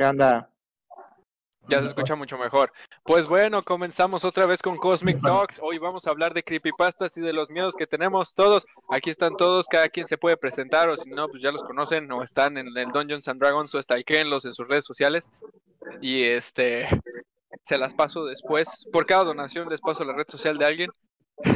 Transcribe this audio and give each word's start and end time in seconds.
¿Qué 0.00 0.06
onda? 0.06 0.48
Ya 1.68 1.82
se 1.82 1.88
escucha 1.88 2.16
mucho 2.16 2.38
mejor. 2.38 2.72
Pues 3.02 3.26
bueno, 3.26 3.62
comenzamos 3.62 4.24
otra 4.24 4.46
vez 4.46 4.62
con 4.62 4.78
Cosmic 4.78 5.20
Talks. 5.20 5.60
Hoy 5.62 5.76
vamos 5.76 6.06
a 6.06 6.10
hablar 6.10 6.32
de 6.32 6.42
creepypastas 6.42 7.18
y 7.18 7.20
de 7.20 7.34
los 7.34 7.50
miedos 7.50 7.74
que 7.76 7.86
tenemos 7.86 8.32
todos. 8.32 8.66
Aquí 8.88 9.10
están 9.10 9.36
todos, 9.36 9.66
cada 9.66 9.90
quien 9.90 10.06
se 10.06 10.16
puede 10.16 10.38
presentar 10.38 10.88
o 10.88 10.96
si 10.96 11.10
no, 11.10 11.28
pues 11.28 11.42
ya 11.42 11.52
los 11.52 11.62
conocen 11.62 12.10
o 12.12 12.22
están 12.22 12.56
en 12.56 12.68
el 12.74 12.88
Dungeons 12.88 13.28
and 13.28 13.42
Dragons 13.42 13.74
o 13.74 13.82
stalkeenlos 13.82 14.46
en 14.46 14.54
sus 14.54 14.66
redes 14.66 14.86
sociales. 14.86 15.28
Y 16.00 16.22
este, 16.22 16.88
se 17.60 17.76
las 17.76 17.92
paso 17.92 18.24
después. 18.24 18.86
Por 18.90 19.04
cada 19.04 19.24
donación 19.24 19.68
les 19.68 19.82
paso 19.82 20.02
la 20.02 20.14
red 20.14 20.28
social 20.28 20.56
de 20.56 20.64
alguien. 20.64 20.90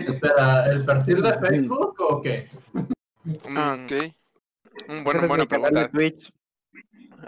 Espera, 0.06 0.66
¿el 0.66 0.84
perfil 0.84 1.22
de 1.22 1.38
Facebook 1.38 1.96
o 1.98 2.20
qué? 2.20 2.50
Mm, 2.74 3.84
ok. 3.84 5.02
buena 5.02 5.28
canal 5.28 5.38
de 5.38 5.46
pregunta. 5.46 5.90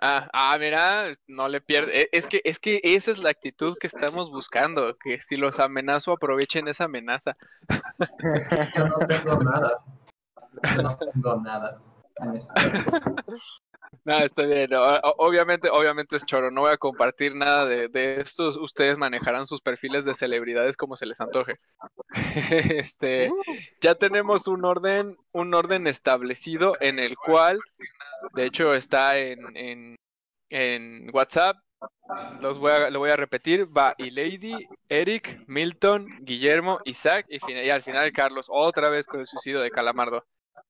Ah, 0.03 0.29
ah, 0.33 0.57
mira, 0.59 1.15
no 1.27 1.49
le 1.49 1.61
pierde. 1.61 2.03
e- 2.03 2.09
Es 2.13 2.27
que, 2.27 2.41
es 2.45 2.59
que 2.59 2.81
esa 2.83 3.11
es 3.11 3.19
la 3.19 3.31
actitud 3.31 3.77
que 3.79 3.87
estamos 3.87 4.31
buscando, 4.31 4.97
que 4.97 5.19
si 5.19 5.37
los 5.37 5.61
amenazo 5.61 6.13
aprovechen 6.13 6.69
esa 6.69 6.85
amenaza. 6.85 7.37
Yo 8.77 8.89
no 8.89 8.99
tengo 9.07 9.43
nada. 9.43 9.79
Yo 10.75 10.83
no 10.83 10.97
tengo 10.97 11.41
nada. 11.41 11.81
No, 14.05 14.19
está 14.19 14.43
bien. 14.47 14.71
obviamente, 15.19 15.69
obviamente 15.71 16.17
es 16.17 16.25
choro. 16.25 16.51
No 16.51 16.63
voy 16.63 16.73
a 16.73 16.77
compartir 16.77 17.35
nada 17.35 17.65
de, 17.67 17.89
de 17.89 18.21
esto. 18.21 18.49
Ustedes 18.61 18.97
manejarán 18.97 19.47
sus 19.47 19.61
perfiles 19.61 20.05
de 20.05 20.15
celebridades 20.15 20.77
como 20.77 20.97
se 20.97 21.07
les 21.07 21.21
antoje. 21.21 21.57
Este, 22.77 23.31
ya 23.81 23.95
tenemos 23.95 24.47
un 24.47 24.65
orden, 24.65 25.17
un 25.33 25.55
orden 25.55 25.87
establecido 25.87 26.75
en 26.81 26.99
el 26.99 27.17
cual, 27.17 27.59
de 28.35 28.47
hecho, 28.47 28.75
está 28.75 29.19
en, 29.19 29.57
en, 29.57 29.97
en 30.51 31.11
WhatsApp. 31.13 31.57
Los 32.41 32.59
voy 32.59 32.73
a, 32.73 32.91
lo 32.91 33.01
voy 33.01 33.11
a 33.11 33.17
repetir. 33.17 33.67
Va 33.77 33.95
Lady, 33.99 34.55
Eric, 34.89 35.43
Milton, 35.47 36.07
Guillermo, 36.21 36.79
Isaac 36.85 37.27
y, 37.29 37.39
y 37.53 37.71
al 37.71 37.83
final 37.83 38.13
Carlos. 38.13 38.47
Otra 38.49 38.89
vez 38.89 39.07
con 39.07 39.21
el 39.21 39.27
suicidio 39.27 39.61
de 39.61 39.71
Calamardo. 39.71 40.25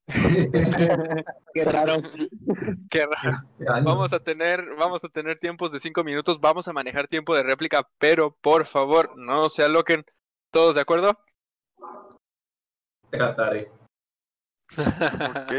Qué 1.55 1.65
raro. 1.65 2.03
Qué 2.91 3.07
raro. 3.07 3.39
Extraño. 3.39 3.85
Vamos 3.85 4.13
a 4.13 4.21
tener, 4.21 4.65
vamos 4.79 5.05
a 5.05 5.09
tener 5.09 5.39
tiempos 5.39 5.73
de 5.73 5.81
cinco 5.81 6.05
minutos, 6.05 6.41
vamos 6.41 6.69
a 6.69 6.73
manejar 6.73 7.09
tiempo 7.09 7.35
de 7.35 7.43
réplica, 7.43 7.89
pero 7.99 8.37
por 8.41 8.67
favor, 8.67 9.17
no 9.17 9.49
se 9.49 9.65
aloquen. 9.65 10.05
¿Todos 10.51 10.77
de 10.77 10.81
acuerdo? 10.81 11.19
Trataré. 13.11 13.71
Ok. 14.77 15.53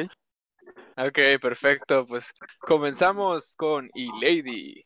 ok, 0.97 1.19
perfecto. 1.41 2.05
Pues 2.07 2.33
comenzamos 2.59 3.55
con 3.55 3.89
E-Lady. 3.93 4.85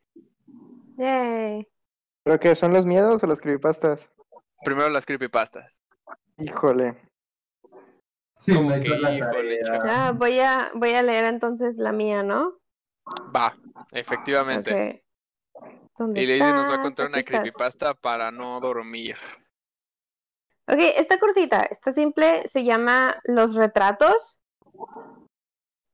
Yay. 0.97 1.67
¿Pero 2.23 2.39
qué? 2.39 2.55
¿Son 2.55 2.73
los 2.73 2.85
miedos 2.85 3.23
o 3.23 3.27
las 3.27 3.39
creepypastas? 3.39 4.09
Primero 4.63 4.89
las 4.89 5.05
creepypastas. 5.05 5.81
Híjole. 6.37 6.95
Sí, 8.45 8.53
Como 8.53 8.69
me 8.69 8.77
hizo 8.77 8.89
que, 8.89 8.99
la 8.99 9.11
híjole, 9.13 9.59
tarea. 9.59 9.63
chaval. 9.63 9.89
Ah, 9.89 10.11
voy 10.15 10.39
a 10.39 10.71
voy 10.73 10.91
a 10.91 11.03
leer 11.03 11.25
entonces 11.25 11.77
la 11.77 11.91
mía, 11.91 12.23
¿no? 12.23 12.57
Va, 13.35 13.55
efectivamente. 13.91 15.03
Ok. 15.53 15.61
¿Dónde 15.97 16.21
E-Lady 16.23 16.39
nos 16.39 16.55
va 16.57 16.61
a 16.61 16.63
estás? 16.63 16.81
contar 16.81 17.07
una 17.07 17.19
estás. 17.19 17.41
creepypasta 17.41 17.93
para 17.93 18.31
no 18.31 18.59
dormir. 18.59 19.15
Ok, 20.67 20.79
está 20.95 21.19
cortita, 21.19 21.61
está 21.61 21.91
simple, 21.91 22.47
se 22.47 22.63
llama 22.63 23.19
Los 23.25 23.55
retratos. 23.55 24.39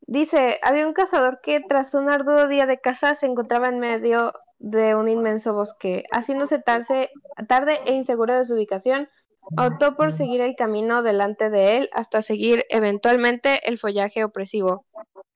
Dice, 0.01 0.59
había 0.63 0.87
un 0.87 0.93
cazador 0.93 1.41
que 1.41 1.59
tras 1.59 1.93
un 1.93 2.09
arduo 2.09 2.47
día 2.47 2.65
de 2.65 2.79
caza 2.79 3.13
se 3.15 3.25
encontraba 3.25 3.67
en 3.67 3.79
medio 3.79 4.33
de 4.59 4.95
un 4.95 5.09
inmenso 5.09 5.53
bosque. 5.53 6.05
Haciéndose 6.11 6.59
tarde, 6.59 7.09
tarde 7.47 7.79
e 7.85 7.93
inseguro 7.93 8.33
de 8.35 8.45
su 8.45 8.53
ubicación, 8.53 9.09
optó 9.55 9.95
por 9.95 10.11
seguir 10.11 10.41
el 10.41 10.55
camino 10.55 11.03
delante 11.03 11.49
de 11.49 11.77
él 11.77 11.89
hasta 11.93 12.21
seguir 12.21 12.65
eventualmente 12.69 13.67
el 13.69 13.77
follaje 13.77 14.23
opresivo. 14.23 14.85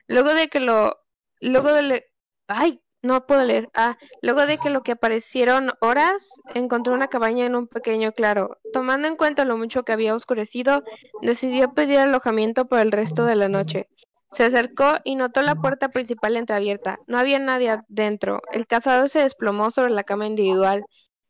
Luego 0.07 0.33
de 0.33 0.47
que 0.49 0.59
lo... 0.59 0.97
Luego 1.39 1.71
de... 1.71 2.05
Ay, 2.47 2.81
no 3.01 3.25
puedo 3.25 3.43
leer. 3.43 3.69
Ah, 3.73 3.97
Luego 4.21 4.45
de 4.45 4.57
que 4.57 4.69
lo 4.69 4.83
que 4.83 4.91
aparecieron 4.91 5.71
horas, 5.79 6.29
encontró 6.53 6.93
una 6.93 7.07
cabaña 7.07 7.45
en 7.45 7.55
un 7.55 7.67
pequeño 7.67 8.11
claro. 8.11 8.57
Tomando 8.73 9.07
en 9.07 9.15
cuenta 9.15 9.45
lo 9.45 9.57
mucho 9.57 9.83
que 9.83 9.91
había 9.91 10.15
oscurecido, 10.15 10.83
decidió 11.21 11.73
pedir 11.73 11.99
alojamiento 11.99 12.65
por 12.65 12.79
el 12.79 12.91
resto 12.91 13.25
de 13.25 13.35
la 13.35 13.47
noche. 13.47 13.87
Se 14.31 14.43
acercó 14.45 14.99
y 15.03 15.15
notó 15.15 15.41
la 15.41 15.55
puerta 15.55 15.89
principal 15.89 16.37
entreabierta. 16.37 16.99
No 17.07 17.17
había 17.17 17.39
nadie 17.39 17.79
dentro. 17.87 18.41
El 18.51 18.67
cazador 18.67 19.09
se 19.09 19.19
desplomó 19.19 19.71
sobre 19.71 19.91
la 19.91 20.03
cama 20.03 20.27
individual. 20.27 20.85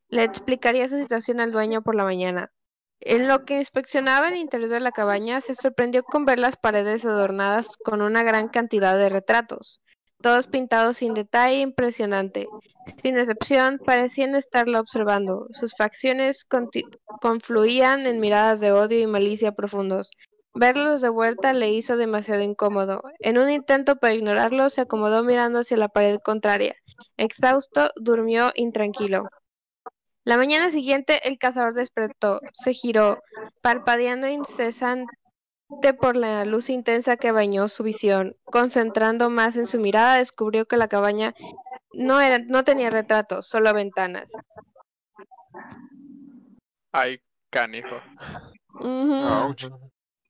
Le 0.09 0.23
explicaría 0.23 0.87
su 0.89 0.97
situación 0.97 1.39
al 1.39 1.51
dueño 1.51 1.81
por 1.81 1.95
la 1.95 2.03
mañana. 2.03 2.51
En 3.01 3.27
lo 3.27 3.45
que 3.45 3.57
inspeccionaba 3.57 4.29
el 4.29 4.37
interior 4.37 4.69
de 4.69 4.79
la 4.79 4.91
cabaña, 4.91 5.41
se 5.41 5.55
sorprendió 5.55 6.03
con 6.03 6.25
ver 6.25 6.39
las 6.39 6.55
paredes 6.55 7.03
adornadas 7.05 7.75
con 7.83 8.01
una 8.01 8.23
gran 8.23 8.47
cantidad 8.47 8.97
de 8.97 9.09
retratos 9.09 9.81
todos 10.21 10.47
pintados 10.47 10.97
sin 10.97 11.13
detalle 11.13 11.59
impresionante. 11.59 12.47
Sin 13.01 13.17
excepción, 13.17 13.79
parecían 13.83 14.35
estarla 14.35 14.79
observando. 14.79 15.47
Sus 15.51 15.75
facciones 15.75 16.45
confluían 17.21 18.05
en 18.05 18.19
miradas 18.19 18.59
de 18.59 18.71
odio 18.71 18.99
y 18.99 19.07
malicia 19.07 19.51
profundos. 19.51 20.09
Verlos 20.53 21.01
de 21.01 21.09
vuelta 21.09 21.53
le 21.53 21.69
hizo 21.71 21.97
demasiado 21.97 22.41
incómodo. 22.41 23.01
En 23.19 23.37
un 23.37 23.49
intento 23.49 23.95
para 23.97 24.13
ignorarlo, 24.13 24.69
se 24.69 24.81
acomodó 24.81 25.23
mirando 25.23 25.59
hacia 25.59 25.77
la 25.77 25.89
pared 25.89 26.19
contraria. 26.23 26.75
Exhausto, 27.17 27.91
durmió 27.95 28.51
intranquilo. 28.55 29.29
La 30.23 30.37
mañana 30.37 30.69
siguiente, 30.69 31.27
el 31.27 31.39
cazador 31.39 31.73
despertó, 31.73 32.41
se 32.53 32.73
giró, 32.73 33.23
parpadeando 33.61 34.27
incesante 34.27 35.07
por 35.99 36.15
la 36.15 36.45
luz 36.45 36.69
intensa 36.69 37.17
que 37.17 37.31
bañó 37.31 37.67
su 37.67 37.83
visión. 37.83 38.35
Concentrando 38.45 39.31
más 39.31 39.55
en 39.55 39.65
su 39.65 39.79
mirada, 39.79 40.17
descubrió 40.17 40.65
que 40.65 40.77
la 40.77 40.87
cabaña 40.87 41.33
no, 41.93 42.21
era, 42.21 42.37
no 42.37 42.63
tenía 42.63 42.91
retratos, 42.91 43.47
solo 43.47 43.73
ventanas. 43.73 44.31
Ay, 46.91 47.19
canijo. 47.49 47.95
Ujú. 48.79 49.13
Ouch. 49.13 49.65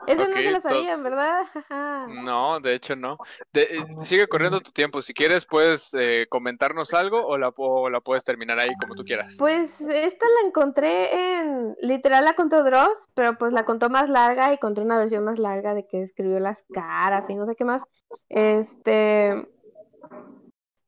Esa 0.08 0.24
Ok, 0.24 0.30
no 0.30 0.36
se 0.38 0.52
la 0.52 0.62
sabían, 0.62 1.04
¿verdad? 1.04 1.44
No, 2.24 2.60
de 2.60 2.74
hecho 2.74 2.96
no. 2.96 3.18
De- 3.54 3.62
eh, 3.62 3.86
sigue 4.04 4.28
corriendo 4.28 4.60
tu 4.62 4.72
tiempo. 4.72 5.02
Si 5.02 5.14
quieres, 5.14 5.46
puedes 5.46 5.94
eh, 5.94 6.26
comentarnos 6.30 6.94
algo 6.94 7.26
o 7.26 7.38
la, 7.38 7.54
o 7.56 7.90
la 7.90 8.02
puedes 8.02 8.24
terminar 8.24 8.60
ahí 8.60 8.72
como 8.82 8.96
tú 8.96 9.04
quieras. 9.04 9.36
Pues 9.38 9.80
esta 9.82 10.26
la 10.42 10.48
encontré 10.48 11.38
en, 11.38 11.76
literal 11.82 12.26
la 12.26 12.34
contó 12.34 12.64
Dross, 12.64 13.10
pero 13.14 13.38
pues 13.38 13.54
la 13.54 13.66
contó 13.66 13.90
más 13.90 14.10
larga 14.10 14.50
y 14.50 14.54
encontré 14.54 14.84
una 14.84 14.98
versión 14.98 15.24
más 15.24 15.40
larga 15.40 15.74
de 15.74 15.86
que 15.86 16.02
escribió 16.02 16.40
las 16.40 16.64
caras 16.74 17.30
y 17.30 17.36
no 17.36 17.46
sé 17.46 17.56
qué 17.56 17.66
más. 17.66 17.84
Este, 18.30 19.48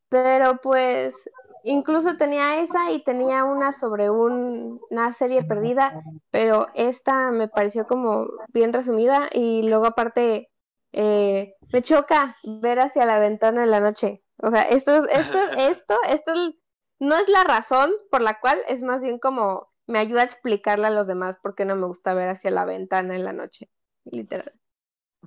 pero 0.09 0.57
pues 0.61 1.15
incluso 1.63 2.17
tenía 2.17 2.61
esa 2.61 2.91
y 2.91 3.03
tenía 3.03 3.43
una 3.45 3.71
sobre 3.71 4.09
un- 4.09 4.79
una 4.89 5.13
serie 5.13 5.43
perdida, 5.43 5.93
pero 6.31 6.67
esta 6.75 7.31
me 7.31 7.47
pareció 7.47 7.85
como 7.87 8.27
bien 8.53 8.73
resumida 8.73 9.29
y 9.31 9.63
luego 9.67 9.85
aparte 9.87 10.49
eh, 10.91 11.55
me 11.71 11.81
choca 11.81 12.35
ver 12.43 12.79
hacia 12.79 13.05
la 13.05 13.19
ventana 13.19 13.63
en 13.63 13.71
la 13.71 13.79
noche. 13.79 14.23
O 14.37 14.51
sea, 14.51 14.61
esto 14.63 14.95
es, 14.97 15.05
esto, 15.05 15.37
esto, 15.57 15.95
esto 16.09 16.33
es- 16.33 16.55
no 16.99 17.15
es 17.15 17.27
la 17.27 17.43
razón 17.43 17.91
por 18.11 18.21
la 18.21 18.39
cual, 18.39 18.59
es 18.67 18.83
más 18.83 19.01
bien 19.01 19.17
como 19.19 19.71
me 19.87 19.99
ayuda 19.99 20.21
a 20.21 20.25
explicarle 20.25 20.87
a 20.87 20.91
los 20.91 21.07
demás 21.07 21.37
por 21.41 21.55
qué 21.55 21.65
no 21.65 21.75
me 21.75 21.87
gusta 21.87 22.13
ver 22.13 22.29
hacia 22.29 22.51
la 22.51 22.65
ventana 22.65 23.15
en 23.15 23.25
la 23.25 23.33
noche, 23.33 23.69
literal. 24.05 24.53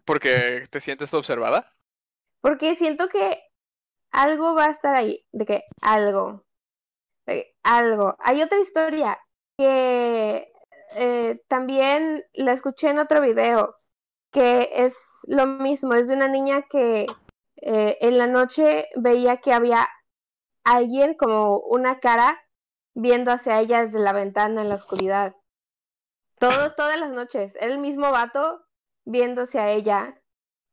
Porque 0.05 0.64
te 0.70 0.81
sientes 0.81 1.12
observada. 1.14 1.75
Porque 2.40 2.76
siento 2.76 3.08
que 3.08 3.40
algo 4.16 4.54
va 4.54 4.66
a 4.66 4.70
estar 4.70 4.94
ahí, 4.94 5.24
de 5.32 5.44
que 5.44 5.64
algo, 5.82 6.42
algo. 7.62 8.16
Hay 8.18 8.40
otra 8.40 8.58
historia 8.58 9.18
que 9.58 10.50
eh, 10.94 11.42
también 11.48 12.24
la 12.32 12.52
escuché 12.52 12.88
en 12.88 12.98
otro 12.98 13.20
video, 13.20 13.76
que 14.32 14.70
es 14.72 14.96
lo 15.26 15.46
mismo, 15.46 15.92
es 15.92 16.08
de 16.08 16.14
una 16.14 16.28
niña 16.28 16.62
que 16.62 17.06
eh, 17.60 17.98
en 18.00 18.16
la 18.16 18.26
noche 18.26 18.88
veía 18.96 19.36
que 19.36 19.52
había 19.52 19.86
alguien 20.64 21.14
como 21.14 21.58
una 21.58 22.00
cara 22.00 22.40
viendo 22.94 23.30
hacia 23.32 23.60
ella 23.60 23.84
desde 23.84 24.00
la 24.00 24.14
ventana 24.14 24.62
en 24.62 24.70
la 24.70 24.76
oscuridad. 24.76 25.36
Todos, 26.38 26.74
todas 26.74 26.98
las 26.98 27.10
noches, 27.10 27.54
el 27.60 27.78
mismo 27.78 28.10
vato 28.12 28.64
viendo 29.04 29.42
hacia 29.42 29.69
ella 29.69 30.22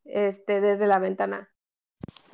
este, 0.06 0.62
desde 0.62 0.88
la 0.88 1.00
ventana. 1.00 1.53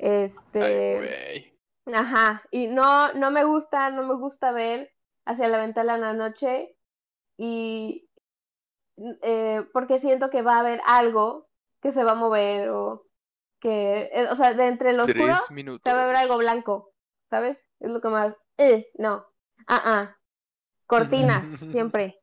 Este, 0.02 0.64
Ay, 0.64 1.52
ajá, 1.92 2.42
y 2.50 2.68
no, 2.68 3.12
no 3.12 3.30
me 3.30 3.44
gusta, 3.44 3.90
no 3.90 4.02
me 4.02 4.14
gusta 4.14 4.50
ver 4.50 4.90
hacia 5.26 5.48
la 5.48 5.58
ventana 5.58 5.96
en 5.96 6.00
la 6.00 6.12
noche 6.14 6.74
y 7.36 8.08
eh, 9.20 9.62
porque 9.74 9.98
siento 9.98 10.30
que 10.30 10.40
va 10.40 10.56
a 10.56 10.60
haber 10.60 10.80
algo 10.86 11.50
que 11.82 11.92
se 11.92 12.02
va 12.02 12.12
a 12.12 12.14
mover 12.14 12.70
o 12.70 13.06
que, 13.60 14.08
eh, 14.10 14.28
o 14.30 14.34
sea, 14.36 14.54
de 14.54 14.68
entre 14.68 14.94
lo 14.94 15.04
oscuro 15.04 15.34
Tres 15.34 15.44
se 15.46 15.52
minutos. 15.52 15.92
va 15.92 16.02
a 16.02 16.06
ver 16.06 16.16
algo 16.16 16.38
blanco, 16.38 16.94
¿sabes? 17.28 17.58
Es 17.78 17.90
lo 17.90 18.00
que 18.00 18.08
más, 18.08 18.34
eh, 18.56 18.90
no, 18.94 19.26
ah, 19.66 19.82
ah, 19.84 20.16
cortinas, 20.86 21.46
siempre. 21.70 22.22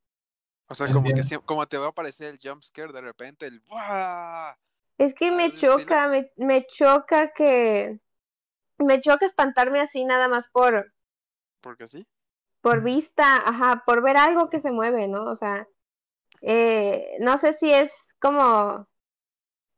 O 0.68 0.74
sea, 0.74 0.92
como 0.92 1.10
que 1.14 1.22
como 1.46 1.68
te 1.68 1.78
va 1.78 1.86
a 1.86 1.90
aparecer 1.90 2.34
el 2.34 2.40
jump 2.42 2.64
scare 2.64 2.92
de 2.92 3.02
repente, 3.02 3.46
el 3.46 3.60
¡buah! 3.60 4.56
Es 4.98 5.14
que 5.14 5.32
me 5.32 5.46
¿Algo 5.46 5.58
de 5.60 5.68
estilo? 5.68 5.78
choca, 5.80 6.08
me, 6.08 6.32
me 6.38 6.66
choca 6.68 7.32
que, 7.34 8.00
me 8.80 9.02
choca 9.02 9.26
espantarme 9.26 9.82
así 9.82 10.06
nada 10.06 10.28
más 10.28 10.48
por, 10.50 10.94
Porque 11.62 11.88
sí. 11.88 12.08
por 12.62 12.82
vista, 12.84 13.38
ajá, 13.48 13.84
por 13.86 14.02
ver 14.04 14.18
algo 14.18 14.50
que 14.50 14.60
se 14.60 14.72
mueve, 14.72 15.08
¿no? 15.08 15.24
O 15.26 15.36
sea, 15.36 15.68
eh, 16.42 17.18
no 17.20 17.38
sé 17.38 17.54
si 17.54 17.72
es 17.74 17.92
como, 18.20 18.88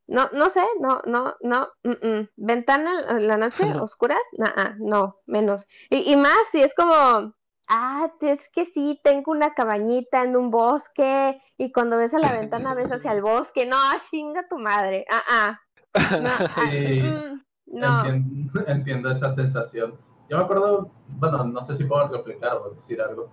no, 0.07 0.29
no 0.33 0.49
sé, 0.49 0.63
no, 0.79 1.01
no, 1.05 1.35
no, 1.41 1.69
mm, 1.83 2.07
mm. 2.07 2.29
ventana 2.37 3.05
en 3.09 3.27
la 3.27 3.37
noche, 3.37 3.63
oscuras, 3.83 4.21
nah, 4.37 4.75
no, 4.79 5.19
menos. 5.25 5.67
Y, 5.89 6.11
y 6.11 6.15
más 6.15 6.39
si 6.51 6.61
es 6.61 6.73
como, 6.75 7.35
ah, 7.69 8.11
es 8.21 8.49
que 8.49 8.65
sí, 8.65 8.99
tengo 9.03 9.31
una 9.31 9.53
cabañita 9.53 10.23
en 10.23 10.35
un 10.35 10.49
bosque 10.51 11.39
y 11.57 11.71
cuando 11.71 11.97
ves 11.97 12.13
a 12.13 12.19
la 12.19 12.33
ventana 12.33 12.73
ves 12.73 12.91
hacia 12.91 13.11
el 13.13 13.21
bosque, 13.21 13.65
no, 13.65 13.77
chinga 14.09 14.47
tu 14.49 14.57
madre, 14.57 15.05
ah, 15.11 15.23
ah, 15.29 15.59
no, 16.21 16.29
ah, 16.29 16.69
Sí. 16.71 17.01
mm, 17.01 17.41
no. 17.67 18.05
Entiendo, 18.05 18.61
entiendo 18.67 19.11
esa 19.11 19.29
sensación. 19.31 19.97
Yo 20.29 20.37
me 20.37 20.43
acuerdo, 20.43 20.91
bueno, 21.07 21.43
no 21.45 21.61
sé 21.61 21.75
si 21.75 21.85
puedo 21.85 22.07
replicar 22.07 22.57
o 22.57 22.71
decir 22.71 23.01
algo. 23.01 23.31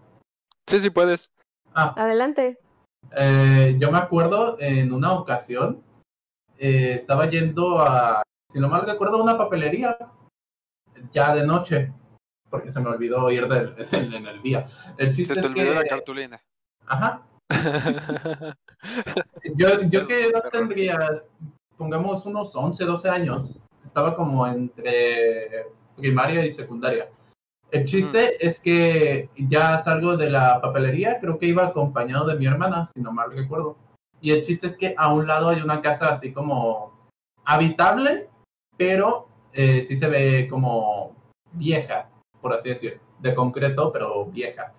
Sí, 0.66 0.80
sí 0.80 0.90
puedes. 0.90 1.30
Ah, 1.74 1.94
Adelante. 1.96 2.58
Eh, 3.12 3.76
yo 3.78 3.90
me 3.92 3.98
acuerdo 3.98 4.56
en 4.58 4.92
una 4.92 5.12
ocasión, 5.12 5.82
eh, 6.58 6.94
estaba 6.94 7.26
yendo 7.26 7.80
a, 7.80 8.22
si 8.50 8.58
no 8.58 8.68
mal 8.68 8.86
recuerdo, 8.86 9.18
a 9.18 9.22
una 9.22 9.38
papelería, 9.38 9.96
ya 11.12 11.34
de 11.34 11.46
noche, 11.46 11.92
porque 12.50 12.70
se 12.70 12.80
me 12.80 12.88
olvidó 12.90 13.30
ir 13.30 13.46
del- 13.48 13.74
en, 13.92 14.12
en 14.12 14.26
el 14.26 14.42
día. 14.42 14.66
El 14.98 15.08
Se 15.08 15.14
chiste 15.14 15.34
te 15.34 15.40
es 15.40 15.46
olvidó 15.46 15.74
la 15.74 15.82
que, 15.82 15.88
cartulina. 15.88 16.40
ajá, 16.86 17.22
yo, 19.56 19.82
yo 19.88 20.06
qué 20.06 20.26
edad 20.26 20.44
tendría, 20.50 21.22
pongamos 21.76 22.24
unos 22.26 22.54
11, 22.54 22.84
12 22.84 23.08
años, 23.08 23.60
estaba 23.84 24.14
como 24.16 24.46
entre 24.46 25.66
primaria 25.96 26.44
y 26.44 26.50
secundaria. 26.50 27.08
El 27.70 27.84
chiste 27.84 28.36
es 28.46 28.60
que 28.60 29.28
ya 29.36 29.78
salgo 29.80 30.16
de 30.16 30.30
la 30.30 30.60
papelería, 30.60 31.18
creo 31.20 31.38
que 31.38 31.46
iba 31.46 31.66
acompañado 31.66 32.26
de 32.26 32.36
mi 32.36 32.46
hermana, 32.46 32.86
si 32.86 33.00
no 33.00 33.12
mal 33.12 33.32
recuerdo. 33.32 33.76
Y 34.20 34.30
el 34.30 34.42
chiste 34.42 34.68
es 34.68 34.76
que 34.78 34.94
a 34.96 35.12
un 35.12 35.26
lado 35.26 35.48
hay 35.48 35.60
una 35.60 35.82
casa 35.82 36.10
así 36.10 36.32
como 36.32 37.08
habitable, 37.44 38.28
pero 38.76 39.28
eh, 39.52 39.82
sí 39.82 39.96
se 39.96 40.08
ve 40.08 40.46
como 40.48 41.16
vieja, 41.52 42.08
por 42.46 42.54
así 42.54 42.68
decir, 42.68 43.00
de 43.18 43.34
concreto, 43.34 43.90
pero 43.92 44.26
vieja. 44.26 44.72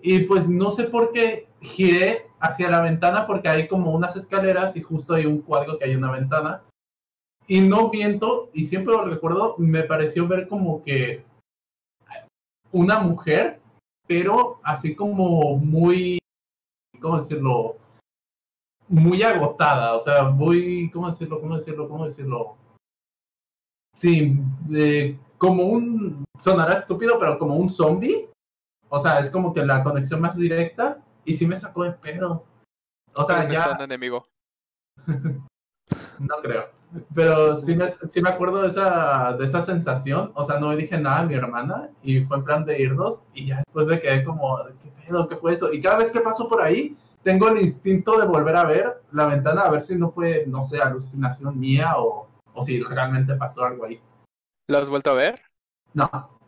Y 0.00 0.20
pues 0.20 0.48
no 0.48 0.70
sé 0.70 0.84
por 0.84 1.10
qué 1.10 1.48
giré 1.60 2.28
hacia 2.38 2.70
la 2.70 2.80
ventana 2.80 3.26
porque 3.26 3.48
hay 3.48 3.66
como 3.66 3.90
unas 3.90 4.14
escaleras 4.14 4.76
y 4.76 4.82
justo 4.82 5.12
hay 5.12 5.26
un 5.26 5.40
cuadro 5.40 5.76
que 5.76 5.86
hay 5.86 5.96
una 5.96 6.12
ventana. 6.12 6.62
Y 7.48 7.62
no 7.62 7.90
viento, 7.90 8.48
y 8.54 8.62
siempre 8.62 8.94
lo 8.94 9.06
recuerdo, 9.06 9.56
me 9.58 9.82
pareció 9.82 10.28
ver 10.28 10.46
como 10.46 10.84
que 10.84 11.24
una 12.70 13.00
mujer, 13.00 13.60
pero 14.06 14.60
así 14.62 14.94
como 14.94 15.56
muy, 15.56 16.20
¿cómo 17.00 17.16
decirlo? 17.16 17.74
Muy 18.86 19.20
agotada, 19.24 19.96
o 19.96 19.98
sea, 19.98 20.22
muy, 20.30 20.92
¿cómo 20.92 21.08
decirlo? 21.08 21.40
¿Cómo 21.40 21.56
decirlo? 21.56 21.88
¿Cómo 21.88 22.04
decirlo? 22.04 22.56
Sí, 23.96 24.36
de- 24.68 25.18
como 25.44 25.64
un, 25.64 26.24
sonará 26.38 26.72
estúpido, 26.74 27.18
pero 27.18 27.38
como 27.38 27.56
un 27.56 27.68
zombie. 27.68 28.30
O 28.88 28.98
sea, 28.98 29.18
es 29.18 29.30
como 29.30 29.52
que 29.52 29.64
la 29.64 29.82
conexión 29.82 30.20
más 30.20 30.36
directa 30.36 30.98
y 31.24 31.34
sí 31.34 31.46
me 31.46 31.56
sacó 31.56 31.84
de 31.84 31.92
pedo. 31.92 32.44
O 33.14 33.24
sea, 33.24 33.50
ya, 33.50 33.76
enemigo. 33.78 34.26
no 35.06 36.36
creo. 36.42 36.70
Pero 37.14 37.56
sí 37.56 37.76
me, 37.76 37.88
sí 38.08 38.22
me 38.22 38.30
acuerdo 38.30 38.62
de 38.62 38.68
esa, 38.68 39.34
de 39.38 39.44
esa 39.44 39.60
sensación. 39.60 40.32
O 40.34 40.44
sea, 40.44 40.58
no 40.58 40.70
le 40.70 40.78
dije 40.78 40.96
nada 40.96 41.20
a 41.20 41.24
mi 41.24 41.34
hermana 41.34 41.90
y 42.02 42.24
fue 42.24 42.38
en 42.38 42.44
plan 42.44 42.64
de 42.64 42.80
irnos. 42.80 43.20
Y 43.34 43.48
ya 43.48 43.58
después 43.58 43.86
me 43.86 44.00
quedé 44.00 44.24
como, 44.24 44.58
¿qué 44.82 44.90
pedo? 45.04 45.28
¿Qué 45.28 45.36
fue 45.36 45.52
eso? 45.52 45.72
Y 45.72 45.82
cada 45.82 45.98
vez 45.98 46.10
que 46.10 46.20
paso 46.20 46.48
por 46.48 46.62
ahí, 46.62 46.96
tengo 47.22 47.48
el 47.48 47.60
instinto 47.60 48.18
de 48.18 48.26
volver 48.26 48.56
a 48.56 48.64
ver 48.64 49.02
la 49.12 49.26
ventana, 49.26 49.62
a 49.62 49.70
ver 49.70 49.82
si 49.82 49.96
no 49.96 50.10
fue, 50.10 50.44
no 50.46 50.62
sé, 50.62 50.80
alucinación 50.80 51.58
mía 51.58 51.98
o, 51.98 52.28
o 52.54 52.62
si 52.62 52.82
realmente 52.82 53.34
pasó 53.34 53.64
algo 53.64 53.84
ahí. 53.84 54.00
¿Lo 54.66 54.78
has 54.78 54.88
vuelto 54.88 55.10
a 55.10 55.14
ver? 55.14 55.42
No. 55.92 56.38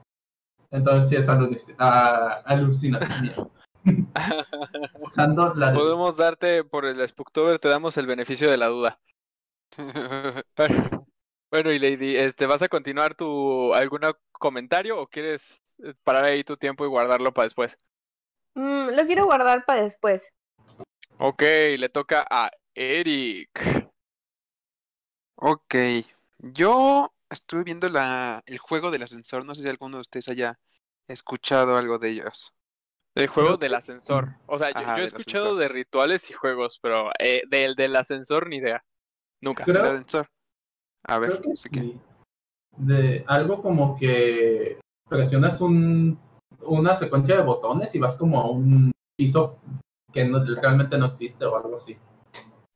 Entonces 0.71 1.09
sí 1.09 1.17
es 1.17 1.29
ah, 1.79 2.43
alucinación. 2.45 3.51
Usando 5.01 5.55
la 5.55 5.71
de- 5.71 5.79
Podemos 5.79 6.17
darte, 6.17 6.65
por 6.65 6.85
el 6.85 7.07
Spooktober, 7.07 7.59
te 7.59 7.69
damos 7.69 7.97
el 7.97 8.07
beneficio 8.07 8.51
de 8.51 8.57
la 8.57 8.67
duda. 8.67 8.99
Bueno, 11.49 11.71
y 11.71 11.79
Lady, 11.79 12.17
este, 12.17 12.45
¿vas 12.47 12.61
a 12.63 12.69
continuar 12.69 13.15
tu 13.15 13.73
algún 13.73 14.01
comentario 14.33 14.99
o 15.01 15.07
quieres 15.07 15.63
eh, 15.79 15.95
parar 16.03 16.25
ahí 16.25 16.43
tu 16.43 16.57
tiempo 16.57 16.85
y 16.85 16.89
guardarlo 16.89 17.33
para 17.33 17.45
después? 17.45 17.79
Mm, 18.55 18.91
lo 18.97 19.07
quiero 19.07 19.27
guardar 19.27 19.65
para 19.65 19.83
después. 19.85 20.25
Ok, 21.19 21.43
le 21.79 21.89
toca 21.89 22.27
a 22.29 22.51
Eric. 22.75 23.51
ok. 25.37 25.75
Yo 26.39 27.13
estuve 27.31 27.65
viendo 27.65 27.89
la, 27.89 28.43
el 28.47 28.59
juego 28.59 28.91
del 28.91 29.03
ascensor. 29.03 29.45
No 29.45 29.55
sé 29.55 29.63
si 29.63 29.69
alguno 29.69 29.97
de 29.97 30.03
ustedes 30.03 30.29
haya 30.29 30.59
escuchado 31.09 31.77
algo 31.77 31.99
de 31.99 32.11
ellos. 32.11 32.53
El 33.15 33.29
juego 33.29 33.57
del 33.57 33.75
ascensor. 33.75 34.35
O 34.47 34.59
sea, 34.59 34.71
yo, 34.73 34.81
Ajá, 34.81 34.97
yo 34.97 35.03
he 35.03 35.07
del 35.07 35.07
escuchado 35.07 35.45
ascensor. 35.47 35.59
de 35.61 35.69
rituales 35.69 36.31
y 36.31 36.35
juegos, 36.35 36.79
pero 36.83 37.11
eh, 37.19 37.43
del, 37.49 37.75
del 37.75 37.97
ascensor 37.97 38.49
ni 38.49 38.57
idea. 38.57 38.85
Nunca. 39.41 39.65
Creo- 39.65 39.85
El 39.85 39.91
ascensor. 39.93 40.29
A 41.05 41.19
ver, 41.19 41.31
Creo 41.31 41.43
que 41.43 41.57
sí. 41.57 42.01
De 42.77 43.25
algo 43.27 43.63
como 43.63 43.97
que 43.97 44.79
presionas 45.09 45.61
un, 45.63 46.19
una 46.61 46.95
secuencia 46.97 47.37
de 47.37 47.43
botones 47.43 47.95
y 47.95 47.99
vas 47.99 48.17
como 48.17 48.41
a 48.41 48.51
un 48.51 48.93
piso 49.17 49.59
que 50.13 50.25
no- 50.27 50.45
realmente 50.45 50.99
no 50.99 51.07
existe 51.07 51.45
o 51.47 51.57
algo 51.57 51.77
así. 51.77 51.97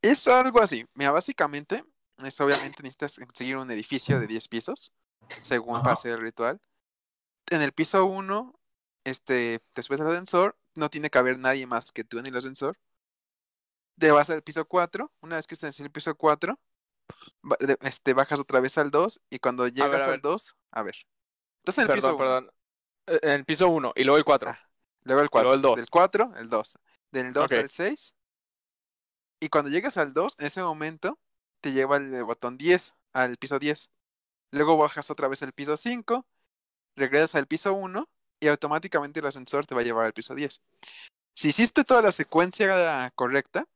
Es 0.00 0.26
algo 0.26 0.60
así. 0.62 0.86
Mira, 0.94 1.10
básicamente, 1.10 1.84
es 2.26 2.40
obviamente 2.40 2.82
necesitas 2.82 3.16
conseguir 3.18 3.56
un 3.56 3.70
edificio 3.70 4.20
de 4.20 4.26
10 4.26 4.48
pisos, 4.48 4.92
según 5.42 5.74
para 5.82 5.92
Ajá. 5.92 5.92
hacer 5.94 6.12
el 6.12 6.20
ritual. 6.20 6.60
En 7.50 7.62
el 7.62 7.72
piso 7.72 8.04
1, 8.04 8.58
este, 9.04 9.60
te 9.72 9.82
subes 9.82 10.00
al 10.00 10.08
ascensor, 10.08 10.56
no 10.74 10.88
tiene 10.90 11.10
que 11.10 11.18
haber 11.18 11.38
nadie 11.38 11.66
más 11.66 11.92
que 11.92 12.04
tú 12.04 12.18
en 12.18 12.26
el 12.26 12.36
ascensor. 12.36 12.78
Te 13.98 14.10
vas 14.12 14.30
al 14.30 14.42
piso 14.42 14.64
4, 14.66 15.12
una 15.20 15.36
vez 15.36 15.46
que 15.46 15.54
estés 15.54 15.78
en 15.80 15.86
el 15.86 15.92
piso 15.92 16.14
4, 16.14 16.58
ba- 17.42 17.56
de- 17.60 17.76
este, 17.82 18.14
bajas 18.14 18.40
otra 18.40 18.60
vez 18.60 18.78
al 18.78 18.90
2 18.90 19.20
y 19.30 19.38
cuando 19.38 19.68
llegas 19.68 20.02
a 20.02 20.04
al 20.06 20.10
ver. 20.12 20.20
2, 20.22 20.56
a 20.70 20.82
ver. 20.82 20.96
Estás 21.58 21.78
en 21.78 21.88
el 21.90 21.94
piso 21.94 22.16
Perdón, 22.16 22.44
1, 22.44 22.50
perdón. 22.50 22.50
Eh, 23.06 23.20
En 23.22 23.30
el 23.32 23.44
piso 23.44 23.68
1 23.68 23.92
y 23.96 24.04
luego 24.04 24.16
el 24.18 24.24
4. 24.24 24.50
Ah, 24.50 24.58
luego 25.02 25.22
el 25.22 25.30
4, 25.30 25.54
el 25.54 25.62
dos. 25.62 25.76
del 25.76 25.90
4, 25.90 26.32
el 26.36 26.48
2, 26.48 26.78
del 27.10 27.32
2 27.32 27.44
Ok. 27.46 27.52
al 27.52 27.70
6. 27.70 28.14
Y 29.40 29.48
cuando 29.48 29.70
llegas 29.70 29.96
al 29.96 30.12
2, 30.14 30.34
en 30.38 30.46
ese 30.46 30.62
momento 30.62 31.18
te 31.60 31.72
lleva 31.72 31.96
el 31.96 32.24
botón 32.24 32.56
10 32.56 32.94
al 33.12 33.36
piso 33.36 33.58
10. 33.58 33.90
Luego 34.52 34.76
bajas 34.76 35.10
otra 35.10 35.28
vez 35.28 35.42
al 35.42 35.52
piso 35.52 35.76
5, 35.76 36.26
regresas 36.96 37.34
al 37.34 37.46
piso 37.46 37.72
1 37.74 38.08
y 38.40 38.48
automáticamente 38.48 39.20
el 39.20 39.26
ascensor 39.26 39.66
te 39.66 39.74
va 39.74 39.82
a 39.82 39.84
llevar 39.84 40.06
al 40.06 40.12
piso 40.12 40.34
10. 40.34 40.60
Si 41.34 41.48
hiciste 41.50 41.84
toda 41.84 42.02
la 42.02 42.12
secuencia 42.12 43.10
correcta, 43.14 43.66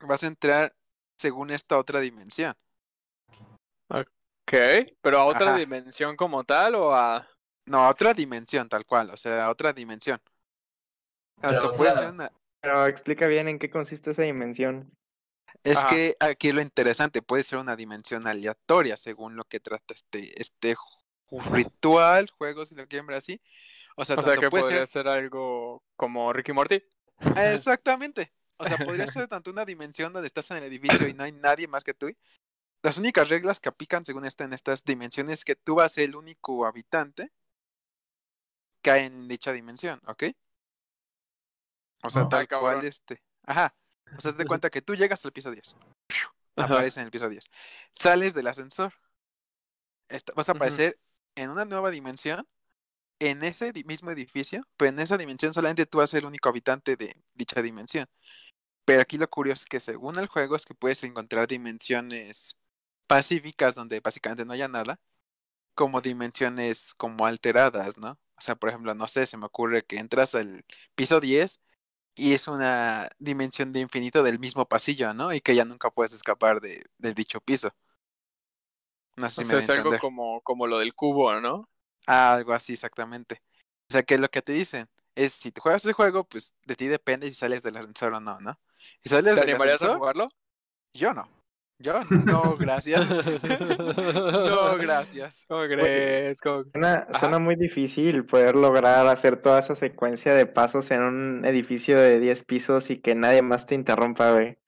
vas 0.00 0.22
a 0.22 0.26
entrar 0.26 0.74
según 1.18 1.50
esta 1.50 1.78
otra 1.78 2.00
dimensión. 2.00 2.54
Ok, 3.88 4.52
pero 5.00 5.18
a 5.18 5.24
otra 5.24 5.50
Ajá. 5.50 5.58
dimensión 5.58 6.16
como 6.16 6.44
tal 6.44 6.76
o 6.76 6.94
a... 6.94 7.28
No, 7.66 7.78
a 7.78 7.90
otra 7.90 8.14
dimensión 8.14 8.68
tal 8.68 8.86
cual, 8.86 9.10
o 9.10 9.16
sea, 9.16 9.46
a 9.46 9.50
otra 9.50 9.72
dimensión. 9.72 10.20
Pero, 11.40 11.60
Tanto 11.60 11.74
o 11.74 11.78
sea, 11.92 12.10
una- 12.10 12.32
Pero 12.60 12.86
explica 12.86 13.26
bien 13.26 13.48
en 13.48 13.58
qué 13.58 13.68
consiste 13.70 14.12
esa 14.12 14.22
dimensión. 14.22 14.92
Es 15.62 15.78
Ajá. 15.78 15.90
que 15.90 16.16
aquí 16.20 16.52
lo 16.52 16.60
interesante 16.60 17.22
puede 17.22 17.42
ser 17.42 17.58
una 17.58 17.76
dimensión 17.76 18.26
aleatoria 18.26 18.96
según 18.96 19.36
lo 19.36 19.44
que 19.44 19.60
trata 19.60 19.94
este, 19.94 20.40
este 20.40 20.76
ritual, 21.50 22.30
juego, 22.30 22.64
si 22.64 22.74
lo 22.74 22.86
quieren 22.86 23.06
ver 23.06 23.16
así. 23.16 23.40
O 23.96 24.04
sea, 24.04 24.16
O 24.16 24.22
sea 24.22 24.36
que 24.36 24.50
puede 24.50 24.62
podría 24.62 24.78
ser 24.86 24.88
ser 24.88 25.08
algo 25.08 25.82
como 25.96 26.32
Ricky 26.32 26.52
Morty. 26.52 26.82
Exactamente. 27.36 28.32
O 28.58 28.66
sea, 28.66 28.78
podría 28.78 29.06
ser 29.10 29.26
tanto 29.28 29.50
una 29.50 29.64
dimensión 29.64 30.12
donde 30.12 30.26
estás 30.28 30.50
en 30.50 30.58
el 30.58 30.64
edificio 30.64 31.06
y 31.08 31.14
no 31.14 31.24
hay 31.24 31.32
nadie 31.32 31.66
más 31.68 31.84
que 31.84 31.94
tú. 31.94 32.10
Las 32.82 32.98
únicas 32.98 33.28
reglas 33.28 33.58
que 33.58 33.68
aplican 33.68 34.04
según 34.04 34.24
esta 34.24 34.44
en 34.44 34.52
estas 34.52 34.84
dimensiones 34.84 35.40
es 35.40 35.44
que 35.44 35.56
tú 35.56 35.76
vas 35.76 35.86
a 35.86 35.94
ser 35.94 36.04
el 36.04 36.16
único 36.16 36.64
habitante 36.66 37.32
que 38.82 38.90
hay 38.90 39.06
en 39.06 39.26
dicha 39.28 39.52
dimensión, 39.52 40.00
¿ok? 40.06 40.24
O 42.02 42.10
sea, 42.10 42.22
Ah, 42.22 42.28
tal 42.28 42.48
cual 42.48 42.84
este. 42.84 43.22
Ajá. 43.42 43.74
O 44.16 44.20
sea, 44.20 44.32
de 44.32 44.46
cuenta 44.46 44.70
que 44.70 44.82
tú 44.82 44.94
llegas 44.94 45.24
al 45.24 45.32
piso 45.32 45.50
10. 45.50 45.76
Ajá. 46.56 46.74
aparece 46.74 47.00
en 47.00 47.06
el 47.06 47.10
piso 47.10 47.28
10. 47.28 47.44
Sales 47.94 48.34
del 48.34 48.46
ascensor. 48.46 48.92
Vas 50.34 50.48
a 50.48 50.52
aparecer 50.52 50.98
en 51.34 51.50
una 51.50 51.64
nueva 51.64 51.90
dimensión, 51.90 52.46
en 53.18 53.42
ese 53.42 53.72
mismo 53.84 54.10
edificio, 54.10 54.62
pero 54.76 54.90
en 54.90 55.00
esa 55.00 55.16
dimensión 55.16 55.52
solamente 55.54 55.86
tú 55.86 55.98
vas 55.98 56.10
a 56.10 56.12
ser 56.12 56.18
el 56.20 56.26
único 56.26 56.48
habitante 56.48 56.96
de 56.96 57.16
dicha 57.34 57.62
dimensión. 57.62 58.06
Pero 58.84 59.00
aquí 59.02 59.18
lo 59.18 59.28
curioso 59.28 59.62
es 59.62 59.66
que 59.66 59.80
según 59.80 60.18
el 60.18 60.28
juego 60.28 60.56
es 60.56 60.64
que 60.64 60.74
puedes 60.74 61.02
encontrar 61.02 61.48
dimensiones 61.48 62.56
pacíficas 63.06 63.74
donde 63.74 64.00
básicamente 64.00 64.44
no 64.44 64.52
haya 64.52 64.68
nada, 64.68 65.00
como 65.74 66.00
dimensiones 66.00 66.94
como 66.94 67.26
alteradas, 67.26 67.98
¿no? 67.98 68.12
O 68.36 68.40
sea, 68.40 68.54
por 68.56 68.70
ejemplo, 68.70 68.94
no 68.94 69.08
sé, 69.08 69.26
se 69.26 69.36
me 69.36 69.46
ocurre 69.46 69.84
que 69.84 69.98
entras 69.98 70.34
al 70.34 70.64
piso 70.94 71.20
10 71.20 71.60
y 72.16 72.34
es 72.34 72.48
una 72.48 73.10
dimensión 73.18 73.72
de 73.72 73.80
infinito 73.80 74.22
del 74.24 74.38
mismo 74.40 74.66
pasillo, 74.68 75.14
¿no? 75.14 75.32
Y 75.34 75.40
que 75.40 75.54
ya 75.56 75.64
nunca 75.66 75.90
puedes 75.90 76.12
escapar 76.14 76.60
de, 76.60 76.84
de 76.98 77.14
dicho 77.14 77.40
piso. 77.40 77.70
No 79.16 79.28
sé 79.30 79.36
O 79.36 79.42
si 79.42 79.44
sea, 79.44 79.56
me 79.56 79.60
es 79.60 79.70
algo 79.70 79.96
como, 79.96 80.42
como 80.42 80.66
lo 80.66 80.78
del 80.80 80.94
cubo, 80.94 81.40
¿no? 81.40 81.70
Ah, 82.06 82.34
algo 82.34 82.52
así, 82.52 82.72
exactamente. 82.74 83.42
O 83.88 83.92
sea, 83.92 84.02
que 84.02 84.18
lo 84.18 84.28
que 84.28 84.42
te 84.42 84.52
dicen 84.52 84.88
es, 85.14 85.32
si 85.32 85.50
te 85.52 85.60
juegas 85.60 85.84
el 85.86 85.92
juego, 85.92 86.24
pues 86.28 86.54
de 86.64 86.76
ti 86.76 86.86
depende 86.86 87.26
si 87.28 87.34
sales 87.34 87.62
del 87.62 87.76
ascensor 87.76 88.14
o 88.14 88.20
no, 88.20 88.40
¿no? 88.40 88.60
Si 89.02 89.10
sales 89.10 89.34
¿Te 89.34 89.40
del 89.40 89.50
animarías 89.50 89.82
a 89.84 89.88
jugarlo? 89.90 90.28
yo 90.94 91.12
no. 91.14 91.28
Yo 91.78 92.00
no, 92.24 92.56
gracias. 92.56 93.08
No, 93.10 94.76
gracias. 94.78 95.44
¿Cómo 95.48 95.64
crees? 95.66 96.40
¿Cómo- 96.40 96.64
Suena, 96.72 97.38
muy 97.38 97.56
difícil 97.56 98.24
poder 98.24 98.54
lograr 98.56 99.06
hacer 99.06 99.40
toda 99.40 99.60
esa 99.60 99.76
secuencia 99.76 100.34
de 100.34 100.46
pasos 100.46 100.90
en 100.90 101.02
un 101.02 101.44
edificio 101.44 101.98
de 101.98 102.18
10 102.18 102.44
pisos 102.44 102.90
y 102.90 102.96
que 103.00 103.14
nadie 103.14 103.42
más 103.42 103.66
te 103.66 103.74
interrumpa, 103.74 104.32
güey. 104.32 104.58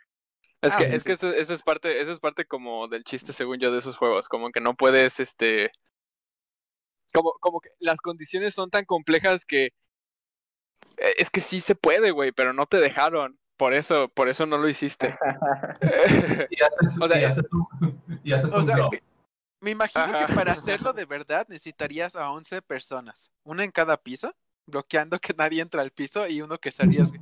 Es 0.61 0.73
Ah, 0.75 0.79
que, 0.79 0.85
sí, 0.89 0.95
es 0.97 1.05
que 1.05 1.13
eso, 1.13 1.31
eso 1.33 1.55
es 1.55 1.63
parte, 1.63 2.01
eso 2.01 2.13
es 2.13 2.19
parte 2.19 2.45
como 2.45 2.89
del 2.89 3.05
chiste, 3.05 3.33
según 3.33 3.59
yo, 3.59 3.71
de 3.73 3.79
esos 3.79 3.97
juegos, 3.97 4.29
como 4.29 4.51
que 4.51 4.61
no 4.61 4.75
puedes, 4.75 5.21
este, 5.21 5.71
como, 7.15 7.33
como 7.41 7.61
que 7.61 7.71
las 7.79 8.01
condiciones 8.01 8.55
son 8.55 8.69
tan 8.69 8.85
complejas 8.85 9.45
que 9.45 9.67
eh, 10.97 11.15
es 11.17 11.31
que 11.31 11.41
sí 11.41 11.61
se 11.61 11.75
puede, 11.77 12.11
güey, 12.11 12.33
pero 12.33 12.53
no 12.53 12.67
te 12.67 12.79
dejaron, 12.79 13.39
por 13.59 13.75
eso, 13.75 14.09
por 14.09 14.29
eso 14.31 14.47
no 14.47 14.57
lo 14.57 14.69
hiciste. 14.69 15.15
Y 16.51 16.63
haces, 16.63 16.99
O 17.03 17.09
sea, 17.09 17.21
y 17.21 17.25
haces 17.25 17.49
un, 17.53 18.01
y 18.25 18.33
haces 18.33 18.53
O 18.53 18.59
un 18.61 18.65
sea, 18.65 18.77
blog. 18.77 18.95
me, 19.61 19.71
imagino 19.73 20.05
Ajá. 20.05 20.27
que 20.27 20.35
para 20.35 20.53
hacerlo 20.53 20.93
de 20.95 21.05
verdad 21.05 21.47
necesitarías 21.49 22.17
a 22.17 22.31
11 22.31 22.63
personas, 22.63 23.31
una 23.45 23.65
en 23.65 23.71
cada 23.71 23.97
piso, 23.97 24.35
bloqueando 24.67 25.19
que 25.19 25.35
nadie 25.37 25.61
entra 25.61 25.83
al 25.83 25.91
piso 25.91 26.27
y 26.27 26.41
uno 26.41 26.57
que 26.59 26.73
se 26.73 26.83
arriesgue. 26.85 27.21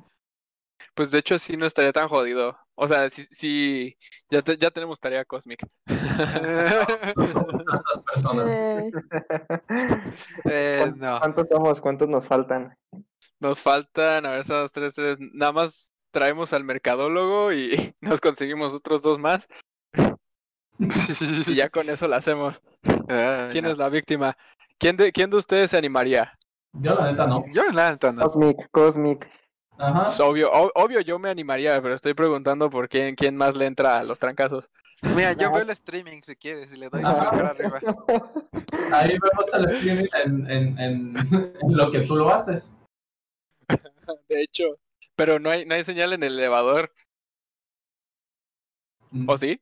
Pues 0.95 1.11
de 1.11 1.19
hecho 1.19 1.39
sí 1.39 1.57
no 1.57 1.67
estaría 1.67 1.93
tan 1.93 2.09
jodido. 2.09 2.57
O 2.75 2.87
sea, 2.87 3.09
sí, 3.11 3.27
sí 3.31 3.97
ya, 4.31 4.43
te- 4.43 4.57
ya 4.59 4.71
tenemos 4.71 5.01
tarea 5.01 5.25
cósmica. 5.25 5.67
personas. 8.15 8.49
Eh, 8.49 8.91
Eh, 10.45 10.77
¿Cuán- 10.81 10.99
no. 10.99 11.19
¿Cuántos 11.21 11.49
somos? 11.51 11.81
¿Cuántos 11.81 12.09
nos 12.09 12.27
faltan? 12.27 12.77
Nos 13.41 13.61
faltan, 13.61 14.25
a 14.27 14.31
ver, 14.31 14.41
esas 14.41 14.71
tres, 14.73 14.95
tres, 14.95 15.17
nada 15.19 15.53
más 15.53 15.91
traemos 16.17 16.55
al 16.55 16.65
mercadólogo 16.65 17.53
y 17.53 17.95
nos 18.01 18.23
conseguimos 18.23 18.73
otros 18.73 19.03
dos 19.03 19.19
más 19.19 19.47
y 20.79 21.55
ya 21.55 21.69
con 21.69 21.91
eso 21.91 22.09
la 22.09 22.17
hacemos. 22.17 22.59
Ay, 23.09 23.49
¿Quién 23.53 23.65
no. 23.65 23.71
es 23.71 23.77
la 23.77 23.91
víctima? 23.91 24.35
¿Quién 24.79 24.97
de, 24.97 25.13
quién 25.13 25.29
de 25.29 25.37
ustedes 25.37 25.71
se 25.73 25.77
animaría? 25.77 26.33
Yo 26.73 26.95
la 26.95 27.11
neta 27.11 27.27
no. 27.27 27.45
Yo 27.53 27.65
la 27.71 27.91
neta 27.91 28.13
no. 28.13 28.23
Cosmic, 28.25 28.71
Cosmic. 28.71 29.31
Ajá. 29.79 30.09
Es 30.09 30.19
obvio, 30.21 30.51
obvio 30.75 31.01
yo 31.03 31.19
me 31.19 31.29
animaría, 31.29 31.81
pero 31.83 31.95
estoy 31.95 32.15
preguntando 32.15 32.71
por 32.71 32.89
quién, 32.89 33.15
quién 33.15 33.37
más 33.37 33.55
le 33.55 33.67
entra 33.67 33.99
a 33.99 34.05
los 34.05 34.19
trancazos. 34.19 34.71
Mira, 35.15 35.35
yo 35.35 35.49
Ah. 35.49 35.53
veo 35.53 35.63
el 35.63 35.71
streaming 35.71 36.23
si 36.23 36.35
quieres 36.35 36.73
y 36.73 36.79
le 36.79 36.89
doy 36.89 37.03
Ajá. 37.05 37.31
para 37.31 37.49
arriba. 37.51 37.81
Ahí 38.93 39.11
vemos 39.11 39.55
el 39.55 39.65
streaming 39.71 40.07
en, 40.25 40.51
en, 40.51 40.79
en, 40.79 41.17
en 41.61 41.77
lo 41.77 41.91
que 41.91 42.01
tú 42.01 42.17
lo 42.17 42.31
haces. 42.31 42.75
De 44.29 44.43
hecho, 44.43 44.65
pero 45.17 45.39
no 45.39 45.51
hay, 45.51 45.67
no 45.67 45.75
hay 45.75 45.85
señal 45.85 46.13
en 46.13 46.23
el 46.23 46.39
elevador, 46.39 46.93
Mm. 49.11 49.29
¿o 49.29 49.39
sí? 49.39 49.61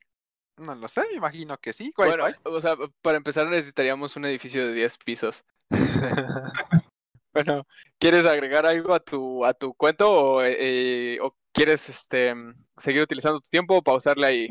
No 0.56 0.75
lo 0.75 0.88
sé, 0.88 1.02
me 1.11 1.16
imagino 1.16 1.58
que 1.58 1.73
sí. 1.73 1.92
Bueno, 1.96 2.26
o 2.44 2.61
sea, 2.61 2.76
para 3.02 3.16
empezar 3.16 3.49
necesitaríamos 3.49 4.16
un 4.16 4.25
edificio 4.25 4.66
de 4.66 4.75
10 4.75 4.99
pisos. 4.99 5.44
Bueno, 7.32 7.66
¿quieres 7.99 8.25
agregar 8.26 8.64
algo 8.64 8.94
a 8.94 9.00
tu 9.00 9.44
a 9.44 9.52
tu 9.52 9.75
cuento 9.75 10.08
o, 10.08 10.44
eh, 10.44 11.18
o 11.20 11.34
quieres 11.52 11.88
este 11.88 12.32
seguir 12.76 13.02
utilizando 13.02 13.40
tu 13.40 13.49
tiempo 13.49 13.76
o 13.76 13.82
pausarle 13.82 14.25
ahí? 14.25 14.49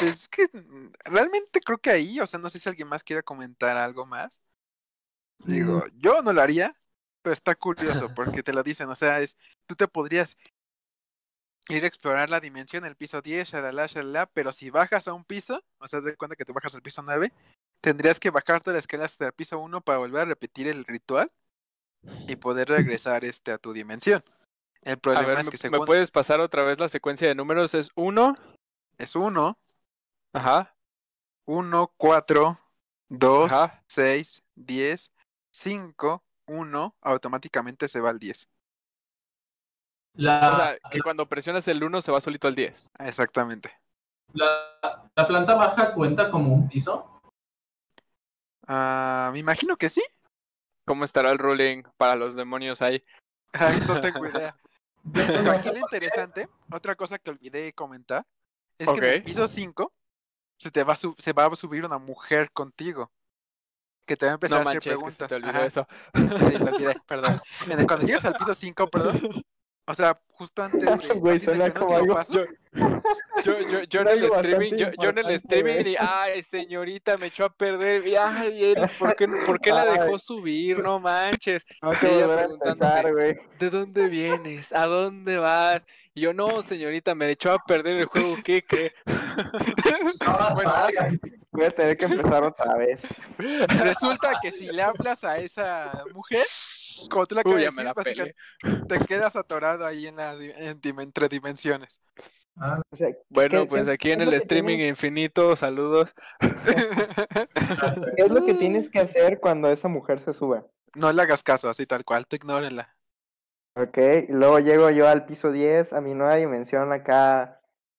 Es 0.00 0.28
que 0.28 0.44
mm, 0.44 0.92
realmente 1.04 1.58
creo 1.58 1.78
que 1.78 1.90
ahí, 1.90 2.20
o 2.20 2.26
sea, 2.28 2.38
no 2.38 2.48
sé 2.48 2.60
si 2.60 2.68
alguien 2.68 2.86
más 2.86 3.02
quiere 3.02 3.24
comentar 3.24 3.76
algo 3.76 4.06
más. 4.06 4.40
Digo, 5.44 5.84
yo 5.96 6.22
no 6.22 6.32
lo 6.32 6.40
haría, 6.40 6.76
pero 7.22 7.32
está 7.32 7.54
curioso 7.54 8.12
porque 8.16 8.42
te 8.42 8.52
lo 8.52 8.62
dicen, 8.62 8.88
o 8.88 8.96
sea, 8.96 9.20
es, 9.20 9.36
tú 9.66 9.74
te 9.74 9.88
podrías 9.88 10.36
ir 11.68 11.84
a 11.84 11.86
explorar 11.86 12.28
la 12.28 12.40
dimensión, 12.40 12.84
el 12.84 12.96
piso 12.96 13.22
10, 13.22 13.48
shalala, 13.48 13.86
shalala, 13.86 14.26
pero 14.26 14.52
si 14.52 14.70
bajas 14.70 15.08
a 15.08 15.12
un 15.12 15.24
piso, 15.24 15.62
o 15.78 15.86
sea, 15.86 16.00
de 16.00 16.16
cuenta 16.16 16.36
que 16.36 16.44
tú 16.44 16.52
bajas 16.52 16.74
al 16.74 16.82
piso 16.82 17.02
9, 17.02 17.32
tendrías 17.80 18.18
que 18.18 18.30
bajarte 18.30 18.72
la 18.72 18.78
escala 18.78 19.04
hasta 19.04 19.26
el 19.26 19.32
piso 19.32 19.58
1 19.58 19.80
para 19.80 19.98
volver 19.98 20.22
a 20.22 20.26
repetir 20.26 20.68
el 20.68 20.84
ritual 20.84 21.30
y 22.26 22.36
poder 22.36 22.68
regresar 22.98 23.24
este 23.24 23.52
a 23.52 23.58
tu 23.58 23.72
dimensión. 23.72 24.24
El 24.82 24.98
problema 24.98 25.28
ver, 25.28 25.38
es 25.38 25.46
¿me, 25.46 25.50
que 25.52 25.56
me 25.56 25.58
según 25.58 25.86
puedes 25.86 26.10
pasar 26.10 26.40
otra 26.40 26.64
vez 26.64 26.78
la 26.78 26.88
secuencia 26.88 27.28
de 27.28 27.36
números? 27.36 27.72
Es 27.74 27.90
1, 27.94 28.36
es 28.98 29.14
1, 29.14 29.58
ajá, 30.32 30.74
1, 31.44 31.94
4, 31.96 32.60
2, 33.08 33.52
ajá. 33.52 33.84
6, 33.86 34.42
10, 34.56 35.12
5, 35.52 36.24
1, 36.46 36.96
automáticamente 37.00 37.88
se 37.88 38.00
va 38.00 38.10
al 38.10 38.18
10. 38.18 38.48
La, 40.14 40.50
O 40.52 40.56
sea, 40.56 40.78
que 40.90 41.00
cuando 41.00 41.26
presionas 41.28 41.66
el 41.68 41.82
1 41.82 42.02
se 42.02 42.12
va 42.12 42.20
solito 42.20 42.46
al 42.48 42.54
10. 42.54 42.90
Exactamente. 42.98 43.70
la, 44.34 45.08
la 45.14 45.26
planta 45.26 45.54
baja 45.54 45.94
cuenta 45.94 46.30
como 46.30 46.54
un 46.54 46.68
piso. 46.68 47.20
Ah, 48.66 49.30
me 49.32 49.38
imagino 49.38 49.76
que 49.76 49.88
sí. 49.88 50.02
¿Cómo 50.84 51.04
estará 51.04 51.30
el 51.30 51.38
ruling 51.38 51.82
para 51.96 52.16
los 52.16 52.34
demonios 52.34 52.82
ahí? 52.82 53.02
Ay, 53.52 53.80
no 53.86 54.00
tengo 54.00 54.26
idea. 54.26 54.56
Pero 55.12 55.50
aquí 55.50 55.68
lo 55.68 55.78
interesante, 55.78 56.48
otra 56.70 56.94
cosa 56.94 57.18
que 57.18 57.30
olvidé 57.30 57.72
comentar, 57.72 58.24
es 58.78 58.88
que 58.88 58.98
en 58.98 59.04
el 59.04 59.22
piso 59.24 59.48
5 59.48 59.92
se 60.58 60.70
te 60.70 60.84
va 60.84 60.92
a, 60.92 60.96
su- 60.96 61.16
se 61.18 61.32
va 61.32 61.46
a 61.46 61.56
subir 61.56 61.84
una 61.84 61.98
mujer 61.98 62.50
contigo. 62.52 63.10
Que 64.12 64.16
te 64.18 64.26
va 64.26 64.32
a 64.32 64.34
empezar 64.34 64.58
No 64.62 64.68
a 64.68 64.70
hacer 64.72 64.74
manches, 64.74 64.92
que 65.04 65.10
se 65.10 65.16
preguntas. 65.16 65.28
te 65.28 65.34
olvidó 65.36 65.50
Ajá, 65.56 65.64
eso. 65.64 65.86
sí, 66.14 66.58
lo 66.58 66.66
olvidé, 66.66 67.00
perdón. 67.06 67.40
Cuando 67.88 68.06
llegas 68.06 68.24
al 68.26 68.34
piso 68.36 68.54
5, 68.54 68.90
perdón. 68.90 69.18
O 69.86 69.94
sea, 69.94 70.18
justo 70.32 70.62
antes 70.62 70.80
de. 71.08 71.14
Güey, 71.14 71.38
suena 71.38 71.70
como 71.72 71.96
algo- 71.96 72.14
paso, 72.14 72.32
Yo, 72.34 72.46
yo, 73.44 73.60
yo, 73.60 73.82
yo 73.82 74.00
en 74.02 74.08
el 74.08 74.24
streaming, 74.24 74.72
yo, 74.76 74.86
yo 75.00 75.08
en 75.10 75.18
el 75.18 75.30
streaming 75.32 75.86
y 75.86 75.96
ay 75.98 76.42
señorita 76.44 77.16
me 77.16 77.26
echó 77.26 77.44
a 77.44 77.52
perder, 77.52 78.06
y 78.06 78.16
ay 78.16 78.64
Eric, 78.72 78.96
¿por 78.98 79.14
qué, 79.16 79.28
por 79.28 79.60
qué 79.60 79.72
la 79.72 79.84
dejó 79.84 80.18
subir? 80.18 80.78
No 80.78 81.00
manches, 81.00 81.64
Tengo 81.80 81.92
que 82.00 82.14
ella 82.22 82.44
empezar, 82.44 83.12
güey. 83.12 83.36
¿de 83.58 83.70
dónde 83.70 84.08
vienes? 84.08 84.72
¿A 84.72 84.86
dónde 84.86 85.38
vas? 85.38 85.82
Y 86.14 86.20
yo 86.22 86.32
no 86.34 86.62
señorita, 86.62 87.14
me 87.14 87.30
echó 87.30 87.52
a 87.52 87.58
perder 87.58 87.96
el 87.96 88.04
juego, 88.04 88.36
¿qué 88.44 88.62
cree? 88.62 88.92
No, 89.06 89.14
Bueno, 90.54 90.70
salga. 90.70 91.10
Voy 91.50 91.64
a 91.64 91.70
tener 91.70 91.96
que 91.96 92.04
empezar 92.06 92.44
otra 92.44 92.76
vez. 92.76 93.00
resulta 93.82 94.32
que 94.42 94.50
si 94.50 94.66
le 94.66 94.82
hablas 94.82 95.24
a 95.24 95.38
esa 95.38 96.04
mujer, 96.14 96.46
como 97.08 97.26
tú 97.26 97.38
acabas 97.38 97.56
Uy, 97.56 97.64
de 97.64 97.70
decir, 97.70 97.84
la 97.84 97.94
básicamente 97.94 98.34
peleé. 98.34 98.36
te 98.86 99.00
quedas 99.00 99.36
atorado 99.36 99.86
ahí 99.86 100.06
en 100.08 100.16
la 100.16 100.34
en 100.34 100.80
dim- 100.80 101.00
entre 101.02 101.28
dimensiones. 101.28 102.00
Ah, 102.56 102.80
O 102.90 102.96
sea, 102.96 103.08
Bueno, 103.28 103.66
¿qué- 103.68 103.68
pues 103.68 103.88
aquí 103.88 104.12
en 104.12 104.20
el 104.20 104.32
streaming 104.34 104.78
infinito, 104.80 105.56
saludos. 105.56 106.14
¿Qué 108.16 108.22
es 108.24 108.30
lo 108.30 108.42
que 108.44 108.54
tienes 108.54 108.88
que 108.90 109.00
hacer 109.00 109.38
cuando 109.40 109.68
esa 109.70 109.88
mujer 109.88 110.20
se 110.20 110.32
sube? 110.32 110.64
no 110.96 111.12
le 111.12 111.20
hagas 111.22 111.42
caso, 111.42 111.68
así 111.68 111.86
tal 111.86 112.04
cual, 112.04 112.26
tú 112.26 112.36
ignórela. 112.36 112.96
Ok, 113.74 113.96
y 114.28 114.32
luego 114.32 114.58
llego 114.58 114.90
yo 114.90 115.08
al 115.08 115.24
piso 115.24 115.50
10, 115.50 115.92
a 115.94 116.00
mi 116.02 116.14
nueva 116.14 116.36
dimensión 116.36 116.92
acá, 116.92 117.42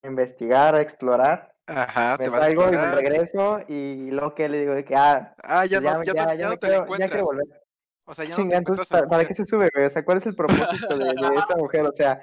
a 0.04 0.08
investigar, 0.08 0.76
a 0.76 0.82
explorar. 0.82 1.56
Ajá, 1.68 2.18
Me 2.18 2.24
te 2.24 2.30
vas 2.30 2.48
a 2.48 2.52
salgo 2.52 2.72
y 2.74 2.78
me 2.78 2.88
regreso 2.88 3.62
y 3.70 4.12
luego 4.12 4.36
que 4.36 4.50
le 4.50 4.60
digo 4.62 4.74
de 4.76 4.86
que, 4.86 4.96
ah, 4.96 5.36
Ah, 5.44 5.66
ya, 5.66 5.80
ya, 5.80 5.96
no, 5.96 6.04
ya, 6.04 6.14
ya, 6.14 6.26
no- 6.26 6.36
ya 6.36 6.48
ya 6.48 6.48
no 6.48 6.58
te 6.58 6.68
quiero, 6.68 6.90
ya 6.90 7.10
encuentras. 7.10 7.12
quiero 7.12 7.26
volver. 7.26 7.63
O 8.06 8.14
sea, 8.14 8.26
ya 8.26 8.38
no 8.38 8.48
te 8.50 8.56
entonces, 8.56 8.88
¿para, 9.10 9.26
qué 9.26 9.34
se 9.34 9.46
sube, 9.46 9.70
güey? 9.74 9.86
O 9.86 9.90
sea, 9.90 10.04
¿cuál 10.04 10.18
es 10.18 10.26
el 10.26 10.36
propósito 10.36 10.98
de, 10.98 11.06
de 11.06 11.36
esta 11.40 11.56
mujer? 11.58 11.82
O 11.86 11.92
sea, 11.94 12.22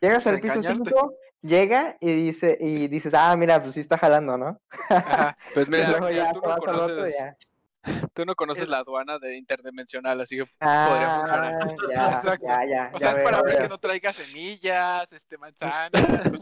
llegas 0.00 0.22
Pues 0.22 0.34
al 0.34 0.40
piso 0.40 0.54
engañarte. 0.54 0.90
5, 0.90 1.14
llega 1.42 1.96
y 2.00 2.12
dice, 2.12 2.56
y 2.60 2.86
dices, 2.88 3.12
ah, 3.14 3.34
mira, 3.36 3.60
pues 3.60 3.74
sí 3.74 3.80
está 3.80 3.98
jalando, 3.98 4.38
¿no? 4.38 4.60
Ajá. 4.88 5.36
Pues 5.54 5.68
mira, 5.68 5.90
luego 5.90 6.10
ya 6.10 6.16
ya 6.26 6.32
tú 6.32 6.40
no 6.40 6.54
otro 6.54 6.72
conoces, 6.72 7.14
ya. 7.18 7.36
tú 8.14 8.24
no 8.24 8.34
conoces 8.36 8.62
Es- 8.64 8.68
la 8.68 8.78
aduana 8.78 9.18
de 9.18 9.36
interdimensional, 9.36 10.20
así 10.20 10.36
que 10.36 10.44
podría 10.44 11.16
funcionar. 11.16 11.54
Ah, 11.60 11.66
ya, 11.90 12.10
Exacto. 12.16 12.46
ya, 12.46 12.64
ya, 12.64 12.90
O 12.94 12.98
ya 12.98 13.08
sea, 13.08 13.18
es 13.18 13.24
para 13.24 13.42
ver 13.42 13.58
que 13.62 13.68
no 13.68 13.78
traiga 13.78 14.12
semillas, 14.12 15.12
este, 15.12 15.36
manzanas, 15.36 15.92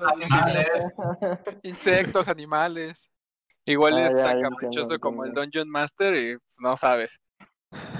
Animales. 0.02 0.84
insectos, 1.62 2.28
animales. 2.28 3.08
Igual 3.64 3.94
Ah, 3.94 4.06
es 4.06 4.16
ya, 4.16 4.24
tan 4.24 4.42
caprichoso 4.42 4.80
entiendo, 4.94 5.00
como 5.00 5.24
el. 5.24 5.32
Dungeon 5.32 5.68
Master 5.70 6.14
y 6.14 6.36
pues, 6.36 6.56
no 6.60 6.76
sabes. 6.76 7.18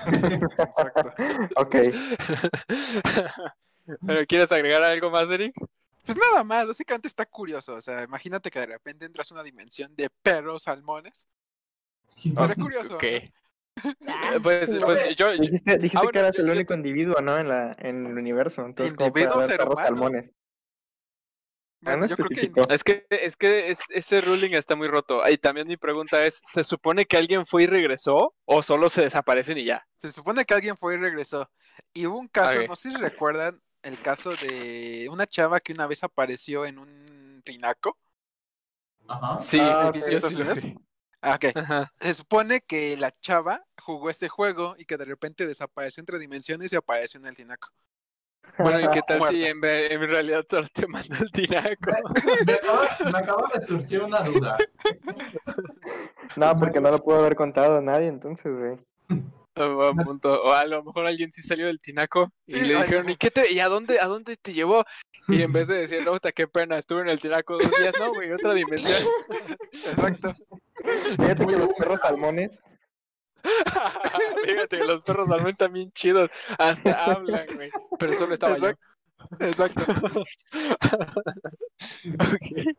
Exacto. 0.06 1.12
Ok. 1.56 1.74
¿Pero 4.06 4.26
quieres 4.26 4.52
agregar 4.52 4.82
algo 4.82 5.10
más, 5.10 5.28
Eric? 5.30 5.54
Pues 6.06 6.16
nada 6.18 6.44
más, 6.44 6.66
básicamente 6.66 7.08
está 7.08 7.26
curioso. 7.26 7.74
O 7.74 7.80
sea, 7.80 8.02
imagínate 8.02 8.50
que 8.50 8.60
de 8.60 8.66
repente 8.66 9.04
entras 9.06 9.30
a 9.30 9.34
una 9.34 9.42
dimensión 9.42 9.94
de 9.96 10.08
perros 10.22 10.62
salmones. 10.64 11.26
Estaría 12.24 12.54
curioso. 12.56 12.94
Ok. 12.96 13.04
Ah, 14.06 14.32
Eh, 14.34 14.40
Pues, 14.42 14.68
sí. 14.70 14.78
pues 14.82 15.16
yo, 15.16 15.32
yo- 15.34 15.40
Dijiste, 15.40 15.78
dijiste 15.78 15.96
Ah, 15.98 16.00
bueno, 16.02 16.12
que 16.12 16.18
eras 16.18 16.32
yo- 16.36 16.42
el 16.42 16.46
yo 16.48 16.52
único 16.54 16.74
individuo, 16.74 17.20
¿no? 17.20 17.38
En, 17.38 17.48
la, 17.48 17.76
en 17.78 18.06
el 18.06 18.18
universo. 18.18 18.64
Entonces, 18.66 18.94
¿cómo 18.94 19.12
puede 19.12 19.24
Individuo, 19.26 19.46
ser 19.48 19.62
humano. 19.62 19.86
salmones? 19.86 20.32
Ah, 21.82 21.96
Bueno, 21.96 22.02
no 22.02 22.06
yo 22.08 22.16
creo 22.16 22.28
que 22.28 22.74
es 22.74 22.84
que 22.84 23.06
es 23.10 23.36
que 23.36 23.70
es- 23.70 23.80
ese 23.90 24.20
ruling 24.20 24.52
está 24.52 24.76
muy 24.76 24.88
roto. 24.88 25.22
Y 25.28 25.38
también 25.38 25.66
mi 25.66 25.76
pregunta 25.76 26.24
es, 26.26 26.40
¿se 26.44 26.62
supone 26.62 27.06
que 27.06 27.16
alguien 27.16 27.46
fue 27.46 27.62
y 27.64 27.66
regresó 27.66 28.34
o 28.44 28.62
solo 28.62 28.88
se 28.88 29.02
desaparecen 29.02 29.58
y 29.58 29.64
ya? 29.64 29.86
se 30.00 30.12
supone 30.12 30.44
que 30.44 30.54
alguien 30.54 30.76
fue 30.76 30.94
y 30.94 30.96
regresó. 30.98 31.50
Y 31.92 32.06
hubo 32.06 32.18
un 32.18 32.28
caso, 32.28 32.62
no 32.66 32.76
sé 32.76 32.90
si 32.90 32.96
recuerdan, 32.96 33.60
el 33.82 33.98
caso 34.00 34.30
de 34.36 35.08
una 35.10 35.26
chava 35.26 35.60
que 35.60 35.72
una 35.72 35.86
vez 35.86 36.02
apareció 36.02 36.66
en 36.66 36.78
un 36.78 37.42
tinaco. 37.44 37.98
Ajá. 39.08 39.38
Sí, 39.38 39.58
Ah, 39.60 39.90
sí, 39.94 40.14
ok. 40.14 40.30
yo 40.30 40.54
sí. 40.56 40.74
Ah, 41.22 41.34
ok. 41.34 41.56
Ajá. 41.56 41.90
Se 42.00 42.14
supone 42.14 42.60
que 42.62 42.96
la 42.96 43.14
chava 43.20 43.62
jugó 43.82 44.08
este 44.08 44.28
juego 44.28 44.74
y 44.78 44.84
que 44.84 44.96
de 44.96 45.04
repente 45.04 45.46
desapareció 45.46 46.00
entre 46.00 46.18
dimensiones 46.18 46.72
y 46.72 46.76
apareció 46.76 47.20
en 47.20 47.26
el 47.26 47.34
tinaco. 47.36 47.68
Bueno, 48.58 48.80
¿y 48.80 48.88
qué 48.94 49.02
tal 49.06 49.22
si 49.28 49.44
en, 49.44 49.64
en 49.64 50.00
realidad 50.00 50.44
solo 50.48 50.66
te 50.72 50.86
manda 50.86 51.18
el 51.18 51.30
tinaco? 51.30 51.90
Me 52.46 52.52
acaba, 52.54 52.88
me 53.12 53.18
acaba 53.18 53.48
de 53.54 53.66
surgir 53.66 54.02
una 54.02 54.20
duda. 54.22 54.56
No, 56.36 56.56
porque 56.58 56.80
no 56.80 56.90
lo 56.90 56.98
pudo 57.02 57.20
haber 57.20 57.36
contado 57.36 57.78
a 57.78 57.80
nadie, 57.80 58.08
entonces, 58.08 58.52
güey. 58.52 58.78
O, 59.56 59.92
buen 59.92 59.96
punto. 59.96 60.42
O 60.42 60.52
a 60.52 60.64
lo 60.64 60.82
mejor 60.84 61.06
alguien 61.06 61.32
sí 61.32 61.42
salió 61.42 61.66
del 61.66 61.80
tinaco 61.80 62.30
y 62.46 62.54
Sí, 62.54 62.60
le 62.60 62.76
ay, 62.76 62.82
dijeron. 62.84 63.08
¿y 63.10 63.16
qué 63.16 63.30
te, 63.30 63.52
y 63.52 63.60
a 63.60 63.68
dónde, 63.68 64.00
a 64.00 64.06
dónde 64.06 64.36
te 64.36 64.52
llevó? 64.52 64.84
Y 65.28 65.42
en 65.42 65.52
vez 65.52 65.68
de 65.68 65.78
decir, 65.80 66.04
no, 66.04 66.18
qué 66.18 66.48
pena, 66.48 66.78
estuve 66.78 67.02
en 67.02 67.10
el 67.10 67.20
tinaco 67.20 67.54
dos 67.58 67.70
días, 67.78 67.94
no, 67.98 68.12
güey, 68.12 68.32
otra 68.32 68.54
dimensión. 68.54 69.02
Exacto. 69.86 70.34
Fíjate 71.16 71.46
que 71.46 71.56
los 71.56 71.68
perros 71.74 72.00
salmones. 72.02 72.50
Fíjate, 74.46 74.84
los 74.84 75.02
perros 75.02 75.28
salmones 75.28 75.52
están 75.52 75.72
bien 75.72 75.92
chidos, 75.92 76.30
hasta 76.58 77.04
hablan, 77.04 77.46
güey. 77.54 77.70
Pero 77.98 78.12
solo 78.14 78.34
estaba 78.34 78.56
yo. 78.56 78.68
Exacto. 78.68 78.90
Exacto. 79.38 79.82
Ok. 82.14 82.74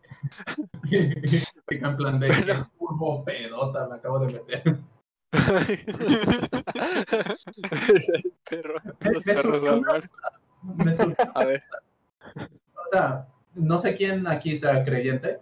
En 1.70 1.98
plan 1.98 2.20
de 2.20 2.30
qué 2.30 2.54
turbo 2.78 3.24
pedota 3.26 3.88
me 3.88 3.96
acabo 3.96 4.20
de 4.20 4.34
meter. 4.34 4.78
Perro, 8.50 8.82
los 9.00 9.26
me 9.26 9.34
perros 9.34 9.64
salmones. 9.64 10.10
Me 10.76 10.94
A 11.34 11.46
ver. 11.46 11.64
o 12.36 12.90
sea, 12.92 13.26
no 13.54 13.80
sé 13.80 13.96
quién 13.96 14.28
aquí 14.28 14.58
sea 14.58 14.84
creyente, 14.84 15.40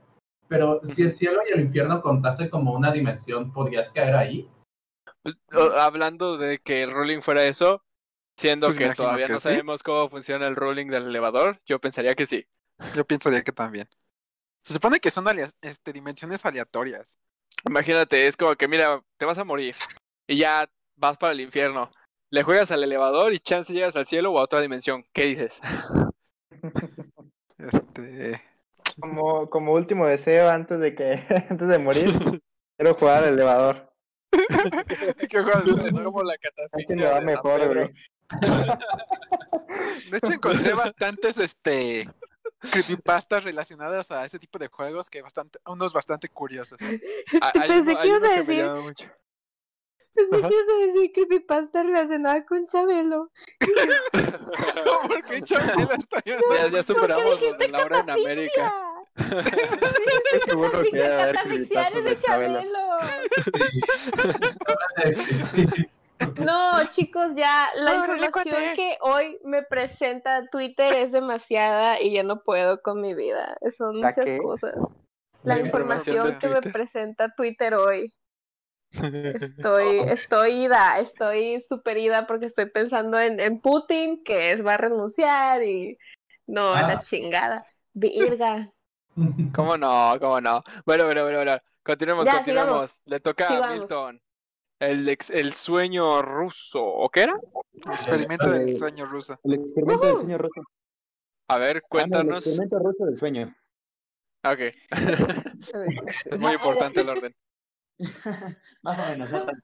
pero 0.48 0.80
si 0.84 1.02
el 1.02 1.14
cielo 1.14 1.42
y 1.48 1.52
el 1.54 1.62
infierno 1.62 2.02
contase 2.02 2.52
como 2.52 2.74
una 2.74 2.92
dimensión, 2.92 3.52
¿podrías 3.52 3.90
caer 3.92 4.16
ahí? 4.16 4.48
O- 5.54 5.72
Hablando 5.80 6.38
de 6.38 6.60
que 6.60 6.82
el 6.82 6.92
ruling 6.92 7.22
fuera 7.22 7.44
eso, 7.44 7.84
siendo 8.38 8.68
Pues 8.68 8.78
que 8.78 8.96
todavía 8.96 9.28
que 9.28 9.34
no 9.34 9.40
sí. 9.40 9.50
sabemos 9.50 9.84
cómo 9.84 10.10
funciona 10.10 10.48
el 10.48 10.56
ruling 10.56 10.88
del 10.88 11.08
elevador, 11.08 11.60
yo 11.66 11.80
pensaría 11.80 12.16
que 12.16 12.26
sí. 12.26 12.46
Yo 12.96 13.06
pensaría 13.06 13.44
que 13.44 13.52
también. 13.52 13.88
Se 14.64 14.74
supone 14.74 15.00
que 15.00 15.12
son 15.12 15.26
este, 15.62 15.94
dimensiones 15.94 16.46
aleatorias. 16.46 17.18
Imagínate, 17.66 18.28
es 18.28 18.38
como 18.38 18.56
que 18.56 18.68
mira, 18.68 19.02
te 19.18 19.26
vas 19.26 19.38
a 19.38 19.44
morir 19.44 19.76
y 20.28 20.38
ya 20.38 20.70
vas 20.96 21.18
para 21.18 21.34
el 21.34 21.42
infierno. 21.42 21.92
Le 22.32 22.44
juegas 22.44 22.72
al 22.72 22.84
elevador 22.84 23.34
y 23.34 23.40
chance 23.40 23.74
llegas 23.74 23.96
al 23.96 24.06
cielo 24.06 24.32
o 24.32 24.40
a 24.40 24.44
otra 24.44 24.62
dimensión. 24.62 25.04
¿Qué 25.14 25.26
dices? 25.26 25.60
Este. 27.58 28.42
Como, 29.00 29.50
como 29.50 29.74
último 29.74 30.06
deseo 30.06 30.50
antes 30.50 30.80
de 30.80 30.96
que 30.96 31.26
antes 31.50 31.68
de 31.68 31.80
morir, 31.80 32.10
quiero 32.78 32.96
jugar 32.96 33.24
al 33.24 33.34
elevador. 33.34 33.89
¿Qué 35.30 35.42
juegas? 35.42 35.68
Es 35.68 36.04
como 36.04 36.24
la 36.24 36.34
va 36.34 36.38
catafixia 36.38 36.96
de 36.96 37.16
San 37.16 37.26
mejor, 37.26 37.74
güey. 37.74 37.94
De 40.12 40.18
hecho, 40.18 40.34
encontré 40.34 40.74
bastantes 40.74 41.38
este 41.38 42.08
creepypastas 42.60 43.44
relacionadas 43.44 44.12
a 44.12 44.26
ese 44.26 44.38
tipo 44.38 44.60
de 44.60 44.68
juegos 44.68 45.10
que 45.10 45.22
bastante, 45.22 45.60
unos 45.66 45.94
bastante 45.94 46.30
curiosos. 46.30 46.80
Ah, 47.42 47.52
Pensé 47.54 47.92
uno, 47.92 48.02
que 48.02 48.08
ibas 48.08 48.24
a 48.24 48.44
decir-. 48.44 49.12
Pensé 50.14 50.32
que 50.32 50.38
ibas 50.38 50.52
a 50.52 50.86
decir 50.88 51.12
creepypasta 51.14 51.84
relacionada 51.84 52.46
con 52.46 52.66
Chabelo. 52.66 53.32
¿Por 55.08 55.26
qué 55.26 55.42
Chabelo 55.42 55.90
está 55.94 56.22
Ya, 56.26 56.68
ya 56.70 56.84
superamos 56.84 57.42
los 57.42 57.58
de 57.58 57.68
Laura 57.70 58.00
en 58.00 58.10
América. 58.10 58.89
Que 61.94 62.02
de 62.02 62.20
Chabelo. 62.20 62.62
No, 66.38 66.86
chicos, 66.90 67.32
ya 67.36 67.70
la 67.76 67.96
información 67.96 68.76
que 68.76 68.98
hoy 69.02 69.40
me 69.44 69.64
presenta 69.64 70.46
Twitter 70.52 70.94
es 70.98 71.12
demasiada 71.12 72.02
y 72.02 72.14
ya 72.14 72.24
no 72.24 72.42
puedo 72.44 72.82
con 72.82 73.02
mi 73.02 73.14
vida. 73.14 73.58
Son 73.78 74.00
¿La 74.00 74.08
muchas 74.10 74.26
qué? 74.26 74.38
cosas. 74.38 74.74
La 75.44 75.56
La 75.56 75.62
información 75.62 76.38
que 76.40 76.48
me 76.50 76.62
presenta 76.62 77.34
Twitter 77.36 77.74
hoy. 77.74 78.14
Estoy, 78.92 80.00
estoy 80.08 80.64
ida, 80.66 81.00
estoy 81.00 81.62
super 81.62 81.98
ida 81.98 82.28
porque 82.28 82.48
estoy 82.48 82.66
pensando 82.70 83.20
en, 83.20 83.40
en 83.40 83.62
Putin, 83.62 84.24
que 84.24 84.52
es, 84.52 84.66
va 84.66 84.74
a 84.74 84.78
renunciar 84.78 85.64
y 85.64 85.98
no, 86.48 86.74
a 86.74 86.82
la 86.82 86.94
Ah. 86.94 87.00
chingada. 87.00 87.66
Virga. 87.94 88.70
¿Cómo 89.56 89.78
no? 89.78 90.16
¿Cómo 90.20 90.42
no? 90.42 90.64
Bueno, 90.86 91.06
bueno, 91.06 91.24
bueno, 91.24 91.38
bueno. 91.40 91.58
Continuemos, 91.84 92.26
Ya, 92.26 92.36
continuemos. 92.38 92.68
sigamos. 92.82 93.02
Le 93.06 93.20
toca 93.20 93.46
a 93.46 93.48
Sigamos. 93.50 93.80
Milton. 93.80 94.22
El, 94.80 95.10
ex- 95.10 95.30
el 95.30 95.54
sueño 95.54 96.22
ruso, 96.22 96.82
¿o 96.86 97.10
qué 97.10 97.24
era? 97.24 97.36
Experimento 97.94 98.50
del 98.50 98.70
Eh, 98.70 98.76
sueño 98.76 99.06
ruso. 99.06 99.38
El 99.44 99.54
experimento 99.56 100.06
del 100.08 100.16
sueño 100.18 100.38
ruso. 100.38 100.62
A 101.50 101.58
ver, 101.58 101.68
Ah, 101.68 101.72
no, 101.74 101.76
el 101.78 101.82
cuéntanos. 101.90 102.38
experimento 102.48 102.80
ruso 102.80 103.06
del 103.06 103.18
sueño. 103.18 103.56
Ok. 104.46 104.60
es 106.26 106.40
muy 106.40 106.54
importante 106.54 107.02
el 107.02 107.10
orden. 107.10 107.36
Más 108.84 109.00
o 109.00 109.06
menos, 109.10 109.32
no 109.32 109.46
tanto. 109.46 109.64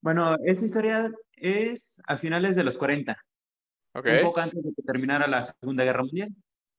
Bueno, 0.00 0.36
esta 0.44 0.64
historia 0.64 1.10
es 1.36 2.00
a 2.06 2.16
finales 2.18 2.54
de 2.56 2.64
los 2.64 2.76
40, 2.78 3.16
Ok. 3.94 4.06
un 4.20 4.26
poco 4.26 4.40
antes 4.40 4.62
de 4.62 4.74
que 4.74 4.82
terminara 4.82 5.26
la 5.26 5.42
Segunda 5.42 5.84
Guerra 5.84 6.02
Mundial. 6.02 6.28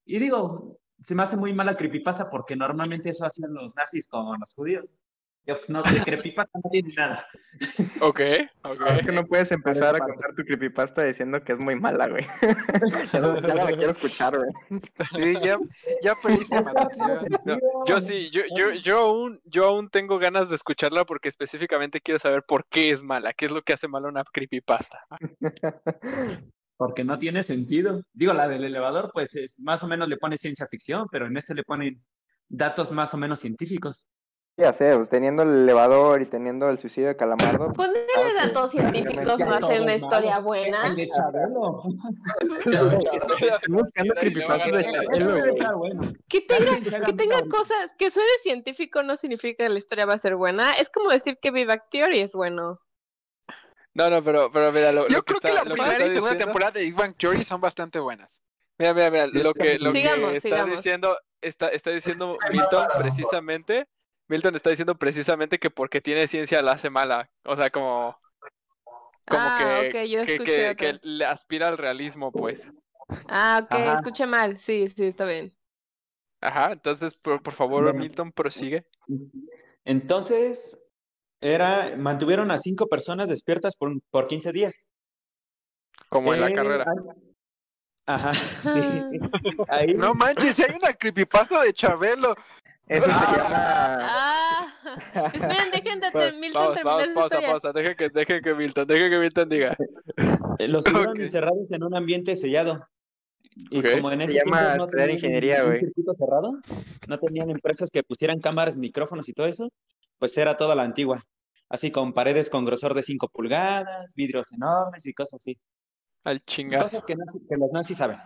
Y 0.06 0.20
digo, 0.20 0.80
se 1.04 1.16
me 1.16 1.24
hace 1.24 1.38
muy 1.38 1.54
mala 1.54 1.76
creepypasta 1.76 2.30
porque 2.30 2.56
normalmente 2.56 3.10
eso 3.10 3.26
hacían 3.26 3.54
los 3.54 3.76
nazis 3.76 4.08
con 4.08 4.40
los 4.40 4.54
judíos. 4.54 5.00
Yo, 5.46 5.58
pues 5.58 5.70
no, 5.70 5.82
de 5.82 6.04
creepypasta 6.04 6.60
no 6.64 6.70
tiene 6.70 6.94
nada. 6.94 7.26
Ok, 8.02 8.22
ok. 8.64 8.82
Es 8.98 9.06
que 9.06 9.12
no 9.12 9.26
puedes 9.26 9.52
empezar 9.52 9.96
a 9.96 10.00
contar 10.00 10.36
tu 10.36 10.44
creepypasta 10.44 11.04
diciendo 11.04 11.44
que 11.44 11.54
es 11.54 11.60
muy 11.60 11.76
mala, 11.76 12.08
güey. 12.08 12.26
ya, 13.12 13.20
no, 13.20 13.42
ya 13.42 13.56
no 13.56 13.66
la 13.66 13.76
quiero 13.76 13.92
escuchar, 13.92 14.38
güey. 14.38 14.82
Sí, 15.16 15.34
ya, 15.42 15.58
ya 16.04 16.16
perdiste 16.16 16.60
mi 16.60 16.66
atención. 16.68 17.28
No, 17.46 17.58
yo 17.86 18.00
sí, 18.00 18.30
yo, 18.32 18.42
yo, 18.56 18.72
yo 18.74 19.00
aún, 19.00 19.42
yo 19.44 19.66
aún 19.66 19.90
tengo 19.90 20.20
ganas 20.20 20.50
de 20.50 20.56
escucharla 20.56 21.04
porque 21.04 21.30
específicamente 21.30 22.00
quiero 22.00 22.20
saber 22.20 22.44
por 22.44 22.66
qué 22.68 22.92
es 22.92 23.02
mala, 23.02 23.34
qué 23.34 23.46
es 23.46 23.52
lo 23.52 23.64
que 23.64 23.74
hace 23.74 23.88
mala 23.88 24.08
una 24.08 24.24
creepypasta. 24.24 25.00
Porque 26.80 27.04
no 27.04 27.20
tiene 27.20 27.44
sentido. 27.44 28.04
Digo, 28.14 28.32
la 28.32 28.48
del 28.48 28.64
elevador, 28.64 29.12
pues 29.14 29.36
es, 29.36 29.60
más 29.60 29.84
o 29.84 29.88
menos 29.88 30.08
le 30.08 30.16
pone 30.16 30.38
ciencia 30.38 30.66
ficción, 30.66 31.08
pero 31.12 31.26
en 31.28 31.36
este 31.36 31.54
le 31.54 31.64
ponen 31.64 32.02
datos 32.48 32.94
más 32.94 33.14
o 33.14 33.18
menos 33.18 33.42
científicos. 33.42 34.08
Ya 34.56 34.72
sé, 34.72 34.96
pues 34.96 35.10
teniendo 35.10 35.44
el 35.44 35.50
elevador 35.64 36.22
y 36.22 36.26
teniendo 36.26 36.70
el 36.70 36.80
suicidio 36.80 37.10
de 37.10 37.18
Calamardo. 37.18 37.74
pues, 37.74 37.90
Ponerle 37.90 38.06
claro 38.14 38.30
que- 38.30 38.48
datos 38.48 38.72
científicos 38.72 39.40
no 39.40 39.54
hace 39.56 39.82
una 39.82 39.96
historia 39.96 40.32
malo. 40.32 40.44
buena. 40.44 40.88
El 40.88 40.96
de 40.96 41.10
Chabelo. 41.10 41.84
Buscando 43.68 44.14
creepypastas 44.16 44.72
de 44.72 44.86
Chabelo. 45.14 46.14
Que 46.30 46.42
tenga, 46.42 47.06
que 47.06 47.14
tenga 47.14 47.42
cosas, 47.50 47.92
que 47.98 48.10
suene 48.10 48.30
científico 48.42 49.04
no 49.04 49.18
significa 49.18 49.66
que 49.66 49.70
la 49.70 49.78
historia 49.80 50.06
va 50.06 50.14
a 50.14 50.20
ser 50.20 50.36
buena. 50.38 50.72
Es 50.74 50.90
como 50.90 51.10
decir 51.10 51.38
que 51.42 51.52
Big 51.52 51.68
Bang 51.68 51.82
Theory 51.92 52.20
es 52.20 52.34
bueno. 52.34 52.80
No, 54.00 54.10
no, 54.10 54.24
pero, 54.24 54.52
pero 54.52 54.72
mira, 54.72 54.92
lo, 54.92 55.08
Yo 55.10 55.18
lo 55.18 55.24
creo 55.24 55.40
que 55.40 55.48
está, 55.50 55.64
la 55.64 55.70
primera 55.70 55.90
y 55.90 55.92
está 55.92 56.08
segunda 56.08 56.30
diciendo- 56.32 56.46
temporada 56.46 56.72
de 56.72 56.82
Big 56.82 56.96
Bang 56.96 57.16
Theory 57.18 57.44
son 57.44 57.60
bastante 57.62 58.00
buenas. 58.00 58.42
Mira, 58.78 58.94
mira, 58.94 59.10
mira, 59.12 59.26
lo 59.28 59.54
que, 59.54 59.78
lo 59.78 59.92
Sigamos, 59.92 60.32
que 60.32 60.38
está 60.38 60.50
sigamos. 60.50 60.76
diciendo, 60.78 61.18
está, 61.42 61.68
está 61.68 61.92
diciendo 61.92 62.38
Milton 62.52 62.88
precisamente 62.98 63.88
Milton 64.30 64.56
está 64.56 64.70
diciendo 64.70 64.96
precisamente 64.96 65.58
que 65.60 65.70
porque 65.70 66.00
tiene 66.02 66.28
ciencia 66.28 66.62
la 66.62 66.74
hace 66.74 66.90
mala. 66.90 67.30
O 67.44 67.56
sea, 67.58 67.70
como. 67.72 68.16
Como 69.28 69.42
Ah, 69.44 69.82
que, 69.92 70.08
yo 70.10 70.24
que, 70.24 70.34
escuché 70.36 70.76
que, 70.76 71.00
le 71.02 71.26
aspira 71.26 71.68
al 71.68 71.78
realismo, 71.78 72.32
pues. 72.32 72.72
Ah, 73.28 73.62
ok, 73.64 73.72
Ajá. 73.72 73.94
escuché 73.96 74.26
mal. 74.28 74.60
Sí, 74.60 74.88
sí, 74.96 75.06
está 75.06 75.26
bien. 75.26 75.54
Ajá, 76.42 76.72
entonces, 76.72 77.16
por, 77.16 77.42
por 77.44 77.54
favor, 77.54 77.84
Bueno. 77.84 78.00
Milton, 78.00 78.32
prosigue. 78.32 78.86
Entonces, 79.84 80.80
era, 81.42 81.94
mantuvieron 81.98 82.52
a 82.52 82.58
cinco 82.58 82.88
personas 82.88 83.30
despiertas 83.30 83.76
por, 83.78 83.92
por 84.12 84.28
15 84.28 84.52
días. 84.52 84.90
Como 86.10 86.34
en 86.34 86.42
la 86.42 86.50
Eh, 86.50 86.54
carrera. 86.54 86.86
Ajá, 88.06 88.34
sí. 88.64 89.20
Ahí, 89.68 89.94
No 89.94 90.14
manches, 90.16 90.56
si 90.56 90.64
hay 90.64 90.76
una 90.76 90.94
creepypasta 90.94 91.62
de 91.64 91.74
Chabelo. 91.74 92.36
Eso 92.88 93.06
se 93.06 93.12
Ah. 93.14 93.36
llama. 93.38 94.08
Ah, 94.10 95.30
esperen, 95.34 95.72
dejen 95.72 96.00
de 96.00 96.12
Pues, 96.12 96.36
Milton 96.38 96.62
vamos, 96.64 96.76
terminar 96.76 96.84
vamos, 96.86 97.14
pausa, 97.14 97.36
historia. 97.38 97.52
pausa. 97.52 97.74
Deje 97.74 97.96
que, 97.96 98.10
deje 98.10 98.42
que 98.42 98.54
Milton, 98.56 98.88
deje 98.88 99.10
que 99.12 99.18
Milton 99.20 99.50
diga. 99.50 99.78
eh, 100.58 100.68
los 100.68 100.84
tuvieron 100.84 101.20
encerrados 101.22 101.72
en 101.72 101.84
un 101.84 101.96
ambiente 101.96 102.36
sellado. 102.36 102.88
Y 103.56 103.82
como 103.84 104.12
en 104.12 104.20
Se 104.20 104.26
ese 104.26 104.36
llama 104.46 104.76
no 104.76 104.88
tenían 104.88 105.12
ingeniería, 105.12 105.64
un 105.64 105.70
güey. 105.70 105.80
circuito 105.82 106.14
cerrado, 106.14 106.54
no 107.08 107.18
tenían 107.20 107.50
empresas 107.52 107.90
que 107.92 108.02
pusieran 108.04 108.40
cámaras, 108.40 108.76
micrófonos 108.78 109.28
y 109.30 109.34
todo 109.34 109.48
eso, 109.48 109.70
pues 110.20 110.38
era 110.38 110.58
toda 110.58 110.76
la 110.76 110.84
antigua. 110.84 111.26
Así 111.70 111.92
con 111.92 112.14
paredes 112.14 112.50
con 112.50 112.66
grosor 112.66 112.94
de 112.94 113.04
5 113.04 113.30
pulgadas, 113.30 114.14
vidrios 114.16 114.52
enormes 114.52 115.06
y 115.06 115.14
cosas 115.14 115.36
así. 115.42 115.58
Al 116.24 116.44
chingazo. 116.44 116.84
Cosas 116.86 117.04
que, 117.04 117.16
nazi- 117.16 117.48
que 117.48 117.58
los 117.58 117.72
nazis 117.72 117.98
saben. 117.98 118.18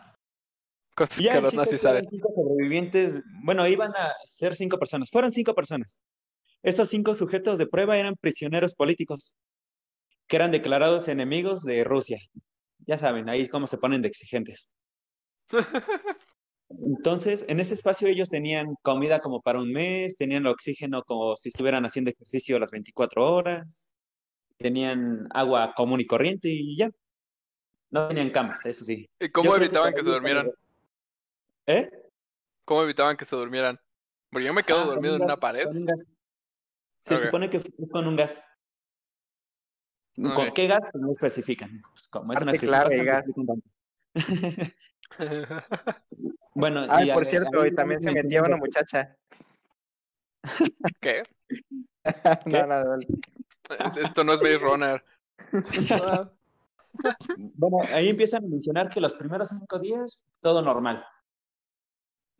Cosas 0.95 1.17
ya 1.19 1.33
que 1.33 1.41
los 1.41 1.53
nazis 1.53 1.81
saben. 1.81 2.05
cinco 2.07 2.29
sobrevivientes, 2.35 3.21
bueno, 3.43 3.67
iban 3.67 3.91
a 3.95 4.13
ser 4.25 4.55
cinco 4.55 4.77
personas, 4.77 5.09
fueron 5.09 5.31
cinco 5.31 5.53
personas. 5.53 6.01
Estos 6.61 6.89
cinco 6.89 7.13
sujetos 7.15 7.57
de 7.57 7.67
prueba 7.67 7.97
eran 7.97 8.15
prisioneros 8.15 8.73
políticos, 8.75 9.35
que 10.27 10.37
eran 10.37 10.51
declarados 10.51 11.07
enemigos 11.07 11.63
de 11.63 11.83
Rusia. 11.83 12.19
Ya 12.85 12.97
saben, 12.97 13.27
ahí 13.29 13.49
cómo 13.49 13.67
se 13.67 13.77
ponen 13.77 14.01
de 14.01 14.07
exigentes. 14.07 14.71
Entonces, 16.69 17.45
en 17.47 17.59
ese 17.59 17.73
espacio 17.75 18.07
ellos 18.07 18.29
tenían 18.29 18.75
comida 18.81 19.19
como 19.19 19.41
para 19.41 19.59
un 19.59 19.71
mes, 19.71 20.15
tenían 20.15 20.45
oxígeno 20.47 21.03
como 21.03 21.35
si 21.37 21.49
estuvieran 21.49 21.85
haciendo 21.85 22.09
ejercicio 22.11 22.57
las 22.59 22.71
24 22.71 23.31
horas, 23.33 23.91
tenían 24.57 25.27
agua 25.33 25.73
común 25.75 26.01
y 26.01 26.05
corriente 26.07 26.47
y 26.49 26.77
ya. 26.77 26.89
No 27.91 28.07
tenían 28.07 28.31
camas, 28.31 28.65
eso 28.65 28.83
sí. 28.85 29.07
¿Y 29.19 29.29
cómo 29.29 29.55
evitaban 29.55 29.93
que 29.93 30.03
se 30.03 30.09
durmieran? 30.09 30.49
¿Eh? 31.67 31.89
¿Cómo 32.65 32.81
evitaban 32.83 33.17
que 33.17 33.25
se 33.25 33.35
durmieran? 33.35 33.77
Porque 34.31 34.47
yo 34.47 34.53
me 34.53 34.63
quedo 34.63 34.79
Ah, 34.79 34.85
con 34.85 34.93
dormido 34.95 35.13
un 35.15 35.21
en 35.21 35.25
una 35.25 35.33
gas, 35.33 35.39
pared. 35.39 35.65
con 35.65 35.77
un 35.77 35.85
gas. 35.85 36.05
Se 36.99 37.19
supone 37.19 37.49
que 37.51 37.59
fue 37.59 37.71
con 37.91 38.07
un 38.07 38.15
gas. 38.15 38.43
¿Con 40.15 40.51
qué 40.53 40.67
gas? 40.67 40.87
Pues 40.91 41.01
no 41.03 41.11
especifican. 41.11 41.81
Pues 41.91 42.07
como 42.07 42.33
es 42.33 42.41
una 42.41 42.51
Parte 42.53 42.65
clave, 42.65 43.03
gas. 43.03 43.25
Bueno, 46.55 46.85
y 47.01 47.11
por 47.11 47.25
cierto, 47.25 47.65
y 47.65 47.73
también 47.75 48.01
se 48.01 48.11
metía 48.11 48.41
una 48.43 48.57
muchacha. 48.57 49.15
¿Qué? 51.01 51.23
No, 52.45 52.67
no, 52.67 52.83
no. 52.83 52.99
Es- 52.99 53.97
Esto 53.97 54.23
no 54.25 54.33
es 54.33 54.41
Maze 54.41 54.57
Runner. 54.57 55.03
Bueno, 57.55 57.77
ahí 57.91 58.09
empiezan 58.09 58.43
a 58.45 58.47
mencionar 58.47 58.87
que 58.89 59.01
los 59.01 59.15
primeros 59.15 59.49
cinco 59.49 59.79
días, 59.79 60.23
todo 60.41 60.61
normal. 60.61 61.03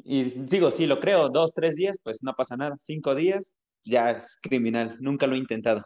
Y 0.03 0.25
digo, 0.25 0.69
sí, 0.69 0.86
lo 0.86 0.99
creo, 0.99 1.29
dos, 1.29 1.53
tres 1.55 1.75
días, 1.75 1.97
pues 2.03 2.21
no 2.21 2.36
pasa 2.36 2.55
nada. 2.55 2.75
Cinco 2.79 3.15
días, 3.15 3.55
ya 3.83 4.12
es 4.12 4.38
criminal. 4.43 4.97
Nunca 4.99 5.25
lo 5.25 5.33
he 5.36 5.39
intentado. 5.39 5.83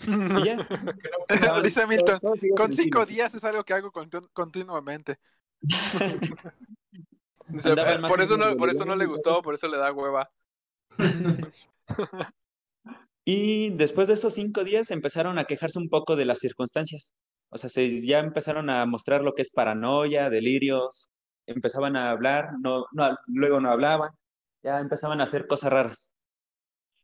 Y 0.00 0.44
ya. 0.44 0.56
No, 0.56 1.62
Dice 1.62 1.86
Milton, 1.86 2.18
Con 2.56 2.72
cinco 2.72 3.06
días 3.06 3.34
es 3.34 3.44
algo 3.44 3.62
que 3.62 3.74
hago 3.74 3.92
continu- 3.92 4.28
continuamente. 4.32 5.18
Dice, 7.48 7.70
Andaba 7.70 7.92
"Eh, 7.92 7.98
más 7.98 8.10
por 8.10 8.20
eso 8.20 8.36
no, 8.36 8.56
por 8.56 8.70
eso 8.70 8.84
no 8.84 8.94
le 8.94 9.06
gustó, 9.06 9.42
por 9.42 9.54
eso 9.54 9.68
le 9.68 9.78
da 9.78 9.92
hueva. 9.92 10.30
Y 13.24 13.70
después 13.76 14.08
de 14.08 14.14
esos 14.14 14.32
cinco 14.32 14.64
días 14.64 14.90
empezaron 14.90 15.38
a 15.38 15.44
quejarse 15.44 15.78
un 15.78 15.90
poco 15.90 16.16
de 16.16 16.24
las 16.24 16.38
circunstancias. 16.38 17.12
O 17.50 17.58
sea, 17.58 17.68
se, 17.68 18.00
ya 18.06 18.20
empezaron 18.20 18.70
a 18.70 18.86
mostrar 18.86 19.22
lo 19.22 19.34
que 19.34 19.42
es 19.42 19.50
paranoia, 19.50 20.30
delirios, 20.30 21.10
empezaban 21.46 21.94
a 21.94 22.10
hablar, 22.10 22.52
no, 22.62 22.86
no, 22.92 23.14
luego 23.26 23.60
no 23.60 23.70
hablaban, 23.70 24.12
ya 24.62 24.80
empezaban 24.80 25.20
a 25.20 25.24
hacer 25.24 25.46
cosas 25.46 25.70
raras. 25.70 26.10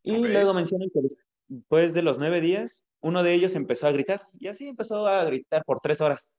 Y 0.03 0.17
Ok. 0.17 0.33
luego 0.33 0.55
mencionan 0.55 0.89
que 0.89 1.01
después 1.49 1.93
de 1.93 2.01
los 2.01 2.17
nueve 2.17 2.41
días, 2.41 2.85
uno 3.03 3.23
de 3.23 3.35
ellos 3.35 3.55
empezó 3.55 3.87
a 3.87 3.93
gritar, 3.93 4.23
y 4.39 4.49
así 4.49 4.69
empezó 4.69 5.07
a 5.07 5.23
gritar 5.27 5.63
por 5.67 5.81
tres 5.81 6.01
horas, 6.01 6.39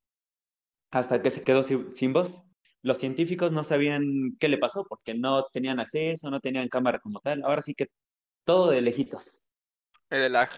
hasta 0.95 1.21
que 1.21 1.29
se 1.29 1.43
quedó 1.43 1.61
sin, 1.61 2.13
voz. 2.13 2.41
Los 2.81 2.99
científicos 2.99 3.51
no 3.51 3.65
sabían 3.65 4.37
qué 4.39 4.47
le 4.47 4.57
pasó, 4.57 4.85
porque 4.87 5.13
no 5.13 5.43
tenían 5.51 5.81
acceso, 5.81 6.31
no 6.31 6.39
tenían 6.39 6.69
cámara 6.69 6.99
como 6.99 7.19
tal. 7.19 7.43
Ahora 7.43 7.61
sí 7.61 7.75
que 7.75 7.89
todo 8.45 8.69
de 8.69 8.81
lejitos. 8.81 9.41
El 10.09 10.31
lag. 10.31 10.49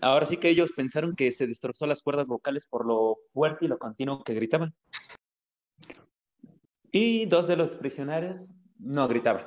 Ahora 0.00 0.26
sí 0.26 0.38
que 0.38 0.48
ellos 0.48 0.72
pensaron 0.72 1.14
que 1.14 1.30
se 1.30 1.46
destrozó 1.46 1.86
las 1.86 2.02
cuerdas 2.02 2.26
vocales 2.26 2.66
por 2.66 2.84
lo 2.84 3.16
fuerte 3.30 3.66
y 3.66 3.68
lo 3.68 3.78
continuo 3.78 4.24
que 4.24 4.34
gritaban. 4.34 4.74
Y 6.90 7.26
dos 7.26 7.46
de 7.46 7.56
los 7.56 7.76
prisioneros 7.76 8.54
no 8.80 9.06
gritaban. 9.06 9.46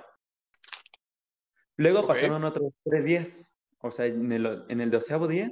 Luego 1.76 2.08
pasaron 2.08 2.46
otros 2.46 2.72
tres 2.86 3.04
días, 3.04 3.54
o 3.80 3.92
sea, 3.92 4.06
en 4.06 4.32
el, 4.32 4.64
en 4.70 4.80
el 4.80 4.90
doceavo 4.90 5.28
día, 5.28 5.52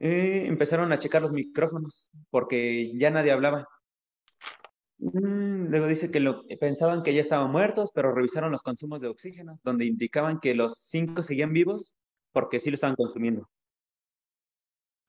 eh, 0.00 0.44
empezaron 0.46 0.92
a 0.92 0.98
checar 0.98 1.22
los 1.22 1.32
micrófonos 1.32 2.08
porque 2.30 2.92
ya 2.98 3.10
nadie 3.10 3.32
hablaba. 3.32 3.66
Mm, 4.98 5.68
Luego 5.70 5.86
dice 5.86 6.10
que 6.10 6.20
lo, 6.20 6.44
pensaban 6.60 7.02
que 7.02 7.14
ya 7.14 7.20
estaban 7.20 7.50
muertos, 7.52 7.90
pero 7.94 8.12
revisaron 8.14 8.50
los 8.52 8.62
consumos 8.62 9.00
de 9.00 9.08
oxígeno, 9.08 9.58
donde 9.62 9.84
indicaban 9.86 10.40
que 10.40 10.54
los 10.54 10.78
cinco 10.78 11.22
seguían 11.22 11.52
vivos 11.52 11.94
porque 12.32 12.60
sí 12.60 12.70
lo 12.70 12.74
estaban 12.74 12.96
consumiendo. 12.96 13.48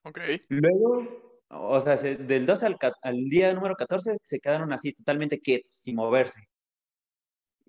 Ok. 0.03 0.19
Luego, 0.49 1.43
o 1.49 1.81
sea, 1.81 1.97
se- 1.97 2.15
del 2.15 2.45
12 2.45 2.65
al, 2.67 2.77
al 3.01 3.15
día 3.25 3.53
número 3.53 3.75
14 3.75 4.17
se 4.21 4.39
quedaron 4.39 4.71
así, 4.73 4.93
totalmente 4.93 5.39
quietos, 5.39 5.75
sin 5.75 5.95
moverse. 5.95 6.41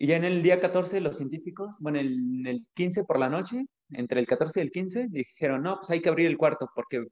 Y 0.02 0.06
ya 0.06 0.16
en 0.16 0.24
el 0.24 0.42
día 0.42 0.58
14 0.60 0.98
los 1.02 1.18
científicos, 1.18 1.76
bueno, 1.78 1.98
en 2.00 2.46
el 2.46 2.62
15 2.72 3.04
por 3.04 3.18
la 3.18 3.28
noche, 3.28 3.66
entre 3.90 4.18
el 4.18 4.26
14 4.26 4.58
y 4.58 4.62
el 4.62 4.70
15, 4.70 5.08
dijeron, 5.10 5.62
no, 5.62 5.76
pues 5.76 5.90
hay 5.90 6.00
que 6.00 6.08
abrir 6.08 6.26
el 6.26 6.38
cuarto 6.38 6.70
porque 6.74 7.04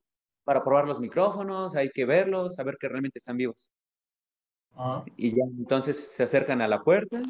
para 0.43 0.65
probar 0.65 0.87
los 0.87 0.99
micrófonos, 0.99 1.77
hay 1.77 1.91
que 1.91 2.07
verlos, 2.07 2.55
saber 2.55 2.79
que 2.81 2.89
realmente 2.89 3.19
están 3.19 3.37
vivos. 3.37 3.69
Ah, 4.75 5.05
Y 5.17 5.33
ya 5.33 5.45
entonces 5.59 5.99
se 5.99 6.23
acercan 6.23 6.63
a 6.63 6.69
la 6.69 6.83
puerta 6.83 7.21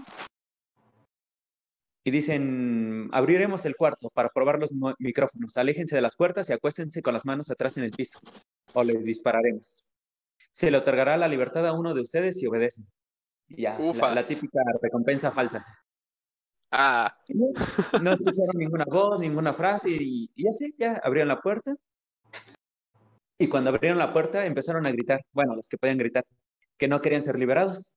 y 2.05 2.13
dicen, 2.13 3.09
abriremos 3.11 3.65
el 3.65 3.75
cuarto 3.75 4.11
para 4.15 4.29
probar 4.29 4.61
los 4.61 4.71
micrófonos. 5.01 5.57
Aléjense 5.57 5.97
de 5.97 6.03
las 6.03 6.15
puertas 6.15 6.49
y 6.49 6.53
acuéstense 6.53 7.03
con 7.03 7.15
las 7.15 7.27
manos 7.27 7.51
atrás 7.51 7.77
en 7.79 7.83
el 7.83 7.91
piso 7.91 8.21
o 8.75 8.85
les 8.85 9.05
dispararemos. 9.05 9.85
Se 10.53 10.71
le 10.71 10.79
otorgará 10.79 11.17
la 11.17 11.27
libertad 11.27 11.67
a 11.67 11.73
uno 11.73 11.95
de 11.95 12.03
ustedes 12.03 12.39
si 12.39 12.47
obedecen. 12.47 12.87
Ya, 13.51 13.79
la, 13.79 14.15
la 14.15 14.23
típica 14.23 14.61
recompensa 14.81 15.31
falsa. 15.31 15.65
Ah, 16.71 17.17
ya, 17.29 17.99
No 18.03 18.13
escucharon 18.13 18.57
ninguna 18.57 18.85
voz, 18.85 19.19
ninguna 19.19 19.55
frase 19.55 19.91
y, 19.91 20.31
y 20.35 20.49
así, 20.49 20.75
ya 20.79 21.01
abrieron 21.03 21.29
la 21.29 21.41
puerta. 21.41 21.75
Y 23.39 23.49
cuando 23.49 23.71
abrieron 23.71 23.99
la 23.99 24.13
puerta 24.13 24.45
empezaron 24.45 24.87
a 24.87 24.93
gritar, 24.93 25.25
bueno, 25.33 25.55
los 25.55 25.69
que 25.69 25.79
podían 25.79 25.99
gritar, 25.99 26.25
que 26.77 26.89
no 26.89 27.01
querían 27.01 27.23
ser 27.23 27.39
liberados. 27.39 27.95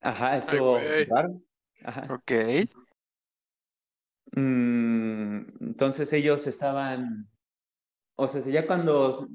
Ajá, 0.00 0.38
estuvo 0.38 0.78
raro. 1.08 1.40
Ajá. 1.84 2.12
Ok. 2.12 2.32
Mm, 4.34 5.46
entonces 5.60 6.12
ellos 6.12 6.46
estaban, 6.46 7.28
o 8.16 8.28
sea, 8.28 8.40
ya 8.42 8.66
cuando 8.66 9.28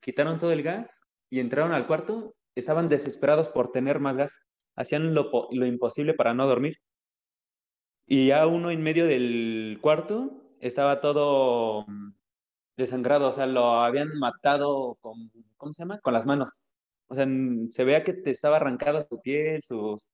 quitaron 0.00 0.38
todo 0.38 0.52
el 0.52 0.62
gas 0.62 1.02
y 1.28 1.40
entraron 1.40 1.72
al 1.72 1.86
cuarto, 1.86 2.34
estaban 2.58 2.88
desesperados 2.88 3.48
por 3.48 3.72
tener 3.72 4.00
más 4.00 4.16
gas. 4.16 4.42
Hacían 4.76 5.14
lo, 5.14 5.30
lo 5.50 5.66
imposible 5.66 6.14
para 6.14 6.34
no 6.34 6.46
dormir. 6.46 6.78
Y 8.06 8.28
ya 8.28 8.46
uno 8.46 8.70
en 8.70 8.82
medio 8.82 9.06
del 9.06 9.78
cuarto 9.82 10.42
estaba 10.60 11.00
todo 11.00 11.84
mm, 11.86 12.12
desangrado, 12.76 13.28
o 13.28 13.32
sea, 13.32 13.46
lo 13.46 13.80
habían 13.80 14.18
matado 14.18 14.96
con, 15.00 15.30
¿cómo 15.56 15.74
se 15.74 15.82
llama? 15.82 16.00
Con 16.00 16.14
las 16.14 16.26
manos. 16.26 16.70
O 17.08 17.14
sea, 17.14 17.26
se 17.70 17.84
veía 17.84 18.04
que 18.04 18.14
te 18.14 18.30
estaba 18.30 18.56
arrancada 18.56 19.06
su 19.08 19.20
piel, 19.20 19.62
sus 19.62 20.08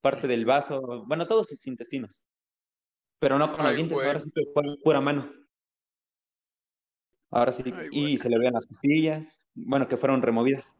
parte 0.00 0.26
del 0.26 0.44
vaso, 0.44 1.04
bueno, 1.06 1.26
todos 1.26 1.48
sus 1.48 1.66
intestinos. 1.66 2.24
Pero 3.18 3.38
no 3.38 3.52
con 3.52 3.64
los 3.64 3.74
Ay, 3.74 3.76
dientes, 3.76 3.96
güey. 3.96 4.06
ahora 4.06 4.20
sí 4.20 4.30
fue 4.54 4.62
pura 4.82 5.00
mano. 5.00 5.30
Ahora 7.30 7.52
sí, 7.52 7.62
Ay, 7.74 7.88
y 7.92 8.00
güey. 8.02 8.18
se 8.18 8.28
le 8.30 8.38
veían 8.38 8.54
las 8.54 8.66
costillas, 8.66 9.40
bueno, 9.54 9.88
que 9.88 9.96
fueron 9.96 10.22
removidas. 10.22 10.74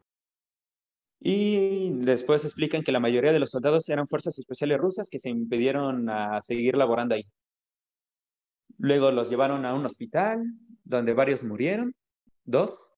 Y 1.19 1.91
después 1.95 2.45
explican 2.45 2.81
que 2.81 2.93
la 2.93 2.99
mayoría 2.99 3.33
de 3.33 3.39
los 3.39 3.51
soldados 3.51 3.89
eran 3.89 4.07
fuerzas 4.07 4.39
especiales 4.39 4.77
rusas 4.77 5.09
que 5.09 5.19
se 5.19 5.29
impidieron 5.29 6.09
a 6.09 6.41
seguir 6.41 6.77
laborando 6.77 7.15
ahí. 7.15 7.27
Luego 8.77 9.11
los 9.11 9.29
llevaron 9.29 9.65
a 9.65 9.75
un 9.75 9.85
hospital 9.85 10.41
donde 10.85 11.13
varios 11.13 11.43
murieron, 11.43 11.93
dos. 12.45 12.93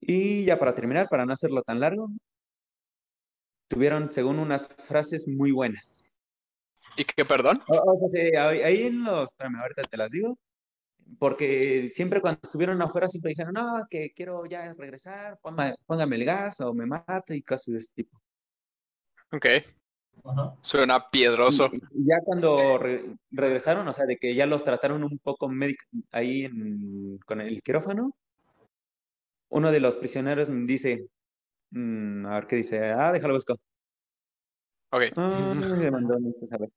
Y 0.00 0.44
ya 0.44 0.58
para 0.58 0.74
terminar, 0.74 1.08
para 1.08 1.24
no 1.24 1.32
hacerlo 1.32 1.62
tan 1.62 1.78
largo, 1.78 2.08
tuvieron, 3.68 4.10
según 4.10 4.40
unas 4.40 4.68
frases 4.68 5.28
muy 5.28 5.52
buenas. 5.52 6.12
¿Y 6.96 7.04
qué, 7.04 7.24
perdón? 7.24 7.62
O, 7.68 7.92
o 7.92 7.96
sea, 7.96 8.08
sí, 8.08 8.36
ahí 8.36 8.62
ahí 8.62 8.82
en 8.88 9.04
los, 9.04 9.28
espérame, 9.30 9.60
ahorita 9.60 9.82
te 9.82 9.96
las 9.96 10.10
digo, 10.10 10.36
porque 11.18 11.88
siempre 11.90 12.20
cuando 12.20 12.40
estuvieron 12.42 12.80
afuera 12.82 13.08
siempre 13.08 13.30
dijeron, 13.30 13.54
no, 13.54 13.86
que 13.88 14.12
quiero 14.14 14.44
ya 14.46 14.72
regresar, 14.74 15.38
ponga- 15.42 15.76
póngame 15.86 16.16
el 16.16 16.24
gas 16.24 16.60
o 16.60 16.74
me 16.74 16.86
mato 16.86 17.34
y 17.34 17.42
cosas 17.42 17.72
de 17.72 17.78
ese 17.78 17.92
tipo. 17.94 18.20
Ok, 19.32 19.46
suena 20.62 21.10
piedroso. 21.10 21.70
Y, 21.72 21.76
y 21.76 22.06
ya 22.08 22.16
cuando 22.24 22.78
re- 22.78 23.16
regresaron, 23.30 23.86
o 23.88 23.92
sea, 23.92 24.06
de 24.06 24.16
que 24.16 24.34
ya 24.34 24.46
los 24.46 24.64
trataron 24.64 25.04
un 25.04 25.18
poco 25.18 25.50
ahí 26.12 26.44
en- 26.44 27.18
con 27.26 27.40
el 27.40 27.62
quirófano, 27.62 28.14
uno 29.50 29.70
de 29.72 29.80
los 29.80 29.96
prisioneros 29.96 30.48
dice, 30.66 31.06
mm, 31.70 32.26
a 32.26 32.34
ver 32.34 32.46
qué 32.46 32.56
dice, 32.56 32.84
ah, 32.92 33.12
déjalo 33.12 33.34
busco. 33.34 33.54
Ok. 34.90 35.02
Ah, 35.16 35.52
me 35.78 35.90
mandó, 35.90 36.18
no 36.18 36.32
sé 36.40 36.46
saber. 36.46 36.70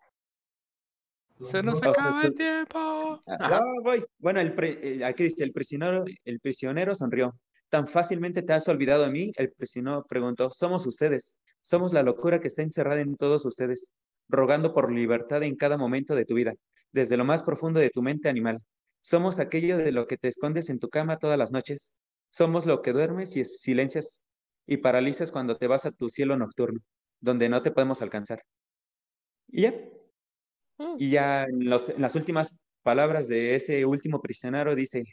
Se 1.44 1.64
nos 1.64 1.82
acaba 1.82 2.22
el 2.24 2.34
tiempo. 2.34 3.22
Ah, 3.28 3.38
ah, 3.40 3.62
voy. 3.84 4.04
Bueno, 4.20 4.40
el 4.40 4.54
eh, 4.60 5.04
aquí 5.04 5.24
dice, 5.24 5.44
el 5.44 5.52
prisionero, 5.52 6.06
el 6.26 6.40
prisionero 6.40 6.96
sonrió. 6.96 7.36
¿Tan 7.70 7.88
fácilmente 7.88 8.42
te 8.42 8.54
has 8.54 8.68
olvidado 8.68 9.06
de 9.06 9.12
mí? 9.12 9.32
El 9.38 9.52
prisionero 9.52 10.06
preguntó, 10.08 10.52
somos 10.52 10.86
ustedes. 10.86 11.40
Somos 11.62 11.94
la 11.94 12.04
locura 12.04 12.40
que 12.40 12.48
está 12.48 12.64
encerrada 12.64 13.02
en 13.02 13.16
todos 13.16 13.46
ustedes, 13.46 13.94
rogando 14.28 14.74
por 14.74 14.92
libertad 14.92 15.44
en 15.44 15.56
cada 15.56 15.78
momento 15.78 16.16
de 16.16 16.26
tu 16.26 16.36
vida, 16.36 16.54
desde 16.92 17.18
lo 17.18 17.26
más 17.26 17.44
profundo 17.44 17.80
de 17.80 17.90
tu 17.90 18.02
mente 18.02 18.30
animal. 18.30 18.60
Somos 19.00 19.40
aquello 19.40 19.78
de 19.78 19.92
lo 19.92 20.08
que 20.08 20.18
te 20.18 20.28
escondes 20.28 20.70
en 20.70 20.80
tu 20.80 20.90
cama 20.90 21.18
todas 21.18 21.38
las 21.38 21.52
noches. 21.52 21.96
Somos 22.30 22.66
lo 22.66 22.82
que 22.82 22.94
duermes 22.94 23.36
y 23.38 23.46
silencias 23.46 24.22
y 24.68 24.78
paralizas 24.78 25.32
cuando 25.32 25.58
te 25.58 25.68
vas 25.68 25.86
a 25.86 25.92
tu 25.92 26.10
cielo 26.10 26.38
nocturno, 26.38 26.80
donde 27.20 27.50
no 27.50 27.62
te 27.62 27.72
podemos 27.72 28.02
alcanzar. 28.02 28.44
Y 29.48 29.64
ya, 29.64 29.74
Mm. 30.82 30.96
y 30.98 31.10
ya 31.12 31.44
en, 31.46 31.70
los- 31.70 31.89
en 31.89 32.02
las 32.02 32.15
últimas 32.15 32.60
palabras 32.84 33.28
de 33.28 33.56
ese 33.56 33.86
último 33.86 34.22
prisionero 34.22 34.74
dice, 34.76 35.04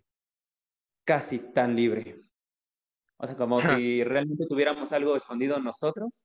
casi 1.05 1.39
tan 1.39 1.77
libre. 1.77 2.23
O 3.19 3.27
sea, 3.27 3.37
como 3.37 3.61
si 3.61 4.03
realmente 4.05 4.47
tuviéramos 4.47 4.93
algo 4.93 5.17
escondido 5.17 5.59
nosotros 5.59 6.25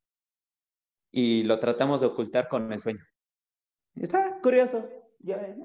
y 1.12 1.44
lo 1.44 1.60
tratamos 1.60 2.02
de 2.02 2.08
ocultar 2.08 2.48
con 2.48 2.72
el 2.72 2.80
sueño. 2.80 3.04
Está 3.96 4.40
curioso. 4.42 4.90
Ya, 5.20 5.36
eh, 5.38 5.56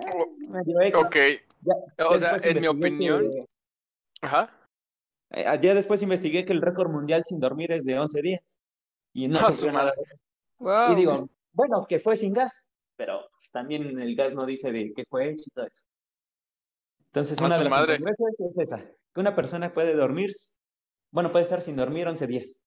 medio 0.48 0.80
X. 0.80 0.94
Ok. 0.96 1.16
Ya- 1.62 2.06
O 2.06 2.18
sea, 2.18 2.36
en 2.42 2.60
mi 2.60 2.66
opinión. 2.66 3.30
que- 3.30 3.46
Ajá. 4.22 4.50
eh, 5.30 5.44
ya 5.60 5.74
después 5.74 6.02
investigué 6.02 6.44
que 6.44 6.52
el 6.52 6.62
récord 6.62 6.90
mundial 6.90 7.24
sin 7.24 7.38
dormir 7.40 7.72
es 7.72 7.84
de 7.84 7.98
11 7.98 8.22
días. 8.22 8.58
Y 9.12 9.28
no 9.28 9.38
Ah, 9.40 9.52
su 9.52 9.70
nada. 9.70 9.92
Wow. 10.58 10.92
Y 10.92 10.94
digo, 10.96 11.28
bueno, 11.52 11.86
que 11.88 11.98
fue 12.00 12.16
sin 12.16 12.32
gas, 12.34 12.68
pero 12.98 13.20
pues, 13.30 13.50
también 13.52 13.98
el 14.00 14.14
gas 14.16 14.34
no 14.34 14.44
dice 14.44 14.72
de 14.72 14.92
qué 14.92 15.04
fue 15.08 15.30
hecho 15.30 15.44
y 15.46 15.50
todo 15.54 15.66
eso. 15.66 15.84
Entonces, 17.06 17.40
A 17.40 17.46
una 17.46 17.56
de 17.58 17.64
las 17.64 17.70
madre. 17.70 17.98
es 18.50 18.58
esa, 18.58 18.78
que 19.14 19.20
una 19.20 19.34
persona 19.34 19.72
puede 19.72 19.94
dormir, 19.94 20.30
bueno, 21.11 21.32
puede 21.32 21.44
estar 21.44 21.62
sin 21.62 21.76
dormir 21.76 22.06
11 22.06 22.26
días. 22.26 22.61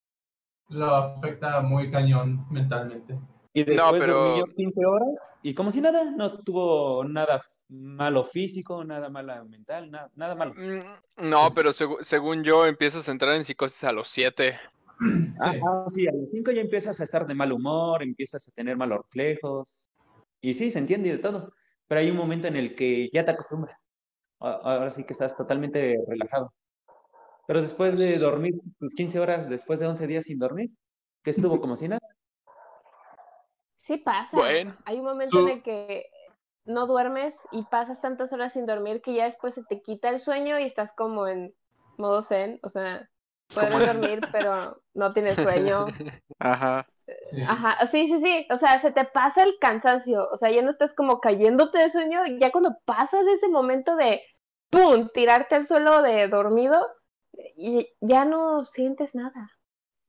Lo 0.69 0.95
afecta 0.95 1.59
muy 1.61 1.91
cañón 1.91 2.47
mentalmente. 2.49 3.19
Y 3.53 3.65
No, 3.65 3.91
después 3.91 3.99
pero- 4.01 4.23
durmió 4.37 4.45
15 4.55 4.85
horas 4.85 5.27
y 5.43 5.53
como 5.53 5.71
si 5.71 5.81
nada, 5.81 6.05
no 6.05 6.41
tuvo 6.41 7.03
nada 7.03 7.43
malo 7.67 8.23
físico, 8.25 8.83
nada 8.83 9.09
malo 9.09 9.45
mental, 9.45 9.91
nada, 9.91 10.09
nada 10.15 10.35
malo. 10.35 10.53
Mm, 10.55 11.29
No, 11.29 11.53
pero 11.53 11.69
segu- 11.71 12.01
según 12.01 12.43
yo 12.43 12.65
empiezas 12.65 13.07
a 13.07 13.11
entrar 13.11 13.35
en 13.35 13.43
psicosis 13.43 13.83
a 13.83 13.91
los 13.91 14.07
7. 14.07 14.55
Ah, 15.41 15.51
Sí. 15.53 15.59
ah, 15.67 15.83
sí, 15.87 16.07
a 16.07 16.11
los 16.13 16.29
5 16.31 16.51
ya 16.51 16.61
empiezas 16.61 16.99
a 17.01 17.03
estar 17.03 17.27
de 17.27 17.33
mal 17.35 17.51
humor, 17.51 18.01
empiezas 18.03 18.47
a 18.47 18.51
tener 18.51 18.77
malos 18.77 18.99
reflejos. 19.03 19.90
Y 20.41 20.53
sí, 20.55 20.71
se 20.71 20.79
entiende 20.79 21.09
y 21.09 21.11
de 21.13 21.17
todo. 21.19 21.53
Pero 21.87 22.01
hay 22.01 22.09
un 22.11 22.17
momento 22.17 22.47
en 22.47 22.55
el 22.55 22.75
que 22.75 23.09
ya 23.13 23.25
te 23.25 23.31
acostumbras. 23.31 23.87
A- 24.39 24.51
Ahora 24.75 24.91
sí 24.91 25.03
que 25.05 25.13
estás 25.13 25.35
totalmente 25.37 25.97
relajado. 26.07 26.53
Pero 27.47 27.61
después 27.61 27.97
de 27.97 28.17
dormir 28.17 28.55
tus 28.79 28.93
15 28.95 29.19
horas, 29.19 29.49
después 29.49 29.79
de 29.79 29.87
11 29.87 30.07
días 30.07 30.25
sin 30.25 30.39
dormir, 30.39 30.69
que 31.23 31.31
estuvo 31.31 31.59
como 31.59 31.75
si 31.75 31.87
nada. 31.87 32.01
Sí 33.77 33.97
pasa. 33.97 34.37
Bueno. 34.37 34.75
Hay 34.85 34.99
un 34.99 35.05
momento 35.05 35.39
en 35.39 35.49
el 35.49 35.63
que 35.63 36.05
no 36.65 36.87
duermes 36.87 37.33
y 37.51 37.63
pasas 37.63 37.99
tantas 38.01 38.31
horas 38.31 38.53
sin 38.53 38.65
dormir 38.65 39.01
que 39.01 39.13
ya 39.13 39.25
después 39.25 39.55
se 39.55 39.63
te 39.63 39.81
quita 39.81 40.09
el 40.09 40.19
sueño 40.19 40.59
y 40.59 40.63
estás 40.63 40.93
como 40.93 41.27
en 41.27 41.53
modo 41.97 42.21
zen, 42.21 42.59
o 42.63 42.69
sea, 42.69 43.09
puedes 43.53 43.85
dormir 43.85 44.21
pero 44.31 44.81
no 44.93 45.11
tienes 45.13 45.39
sueño. 45.39 45.87
Ajá. 46.39 46.87
Sí. 47.21 47.41
Ajá, 47.47 47.85
sí, 47.87 48.07
sí, 48.07 48.19
sí, 48.21 48.47
o 48.49 48.57
sea, 48.57 48.81
se 48.81 48.91
te 48.91 49.05
pasa 49.05 49.43
el 49.43 49.53
cansancio, 49.59 50.27
o 50.31 50.37
sea, 50.37 50.49
ya 50.49 50.61
no 50.61 50.71
estás 50.71 50.93
como 50.93 51.19
cayéndote 51.19 51.77
de 51.77 51.89
sueño, 51.89 52.21
ya 52.39 52.51
cuando 52.51 52.77
pasas 52.85 53.23
ese 53.27 53.47
momento 53.47 53.95
de, 53.95 54.21
¡pum!, 54.71 55.07
tirarte 55.13 55.55
al 55.55 55.67
suelo 55.67 56.01
de 56.01 56.27
dormido, 56.27 56.83
y 57.55 57.87
ya 58.01 58.25
no 58.25 58.65
sientes 58.65 59.15
nada. 59.15 59.51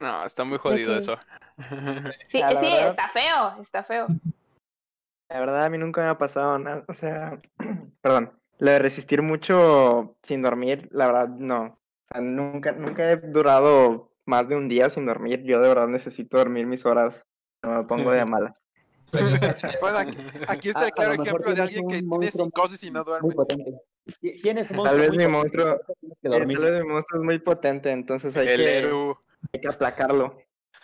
No, 0.00 0.24
está 0.24 0.44
muy 0.44 0.58
jodido 0.58 0.96
eso. 0.96 1.16
Sí, 2.26 2.38
sí, 2.38 2.42
verdad. 2.42 2.88
está 2.88 3.08
feo, 3.08 3.62
está 3.62 3.84
feo. 3.84 4.06
La 5.28 5.38
verdad, 5.38 5.64
a 5.64 5.70
mí 5.70 5.78
nunca 5.78 6.00
me 6.00 6.08
ha 6.08 6.18
pasado 6.18 6.58
nada. 6.58 6.84
O 6.88 6.94
sea, 6.94 7.40
perdón. 8.00 8.32
Lo 8.58 8.70
de 8.70 8.78
resistir 8.78 9.22
mucho 9.22 10.16
sin 10.22 10.40
dormir, 10.40 10.88
la 10.92 11.06
verdad, 11.06 11.28
no. 11.28 11.64
O 11.64 11.78
sea, 12.12 12.20
nunca, 12.20 12.70
nunca 12.70 13.10
he 13.10 13.16
durado 13.16 14.11
más 14.26 14.48
de 14.48 14.56
un 14.56 14.68
día 14.68 14.88
sin 14.90 15.06
dormir. 15.06 15.42
Yo 15.44 15.60
de 15.60 15.68
verdad 15.68 15.88
necesito 15.88 16.38
dormir 16.38 16.66
mis 16.66 16.84
horas. 16.86 17.26
No 17.62 17.78
me 17.78 17.84
pongo 17.84 18.10
de 18.12 18.24
mala. 18.26 18.54
Bueno, 19.80 19.98
aquí, 19.98 20.16
aquí 20.48 20.68
está 20.68 20.80
Ah, 20.82 20.86
el 20.86 20.92
claro 20.92 21.12
ejemplo 21.22 21.54
de 21.54 21.62
alguien 21.62 21.88
que 21.88 21.98
tiene 21.98 22.30
psicosis 22.30 22.82
y 22.84 22.90
no 22.90 23.04
duerme. 23.04 23.34
Tienes 24.42 24.70
un 24.70 24.76
Tal 24.84 24.96
monstruo 24.96 25.00
vez 25.00 25.16
mi 25.16 25.26
monstruo, 25.28 25.80
tal 26.22 26.44
vez 26.46 26.48
mi 26.48 26.88
monstruo 26.88 27.20
es 27.20 27.24
muy 27.24 27.38
potente, 27.38 27.90
entonces 27.90 28.34
hay 28.36 28.48
El 28.48 28.56
que, 28.64 28.78
Eru. 28.78 29.18
hay 29.52 29.60
que 29.60 29.68
aplacarlo. 29.68 30.38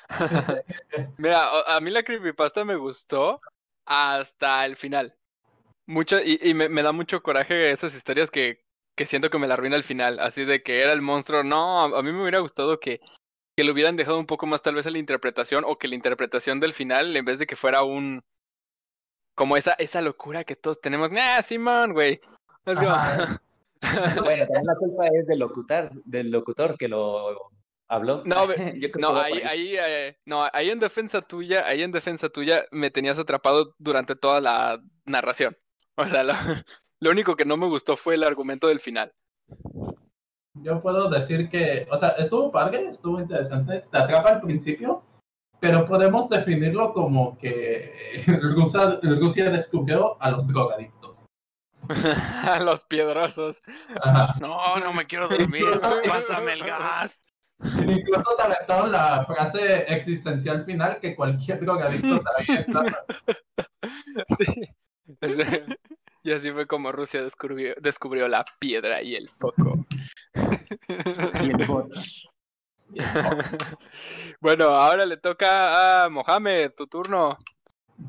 Mira, 1.18 1.42
a 1.66 1.80
mí 1.80 1.90
la 1.90 2.02
creepypasta 2.02 2.64
me 2.64 2.76
gustó 2.76 3.40
hasta 3.86 4.66
el 4.66 4.76
final. 4.76 5.14
Mucho, 5.86 6.20
y, 6.20 6.38
y 6.42 6.54
me, 6.54 6.68
me 6.68 6.82
da 6.82 6.92
mucho 6.92 7.22
coraje 7.22 7.70
esas 7.70 7.94
historias 7.94 8.30
que, 8.30 8.64
que 8.94 9.06
siento 9.06 9.30
que 9.30 9.38
me 9.38 9.46
la 9.46 9.54
arruina 9.54 9.76
al 9.76 9.84
final. 9.84 10.18
Así 10.20 10.44
de 10.44 10.62
que 10.62 10.82
era 10.82 10.92
el 10.92 11.02
monstruo. 11.02 11.42
No, 11.42 11.80
a, 11.82 11.98
a 11.98 12.02
mí 12.02 12.12
me 12.12 12.20
hubiera 12.22 12.40
gustado 12.40 12.78
que, 12.78 13.00
que 13.58 13.64
lo 13.64 13.72
hubieran 13.72 13.96
dejado 13.96 14.20
un 14.20 14.26
poco 14.26 14.46
más 14.46 14.62
tal 14.62 14.76
vez 14.76 14.86
a 14.86 14.90
la 14.92 14.98
interpretación 14.98 15.64
o 15.66 15.78
que 15.78 15.88
la 15.88 15.96
interpretación 15.96 16.60
del 16.60 16.72
final, 16.72 17.16
en 17.16 17.24
vez 17.24 17.40
de 17.40 17.46
que 17.48 17.56
fuera 17.56 17.82
un... 17.82 18.22
Como 19.34 19.56
esa, 19.56 19.72
esa 19.72 20.00
locura 20.00 20.44
que 20.44 20.54
todos 20.54 20.80
tenemos. 20.80 21.10
¡Ah, 21.18 21.42
Simón, 21.42 21.92
güey! 21.92 22.20
Bueno, 24.22 24.46
también 24.46 24.64
la 24.64 24.74
culpa 24.76 25.06
es 25.08 25.26
del 25.26 25.40
locutor, 25.40 25.90
del 26.04 26.30
locutor 26.30 26.78
que 26.78 26.86
lo 26.86 27.50
habló. 27.88 28.22
No, 28.24 28.46
Yo 28.76 28.88
No, 29.00 29.16
ahí. 29.16 29.40
ahí, 29.42 29.76
eh, 29.76 30.16
no, 30.24 30.46
ahí 30.52 30.70
en 30.70 30.78
defensa 30.78 31.20
tuya, 31.20 31.66
ahí 31.66 31.82
en 31.82 31.90
defensa 31.90 32.28
tuya 32.28 32.64
me 32.70 32.92
tenías 32.92 33.18
atrapado 33.18 33.74
durante 33.78 34.14
toda 34.14 34.40
la 34.40 34.80
narración. 35.04 35.56
O 35.96 36.06
sea, 36.06 36.22
lo, 36.22 36.32
lo 37.00 37.10
único 37.10 37.34
que 37.34 37.44
no 37.44 37.56
me 37.56 37.66
gustó 37.66 37.96
fue 37.96 38.14
el 38.14 38.22
argumento 38.22 38.68
del 38.68 38.78
final. 38.78 39.12
Yo 40.62 40.80
puedo 40.80 41.08
decir 41.08 41.48
que, 41.48 41.86
o 41.90 41.98
sea, 41.98 42.10
estuvo 42.10 42.50
padre, 42.50 42.88
estuvo 42.88 43.20
interesante, 43.20 43.84
te 43.90 43.98
atrapa 43.98 44.30
al 44.30 44.40
principio, 44.40 45.02
pero 45.60 45.86
podemos 45.86 46.28
definirlo 46.28 46.92
como 46.92 47.36
que 47.38 48.22
Rusia, 48.26 48.98
Rusia 49.02 49.50
descubrió 49.50 50.20
a 50.20 50.30
los 50.30 50.46
drogadictos. 50.46 51.26
A 52.44 52.60
los 52.60 52.84
piedrosos. 52.84 53.62
Ajá. 54.02 54.34
No, 54.40 54.76
no 54.76 54.92
me 54.92 55.06
quiero 55.06 55.28
dormir. 55.28 55.64
Pásame 56.06 56.52
el 56.52 56.64
gas. 56.64 57.20
Incluso 57.60 58.36
te 58.36 58.42
aventaron 58.42 58.92
la 58.92 59.24
frase 59.24 59.92
existencial 59.92 60.64
final 60.64 61.00
que 61.00 61.16
cualquier 61.16 61.60
drogadicto 61.60 62.22
sabía. 62.46 62.66
Sí. 64.38 64.70
Y 66.28 66.32
así 66.32 66.50
fue 66.50 66.66
como 66.66 66.92
Rusia 66.92 67.22
descubrió, 67.22 67.74
descubrió 67.80 68.28
la 68.28 68.44
piedra 68.58 69.00
y 69.00 69.14
el 69.14 69.30
foco. 69.30 69.86
Y 71.42 71.50
el 71.50 71.66
bot. 71.66 71.90
Bueno, 74.38 74.66
ahora 74.66 75.06
le 75.06 75.16
toca 75.16 76.04
a 76.04 76.10
Mohamed, 76.10 76.72
tu 76.76 76.86
turno. 76.86 77.38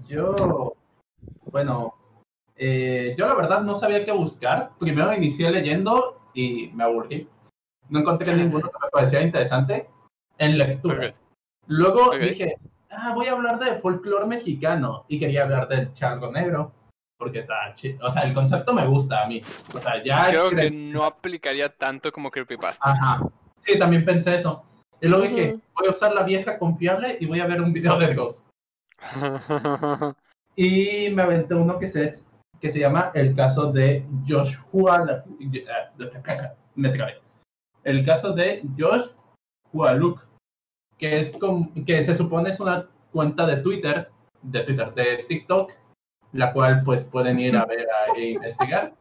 Yo, 0.06 0.76
bueno, 1.46 1.96
eh, 2.58 3.16
yo 3.18 3.26
la 3.26 3.36
verdad 3.36 3.62
no 3.62 3.76
sabía 3.76 4.04
qué 4.04 4.12
buscar. 4.12 4.72
Primero 4.78 5.14
inicié 5.14 5.50
leyendo 5.50 6.20
y 6.34 6.72
me 6.74 6.84
aburrí. 6.84 7.26
No 7.88 8.00
encontré 8.00 8.34
ninguno 8.36 8.70
que 8.70 8.80
me 8.84 8.90
parecía 8.92 9.22
interesante. 9.22 9.90
en 10.38 10.58
lectura. 10.58 11.16
Luego 11.68 12.18
dije, 12.18 12.58
ah, 12.92 13.14
voy 13.14 13.28
a 13.28 13.32
hablar 13.32 13.60
de 13.60 13.80
folclore 13.80 14.28
mexicano 14.28 15.06
y 15.08 15.18
quería 15.20 15.44
hablar 15.44 15.70
del 15.70 15.94
charro 15.94 16.34
negro 16.34 16.74
porque 17.20 17.40
está 17.40 17.76
chido. 17.76 18.08
O 18.08 18.12
sea, 18.12 18.24
el 18.24 18.34
concepto 18.34 18.74
me 18.74 18.86
gusta 18.88 19.24
a 19.24 19.28
mí. 19.28 19.44
O 19.74 19.80
sea, 19.80 20.02
ya 20.04 20.30
Creo 20.30 20.50
que 20.50 20.72
no 20.72 21.04
aplicaría 21.04 21.70
tanto 21.70 22.12
como 22.12 22.32
creepypasta. 22.32 22.90
Ajá. 22.92 23.22
Sí, 23.60 23.78
también 23.78 24.06
pensé 24.06 24.36
eso. 24.36 24.64
Y 25.02 25.08
luego 25.10 25.26
dije, 25.26 25.60
voy 25.78 25.88
a 25.88 25.92
usar 25.92 26.14
la 26.14 26.24
vieja 26.24 26.58
confiable 26.58 27.18
y 27.20 27.26
voy 27.26 27.42
a 27.42 27.46
ver 27.46 27.62
un 27.62 27.74
video 27.74 27.98
de 28.00 28.16
Ghost. 28.16 28.50
Y 30.56 31.10
me 31.12 31.22
aventé 31.22 31.54
uno 31.54 31.80
que 31.80 31.88
se, 31.88 32.12
que 32.60 32.70
se 32.70 32.80
llama 32.80 33.12
El 33.14 33.34
caso 33.34 33.72
de 33.72 34.06
Joshua. 34.28 35.24
eh, 35.40 35.64
Me 36.76 36.90
trabé. 36.90 37.22
El 37.86 38.06
caso 38.06 38.34
de 38.34 38.64
Josh 38.78 39.06
Hualuk, 39.72 40.22
que 40.98 41.20
es 41.20 41.32
com- 41.32 41.74
que 41.86 42.02
se 42.02 42.14
supone 42.14 42.50
es 42.50 42.60
una 42.60 42.90
cuenta 43.12 43.46
de 43.46 43.58
Twitter, 43.58 44.10
de 44.42 44.62
Twitter, 44.64 44.94
de 44.96 45.26
TikTok, 45.30 45.72
la 46.32 46.54
cual 46.54 46.84
pues 46.84 47.04
pueden 47.06 47.40
ir 47.40 47.56
a 47.58 47.66
ver 47.66 47.88
a- 47.90 48.16
e 48.18 48.32
investigar 48.32 48.94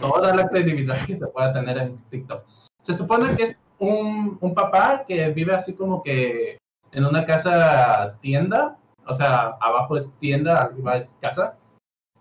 toda 0.00 0.34
la 0.34 0.48
credibilidad 0.48 1.04
que 1.06 1.16
se 1.16 1.26
pueda 1.26 1.52
tener 1.52 1.76
en 1.78 1.98
TikTok. 2.10 2.44
Se 2.80 2.94
supone 2.94 3.34
que 3.36 3.44
es 3.44 3.64
un, 3.78 4.38
un 4.40 4.54
papá 4.54 5.04
que 5.06 5.30
vive 5.30 5.54
así 5.54 5.74
como 5.74 6.02
que 6.02 6.58
en 6.92 7.04
una 7.04 7.26
casa 7.26 8.16
tienda, 8.20 8.78
o 9.06 9.12
sea, 9.14 9.56
abajo 9.60 9.96
es 9.96 10.12
tienda, 10.18 10.62
arriba 10.62 10.96
es 10.96 11.16
casa, 11.20 11.56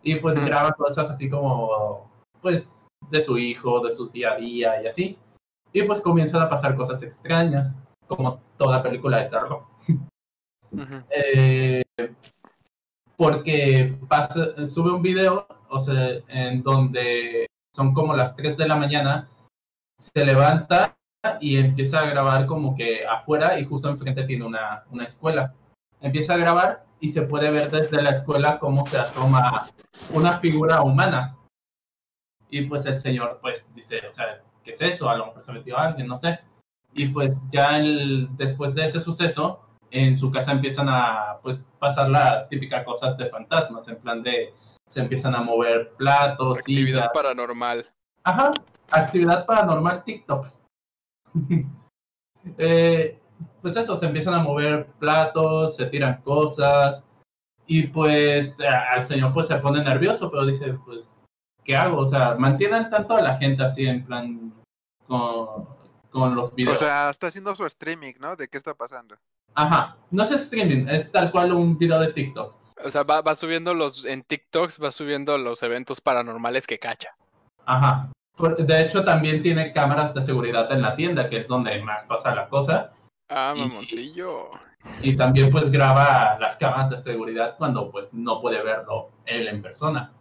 y 0.01 0.19
pues 0.19 0.43
graba 0.43 0.71
cosas 0.73 1.09
así 1.09 1.29
como, 1.29 2.11
pues, 2.41 2.87
de 3.09 3.21
su 3.21 3.37
hijo, 3.37 3.79
de 3.81 3.91
su 3.91 4.09
día 4.09 4.33
a 4.33 4.37
día 4.37 4.81
y 4.81 4.87
así. 4.87 5.19
Y 5.71 5.83
pues 5.83 6.01
comienzan 6.01 6.41
a 6.41 6.49
pasar 6.49 6.75
cosas 6.75 7.01
extrañas, 7.03 7.77
como 8.07 8.39
toda 8.57 8.81
película 8.83 9.17
de 9.17 9.29
terror. 9.29 9.63
Eh, 11.09 11.83
porque 13.17 13.97
pasa, 14.07 14.67
sube 14.67 14.91
un 14.91 15.01
video, 15.01 15.47
o 15.69 15.79
sea, 15.79 16.17
en 16.27 16.61
donde 16.63 17.47
son 17.73 17.93
como 17.93 18.15
las 18.15 18.35
3 18.35 18.57
de 18.57 18.67
la 18.67 18.75
mañana, 18.75 19.29
se 19.97 20.25
levanta 20.25 20.97
y 21.39 21.57
empieza 21.57 21.99
a 21.99 22.09
grabar 22.09 22.45
como 22.45 22.75
que 22.75 23.05
afuera 23.05 23.59
y 23.59 23.65
justo 23.65 23.89
enfrente 23.89 24.23
tiene 24.23 24.45
una, 24.45 24.83
una 24.91 25.05
escuela. 25.05 25.53
Empieza 26.01 26.35
a 26.35 26.37
grabar 26.37 26.85
y 26.99 27.09
se 27.09 27.23
puede 27.23 27.51
ver 27.51 27.71
desde 27.71 28.01
la 28.01 28.11
escuela 28.11 28.59
cómo 28.59 28.85
se 28.85 28.97
asoma 28.97 29.67
una 30.13 30.37
figura 30.39 30.81
humana. 30.81 31.37
Y 32.49 32.61
pues 32.63 32.85
el 32.85 32.95
señor 32.95 33.39
pues 33.41 33.73
dice, 33.73 34.05
o 34.07 34.11
sea, 34.11 34.41
¿qué 34.63 34.71
es 34.71 34.81
eso? 34.81 35.09
A 35.09 35.17
lo 35.17 35.27
mejor 35.27 35.43
se 35.43 35.51
metió 35.51 35.77
alguien, 35.77 36.07
no 36.07 36.17
sé. 36.17 36.39
Y 36.93 37.09
pues 37.09 37.41
ya 37.51 37.77
el, 37.77 38.29
después 38.37 38.73
de 38.73 38.85
ese 38.85 39.01
suceso, 39.01 39.61
en 39.91 40.15
su 40.15 40.31
casa 40.31 40.51
empiezan 40.51 40.87
a 40.89 41.37
pues 41.41 41.65
pasar 41.79 42.09
la 42.09 42.47
típica 42.47 42.83
cosas 42.83 43.17
de 43.17 43.29
fantasmas, 43.29 43.87
en 43.87 43.97
plan 43.97 44.23
de 44.23 44.53
se 44.87 45.01
empiezan 45.01 45.35
a 45.35 45.41
mover 45.41 45.93
platos, 45.97 46.59
Actividad 46.59 46.85
sillas. 46.85 47.09
paranormal. 47.13 47.89
Ajá, 48.23 48.51
actividad 48.91 49.45
paranormal 49.45 50.03
TikTok. 50.03 50.47
Eh, 52.59 53.19
pues 53.59 53.75
eso, 53.75 53.95
se 53.95 54.05
empiezan 54.05 54.35
a 54.35 54.39
mover 54.39 54.85
platos, 54.99 55.75
se 55.75 55.87
tiran 55.87 56.21
cosas 56.21 57.03
y 57.65 57.87
pues 57.87 58.59
eh, 58.59 58.67
al 58.67 59.03
señor 59.03 59.33
pues 59.33 59.47
se 59.47 59.57
pone 59.57 59.83
nervioso, 59.83 60.29
pero 60.29 60.45
dice 60.45 60.73
pues, 60.85 61.23
¿qué 61.63 61.75
hago? 61.75 61.97
O 61.97 62.05
sea, 62.05 62.35
mantienen 62.35 62.91
tanto 62.91 63.15
a 63.15 63.21
la 63.23 63.37
gente 63.37 63.63
así 63.63 63.87
en 63.87 64.05
plan 64.05 64.53
con, 65.07 65.67
con 66.15 66.33
los 66.35 66.51
O 66.51 66.55
videos. 66.55 66.79
sea, 66.79 67.09
está 67.09 67.27
haciendo 67.27 67.55
su 67.55 67.65
streaming, 67.65 68.13
¿no? 68.19 68.35
De 68.35 68.47
qué 68.47 68.57
está 68.57 68.73
pasando. 68.73 69.15
Ajá, 69.53 69.97
no 70.11 70.23
es 70.23 70.31
streaming, 70.31 70.87
es 70.87 71.11
tal 71.11 71.31
cual 71.31 71.51
un 71.53 71.77
video 71.77 71.99
de 71.99 72.13
TikTok. 72.13 72.55
O 72.83 72.89
sea, 72.89 73.03
va, 73.03 73.21
va 73.21 73.35
subiendo 73.35 73.73
los, 73.73 74.03
en 74.05 74.23
TikToks 74.23 74.81
va 74.81 74.91
subiendo 74.91 75.37
los 75.37 75.61
eventos 75.63 76.01
paranormales 76.01 76.65
que 76.67 76.79
cacha. 76.79 77.09
Ajá. 77.65 78.09
De 78.57 78.81
hecho, 78.81 79.03
también 79.05 79.41
tiene 79.41 79.71
cámaras 79.71 80.13
de 80.13 80.21
seguridad 80.21 80.69
en 80.71 80.81
la 80.81 80.95
tienda, 80.95 81.29
que 81.29 81.37
es 81.39 81.47
donde 81.47 81.81
más 81.83 82.05
pasa 82.05 82.33
la 82.35 82.49
cosa. 82.49 82.91
Ah, 83.29 83.53
Y- 83.55 83.59
mamoncillo. 83.59 84.51
Y 85.01 85.15
también 85.17 85.49
pues 85.51 85.71
graba 85.71 86.37
las 86.39 86.57
cámaras 86.57 86.91
de 86.91 86.97
seguridad 86.99 87.55
cuando 87.57 87.89
pues 87.91 88.13
no 88.13 88.39
puede 88.41 88.61
verlo 88.61 89.09
él 89.25 89.47
en 89.47 89.61
persona. 89.61 90.11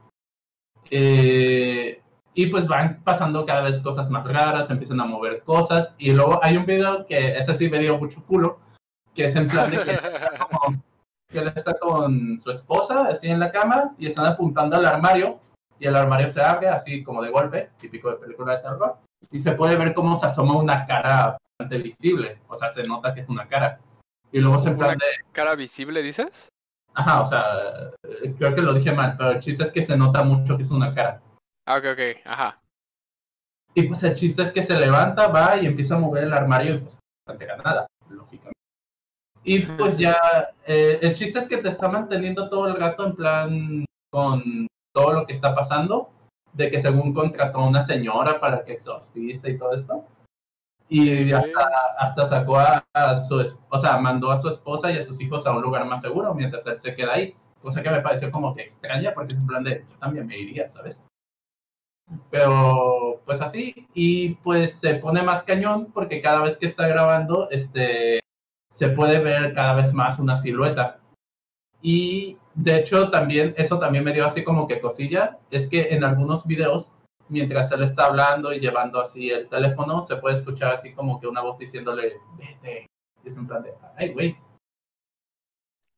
Eh, 0.90 2.00
y 2.34 2.46
pues 2.46 2.66
van 2.66 3.00
pasando 3.04 3.46
cada 3.46 3.62
vez 3.62 3.78
cosas 3.80 4.10
más 4.10 4.26
raras, 4.26 4.68
empiezan 4.68 5.00
a 5.00 5.04
mover 5.04 5.42
cosas. 5.42 5.94
Y 5.98 6.12
luego 6.12 6.40
hay 6.42 6.56
un 6.56 6.66
video 6.66 7.06
que 7.06 7.38
ese 7.38 7.54
sí 7.54 7.70
me 7.70 7.78
dio 7.78 7.96
mucho 7.98 8.24
culo, 8.26 8.58
que 9.14 9.26
es 9.26 9.36
en 9.36 9.48
plan 9.48 9.70
de 9.70 9.78
que, 9.78 9.90
él 9.90 9.96
está 9.96 10.48
como- 10.48 10.82
que 11.30 11.38
él 11.38 11.52
está 11.54 11.74
con 11.74 12.40
su 12.42 12.50
esposa 12.50 13.06
así 13.08 13.28
en 13.28 13.40
la 13.40 13.52
cama 13.52 13.94
y 13.98 14.06
están 14.06 14.26
apuntando 14.26 14.76
al 14.76 14.84
armario 14.84 15.38
y 15.78 15.86
el 15.86 15.96
armario 15.96 16.28
se 16.28 16.42
abre 16.42 16.68
así 16.68 17.02
como 17.04 17.22
de 17.22 17.30
golpe, 17.30 17.70
típico 17.78 18.10
de 18.10 18.16
película 18.16 18.56
de 18.56 18.62
terror. 18.62 18.96
Y 19.30 19.38
se 19.38 19.52
puede 19.52 19.76
ver 19.76 19.94
cómo 19.94 20.16
se 20.16 20.26
asoma 20.26 20.56
una 20.56 20.86
cara 20.86 21.38
bastante 21.58 21.82
visible, 21.82 22.40
o 22.48 22.56
sea, 22.56 22.68
se 22.70 22.84
nota 22.86 23.14
que 23.14 23.20
es 23.20 23.28
una 23.28 23.46
cara. 23.48 23.78
Y 24.32 24.40
luego 24.40 24.58
se 24.58 24.70
en 24.70 24.78
plan 24.78 24.98
de, 24.98 25.06
¿Cara 25.32 25.54
visible, 25.54 26.02
dices? 26.02 26.48
Ajá, 26.94 27.22
o 27.22 27.26
sea, 27.26 27.90
creo 28.38 28.54
que 28.54 28.62
lo 28.62 28.74
dije 28.74 28.92
mal, 28.92 29.16
pero 29.16 29.30
el 29.30 29.40
chiste 29.40 29.62
es 29.62 29.72
que 29.72 29.82
se 29.82 29.96
nota 29.96 30.22
mucho 30.22 30.56
que 30.56 30.62
es 30.62 30.70
una 30.70 30.94
cara. 30.94 31.20
Ah, 31.66 31.78
ok, 31.78 31.84
ok, 31.92 32.00
ajá. 32.24 32.60
Y 33.74 33.82
pues 33.84 34.02
el 34.04 34.14
chiste 34.14 34.42
es 34.42 34.52
que 34.52 34.62
se 34.62 34.78
levanta, 34.78 35.28
va 35.28 35.56
y 35.56 35.66
empieza 35.66 35.96
a 35.96 35.98
mover 35.98 36.24
el 36.24 36.32
armario 36.32 36.74
y 36.74 36.78
pues 36.78 36.98
no 37.26 37.36
te 37.36 37.46
nada, 37.46 37.86
lógicamente. 38.08 38.54
Y 39.42 39.60
pues 39.60 39.98
ya, 39.98 40.16
eh, 40.66 40.98
el 41.02 41.14
chiste 41.14 41.38
es 41.38 41.48
que 41.48 41.58
te 41.58 41.68
está 41.68 41.88
manteniendo 41.88 42.48
todo 42.48 42.68
el 42.68 42.76
rato 42.76 43.06
en 43.06 43.16
plan 43.16 43.84
con 44.10 44.66
todo 44.94 45.12
lo 45.12 45.26
que 45.26 45.32
está 45.32 45.54
pasando, 45.54 46.10
de 46.52 46.70
que 46.70 46.80
según 46.80 47.12
contrató 47.12 47.58
a 47.58 47.68
una 47.68 47.82
señora 47.82 48.40
para 48.40 48.64
que 48.64 48.74
exorcista 48.74 49.48
y 49.50 49.58
todo 49.58 49.74
esto. 49.74 50.04
Y 50.88 51.32
hasta, 51.32 51.68
hasta 51.98 52.26
sacó 52.26 52.58
a, 52.58 52.84
a 52.92 53.16
su, 53.16 53.58
o 53.68 53.78
sea, 53.78 53.96
mandó 53.96 54.30
a 54.30 54.40
su 54.40 54.48
esposa 54.48 54.92
y 54.92 54.98
a 54.98 55.02
sus 55.02 55.20
hijos 55.20 55.46
a 55.46 55.52
un 55.52 55.62
lugar 55.62 55.84
más 55.86 56.02
seguro 56.02 56.32
mientras 56.34 56.64
él 56.66 56.78
se 56.78 56.94
queda 56.94 57.14
ahí. 57.14 57.34
Cosa 57.60 57.82
que 57.82 57.90
me 57.90 58.02
pareció 58.02 58.30
como 58.30 58.54
que 58.54 58.62
extraña 58.62 59.12
porque 59.14 59.32
es 59.32 59.38
en 59.40 59.46
plan 59.46 59.64
de, 59.64 59.84
yo 59.90 59.96
también 59.98 60.26
me 60.26 60.38
iría, 60.38 60.68
¿sabes? 60.68 61.02
Pero 62.30 63.22
pues 63.24 63.40
así, 63.40 63.88
y 63.94 64.34
pues 64.36 64.74
se 64.78 64.96
pone 64.96 65.22
más 65.22 65.42
cañón 65.42 65.90
porque 65.92 66.20
cada 66.20 66.42
vez 66.42 66.56
que 66.56 66.66
está 66.66 66.86
grabando, 66.86 67.48
este, 67.50 68.20
se 68.70 68.88
puede 68.88 69.20
ver 69.20 69.54
cada 69.54 69.74
vez 69.74 69.92
más 69.94 70.18
una 70.18 70.36
silueta. 70.36 71.00
Y 71.80 72.38
de 72.54 72.76
hecho 72.76 73.10
también, 73.10 73.54
eso 73.56 73.78
también 73.78 74.04
me 74.04 74.12
dio 74.12 74.26
así 74.26 74.44
como 74.44 74.66
que 74.66 74.80
cosilla, 74.80 75.38
es 75.50 75.68
que 75.68 75.94
en 75.94 76.04
algunos 76.04 76.46
videos, 76.46 76.92
mientras 77.28 77.70
él 77.72 77.82
está 77.82 78.06
hablando 78.06 78.52
y 78.52 78.60
llevando 78.60 79.00
así 79.00 79.30
el 79.30 79.48
teléfono, 79.48 80.02
se 80.02 80.16
puede 80.16 80.36
escuchar 80.36 80.72
así 80.72 80.92
como 80.92 81.20
que 81.20 81.26
una 81.26 81.40
voz 81.40 81.56
diciéndole, 81.58 82.18
vete. 82.36 82.86
Y 83.22 83.28
es 83.28 83.36
en 83.36 83.46
plan 83.46 83.62
de, 83.62 83.72
ay, 83.96 84.12
güey. 84.12 84.36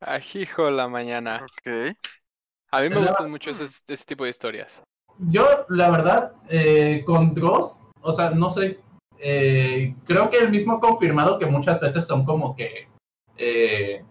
Ajijo 0.01 0.71
la 0.71 0.89
mañana. 0.89 1.43
Ok. 1.43 1.97
A 2.73 2.83
mí 2.83 2.89
me 2.91 2.97
La- 2.97 3.09
gustan 3.09 3.31
mucho 3.31 3.51
ese, 3.51 3.65
ese 3.65 4.05
tipo 4.05 4.25
de 4.25 4.31
historias. 4.31 4.83
Yo, 5.19 5.47
la 5.69 5.91
verdad, 5.91 6.33
eh, 6.51 7.03
con 7.07 7.33
Dross, 7.35 7.83
o 8.03 8.13
sea, 8.13 8.31
no 8.31 8.51
sé, 8.51 8.81
eh, 9.19 9.95
creo 10.07 10.29
que 10.31 10.39
el 10.39 10.51
mismo 10.51 10.75
ha 10.75 10.81
confirmado 10.81 11.39
que 11.39 11.47
muchas 11.47 11.81
veces 11.81 12.07
son 12.07 12.25
como 12.25 12.55
que... 12.55 12.89
eh, 13.39 14.05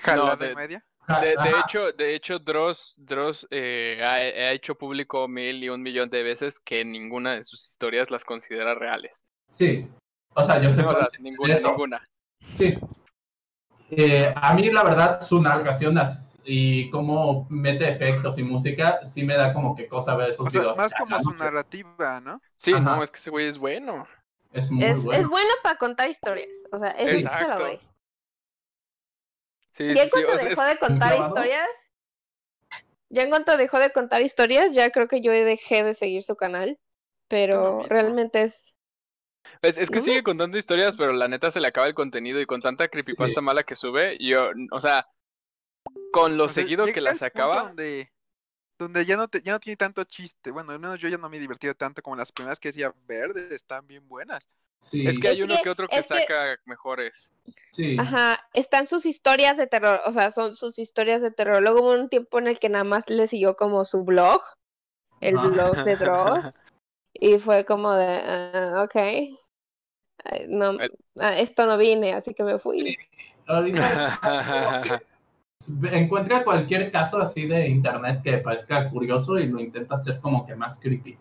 Jalada 0.00 0.36
de- 0.36 0.54
media. 0.54 0.84
De, 1.22 1.28
de 1.28 1.58
hecho, 1.64 1.90
de 1.92 2.14
hecho, 2.14 2.38
Dross, 2.38 2.94
Dross 2.98 3.46
eh, 3.50 3.98
ha, 4.04 4.14
ha 4.16 4.52
hecho 4.52 4.74
público 4.74 5.26
mil 5.26 5.64
y 5.64 5.70
un 5.70 5.80
millón 5.82 6.10
de 6.10 6.22
veces 6.22 6.60
que 6.60 6.84
ninguna 6.84 7.32
de 7.36 7.44
sus 7.44 7.66
historias 7.66 8.10
las 8.10 8.24
considera 8.26 8.74
reales. 8.74 9.24
sí, 9.48 9.88
o 10.34 10.44
sea, 10.44 10.60
yo 10.60 10.70
sé 10.70 10.82
No, 10.82 10.94
ninguna, 11.18 11.54
eso. 11.54 11.68
ninguna. 11.70 12.06
Sí. 12.52 12.76
Eh, 13.90 14.30
a 14.36 14.54
mí, 14.54 14.70
la 14.70 14.84
verdad, 14.84 15.20
su 15.22 15.40
narración 15.40 15.96
as- 15.96 16.27
y 16.48 16.88
cómo 16.90 17.46
mete 17.50 17.88
efectos 17.88 18.38
y 18.38 18.42
música, 18.42 19.04
sí 19.04 19.22
me 19.22 19.36
da 19.36 19.52
como 19.52 19.76
que 19.76 19.86
cosa 19.86 20.16
ver 20.16 20.30
esos 20.30 20.46
O 20.46 20.50
sea, 20.50 20.60
videos. 20.62 20.76
más 20.78 20.94
a 20.94 20.98
como 20.98 21.16
la 21.16 21.22
su 21.22 21.30
noche. 21.30 21.44
narrativa, 21.44 22.20
¿no? 22.20 22.40
Sí, 22.56 22.72
Ajá. 22.72 22.96
no, 22.96 23.02
es 23.02 23.10
que 23.10 23.18
ese 23.18 23.30
güey 23.30 23.46
es 23.48 23.58
bueno. 23.58 24.08
Es 24.52 24.70
muy 24.70 24.84
Es, 24.84 25.02
bueno. 25.02 25.20
es 25.20 25.28
bueno 25.28 25.50
para 25.62 25.76
contar 25.76 26.08
historias. 26.08 26.48
O 26.72 26.78
sea, 26.78 26.90
eso 26.92 27.18
sí 27.18 27.22
se 27.38 27.48
lo 27.48 27.58
doy. 27.58 27.78
Sí, 29.72 29.94
Ya 29.94 30.02
en 30.04 30.08
cuanto 30.08 30.32
sea, 30.32 30.48
dejó 30.48 30.62
es- 30.62 30.68
de 30.68 30.78
contar 30.78 31.18
historias, 31.20 31.68
ya 33.10 33.22
en 33.22 33.30
cuanto 33.30 33.56
dejó 33.56 33.78
de 33.78 33.92
contar 33.92 34.22
historias, 34.22 34.72
ya 34.72 34.90
creo 34.90 35.08
que 35.08 35.20
yo 35.20 35.32
dejé 35.32 35.82
de 35.84 35.94
seguir 35.94 36.22
su 36.22 36.36
canal. 36.36 36.78
Pero 37.28 37.82
realmente 37.82 38.42
es. 38.42 38.74
Es, 39.60 39.76
es 39.76 39.90
que 39.90 40.00
sigue 40.00 40.22
contando 40.22 40.56
historias, 40.56 40.96
pero 40.96 41.12
la 41.12 41.28
neta 41.28 41.50
se 41.50 41.60
le 41.60 41.68
acaba 41.68 41.86
el 41.86 41.94
contenido 41.94 42.40
y 42.40 42.46
con 42.46 42.60
tanta 42.62 42.88
creepypasta 42.88 43.40
Sí. 43.40 43.44
mala 43.44 43.62
que 43.64 43.76
sube, 43.76 44.16
yo, 44.18 44.50
o 44.72 44.80
sea, 44.80 45.04
con 46.12 46.36
lo 46.36 46.44
O 46.44 46.48
sea, 46.48 46.62
seguido 46.62 46.84
que 46.86 46.98
el 46.98 47.04
las 47.04 47.14
punto 47.18 47.26
acaba, 47.26 47.62
Donde, 47.64 48.10
donde 48.78 49.04
ya, 49.04 49.16
no 49.16 49.28
te- 49.28 49.42
ya 49.42 49.52
no 49.52 49.60
tiene 49.60 49.76
tanto 49.76 50.04
chiste. 50.04 50.50
Bueno, 50.50 50.72
al 50.72 50.78
menos 50.78 50.98
yo 51.00 51.08
ya 51.08 51.18
no 51.18 51.28
me 51.28 51.36
he 51.36 51.40
divertido 51.40 51.74
tanto 51.74 52.02
como 52.02 52.16
las 52.16 52.32
primeras 52.32 52.60
que 52.60 52.68
decía, 52.68 52.94
verde, 53.06 53.54
están 53.54 53.86
bien 53.86 54.06
buenas. 54.08 54.48
Sí, 54.80 55.06
Es 55.06 55.18
que 55.18 55.28
hay 55.28 55.38
Es 55.38 55.44
uno 55.44 55.56
que- 55.56 55.62
que 55.62 55.70
otro 55.70 55.88
que 55.88 55.96
es 55.96 56.06
que- 56.08 56.20
saca 56.20 56.56
mejores. 56.64 57.30
sí. 57.72 57.96
Ajá, 57.98 58.38
están 58.52 58.86
sus 58.86 59.06
historias 59.06 59.56
de 59.56 59.66
terror, 59.66 60.00
o 60.04 60.12
sea, 60.12 60.30
son 60.30 60.54
sus 60.54 60.78
historias 60.78 61.20
de 61.22 61.30
terror. 61.32 61.60
Luego 61.60 61.80
hubo 61.80 61.92
un 61.92 62.08
tiempo 62.08 62.38
en 62.38 62.46
el 62.46 62.58
que 62.60 62.68
nada 62.68 62.84
más 62.84 63.08
le 63.10 63.26
siguió 63.26 63.56
como 63.56 63.84
su 63.84 64.04
blog, 64.04 64.40
el 65.20 65.36
Ajá. 65.36 65.48
blog 65.48 65.84
de 65.84 65.96
Dross, 66.44 66.62
y 67.14 67.38
fue 67.40 67.64
como 67.64 67.92
de, 67.94 68.06
ah, 68.06 68.84
ok, 68.84 68.96
no, 70.48 70.70
El- 70.80 70.92
a 71.18 71.38
esto 71.38 71.66
no 71.66 71.76
vine, 71.78 72.12
así 72.14 72.34
que 72.34 72.44
me 72.44 72.58
fui. 72.58 72.96
encuentra 75.92 76.44
cualquier 76.44 76.90
caso 76.90 77.18
así 77.20 77.46
de 77.46 77.68
internet 77.68 78.22
que 78.22 78.38
parezca 78.38 78.88
curioso 78.90 79.38
y 79.38 79.46
lo 79.46 79.60
intenta 79.60 79.94
hacer 79.94 80.20
como 80.20 80.46
que 80.46 80.54
más 80.54 80.78
creepy. 80.80 81.18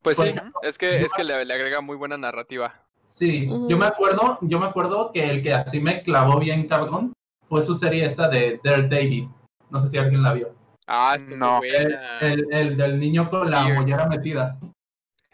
Pues 0.00 0.16
Por 0.16 0.26
sí, 0.26 0.32
ejemplo, 0.32 0.60
es 0.62 0.78
que, 0.78 0.96
es 1.00 1.12
que 1.12 1.24
le, 1.24 1.44
le 1.44 1.54
agrega 1.54 1.80
muy 1.80 1.96
buena 1.96 2.16
narrativa. 2.16 2.74
Sí, 3.06 3.46
yo 3.68 3.76
me 3.76 3.86
acuerdo, 3.86 4.38
yo 4.40 4.58
me 4.58 4.66
acuerdo 4.66 5.12
que 5.12 5.28
el 5.30 5.42
que 5.42 5.52
así 5.52 5.80
me 5.80 6.02
clavó 6.02 6.40
bien 6.40 6.66
cabrón 6.66 7.12
fue 7.48 7.62
su 7.62 7.74
serie 7.74 8.06
esta 8.06 8.28
de 8.28 8.58
Dare 8.64 8.88
David. 8.88 9.28
No 9.70 9.80
sé 9.80 9.88
si 9.88 9.98
alguien 9.98 10.22
la 10.22 10.32
vio. 10.32 10.54
Ah, 10.86 11.12
esto 11.16 11.36
No. 11.36 11.62
El, 11.62 11.84
buena. 11.84 12.18
el- 12.20 12.46
el 12.52 12.76
del 12.76 12.98
niño 12.98 13.30
con 13.30 13.50
la 13.50 13.68
mollera 13.68 14.06
metida. 14.06 14.58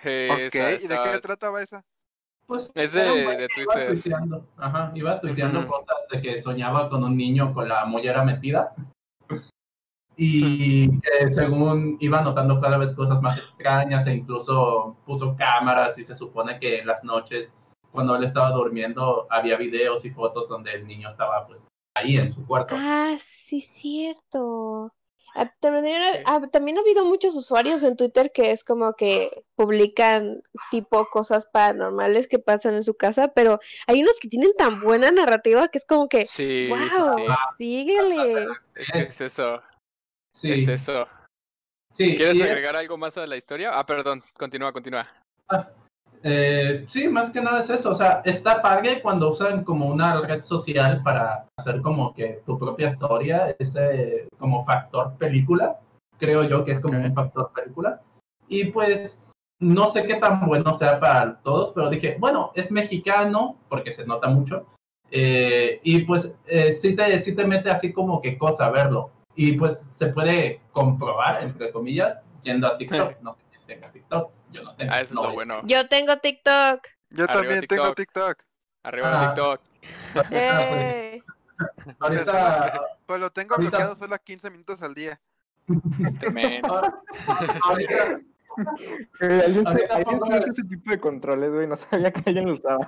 Eh, 0.04 0.28
Ok, 0.48 0.54
esa 0.54 0.72
¿y 0.84 0.86
de 0.86 0.98
qué 1.12 1.18
trataba 1.20 1.62
esa? 1.62 1.84
Pues 2.49 2.72
Es 2.74 2.92
de- 2.94 3.03
de 3.03 3.49
que 3.55 3.61
iba 3.61 3.74
Twitter. 3.74 3.88
tuiteando, 3.92 4.46
Ajá, 4.57 4.90
iba 4.94 5.20
tuiteando 5.20 5.59
Ujú. 5.61 5.68
cosas 5.68 5.96
de 6.11 6.22
que 6.22 6.40
soñaba 6.40 6.88
con 6.88 7.05
un 7.05 7.14
niño 7.14 7.53
con 7.53 7.68
la 7.68 7.84
mollera 7.84 8.24
metida. 8.24 8.74
Y 10.16 10.99
que 11.01 11.30
según 11.30 11.99
iba 12.01 12.22
notando 12.22 12.59
cada 12.59 12.78
vez 12.78 12.94
cosas 12.94 13.20
más 13.20 13.36
extrañas 13.38 14.07
e 14.07 14.14
incluso 14.14 14.96
puso 15.05 15.36
cámaras 15.36 15.99
y 15.99 16.05
se 16.05 16.14
supone 16.14 16.59
que 16.59 16.78
en 16.80 16.86
las 16.86 17.05
noches 17.05 17.55
cuando 17.92 18.16
él 18.16 18.24
estaba 18.24 18.51
durmiendo 18.51 19.26
había 19.30 19.57
videos 19.57 20.05
y 20.07 20.11
fotos 20.11 20.49
donde 20.49 20.72
el 20.72 20.86
niño 20.86 21.09
estaba 21.09 21.46
pues 21.46 21.68
ahí 21.94 22.16
en 22.16 22.30
su 22.32 22.44
cuarto. 22.46 22.74
Ah, 22.78 23.16
sí, 23.44 23.61
cierto. 23.61 24.90
Ah, 25.35 25.53
También, 25.61 26.22
ah, 26.24 26.41
también 26.51 26.79
ha 26.79 26.81
habido 26.81 27.05
muchos 27.05 27.35
usuarios 27.35 27.83
en 27.83 27.97
Twitter 27.97 28.33
que 28.33 28.51
es 28.53 28.64
como 28.64 28.95
que 28.95 29.45
publican 29.55 30.43
tipo 30.70 31.07
cosas 31.07 31.47
paranormales 31.47 32.29
que 32.29 32.39
pasan 32.39 32.74
en 32.74 32.85
su 32.85 32.95
casa, 32.95 33.29
pero 33.29 33.61
hay 33.87 34.03
unos 34.03 34.18
que 34.20 34.29
tienen 34.29 34.53
tan 34.57 34.81
buena 34.81 35.11
narrativa 35.11 35.68
que 35.68 35.79
es 35.79 35.85
como 35.85 36.09
que, 36.09 36.26
Sí, 36.26 36.68
wow, 36.68 37.16
sí. 37.16 37.24
síguele. 37.59 38.49
Es 38.74 38.91
que 38.91 39.01
es 39.01 39.20
eso, 39.20 39.62
Sí, 40.33 40.53
es 40.53 40.68
eso. 40.68 41.07
sí. 41.93 42.16
¿Quieres 42.16 42.41
agregar 42.41 42.76
algo 42.76 42.97
más 42.97 43.16
a 43.18 43.26
la 43.26 43.37
historia? 43.37 43.70
Ah, 43.72 43.85
perdón, 43.85 44.22
continúa, 44.35 44.72
continúa. 44.72 45.09
Eh, 46.22 46.84
sí, 46.88 47.08
más 47.08 47.30
que 47.30 47.40
nada 47.40 47.60
es 47.60 47.70
eso. 47.70 47.90
O 47.90 47.94
sea, 47.94 48.22
está 48.24 48.60
padre 48.62 49.00
cuando 49.02 49.30
usan 49.30 49.64
como 49.64 49.86
una 49.86 50.20
red 50.20 50.42
social 50.42 51.02
para 51.02 51.46
hacer 51.56 51.80
como 51.80 52.12
que 52.14 52.42
tu 52.44 52.58
propia 52.58 52.88
historia, 52.88 53.54
ese 53.58 54.28
como 54.38 54.64
factor 54.64 55.16
película. 55.16 55.78
Creo 56.18 56.42
yo 56.44 56.64
que 56.64 56.72
es 56.72 56.80
como 56.80 56.98
un 56.98 57.14
factor 57.14 57.52
película. 57.54 58.00
Y 58.48 58.66
pues 58.66 59.32
no 59.60 59.86
sé 59.88 60.04
qué 60.06 60.14
tan 60.14 60.46
bueno 60.46 60.74
sea 60.74 60.98
para 61.00 61.38
todos, 61.40 61.70
pero 61.72 61.90
dije, 61.90 62.16
bueno, 62.18 62.52
es 62.54 62.70
mexicano, 62.70 63.56
porque 63.68 63.92
se 63.92 64.06
nota 64.06 64.28
mucho. 64.28 64.66
eh, 65.10 65.80
y 65.84 66.00
pues 66.00 66.36
eh, 66.46 66.72
sí, 66.72 66.94
te, 66.94 67.18
sí 67.20 67.34
te 67.34 67.46
mete 67.46 67.70
así 67.70 67.92
como 67.92 68.20
que 68.20 68.36
cosa 68.36 68.70
verlo. 68.70 69.10
Y 69.34 69.52
pues 69.52 69.78
se 69.78 70.08
puede 70.08 70.60
comprobar, 70.72 71.42
entre 71.42 71.70
comillas, 71.70 72.24
yendo 72.42 72.66
a 72.66 72.76
TikTok. 72.76 73.20
No 73.22 73.32
sé 73.34 73.40
quién 73.50 73.62
tenga 73.66 73.92
TikTok. 73.92 74.30
Yo 74.53 74.62
no 74.62 74.74
tengo. 74.76 74.92
Ah, 74.92 75.01
eso 75.01 75.05
es 75.05 75.12
no 75.12 75.22
lo 75.22 75.28
voy- 75.28 75.34
bueno. 75.36 75.61
Yo 75.64 75.88
tengo 75.88 76.16
TikTok. 76.18 76.86
Yo 77.11 77.24
Arriba 77.24 77.32
también 77.40 77.66
tengo 77.66 77.94
TikTok. 77.94 78.42
Arriba 78.82 79.11
Ah. 79.12 79.34
TikTok. 79.34 79.61
Eh, 80.30 81.22
Ahorita, 81.99 82.80
Pues 83.07 83.20
lo 83.20 83.30
tengo 83.30 83.55
Ahorita- 83.55 83.70
bloqueado 83.70 83.96
solo 83.96 84.14
a 84.14 84.18
15 84.18 84.51
minutos 84.51 84.82
al 84.82 84.94
día. 84.94 85.20
Ahorita, 87.62 88.20
Eh, 89.20 89.42
¿Alguien, 89.46 89.64
se, 89.64 89.86
alguien 89.86 90.20
sí 90.20 90.28
usa 90.28 90.38
ese 90.38 90.64
tipo 90.64 90.90
de 90.90 90.99
controles, 90.99 91.53
güey. 91.53 91.68
No 91.68 91.76
sabía 91.76 92.11
que 92.12 92.22
alguien 92.26 92.46
lo 92.46 92.55
usaba. 92.55 92.86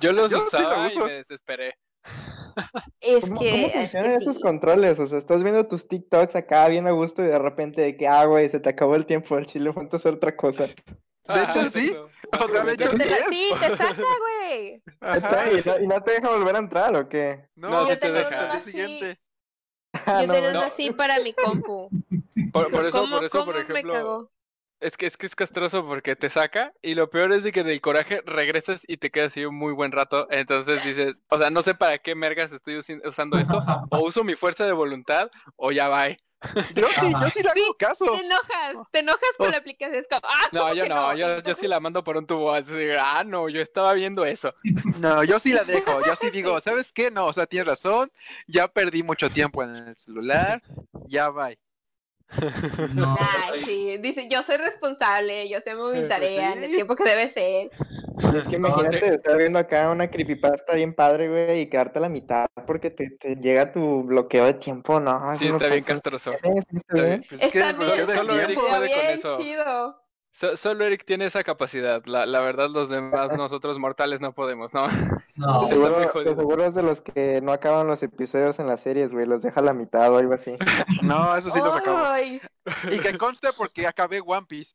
Yo 0.00 0.12
los 0.12 0.30
Yo 0.30 0.38
sí 0.46 0.56
lo 0.56 0.60
usaba 0.68 0.86
uso. 0.86 1.00
y 1.04 1.08
me 1.08 1.12
desesperé. 1.12 1.76
es 3.00 3.20
¿Cómo, 3.26 3.38
que, 3.38 3.50
cómo 3.50 3.66
es 3.66 3.72
que 3.72 3.78
funcionan 3.80 4.12
esos 4.22 4.36
sí. 4.36 4.42
controles? 4.42 4.98
O 4.98 5.06
sea, 5.06 5.18
estás 5.18 5.42
viendo 5.42 5.66
tus 5.68 5.86
TikToks 5.88 6.36
acá 6.36 6.66
bien 6.68 6.86
a 6.86 6.92
gusto 6.92 7.22
y 7.22 7.26
de 7.26 7.38
repente 7.38 7.82
de 7.82 7.96
que, 7.98 8.08
ah, 8.08 8.24
güey, 8.24 8.48
se 8.48 8.60
te 8.60 8.70
acabó 8.70 8.96
el 8.96 9.04
tiempo, 9.04 9.36
el 9.36 9.44
chile, 9.44 9.72
ponte 9.74 9.96
a 9.96 9.98
hacer 9.98 10.14
otra 10.14 10.34
cosa. 10.34 10.64
De 11.28 11.42
hecho, 11.42 11.60
Ah, 11.60 11.70
sí. 11.70 11.96
O 12.40 12.48
sea, 12.48 12.64
de 12.64 12.72
hecho, 12.74 12.90
te 12.90 13.04
sí 13.04 13.08
la- 13.10 13.16
es. 13.16 13.28
sí, 13.28 13.50
te 13.60 13.76
saca, 13.76 14.02
güey. 14.18 14.82
¿Y 15.60 15.68
no, 15.68 15.78
y 15.80 15.86
no 15.86 16.02
te 16.02 16.10
deja 16.12 16.28
volver 16.30 16.56
a 16.56 16.58
entrar 16.58 16.96
o 16.96 17.08
qué? 17.08 17.44
No, 17.56 17.68
No, 17.70 17.86
te 17.88 17.96
te 17.96 18.10
deja. 18.12 18.52
Así. 18.52 18.70
siguiente. 18.70 19.18
Ah, 20.06 20.20
Yo 20.22 20.28
no, 20.28 20.34
güey. 20.38 20.50
una 20.50 20.66
así 20.66 20.90
para 20.92 21.18
mi 21.18 21.32
compu. 21.32 21.90
Por, 22.52 22.70
por 22.70 22.86
eso, 22.86 23.00
¿Cómo- 23.00 23.16
por 23.16 23.24
eso, 23.24 23.44
por 23.44 23.56
ejemplo, 23.58 24.30
es 24.80 24.96
que 24.96 25.06
es 25.06 25.16
que 25.16 25.26
es 25.26 25.34
castroso 25.34 25.84
porque 25.86 26.14
te 26.16 26.30
saca 26.30 26.72
y 26.80 26.94
lo 26.94 27.10
peor 27.10 27.32
es 27.32 27.42
de 27.42 27.50
que 27.52 27.64
del 27.64 27.80
coraje 27.80 28.22
regresas 28.24 28.82
y 28.86 28.96
te 28.98 29.10
quedas 29.10 29.32
así 29.32 29.44
un 29.44 29.56
muy 29.56 29.72
buen 29.72 29.90
rato. 29.92 30.28
Entonces 30.30 30.82
dices, 30.84 31.22
o 31.28 31.36
sea, 31.38 31.50
no 31.50 31.62
sé 31.62 31.74
para 31.74 31.98
qué 31.98 32.14
mergas 32.14 32.52
estoy 32.52 32.78
usando 33.04 33.36
esto. 33.38 33.62
O 33.90 33.98
uso 34.04 34.22
mi 34.24 34.36
fuerza 34.36 34.64
de 34.64 34.72
voluntad 34.72 35.30
o 35.56 35.72
ya 35.72 35.88
va. 35.88 36.06
Yo 36.74 36.86
sí, 37.00 37.12
yo 37.20 37.30
sí 37.30 37.42
le 37.42 37.50
hago 37.50 37.74
caso. 37.78 38.04
Te 38.12 38.24
enojas, 38.24 38.76
te 38.90 38.98
enojas 39.00 39.28
con 39.36 39.48
Oh. 39.48 39.50
la 39.50 39.56
aplicación. 39.58 40.00
Es 40.00 40.08
como, 40.08 40.20
ah, 40.24 40.48
No, 40.52 40.60
¿cómo 40.62 40.74
yo 40.74 40.86
no, 40.88 41.14
yo, 41.16 41.42
yo 41.42 41.54
sí 41.54 41.66
la 41.68 41.80
mando 41.80 42.02
por 42.02 42.16
un 42.16 42.26
tubo. 42.26 42.52
Así, 42.54 42.72
ah, 42.98 43.22
no, 43.26 43.48
yo 43.48 43.60
estaba 43.60 43.92
viendo 43.92 44.24
eso. 44.24 44.54
No, 44.98 45.22
yo 45.24 45.38
sí 45.38 45.52
la 45.52 45.64
dejo. 45.64 46.02
Yo 46.04 46.16
sí 46.16 46.30
digo, 46.30 46.60
¿sabes 46.60 46.92
qué? 46.92 47.10
No, 47.10 47.26
o 47.26 47.32
sea, 47.32 47.46
tienes 47.46 47.66
razón. 47.68 48.10
Ya 48.46 48.68
perdí 48.68 49.02
mucho 49.02 49.28
tiempo 49.30 49.62
en 49.62 49.76
el 49.76 49.96
celular. 49.98 50.62
Ya 51.06 51.28
va. 51.30 51.50
no, 52.94 53.16
Ay, 53.18 53.64
sí, 53.64 53.98
dice, 53.98 54.28
yo 54.30 54.42
soy 54.42 54.56
responsable, 54.56 55.48
yo 55.48 55.60
sé 55.60 55.74
mi 55.74 55.80
Pues 55.80 56.08
tarea 56.08 56.52
en 56.52 56.64
el 56.64 56.70
tiempo 56.70 56.94
que 56.96 57.04
debe 57.04 57.32
ser. 57.32 57.70
Es 58.36 58.46
que 58.46 58.58
No, 58.58 58.68
imagínate 58.68 59.14
estar 59.14 59.36
viendo 59.36 59.58
acá 59.58 59.90
una 59.90 60.08
creepypasta 60.10 60.74
bien 60.74 60.94
padre, 60.94 61.28
güey, 61.28 61.60
y 61.62 61.66
quedarte 61.68 61.98
a 61.98 62.02
la 62.02 62.08
mitad 62.08 62.46
porque 62.66 62.90
te, 62.90 63.10
te 63.10 63.36
llega 63.36 63.72
tu 63.72 64.02
bloqueo 64.04 64.44
de 64.44 64.54
tiempo, 64.54 65.00
¿no? 65.00 65.34
Sí, 65.36 65.48
no 65.48 65.56
está 65.56 65.68
bien 65.68 65.84
castroso. 65.84 66.32
Está 66.32 66.48
Está 66.88 67.02
bien. 67.02 67.20
bien. 67.20 67.24
Pues 67.28 67.42
es 67.42 67.50
que 67.50 67.58
Está 67.58 67.72
bien, 67.72 67.76
bloqueo 67.78 68.06
de 68.06 68.14
solo 68.16 68.34
Eric 68.34 68.46
tiempo. 68.46 68.66
puede 68.68 68.78
con 68.78 68.86
bien 68.86 69.06
eso. 69.10 69.38
chido. 69.40 70.02
So- 70.32 70.56
solo 70.56 70.84
Eric 70.84 71.04
tiene 71.04 71.24
esa 71.26 71.42
capacidad. 71.42 72.04
La, 72.06 72.24
la 72.24 72.40
verdad, 72.40 72.68
los 72.70 72.88
demás, 72.88 73.32
nosotros 73.36 73.78
mortales, 73.78 74.20
no 74.20 74.32
podemos, 74.32 74.72
¿no? 74.72 74.86
no, 75.36 75.66
Seguro, 75.68 76.12
seguro 76.12 76.64
es 76.64 76.74
de 76.74 76.82
los 76.82 77.00
que 77.00 77.40
no 77.42 77.52
acaban 77.52 77.86
los 77.88 78.02
episodios 78.02 78.58
en 78.58 78.66
las 78.68 78.80
series, 78.80 79.12
güey, 79.12 79.26
los 79.26 79.42
deja 79.42 79.60
a 79.60 79.64
la 79.64 79.72
mitad 79.74 80.12
o 80.12 80.18
algo 80.18 80.34
así. 80.34 80.54
No, 81.02 81.34
eso 81.36 81.50
sí 81.50 81.58
los 81.58 81.74
acabo. 81.74 81.98
Y 82.90 82.98
que 83.00 83.16
conste 83.18 83.48
porque 83.56 83.86
acabé 83.86 84.20
One 84.24 84.46
Piece. 84.46 84.74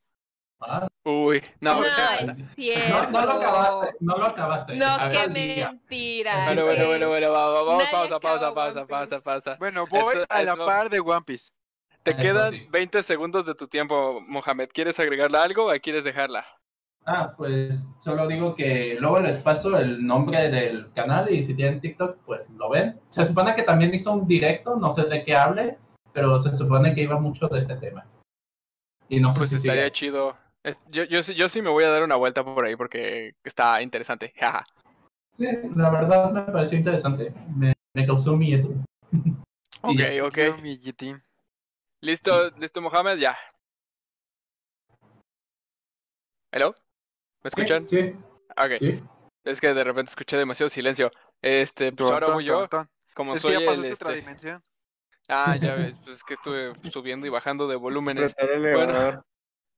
ah, 0.60 0.88
Uy, 1.04 1.42
no, 1.62 1.76
no, 1.76 1.80
o 1.80 1.84
sea, 1.84 2.16
es 2.16 2.90
no, 3.12 3.22
lo 3.22 3.32
acabaste, 3.32 3.96
no 4.00 4.18
lo 4.18 4.26
acabaste. 4.26 4.76
No, 4.76 4.86
A 4.88 5.10
qué 5.12 5.28
mentira. 5.30 6.46
Bueno, 6.46 6.64
bueno, 6.66 6.88
bueno, 6.88 7.10
bueno, 7.10 7.32
va- 7.32 7.50
va- 7.52 7.64
vamos, 7.64 7.84
pausa, 7.92 8.20
pausa, 8.20 8.54
pausa, 8.54 8.86
pausa, 8.88 9.08
Piece. 9.10 9.22
pausa. 9.22 9.56
Bueno, 9.60 9.86
voy 9.88 10.16
Esto- 10.16 10.26
a 10.30 10.44
la 10.44 10.52
esto- 10.54 10.66
par 10.66 10.90
de 10.90 11.00
One 11.00 11.22
Piece. 11.26 11.52
Te 12.06 12.12
Eso 12.12 12.22
quedan 12.22 12.52
sí. 12.52 12.68
20 12.72 13.02
segundos 13.02 13.48
de 13.48 13.56
tu 13.56 13.68
tiempo, 13.68 14.22
Mohamed. 14.28 14.70
¿Quieres 14.72 15.00
agregarle 15.00 15.40
algo 15.40 15.72
o 15.72 15.80
quieres 15.82 16.04
dejarla? 16.04 16.46
Ah, 17.04 17.34
pues 17.36 17.88
solo 18.00 18.28
digo 18.28 18.56
que 18.56 18.96
luego 19.00 19.20
les 19.20 19.38
paso 19.40 19.76
el 19.80 20.06
nombre 20.06 20.52
del 20.52 20.92
canal 20.94 21.32
y 21.34 21.42
si 21.42 21.56
tienen 21.56 21.82
TikTok, 21.82 22.18
pues 22.24 22.48
lo 22.52 22.70
ven. 22.70 23.00
Se 23.08 23.26
supone 23.26 23.56
que 23.56 23.64
también 23.64 23.92
hizo 23.94 24.14
un 24.14 24.28
directo, 24.28 24.76
no 24.76 24.92
sé 24.92 25.06
de 25.06 25.24
qué 25.24 25.36
hable, 25.36 25.80
pero 26.14 26.38
se 26.38 26.56
supone 26.56 26.94
que 26.94 27.02
iba 27.02 27.20
mucho 27.20 27.48
de 27.48 27.58
ese 27.58 27.76
tema. 27.78 28.06
Y 29.10 29.20
no 29.20 29.32
sé 29.32 29.40
Pues 29.40 29.50
si 29.50 29.56
estaría 29.56 29.84
sigue. 29.84 29.92
chido. 29.92 30.38
Yo, 30.92 31.06
yo, 31.06 31.24
sí- 31.24 31.34
yo 31.34 31.50
sí 31.50 31.62
me 31.64 31.72
voy 31.72 31.86
a 31.86 31.90
dar 31.90 32.04
una 32.04 32.18
vuelta 32.18 32.44
por 32.44 32.66
ahí 32.66 32.76
porque 32.76 33.34
está 33.44 33.82
interesante. 33.82 34.32
Sí, 35.38 35.46
la 35.76 35.90
verdad 35.90 36.32
me 36.32 36.42
pareció 36.42 36.78
interesante. 36.78 37.34
Me, 37.56 37.74
me 37.96 38.06
causó 38.06 38.36
miedo. 38.36 38.70
Ok, 39.82 40.02
ok. 40.24 40.38
¿Listo, 42.10 42.52
listo, 42.60 42.82
Mohamed? 42.82 43.18
Ya. 43.18 43.36
¿Hello? 46.52 46.76
¿Me 47.44 47.48
escuchan? 47.50 47.90
Sí, 47.90 48.16
Ok. 48.52 48.78
sí. 48.78 49.04
Es 49.44 49.60
que 49.60 49.74
de 49.74 49.84
repente 49.84 50.12
escuché 50.12 50.38
demasiado 50.38 50.70
silencio. 50.70 51.10
Este, 51.42 51.92
pues 51.92 52.12
ahora 52.12 52.28
voy 52.28 52.46
yo. 52.46 52.68
Como 53.16 53.34
Es 53.34 53.42
que 53.42 53.48
soy 53.54 53.66
ya 53.66 53.72
el. 53.72 53.80
otra 53.80 53.90
este- 54.12 54.16
dimensión. 54.22 54.64
Ah, 55.30 55.56
ya 55.60 55.74
ves, 55.76 55.98
pues 56.04 56.18
es 56.18 56.24
que 56.24 56.36
estuve 56.36 56.74
subiendo 56.92 57.26
y 57.26 57.30
bajando 57.30 57.68
de 57.68 57.76
volúmenes. 57.76 58.36
Bueno. 58.40 59.26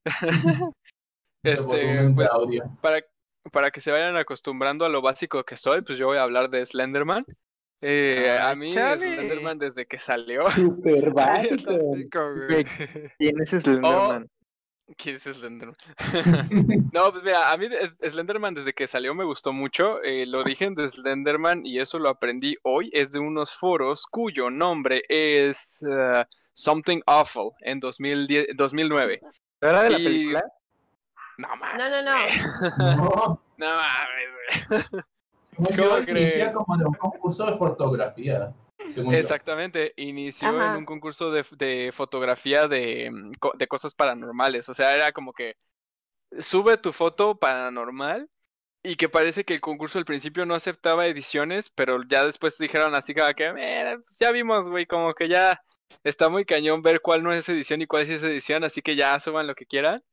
Este, 1.44 1.62
volumen 1.62 2.08
de 2.10 2.14
pues 2.16 2.30
audio. 2.32 2.64
para, 2.82 2.98
para 3.54 3.70
que 3.72 3.80
se 3.80 3.92
vayan 3.92 4.18
acostumbrando 4.18 4.84
a 4.84 4.90
lo 4.90 5.02
básico 5.02 5.46
que 5.46 5.56
soy, 5.56 5.82
pues 5.82 5.98
yo 5.98 6.08
voy 6.08 6.18
a 6.18 6.24
hablar 6.24 6.50
de 6.50 6.66
Slenderman. 6.66 7.26
Eh, 7.82 8.38
a 8.42 8.56
mí 8.56 8.74
chale. 8.74 9.16
Slenderman 9.16 9.60
desde 9.60 9.86
que 9.86 10.00
salió. 10.00 10.46
Básico. 11.14 12.34
Güey, 12.50 12.66
¿Quién 13.20 13.42
es 13.42 13.50
Slenderman? 13.50 14.30
¿Quién 14.98 15.16
es 15.18 15.24
Slenderman? 15.24 15.76
no, 16.94 17.12
pues 17.12 17.24
mira, 17.24 17.52
a 17.52 17.58
mí 17.58 17.68
Slenderman 18.08 18.54
desde 18.54 18.74
que 18.74 18.88
salió 18.88 19.14
me 19.14 19.26
gustó 19.26 19.52
mucho. 19.54 20.02
Eh, 20.04 20.24
el 20.24 20.34
origen 20.34 20.76
de 20.76 20.88
Slenderman, 20.90 21.66
y 21.66 21.80
eso 21.80 22.00
lo 22.00 22.10
aprendí 22.10 22.56
hoy, 22.64 22.90
es 22.94 23.12
de 23.12 23.20
unos 23.20 23.54
foros 23.54 24.06
cuyo 24.10 24.50
nombre 24.50 25.04
es 25.10 25.72
eh, 25.82 26.24
Something 26.54 27.02
Awful 27.06 27.52
en 27.62 27.80
2010, 27.80 28.48
2009. 28.56 29.20
¿No 29.62 29.70
era 29.70 29.84
de 29.84 29.90
la 29.92 30.00
Y- 30.00 30.04
película? 30.06 30.44
No 31.38 31.56
mames. 31.58 31.78
No, 31.78 31.90
no, 31.90 32.02
no. 32.02 32.96
No, 32.96 33.44
No 33.58 33.66
mames, 33.68 34.30
güey. 34.80 34.82
según 34.82 35.04
¿Cómo 35.04 35.17
yo, 35.76 36.04
crees? 36.06 36.36
inicia 36.36 36.54
como 36.54 36.78
de 36.78 36.86
un 36.86 36.94
concurso 36.94 37.46
de 37.46 37.58
fotografía. 37.58 38.54
Yo. 38.96 39.12
Exactamente, 39.12 39.94
inició 39.98 40.48
Ajá. 40.50 40.72
en 40.72 40.78
un 40.78 40.86
concurso 40.86 41.30
de, 41.32 41.44
de 41.58 41.92
fotografía 41.92 42.68
de, 42.68 43.10
mm, 43.12 43.32
de 43.58 43.68
cosas 43.68 43.94
paranormales. 43.94 44.70
O 44.70 44.74
sea, 44.74 44.96
era 44.96 45.12
como 45.12 45.34
que 45.34 45.56
sube 46.40 46.78
tu 46.78 46.94
foto 46.94 47.38
paranormal 47.38 48.30
y 48.84 48.96
que 48.96 49.10
parece 49.10 49.44
que 49.44 49.54
el 49.54 49.62
concurso 49.62 49.98
al 50.00 50.06
principio 50.06 50.46
no 50.46 50.56
aceptaba 50.56 51.08
ediciones, 51.08 51.70
pero 51.70 52.02
ya 52.08 52.24
después 52.24 52.58
dijeron 52.58 52.96
así 52.96 53.14
como 53.14 53.34
que, 53.34 53.52
"Mira, 53.52 53.98
pues 53.98 54.18
ya 54.20 54.32
vimos, 54.32 54.70
güey, 54.70 54.86
como 54.86 55.14
que 55.14 55.28
ya 55.28 55.62
está 56.04 56.30
muy 56.30 56.46
cañón 56.46 56.82
ver 56.82 57.02
cuál 57.02 57.24
no 57.24 57.34
es 57.34 57.50
edición 57.50 57.82
y 57.82 57.88
cuál 57.88 58.06
sí 58.06 58.14
es 58.14 58.24
edición, 58.24 58.64
así 58.64 58.82
que 58.82 58.96
ya 58.96 59.20
suban 59.20 59.48
lo 59.48 59.56
que 59.56 59.66
quieran. 59.66 60.04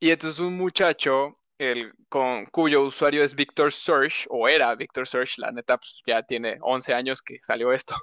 Y 0.00 0.10
entonces 0.10 0.40
un 0.40 0.56
muchacho, 0.56 1.38
el, 1.58 1.92
con, 2.08 2.46
cuyo 2.46 2.82
usuario 2.82 3.22
es 3.22 3.34
Victor 3.34 3.72
Search, 3.72 4.26
o 4.28 4.48
era 4.48 4.74
Victor 4.74 5.06
Search, 5.06 5.38
la 5.38 5.52
neta, 5.52 5.78
pues 5.78 6.00
ya 6.06 6.22
tiene 6.22 6.58
11 6.60 6.94
años 6.94 7.22
que 7.22 7.38
salió 7.42 7.72
esto. 7.72 7.94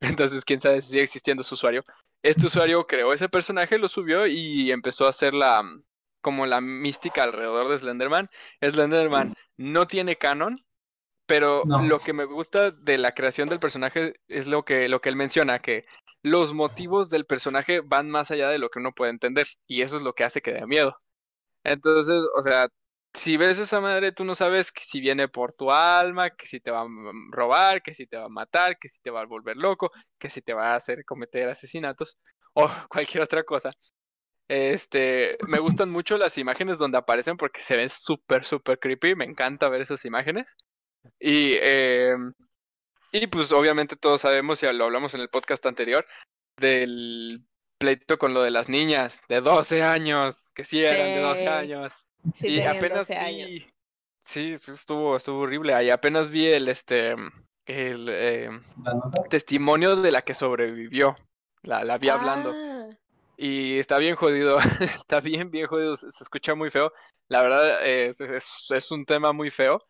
Entonces, 0.00 0.44
quién 0.44 0.60
sabe 0.60 0.82
si 0.82 0.88
sigue 0.90 1.02
existiendo 1.02 1.42
su 1.42 1.54
usuario. 1.54 1.84
Este 2.22 2.46
usuario 2.46 2.86
creó 2.86 3.12
ese 3.12 3.28
personaje, 3.28 3.78
lo 3.78 3.88
subió 3.88 4.26
y 4.26 4.70
empezó 4.72 5.06
a 5.06 5.10
hacer 5.10 5.34
la 5.34 5.62
como 6.20 6.44
la 6.44 6.60
mística 6.60 7.22
alrededor 7.22 7.68
de 7.68 7.78
Slenderman. 7.78 8.28
Slenderman 8.60 9.32
no 9.56 9.86
tiene 9.86 10.16
canon, 10.16 10.60
pero 11.24 11.62
No. 11.64 11.82
lo 11.82 12.00
que 12.00 12.12
me 12.12 12.24
gusta 12.24 12.72
de 12.72 12.98
la 12.98 13.12
creación 13.12 13.48
del 13.48 13.60
personaje 13.60 14.14
es 14.26 14.48
lo 14.48 14.64
que, 14.64 14.88
lo 14.88 15.00
que 15.00 15.08
él 15.08 15.14
menciona, 15.14 15.60
que 15.60 15.84
los 16.22 16.52
motivos 16.52 17.10
del 17.10 17.26
personaje 17.26 17.80
van 17.80 18.10
más 18.10 18.32
allá 18.32 18.48
de 18.48 18.58
lo 18.58 18.70
que 18.70 18.80
uno 18.80 18.92
puede 18.92 19.12
entender, 19.12 19.46
y 19.68 19.82
eso 19.82 19.98
es 19.98 20.02
lo 20.02 20.14
que 20.14 20.24
hace 20.24 20.42
que 20.42 20.52
dé 20.52 20.66
miedo. 20.66 20.96
Entonces, 21.62 22.24
o 22.36 22.42
sea, 22.42 22.68
si 23.16 23.36
ves 23.36 23.58
esa 23.58 23.80
madre, 23.80 24.12
tú 24.12 24.24
no 24.24 24.34
sabes 24.34 24.70
que 24.70 24.82
si 24.84 25.00
viene 25.00 25.26
por 25.28 25.52
tu 25.52 25.72
alma, 25.72 26.30
que 26.30 26.46
si 26.46 26.60
te 26.60 26.70
va 26.70 26.82
a 26.82 26.86
robar, 27.30 27.82
que 27.82 27.94
si 27.94 28.06
te 28.06 28.16
va 28.16 28.26
a 28.26 28.28
matar, 28.28 28.78
que 28.78 28.88
si 28.88 29.00
te 29.00 29.10
va 29.10 29.22
a 29.22 29.26
volver 29.26 29.56
loco, 29.56 29.90
que 30.18 30.30
si 30.30 30.42
te 30.42 30.52
va 30.54 30.72
a 30.72 30.76
hacer 30.76 31.04
cometer 31.04 31.48
asesinatos 31.48 32.18
o 32.52 32.68
cualquier 32.88 33.22
otra 33.24 33.42
cosa. 33.42 33.70
Este, 34.48 35.36
me 35.48 35.58
gustan 35.58 35.90
mucho 35.90 36.16
las 36.18 36.38
imágenes 36.38 36.78
donde 36.78 36.98
aparecen 36.98 37.36
porque 37.36 37.62
se 37.62 37.76
ven 37.76 37.90
súper, 37.90 38.44
súper 38.44 38.78
creepy. 38.78 39.14
Me 39.16 39.24
encanta 39.24 39.68
ver 39.68 39.80
esas 39.80 40.04
imágenes. 40.04 40.54
Y, 41.18 41.54
eh, 41.60 42.14
y 43.12 43.26
pues 43.28 43.50
obviamente 43.52 43.96
todos 43.96 44.20
sabemos, 44.20 44.60
ya 44.60 44.72
lo 44.72 44.84
hablamos 44.84 45.14
en 45.14 45.20
el 45.20 45.28
podcast 45.30 45.64
anterior, 45.66 46.06
del 46.58 47.44
pleito 47.78 48.18
con 48.18 48.34
lo 48.34 48.42
de 48.42 48.50
las 48.50 48.68
niñas 48.68 49.20
de 49.28 49.40
12 49.40 49.82
años, 49.82 50.50
que 50.54 50.64
sí 50.64 50.84
eran 50.84 51.06
de 51.08 51.20
12 51.20 51.40
Sí. 51.42 51.48
años. 51.48 51.92
Sí, 52.34 52.48
y 52.48 52.62
apenas 52.62 52.90
12 52.90 53.16
vi, 53.16 53.16
años. 53.16 53.66
sí, 54.24 54.52
estuvo, 54.52 55.16
estuvo 55.16 55.40
horrible. 55.40 55.74
Ahí 55.74 55.90
apenas 55.90 56.30
vi 56.30 56.46
el, 56.48 56.68
este, 56.68 57.14
el 57.66 58.08
eh, 58.10 58.50
testimonio 59.30 59.96
de 59.96 60.12
la 60.12 60.22
que 60.22 60.34
sobrevivió. 60.34 61.16
La, 61.62 61.84
la 61.84 61.98
vi 61.98 62.08
hablando. 62.10 62.58
Ah, 62.58 62.88
Y 63.36 63.78
está 63.78 63.98
bien 63.98 64.16
jodido, 64.16 64.58
está 64.96 65.20
bien, 65.20 65.50
bien 65.50 65.66
jodido, 65.66 65.96
se, 65.96 66.10
se 66.10 66.24
escucha 66.24 66.54
muy 66.54 66.70
feo. 66.70 66.92
La 67.28 67.42
verdad 67.42 67.86
es, 67.86 68.20
es, 68.20 68.46
es 68.70 68.90
un 68.92 69.06
tema 69.06 69.32
muy 69.32 69.50
feo, 69.50 69.82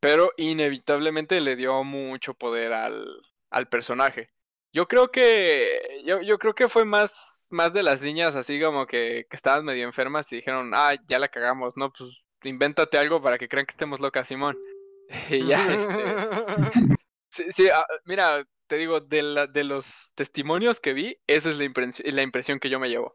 pero 0.00 0.32
inevitablemente 0.36 1.40
le 1.40 1.56
dio 1.56 1.84
mucho 1.84 2.34
poder 2.34 2.72
al, 2.72 3.06
al 3.50 3.68
personaje. 3.68 4.30
Yo 4.72 4.86
creo 4.88 5.10
que, 5.10 6.02
yo, 6.06 6.20
yo 6.22 6.38
creo 6.38 6.54
que 6.54 6.68
fue 6.68 6.84
más, 6.84 7.41
más 7.52 7.72
de 7.72 7.82
las 7.82 8.02
niñas 8.02 8.34
así 8.34 8.60
como 8.60 8.86
que, 8.86 9.26
que 9.28 9.36
estaban 9.36 9.64
medio 9.64 9.84
enfermas 9.84 10.32
y 10.32 10.36
dijeron, 10.36 10.72
ah, 10.74 10.94
ya 11.06 11.18
la 11.18 11.28
cagamos, 11.28 11.76
¿no? 11.76 11.92
Pues 11.92 12.10
invéntate 12.42 12.98
algo 12.98 13.22
para 13.22 13.38
que 13.38 13.48
crean 13.48 13.66
que 13.66 13.72
estemos 13.72 14.00
locas, 14.00 14.28
Simón. 14.28 14.58
Y 15.30 15.46
ya, 15.46 15.58
este, 15.72 16.04
Sí, 17.30 17.44
sí, 17.50 17.68
ah, 17.72 17.84
mira, 18.04 18.46
te 18.66 18.76
digo, 18.76 19.00
de, 19.00 19.22
la, 19.22 19.46
de 19.46 19.64
los 19.64 20.12
testimonios 20.14 20.80
que 20.80 20.92
vi, 20.92 21.18
esa 21.26 21.50
es 21.50 21.58
la, 21.58 21.64
impresi- 21.64 22.04
la 22.10 22.22
impresión 22.22 22.58
que 22.58 22.68
yo 22.68 22.78
me 22.78 22.88
llevo. 22.88 23.14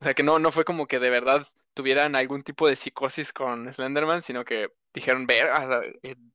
O 0.00 0.04
sea, 0.04 0.14
que 0.14 0.22
no, 0.22 0.38
no 0.38 0.50
fue 0.52 0.64
como 0.64 0.86
que 0.86 0.98
de 0.98 1.10
verdad 1.10 1.46
tuvieran 1.74 2.16
algún 2.16 2.42
tipo 2.42 2.68
de 2.68 2.76
psicosis 2.76 3.32
con 3.32 3.72
Slenderman, 3.72 4.22
sino 4.22 4.44
que 4.44 4.68
dijeron, 4.94 5.26
ver, 5.26 5.48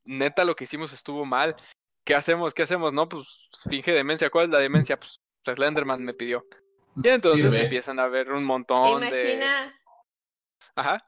neta 0.04 0.46
lo 0.46 0.56
que 0.56 0.66
hicimos 0.66 0.94
estuvo 0.94 1.26
mal. 1.26 1.56
¿Qué 2.06 2.16
hacemos? 2.16 2.54
¿Qué 2.54 2.64
hacemos? 2.64 2.94
No, 2.94 3.10
pues 3.10 3.50
finge 3.70 3.92
demencia. 3.92 4.30
¿Cuál 4.30 4.46
es 4.46 4.52
la 4.52 4.60
demencia? 4.60 5.00
Pues 5.00 5.20
Slenderman 5.46 6.04
me 6.04 6.14
pidió. 6.14 6.46
Y 7.04 7.10
entonces 7.10 7.54
Sirve. 7.54 7.58
empiezan 7.58 8.00
a 8.00 8.08
ver 8.08 8.32
un 8.32 8.44
montón 8.44 9.10
de... 9.10 9.34
Imagina, 9.34 9.74
Ajá. 10.76 11.06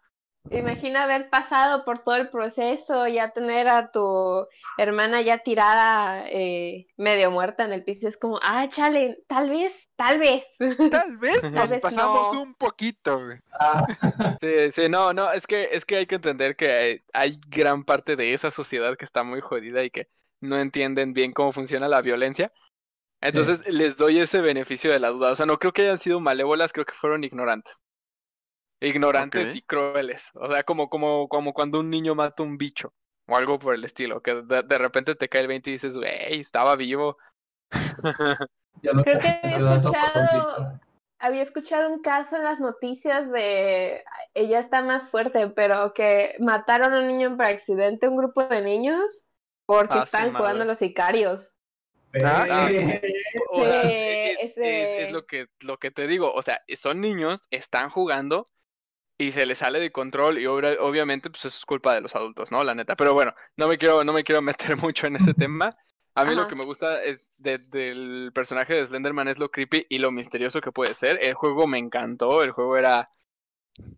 imagina 0.49 1.03
haber 1.03 1.29
pasado 1.29 1.83
por 1.85 1.99
todo 1.99 2.15
el 2.15 2.29
proceso, 2.29 3.07
ya 3.07 3.31
tener 3.33 3.67
a 3.67 3.91
tu 3.91 4.47
hermana 4.77 5.21
ya 5.21 5.39
tirada, 5.39 6.23
eh, 6.29 6.87
medio 6.97 7.31
muerta 7.31 7.65
en 7.65 7.73
el 7.73 7.83
piso. 7.83 8.07
Es 8.07 8.17
como, 8.17 8.39
ah, 8.43 8.67
chale, 8.69 9.19
tal 9.27 9.49
vez, 9.49 9.73
tal 9.95 10.19
vez. 10.19 10.45
Tal 10.89 11.17
vez 11.17 11.41
Tal 11.53 11.53
nos 11.53 11.69
vez 11.69 11.81
pasamos 11.81 12.31
no. 12.33 12.41
un 12.43 12.55
poquito, 12.55 13.19
güey. 13.25 13.39
Ah, 13.51 13.87
Sí, 14.39 14.71
sí, 14.71 14.89
no, 14.89 15.13
no, 15.13 15.31
es 15.31 15.47
que, 15.47 15.69
es 15.71 15.85
que 15.85 15.97
hay 15.97 16.07
que 16.07 16.15
entender 16.15 16.55
que 16.55 16.71
hay, 16.71 17.01
hay 17.13 17.39
gran 17.47 17.83
parte 17.83 18.15
de 18.15 18.33
esa 18.33 18.51
sociedad 18.51 18.95
que 18.97 19.05
está 19.05 19.23
muy 19.23 19.41
jodida 19.41 19.83
y 19.83 19.89
que 19.89 20.09
no 20.41 20.59
entienden 20.59 21.13
bien 21.13 21.33
cómo 21.33 21.51
funciona 21.53 21.87
la 21.87 22.01
violencia. 22.01 22.53
Entonces 23.21 23.65
les 23.67 23.97
doy 23.97 24.19
ese 24.19 24.41
beneficio 24.41 24.91
de 24.91 24.99
la 24.99 25.09
duda. 25.09 25.31
O 25.31 25.35
sea, 25.35 25.45
no 25.45 25.57
creo 25.57 25.73
que 25.73 25.83
hayan 25.83 25.97
sido 25.97 26.19
malévolas, 26.19 26.71
creo 26.71 26.85
que 26.85 26.93
fueron 26.93 27.23
ignorantes. 27.23 27.81
Ignorantes 28.79 29.55
y 29.55 29.61
crueles. 29.61 30.29
O 30.35 30.51
sea, 30.51 30.63
como, 30.63 30.89
como, 30.89 31.27
como 31.27 31.53
cuando 31.53 31.79
un 31.79 31.89
niño 31.89 32.13
mata 32.13 32.43
un 32.43 32.57
bicho 32.57 32.93
o 33.27 33.35
algo 33.35 33.57
por 33.59 33.73
el 33.73 33.83
estilo, 33.83 34.21
que 34.21 34.35
de, 34.35 34.63
de 34.63 34.77
repente 34.77 35.15
te 35.15 35.27
cae 35.27 35.41
el 35.41 35.47
20 35.47 35.69
y 35.69 35.73
dices, 35.73 35.97
güey, 35.97 36.39
estaba 36.39 36.75
vivo. 36.75 37.17
ya 38.81 38.93
no 38.93 39.03
Creo 39.03 39.19
que 39.19 39.39
había 39.43 39.75
escuchado, 39.75 40.79
había 41.19 41.41
escuchado 41.41 41.91
un 41.91 42.01
caso 42.01 42.37
en 42.37 42.43
las 42.43 42.59
noticias 42.59 43.29
de, 43.31 44.03
ella 44.33 44.59
está 44.59 44.81
más 44.83 45.09
fuerte, 45.09 45.49
pero 45.49 45.93
que 45.93 46.35
mataron 46.39 46.93
a 46.93 46.99
un 46.99 47.07
niño 47.07 47.35
por 47.35 47.47
accidente, 47.47 48.07
un 48.07 48.17
grupo 48.17 48.43
de 48.45 48.61
niños, 48.61 49.27
porque 49.65 49.95
Ah, 49.99 50.07
madre. 50.11 50.31
jugando 50.31 50.65
los 50.65 50.77
sicarios. 50.77 51.51
Ah, 52.23 52.67
O 53.51 53.65
sea, 53.65 53.81
Sí, 53.83 53.87
es, 53.89 54.39
es- 54.39 54.51
ese- 54.61 55.03
es 55.03 55.11
lo 55.11 55.25
que, 55.25 55.47
lo 55.61 55.77
que 55.77 55.91
te 55.91 56.07
digo. 56.07 56.31
O 56.33 56.41
sea, 56.41 56.61
son 56.77 57.01
niños, 57.01 57.41
están 57.51 57.89
jugando 57.89 58.49
y 59.17 59.31
se 59.31 59.45
les 59.45 59.59
sale 59.59 59.79
de 59.79 59.91
control 59.91 60.39
y 60.39 60.45
obviamente 60.47 61.29
pues 61.29 61.45
eso 61.45 61.57
es 61.57 61.65
culpa 61.65 61.93
de 61.95 62.01
los 62.01 62.15
adultos, 62.15 62.51
¿no? 62.51 62.63
La 62.63 62.75
neta. 62.75 62.95
Pero 62.95 63.13
bueno, 63.13 63.33
no 63.57 63.67
me 63.67 63.77
quiero, 63.77 64.03
no 64.03 64.13
me 64.13 64.23
quiero 64.23 64.41
meter 64.41 64.77
mucho 64.83 65.07
en 65.07 65.15
ese 65.17 65.33
tema. 65.33 65.75
A 66.15 66.25
mí 66.25 66.35
lo 66.35 66.47
que 66.47 66.55
me 66.55 66.65
gusta 66.65 67.03
es 67.03 67.31
de- 67.41 67.59
del 67.59 68.31
personaje 68.33 68.75
de 68.75 68.85
Slenderman 68.87 69.27
es 69.27 69.39
lo 69.39 69.51
creepy 69.51 69.85
y 69.89 69.99
lo 69.99 70.11
misterioso 70.11 70.61
que 70.61 70.71
puede 70.71 70.93
ser. 70.93 71.19
El 71.21 71.35
juego 71.35 71.67
me 71.67 71.77
encantó, 71.79 72.43
el 72.43 72.51
juego 72.51 72.77
era, 72.77 73.07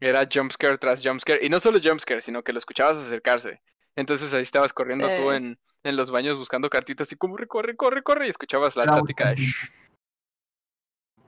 era 0.01 0.27
jumpscare 0.31 0.77
tras 0.77 1.01
jumpscare. 1.03 1.45
Y 1.45 1.49
no 1.49 1.59
solo 1.59 1.79
jumpscare, 1.83 2.21
sino 2.21 2.43
que 2.43 2.53
lo 2.53 2.59
escuchabas 2.59 2.97
acercarse. 3.05 3.61
Entonces 3.95 4.33
ahí 4.33 4.41
estabas 4.41 4.71
corriendo 4.73 5.07
tú 5.07 5.31
Eh. 5.31 5.37
en, 5.37 5.59
en 5.83 5.95
los 5.95 6.11
baños 6.11 6.37
buscando 6.37 6.69
cartitas 6.69 7.11
y 7.11 7.15
como 7.15 7.35
corre, 7.35 7.47
corre, 7.47 7.75
corre, 7.75 8.03
corre 8.03 8.27
y 8.27 8.29
escuchabas 8.29 8.75
la 8.75 8.83
Era 8.83 8.93
plática 8.93 9.29
de. 9.33 9.37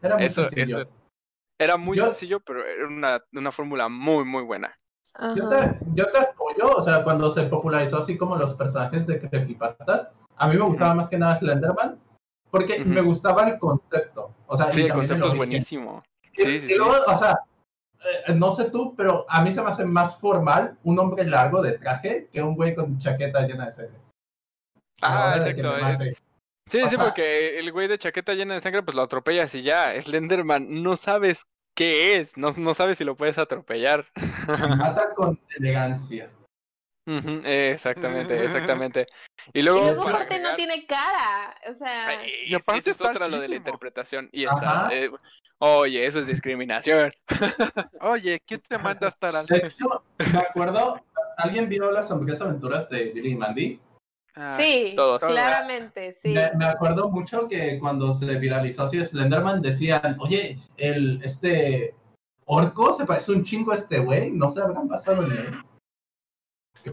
Era 0.01 0.15
muy 0.17 0.25
Eso, 0.25 0.47
sencillo. 0.47 0.81
eso. 0.81 0.89
Era 1.59 1.77
muy 1.77 1.97
Yo- 1.97 2.05
sencillo, 2.07 2.39
pero 2.39 2.65
era 2.65 2.87
una, 2.87 3.23
una 3.33 3.51
fórmula 3.51 3.87
muy, 3.87 4.25
muy 4.25 4.43
buena. 4.43 4.71
Yo 5.35 5.49
te, 5.49 5.77
yo 5.93 6.09
te 6.09 6.17
apoyo, 6.19 6.69
o 6.77 6.81
sea, 6.81 7.03
cuando 7.03 7.29
se 7.29 7.43
popularizó 7.43 7.97
así 7.97 8.17
como 8.17 8.37
los 8.37 8.53
personajes 8.53 9.05
de 9.05 9.19
creepypastas, 9.19 10.09
a 10.37 10.47
mí 10.47 10.55
me 10.55 10.63
gustaba 10.63 10.93
más 10.95 11.09
que 11.09 11.17
nada 11.17 11.37
Slenderman, 11.37 11.99
porque 12.49 12.79
Ujú. 12.81 12.89
me 12.89 13.01
gustaba 13.01 13.47
el 13.49 13.59
concepto. 13.59 14.33
O 14.47 14.55
sea, 14.57 14.71
Sí, 14.71 14.83
el 14.85 14.93
concepto 14.93 15.27
es 15.27 15.35
buenísimo. 15.35 16.01
Y, 16.31 16.41
Sí, 16.43 16.49
y 16.49 16.59
sí, 16.61 16.67
sí. 16.69 16.75
luego, 16.77 16.95
o 17.07 17.17
sea, 17.17 17.41
eh, 18.27 18.33
no 18.33 18.55
sé 18.55 18.69
tú, 18.71 18.95
pero 18.95 19.25
a 19.29 19.41
mí 19.41 19.51
se 19.51 19.61
me 19.61 19.69
hace 19.69 19.85
más 19.85 20.17
formal 20.17 20.77
un 20.83 20.97
hombre 20.99 21.25
largo 21.25 21.61
de 21.61 21.77
traje 21.77 22.29
que 22.31 22.41
un 22.41 22.55
güey 22.55 22.73
con 22.73 22.97
chaqueta 22.97 23.45
llena 23.45 23.65
de 23.65 23.71
sangre. 23.71 23.99
Ah, 25.01 25.35
exacto. 25.37 26.03
es-. 26.03 26.17
Sí, 26.69 26.81
sí, 26.87 26.95
porque 26.97 27.59
el 27.59 27.71
güey 27.71 27.87
de 27.87 27.97
chaqueta 27.97 28.33
llena 28.33 28.53
de 28.53 28.61
sangre, 28.61 28.83
pues 28.83 28.95
lo 28.95 29.01
atropellas 29.01 29.53
y 29.55 29.63
ya. 29.63 29.99
Slenderman, 30.01 30.83
no 30.83 30.95
sabes 30.95 31.43
qué 31.75 32.15
es, 32.15 32.37
no, 32.37 32.51
no 32.51 32.73
sabes 32.73 32.97
si 32.97 33.03
lo 33.03 33.15
puedes 33.15 33.37
atropellar. 33.37 34.05
Mata 34.77 35.13
con 35.15 35.39
elegancia. 35.57 36.29
Exactamente, 37.43 38.43
exactamente. 38.45 39.07
Y 39.53 39.59
Y 39.59 39.61
luego, 39.63 40.07
aparte 40.07 40.39
no 40.39 40.55
tiene 40.55 40.85
cara. 40.85 41.55
O 41.69 41.73
sea, 41.75 42.07
Ay, 42.07 42.31
Y 42.45 42.53
aparte 42.55 42.91
esa 42.91 43.03
es 43.05 43.09
otra 43.09 43.27
lo 43.27 43.39
de 43.39 43.47
la 43.47 43.55
interpretación. 43.55 44.29
Y 44.31 44.45
está. 44.45 44.89
eh, 44.91 45.09
oye, 45.59 46.05
eso 46.05 46.19
es 46.19 46.27
discriminación. 46.27 47.11
Oye, 48.01 48.41
¿quién 48.45 48.61
te 48.67 48.77
manda 48.77 49.07
a 49.07 49.09
estar 49.09 49.35
al... 49.35 49.45
De 49.45 49.57
hecho, 49.57 50.03
me 50.31 50.39
acuerdo, 50.39 51.03
¿alguien 51.37 51.69
vio 51.69 51.91
las 51.91 52.07
sombrías 52.07 52.41
aventuras 52.41 52.89
de 52.89 53.05
Billy 53.11 53.31
y 53.31 53.35
Mandy? 53.35 53.79
Ah, 54.35 54.57
sí, 54.59 54.93
todos. 54.95 55.19
claramente, 55.19 56.13
sí. 56.21 56.29
Me, 56.29 56.51
me 56.55 56.65
acuerdo 56.65 57.09
mucho 57.09 57.47
que 57.49 57.77
cuando 57.79 58.13
se 58.13 58.35
viralizó 58.35 58.83
así 58.83 59.03
Slenderman 59.03 59.61
decían, 59.61 60.15
oye, 60.19 60.57
el 60.77 61.21
este 61.23 61.93
orco 62.45 62.93
se 62.93 63.05
parece 63.05 63.33
un 63.33 63.43
chingo 63.43 63.71
a 63.71 63.75
este 63.75 63.99
güey, 63.99 64.31
no 64.31 64.49
se 64.49 64.61
habrán 64.61 64.87
pasado 64.87 65.23
en 65.25 65.31
él. 65.31 65.47
¿Qué 65.51 65.70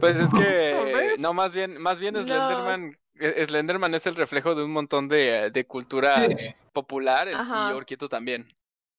Pues 0.01 0.19
es 0.19 0.29
que. 0.31 1.17
No, 1.19 1.33
más 1.35 1.53
bien, 1.53 1.81
más 1.81 1.99
bien 1.99 2.15
No. 2.15 2.23
Slenderman. 2.23 2.99
eh, 3.21 3.45
Slenderman 3.47 3.95
es 3.95 4.07
el 4.07 4.15
reflejo 4.17 4.55
de 4.55 4.63
un 4.65 4.71
montón 4.73 5.09
de, 5.09 5.51
de 5.51 5.67
cultura 5.67 6.27
Sí. 6.27 6.33
popular 6.73 7.29
Ajá. 7.29 7.71
y 7.71 7.75
Orquito 7.75 8.09
también. 8.09 8.47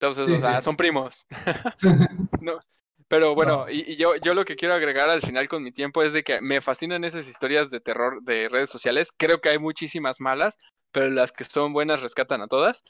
Entonces, 0.02 0.26
Sí, 0.28 0.34
o 0.34 0.40
sea, 0.40 0.58
sí. 0.58 0.64
son 0.64 0.76
primos. 0.78 1.26
no, 2.42 2.60
pero 3.08 3.36
bueno, 3.36 3.66
No. 3.66 3.70
y, 3.70 3.84
y 3.92 3.96
yo, 3.96 4.16
yo 4.18 4.34
lo 4.34 4.46
que 4.46 4.56
quiero 4.56 4.74
agregar 4.74 5.10
al 5.10 5.22
final 5.22 5.48
con 5.48 5.64
mi 5.64 5.72
tiempo 5.72 6.02
es 6.04 6.14
de 6.14 6.24
que 6.24 6.42
me 6.42 6.62
fascinan 6.62 7.04
esas 7.04 7.28
historias 7.28 7.70
de 7.70 7.80
terror 7.80 8.22
de 8.24 8.50
redes 8.50 8.70
sociales. 8.70 9.12
Creo 9.16 9.40
que 9.42 9.50
hay 9.50 9.60
muchísimas 9.60 10.20
malas, 10.20 10.58
pero 10.92 11.10
las 11.10 11.32
que 11.32 11.44
son 11.44 11.74
buenas 11.74 12.02
rescatan 12.02 12.42
a 12.42 12.48
todas. 12.48 12.84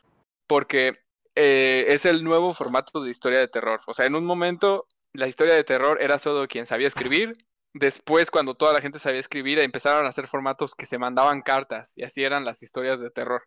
Porque 0.47 0.97
eh, 1.35 1.85
es 1.89 2.05
el 2.05 2.23
nuevo 2.23 2.53
formato 2.53 3.01
de 3.03 3.11
historia 3.11 3.39
de 3.39 3.47
terror. 3.47 3.81
O 3.85 3.93
sea, 3.93 4.05
en 4.05 4.15
un 4.15 4.25
momento 4.25 4.87
la 5.13 5.27
historia 5.27 5.53
de 5.55 5.63
terror 5.63 5.99
era 6.01 6.19
solo 6.19 6.47
quien 6.47 6.65
sabía 6.65 6.87
escribir. 6.87 7.33
Después, 7.73 8.31
cuando 8.31 8.55
toda 8.55 8.73
la 8.73 8.81
gente 8.81 8.99
sabía 8.99 9.19
escribir, 9.19 9.59
empezaron 9.59 10.05
a 10.05 10.09
hacer 10.09 10.27
formatos 10.27 10.75
que 10.75 10.85
se 10.85 10.97
mandaban 10.97 11.41
cartas 11.41 11.91
y 11.95 12.03
así 12.03 12.23
eran 12.23 12.45
las 12.45 12.63
historias 12.63 12.99
de 12.99 13.11
terror. 13.11 13.43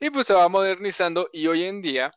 Y 0.00 0.10
pues 0.10 0.26
se 0.26 0.34
va 0.34 0.48
modernizando 0.48 1.28
y 1.32 1.46
hoy 1.46 1.64
en 1.64 1.82
día 1.82 2.12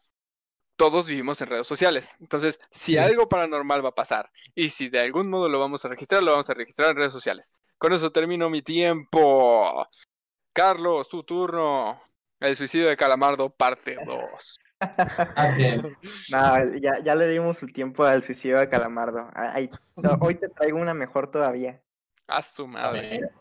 todos 0.75 1.07
vivimos 1.07 1.41
en 1.41 1.49
redes 1.49 1.67
sociales. 1.67 2.15
Entonces, 2.19 2.59
si 2.71 2.97
algo 2.97 3.29
paranormal 3.29 3.83
va 3.83 3.89
a 3.89 3.95
pasar 3.95 4.29
y 4.53 4.69
si 4.69 4.89
de 4.89 4.99
algún 4.99 5.29
modo 5.29 5.49
lo 5.49 5.59
vamos 5.59 5.83
a 5.85 5.87
registrar, 5.87 6.23
lo 6.23 6.31
vamos 6.31 6.49
a 6.49 6.53
registrar 6.53 6.91
en 6.91 6.97
redes 6.97 7.13
sociales. 7.13 7.53
Con 7.77 7.93
eso 7.93 8.11
termino 8.11 8.49
mi 8.49 8.61
tiempo. 8.61 9.87
Carlos, 10.53 11.09
tu 11.09 11.23
turno. 11.23 12.01
El 12.39 12.55
suicidio 12.55 12.89
de 12.89 12.97
Calamardo, 12.97 13.49
parte 13.49 13.97
2. 14.05 14.57
Again. 15.35 15.97
No, 16.31 16.75
ya, 16.75 16.99
ya 16.99 17.15
le 17.15 17.27
dimos 17.29 17.57
su 17.57 17.67
tiempo 17.67 18.03
al 18.03 18.23
suicidio 18.23 18.59
de 18.59 18.69
Calamardo. 18.69 19.29
Ay, 19.33 19.69
no, 19.95 20.11
hoy 20.21 20.35
te 20.35 20.49
traigo 20.49 20.77
una 20.77 20.93
mejor 20.93 21.31
todavía. 21.31 21.81
A 22.27 22.41
su 22.41 22.63
A 22.63 22.67
madre. 22.67 23.01
ver. 23.21 23.31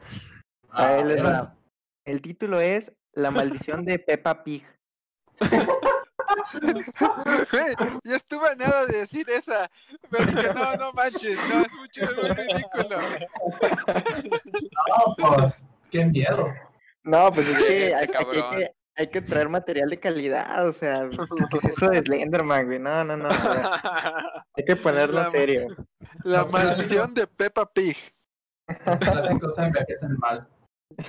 Ahí 0.71 1.01
A 1.01 1.05
ver. 1.05 1.25
va. 1.27 1.57
El 2.05 2.21
título 2.23 2.61
es 2.61 2.93
La 3.13 3.31
maldición 3.31 3.85
de 3.85 3.99
Peppa 3.99 4.45
Pig. 4.45 4.65
Yo 8.05 8.15
estuve 8.17 8.49
a 8.51 8.55
nada 8.55 8.87
de 8.87 8.99
decir 8.99 9.29
esa, 9.31 9.71
pero 10.11 10.25
dije, 10.27 10.55
no, 10.55 10.77
no 10.77 10.93
manches, 10.93 11.39
no, 11.49 11.63
es 11.63 11.73
mucho 11.75 12.03
muy 12.15 12.31
ridículo. 12.31 13.01
No, 14.89 15.15
pues, 15.17 15.67
qué 15.91 16.05
miedo. 16.07 16.49
No, 17.03 17.31
pues 17.33 17.47
es 17.49 17.59
que 17.59 17.87
Este 17.87 17.95
hay, 17.95 18.01
hay 18.03 18.09
que 18.09 18.75
hay 18.97 19.09
que 19.11 19.21
traer 19.21 19.49
material 19.49 19.91
de 19.91 19.99
calidad, 20.01 20.69
o 20.69 20.73
sea, 20.73 21.09
¿qué 21.51 21.59
es 21.59 21.65
eso 21.77 21.91
de 21.91 22.01
Slenderman, 22.03 22.67
güey? 22.67 22.79
No, 22.79 23.05
no, 23.05 23.17
no. 23.17 23.29
Hay 24.57 24.65
que 24.65 24.77
ponerlo 24.77 25.21
La- 25.21 25.31
serio. 25.31 25.67
La 26.25 26.45
maldición 26.45 27.13
de 27.15 27.27
Peppa 27.27 27.71
Pig. 27.73 27.97
Clásicos 28.67 29.59
envejecen 29.59 30.17
mal. 30.19 30.49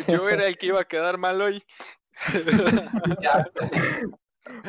Yo 0.08 0.28
era 0.28 0.46
el 0.48 0.58
que 0.58 0.68
iba 0.68 0.82
a 0.82 0.86
quedar 0.86 1.18
mal 1.18 1.40
hoy. 1.42 1.64
Ya, 3.22 3.46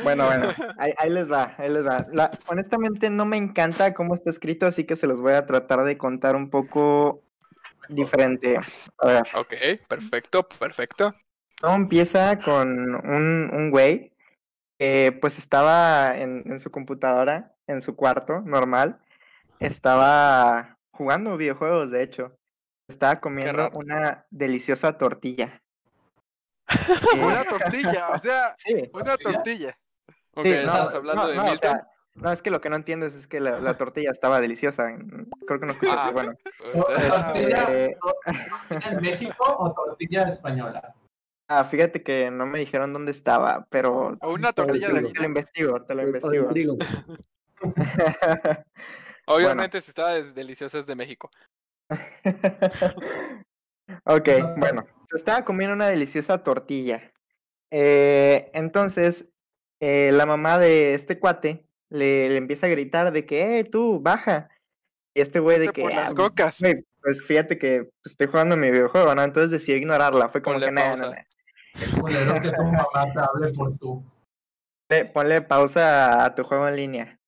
Bueno, 0.03 0.27
bueno, 0.27 0.49
ahí, 0.79 0.93
ahí 0.99 1.11
les 1.11 1.31
va, 1.31 1.55
ahí 1.59 1.69
les 1.71 1.85
va. 1.87 2.07
La- 2.13 2.31
honestamente 2.49 3.09
no 3.11 3.25
me 3.25 3.37
encanta 3.37 3.95
cómo 3.95 4.15
está 4.15 4.31
escrito, 4.31 4.67
así 4.67 4.85
que 4.85 4.97
se 4.97 5.07
los 5.07 5.21
voy 5.21 5.33
a 5.33 5.47
tratar 5.47 5.85
de 5.85 5.97
contar 5.97 6.37
un 6.37 6.51
poco 6.51 7.23
diferente. 7.89 8.59
A 8.99 9.07
ver, 9.07 9.23
Ok, 9.35 9.55
perfecto, 9.89 10.43
perfecto. 10.49 11.15
Todo 11.61 11.75
empieza 11.75 12.39
con 12.41 12.95
un, 12.95 13.51
un 13.53 13.71
güey 13.71 14.13
que 14.79 15.17
pues 15.21 15.39
estaba 15.39 16.17
en, 16.19 16.43
en 16.47 16.59
su 16.59 16.71
computadora, 16.71 17.55
en 17.67 17.81
su 17.81 17.97
cuarto 17.97 18.41
normal, 18.43 19.01
estaba 19.59 20.77
jugando 20.93 21.37
videojuegos, 21.37 21.91
de 21.91 22.03
hecho. 22.03 22.37
Estaba 22.89 23.21
comiendo 23.21 23.69
una 23.73 24.27
deliciosa 24.31 24.97
tortilla. 24.97 25.61
Una 27.21 27.45
tortilla, 27.45 28.09
o 28.11 28.19
sea, 28.19 28.57
Sí, 28.65 28.91
una 28.93 29.17
tortilla. 29.17 29.77
Ok, 30.35 30.45
sí, 30.47 30.53
estamos 30.53 30.95
hablando 30.95 31.23
no, 31.23 31.29
de 31.29 31.37
no, 31.37 31.43
o 31.43 31.51
Milton. 31.51 31.71
sea, 31.73 31.89
no, 32.15 32.33
es 32.33 32.43
que 32.43 32.51
lo 32.51 32.61
que 32.61 32.71
no 32.71 32.77
entiendes 32.77 33.15
es 33.15 33.27
que 33.27 33.41
la, 33.41 33.61
la 33.61 33.75
tortilla 33.75 34.11
estaba 34.11 34.41
deliciosa. 34.41 34.89
Creo 35.47 35.61
que 35.61 35.67
no 35.67 35.73
escuchaste, 35.73 36.09
Ah. 36.09 36.11
bueno. 36.13 36.33
¿Tortilla, 36.73 37.67
Eh, 37.71 37.97
tortilla 38.01 38.91
en 38.91 39.01
México 39.01 39.45
o 39.59 39.73
tortilla 39.73 40.29
española? 40.29 40.95
Ah, 41.49 41.65
fíjate 41.65 42.03
que 42.03 42.31
no 42.31 42.45
me 42.47 42.59
dijeron 42.59 42.93
dónde 42.93 43.13
estaba, 43.13 43.67
pero 43.71 44.19
O 44.21 44.33
una 44.33 44.53
tortilla 44.53 44.93
de 44.93 45.03
te 45.03 45.21
lo 45.21 45.27
investigo, 45.27 45.85
te 45.85 45.95
lo 45.95 46.03
investigo. 46.03 46.49
Obviamente, 49.29 49.81
si 49.81 49.91
estaba 49.91 50.13
des- 50.15 50.35
deliciosa 50.35 50.79
es 50.79 50.87
de 50.87 50.95
México. 50.95 51.31
ok, 54.05 54.29
bueno, 54.57 54.87
se 55.11 55.17
estaba 55.17 55.45
comiendo 55.45 55.75
una 55.75 55.87
deliciosa 55.89 56.43
tortilla. 56.43 57.13
Eh, 57.71 58.51
entonces, 58.55 59.27
eh, 59.81 60.11
la 60.13 60.27
mamá 60.27 60.59
de 60.59 60.95
este 60.95 61.19
cuate 61.19 61.69
le, 61.91 62.29
le 62.29 62.37
empieza 62.37 62.67
a 62.67 62.71
gritar 62.71 63.13
de 63.13 63.25
que, 63.27 63.61
eh, 63.61 63.65
tú, 63.65 64.01
baja. 64.01 64.49
Y 65.15 65.21
este 65.21 65.41
güey 65.41 65.59
de 65.59 65.69
que, 65.69 65.83
por 65.83 65.95
las 65.95 66.13
"Ah, 66.13 66.15
cocas". 66.15 66.61
pues 67.03 67.23
fíjate 67.23 67.59
que 67.59 67.85
pues, 68.03 68.13
estoy 68.13 68.27
jugando 68.27 68.57
mi 68.57 68.71
videojuego, 68.71 69.15
¿no? 69.15 69.23
Entonces 69.23 69.51
decidí 69.51 69.79
ignorarla. 69.79 70.29
Fue 70.29 70.43
como 70.43 70.55
Ponle 70.57 70.67
que, 70.67 70.73
"Nah, 70.73 70.83
nah, 70.83 70.97
pausa". 70.97 71.17
nah". 71.17 71.23
Qué 71.79 72.01
culero 72.01 72.35
que 72.41 72.51
tu 72.53 72.63
mamá 72.65 73.13
te 73.13 73.21
hable 73.21 73.53
por 73.53 73.77
tú. 73.79 74.05
Ponle- 74.89 75.13
Ponle 75.13 75.43
pausa 75.43 76.25
a 76.25 76.35
tu 76.35 76.45
juego 76.45 76.69
en 76.69 76.77
línea. 76.77 77.21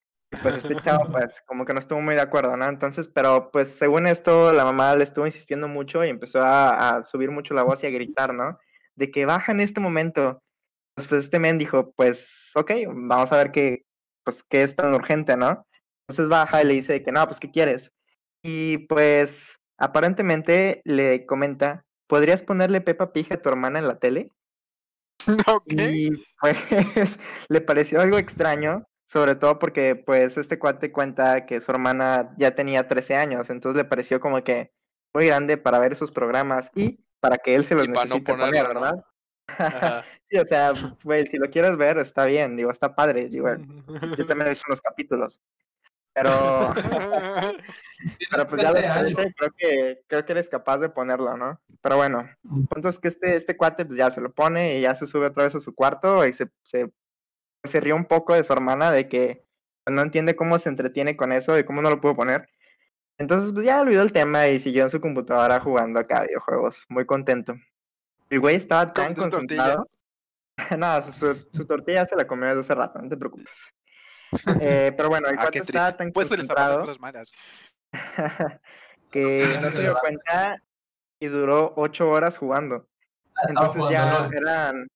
Pues 0.43 0.57
este 0.57 0.77
chavo, 0.85 1.11
pues, 1.11 1.43
como 1.47 1.65
que 1.65 1.73
no 1.75 1.81
estuvo 1.81 2.01
muy 2.01 2.15
de 2.15 2.21
acuerdo, 2.21 2.57
¿no? 2.57 2.67
Entonces, 2.67 3.09
pero 3.09 3.51
pues 3.51 3.77
según 3.77 4.07
esto, 4.07 4.53
la 4.53 4.65
mamá 4.65 4.95
le 4.95 5.05
estuvo 5.05 5.27
insistiendo 5.27 5.69
mucho 5.69 6.05
y 6.05 6.09
empezó 6.09 6.41
a, 6.43 6.97
a 6.99 7.05
subir 7.05 7.31
mucho 7.31 7.55
la 7.55 7.63
voz 7.63 7.83
y 7.83 7.87
a 7.87 7.91
gritar, 7.91 8.33
¿no? 8.35 8.59
De 8.97 9.11
que 9.11 9.27
baja 9.27 9.53
en 9.53 9.61
este 9.61 9.81
momento. 9.81 10.43
Pues, 10.95 11.07
pues 11.09 11.25
este 11.25 11.39
men 11.39 11.59
dijo, 11.59 11.93
pues, 11.93 12.51
ok, 12.55 12.73
vamos 12.89 13.31
a 13.33 13.37
ver 13.37 13.53
qué, 13.53 13.85
pues, 14.25 14.43
qué 14.43 14.63
es 14.63 14.75
tan 14.75 14.95
urgente, 14.95 15.37
¿no? 15.37 15.65
Entonces 16.09 16.29
baja 16.29 16.63
y 16.63 16.67
le 16.67 16.75
dice 16.75 17.03
que 17.03 17.13
no, 17.13 17.25
pues, 17.27 17.39
¿qué 17.39 17.51
quieres? 17.51 17.93
Y 18.43 18.79
pues, 18.89 19.59
aparentemente 19.79 20.81
le 20.85 21.25
comenta, 21.27 21.85
¿podrías 22.09 22.43
ponerle 22.43 22.81
Peppa 22.81 23.13
Pig 23.13 23.33
a 23.33 23.37
tu 23.43 23.49
hermana 23.49 23.79
en 23.79 23.87
la 23.89 23.99
tele? 23.99 24.31
Ok. 25.47 25.73
Y 25.73 26.11
pues 26.41 26.57
le 27.49 27.61
pareció 27.61 28.01
algo 28.01 28.19
extraño, 28.19 28.87
sobre 29.05 29.35
todo 29.35 29.59
porque 29.59 29.97
pues 29.97 30.37
este 30.37 30.59
cuate 30.59 30.93
cuenta 30.93 31.47
que 31.47 31.61
su 31.61 31.71
hermana 31.71 32.35
ya 32.39 32.55
tenía 32.55 32.89
13 32.89 33.17
años, 33.17 33.51
entonces 33.51 33.77
le 33.77 33.89
pareció 33.89 34.21
como 34.21 34.43
que 34.45 34.73
muy 35.13 35.27
grande 35.27 35.57
para 35.57 35.79
ver 35.79 35.93
esos 35.93 36.13
programas 36.13 36.71
y 36.75 37.01
para 37.21 37.39
que 37.39 37.55
él 37.55 37.65
se 37.65 37.75
los 37.75 37.87
Y 37.87 37.89
no 37.89 38.05
necesite 38.05 38.33
poner, 38.33 38.47
ponerlo, 38.47 38.75
¿no? 38.75 38.81
¿verdad? 38.81 39.05
Ajá. 39.49 40.05
Sí, 40.31 40.37
o 40.37 40.45
sea, 40.45 40.75
güey, 41.03 41.27
si 41.27 41.39
lo 41.39 41.49
quieres 41.49 41.79
ver, 41.79 41.97
está 41.97 42.27
bien, 42.27 42.55
digo, 42.55 42.71
está 42.71 42.95
padre, 42.95 43.31
digo, 43.31 43.49
yo 44.19 44.27
también 44.27 44.49
he 44.49 44.51
visto 44.51 44.65
unos 44.69 44.83
capítulos. 44.83 45.41
Pero, 46.23 46.75
pero 48.31 48.49
pues 48.49 48.63
ya 48.63 48.73
13 48.73 48.89
los 48.89 48.97
años. 48.97 49.15
13, 49.15 49.35
creo 49.37 49.51
que, 49.57 50.01
creo 50.07 50.25
que 50.27 50.33
eres 50.33 50.49
capaz 50.49 50.79
de 50.79 50.89
ponerlo, 50.89 51.37
¿no? 51.37 51.61
Pero 51.81 51.97
bueno, 51.97 52.29
el 52.57 52.67
punto 52.69 52.89
es 52.89 52.99
que 52.99 53.09
este, 53.09 53.37
este 53.37 53.57
cuate 53.57 53.85
pues 53.87 53.99
ya 53.99 54.11
se 54.11 54.21
lo 54.21 54.33
pone 54.33 54.79
y 54.79 54.83
ya 54.83 54.95
se 54.95 55.07
sube 55.07 55.27
otra 55.27 55.45
vez 55.45 55.55
a 55.55 55.61
su 55.61 55.75
cuarto 55.75 56.27
y 56.27 56.33
se, 56.33 56.49
se, 56.63 56.91
se 57.65 57.81
ríe 57.81 57.93
un 57.93 58.05
poco 58.05 58.35
de 58.35 58.45
su 58.45 58.53
hermana 58.53 58.91
de 58.93 59.09
que 59.09 59.45
no 59.87 60.03
entiende 60.03 60.37
cómo 60.37 60.59
se 60.59 60.69
entretiene 60.69 61.17
con 61.17 61.33
eso, 61.33 61.53
de 61.53 61.65
cómo 61.65 61.83
no 61.83 61.91
lo 61.91 62.01
pudo 62.01 62.15
poner. 62.17 62.49
Entonces, 63.19 63.53
pues 63.53 63.65
ya 63.67 63.81
olvidó 63.81 64.03
el 64.03 64.13
tema 64.13 64.47
y 64.47 64.61
siguió 64.61 64.85
en 64.85 64.91
su 64.91 65.01
computadora 65.01 65.59
jugando 65.61 65.99
acá 65.99 66.23
videojuegos, 66.23 66.85
muy 66.89 67.05
contento. 67.05 67.55
El 68.31 68.41
güey 68.41 68.57
estaba 68.57 68.93
tan 68.93 69.17
su 69.17 69.29
tortilla. 69.29 69.77
concentrado. 69.77 69.89
no, 70.79 71.03
su, 71.03 71.13
su- 71.13 71.49
su 71.53 71.67
tortilla 71.67 72.05
se 72.05 72.15
la 72.17 72.27
comió 72.27 72.47
desde 72.49 72.61
hace 72.61 72.75
rato, 72.75 73.01
no 73.01 73.09
te 73.09 73.17
preocupes. 73.17 73.57
Eh, 74.61 74.93
pero 74.97 75.09
bueno, 75.09 75.29
el 75.29 75.35
Ah, 75.39 75.43
cuate 75.43 75.59
estaba 75.59 75.87
triste. 75.87 75.99
tan 75.99 76.13
Pues 76.13 76.29
cosas 76.29 77.01
malas. 77.01 77.33
que 79.11 79.59
no 79.63 79.71
se 79.71 79.81
dio 79.81 79.99
cuenta 80.01 80.57
y 81.21 81.27
duró 81.27 81.73
ocho 81.77 82.11
horas 82.11 82.37
jugando. 82.39 82.87
Entonces 83.49 83.83
ya 83.91 84.21
LOL. 84.21 84.35
eran 84.35 84.89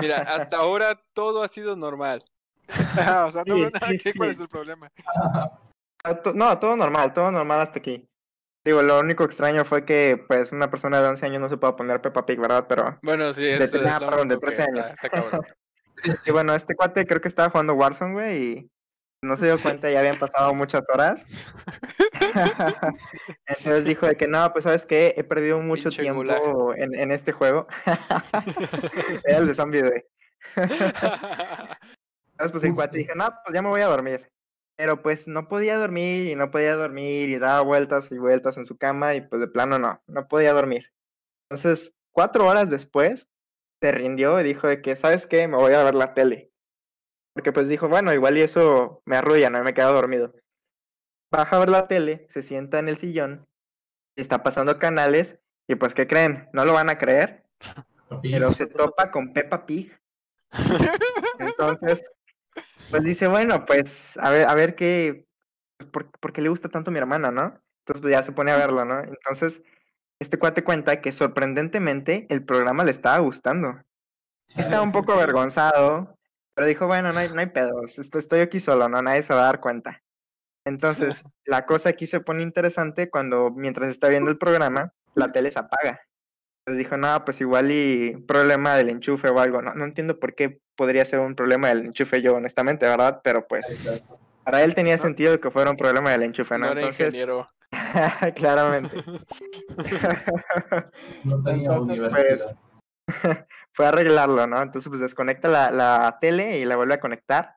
Mira, 0.00 0.16
hasta 0.50 0.56
ahora 0.58 1.00
todo 1.14 1.42
ha 1.42 1.48
sido 1.48 1.76
normal. 1.76 2.24
o 2.68 3.30
sea, 3.30 3.44
no 3.46 3.54
Sí, 3.54 3.60
veo 3.60 3.70
nada 3.70 3.88
sí, 3.88 3.98
que 3.98 4.14
cuál 4.14 4.28
sí. 4.30 4.34
es 4.34 4.40
el 4.40 4.48
problema. 4.48 4.90
Ah, 6.04 6.20
No, 6.34 6.58
todo 6.58 6.76
normal, 6.76 7.14
todo 7.14 7.30
normal 7.30 7.60
hasta 7.60 7.78
aquí. 7.78 8.08
Digo, 8.64 8.82
lo 8.82 8.98
único 8.98 9.22
extraño 9.22 9.64
fue 9.64 9.84
que, 9.84 10.24
pues, 10.26 10.50
una 10.50 10.68
persona 10.68 11.00
de 11.00 11.06
11 11.08 11.24
años 11.24 11.40
no 11.40 11.48
se 11.48 11.56
puede 11.56 11.74
poner 11.74 12.00
Peppa 12.02 12.26
Pig, 12.26 12.40
¿verdad? 12.40 12.66
Pero, 12.68 12.98
Bueno, 13.02 13.32
sí, 13.32 13.42
De 13.42 13.64
es, 13.64 13.72
ah, 13.74 14.00
lo 14.00 14.06
perdón, 14.08 14.28
de 14.28 14.34
único 14.34 14.40
que 14.40 14.56
13 14.56 14.62
años. 14.62 14.78
está- 14.90 14.94
está 14.94 15.08
cabrón. 15.08 15.46
Y 16.24 16.30
bueno, 16.30 16.54
este 16.54 16.74
cuate 16.74 17.06
creo 17.06 17.20
que 17.20 17.28
estaba 17.28 17.50
jugando 17.50 17.74
Warzone, 17.74 18.12
güey, 18.12 18.42
y 18.42 18.70
no 19.22 19.36
se 19.36 19.46
dio 19.46 19.60
cuenta, 19.60 19.90
ya 19.90 20.00
habían 20.00 20.18
pasado 20.18 20.54
muchas 20.54 20.82
horas. 20.92 21.24
Entonces 23.46 23.84
dijo 23.84 24.06
de 24.06 24.16
que, 24.16 24.28
no, 24.28 24.52
pues, 24.52 24.64
¿sabes 24.64 24.86
qué? 24.86 25.14
He 25.16 25.24
perdido 25.24 25.60
mucho 25.60 25.84
Pinche 25.84 26.02
tiempo 26.02 26.74
en 26.74 27.10
este 27.10 27.32
juego. 27.32 27.66
Era 29.24 29.38
el 29.38 29.48
de 29.48 29.54
zombie, 29.54 29.82
güey. 29.82 30.04
Entonces, 30.56 32.52
pues 32.52 32.64
el 32.64 32.74
cuate 32.74 32.98
dijo, 32.98 33.14
no, 33.14 33.26
pues 33.44 33.54
ya 33.54 33.62
me 33.62 33.68
voy 33.68 33.80
a 33.80 33.86
dormir. 33.86 34.30
Pero 34.76 35.00
pues 35.02 35.26
no 35.26 35.48
podía 35.48 35.78
dormir 35.78 36.26
y 36.26 36.34
no 36.34 36.50
podía 36.50 36.74
dormir 36.74 37.30
y 37.30 37.38
daba 37.38 37.62
vueltas 37.62 38.12
y 38.12 38.18
vueltas 38.18 38.58
en 38.58 38.66
su 38.66 38.76
cama 38.76 39.14
y 39.14 39.22
pues 39.22 39.40
de 39.40 39.48
plano 39.48 39.78
no, 39.78 40.02
no 40.06 40.28
podía 40.28 40.52
dormir. 40.52 40.92
Entonces, 41.48 41.94
cuatro 42.12 42.46
horas 42.46 42.68
después, 42.68 43.26
se 43.80 43.92
rindió 43.92 44.40
y 44.40 44.44
dijo 44.44 44.66
de 44.68 44.82
que, 44.82 44.96
¿sabes 44.96 45.26
qué? 45.26 45.48
Me 45.48 45.56
voy 45.56 45.72
a 45.74 45.82
ver 45.84 45.94
la 45.94 46.14
tele. 46.14 46.50
Porque 47.34 47.52
pues 47.52 47.68
dijo, 47.68 47.88
bueno, 47.88 48.14
igual 48.14 48.38
y 48.38 48.42
eso 48.42 49.02
me 49.04 49.16
arrulla, 49.16 49.50
no 49.50 49.62
me 49.62 49.74
quedo 49.74 49.92
dormido. 49.92 50.34
Baja 51.30 51.56
a 51.56 51.58
ver 51.58 51.68
la 51.68 51.88
tele, 51.88 52.26
se 52.30 52.42
sienta 52.42 52.78
en 52.78 52.88
el 52.88 52.96
sillón, 52.96 53.46
está 54.16 54.42
pasando 54.42 54.78
canales 54.78 55.38
y 55.68 55.74
pues, 55.74 55.92
¿qué 55.92 56.06
creen? 56.06 56.48
No 56.52 56.64
lo 56.64 56.72
van 56.72 56.88
a 56.88 56.98
creer, 56.98 57.44
pero 58.22 58.52
se 58.52 58.66
topa 58.66 59.10
con 59.10 59.32
Peppa 59.32 59.66
Pig. 59.66 59.92
Entonces, 61.38 62.04
pues 62.90 63.02
dice, 63.02 63.26
bueno, 63.26 63.66
pues 63.66 64.16
a 64.18 64.30
ver, 64.30 64.48
a 64.48 64.54
ver 64.54 64.74
qué, 64.76 65.26
por, 65.92 66.10
por 66.12 66.32
qué 66.32 66.40
le 66.40 66.48
gusta 66.48 66.68
tanto 66.68 66.90
a 66.90 66.92
mi 66.92 66.98
hermana, 66.98 67.30
¿no? 67.30 67.60
Entonces 67.80 68.00
pues 68.00 68.12
ya 68.12 68.22
se 68.22 68.32
pone 68.32 68.50
a 68.50 68.56
verlo, 68.56 68.84
¿no? 68.84 69.00
Entonces, 69.00 69.62
este 70.20 70.38
cuate 70.38 70.64
cuenta 70.64 71.00
que 71.00 71.12
sorprendentemente 71.12 72.26
el 72.30 72.44
programa 72.44 72.84
le 72.84 72.90
estaba 72.90 73.18
gustando. 73.18 73.80
Estaba 74.56 74.82
un 74.82 74.92
poco 74.92 75.12
avergonzado, 75.12 76.16
pero 76.54 76.66
dijo, 76.66 76.86
bueno, 76.86 77.12
no 77.12 77.18
hay, 77.18 77.28
no 77.30 77.40
hay 77.40 77.46
pedos, 77.46 77.98
esto- 77.98 78.18
estoy 78.18 78.40
aquí 78.40 78.60
solo, 78.60 78.88
¿no? 78.88 79.02
Nadie 79.02 79.22
se 79.22 79.34
va 79.34 79.40
a 79.42 79.46
dar 79.46 79.60
cuenta. 79.60 80.02
Entonces, 80.64 81.22
la 81.44 81.66
cosa 81.66 81.90
aquí 81.90 82.06
se 82.06 82.20
pone 82.20 82.42
interesante 82.42 83.10
cuando 83.10 83.50
mientras 83.50 83.88
está 83.88 84.08
viendo 84.08 84.30
el 84.30 84.38
programa, 84.38 84.92
la 85.14 85.28
tele 85.32 85.50
se 85.50 85.58
apaga. 85.58 86.00
Entonces 86.64 86.84
dijo, 86.84 86.96
no, 86.96 87.24
pues 87.24 87.40
igual 87.40 87.70
y 87.70 88.16
problema 88.26 88.74
del 88.76 88.88
enchufe 88.88 89.28
o 89.28 89.38
algo. 89.38 89.62
No, 89.62 89.74
no 89.74 89.84
entiendo 89.84 90.18
por 90.18 90.34
qué 90.34 90.60
podría 90.76 91.04
ser 91.04 91.20
un 91.20 91.36
problema 91.36 91.68
del 91.68 91.86
enchufe 91.86 92.20
yo, 92.22 92.34
honestamente, 92.34 92.86
¿verdad? 92.88 93.20
Pero 93.22 93.46
pues 93.46 93.64
para 94.44 94.62
él 94.64 94.74
tenía 94.74 94.98
sentido 94.98 95.40
que 95.40 95.50
fuera 95.50 95.70
un 95.70 95.76
problema 95.76 96.10
del 96.10 96.24
enchufe, 96.24 96.54
¿no? 96.58 96.66
No 96.66 96.72
era 96.72 96.80
Entonces, 96.80 97.06
ingeniero. 97.06 97.48
claramente. 98.36 98.96
No 101.24 101.42
tenía 101.42 101.72
Entonces, 101.72 102.00
universidad. 102.00 102.58
Fue 103.72 103.84
a 103.84 103.88
arreglarlo, 103.88 104.46
¿no? 104.46 104.62
Entonces, 104.62 104.88
pues 104.88 105.00
desconecta 105.00 105.48
la, 105.48 105.70
la 105.70 106.18
tele 106.20 106.58
y 106.58 106.64
la 106.64 106.76
vuelve 106.76 106.94
a 106.94 107.00
conectar. 107.00 107.56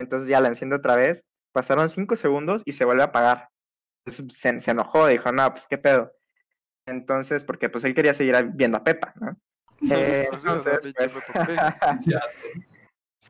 Entonces 0.00 0.28
ya 0.28 0.40
la 0.40 0.48
enciende 0.48 0.76
otra 0.76 0.96
vez. 0.96 1.24
Pasaron 1.52 1.88
cinco 1.88 2.16
segundos 2.16 2.62
y 2.64 2.72
se 2.72 2.84
vuelve 2.84 3.02
a 3.02 3.06
apagar. 3.06 3.50
Entonces 4.06 4.38
se, 4.38 4.60
se 4.60 4.70
enojó, 4.70 5.06
dijo, 5.06 5.32
no, 5.32 5.50
pues 5.52 5.66
qué 5.66 5.78
pedo. 5.78 6.12
Entonces, 6.86 7.44
porque 7.44 7.68
pues 7.68 7.84
él 7.84 7.94
quería 7.94 8.14
seguir 8.14 8.34
viendo 8.54 8.78
a 8.78 8.84
Pepa, 8.84 9.12
¿no? 9.16 9.36
Eh, 9.90 10.28
entonces, 10.32 10.80
pues, 10.80 11.14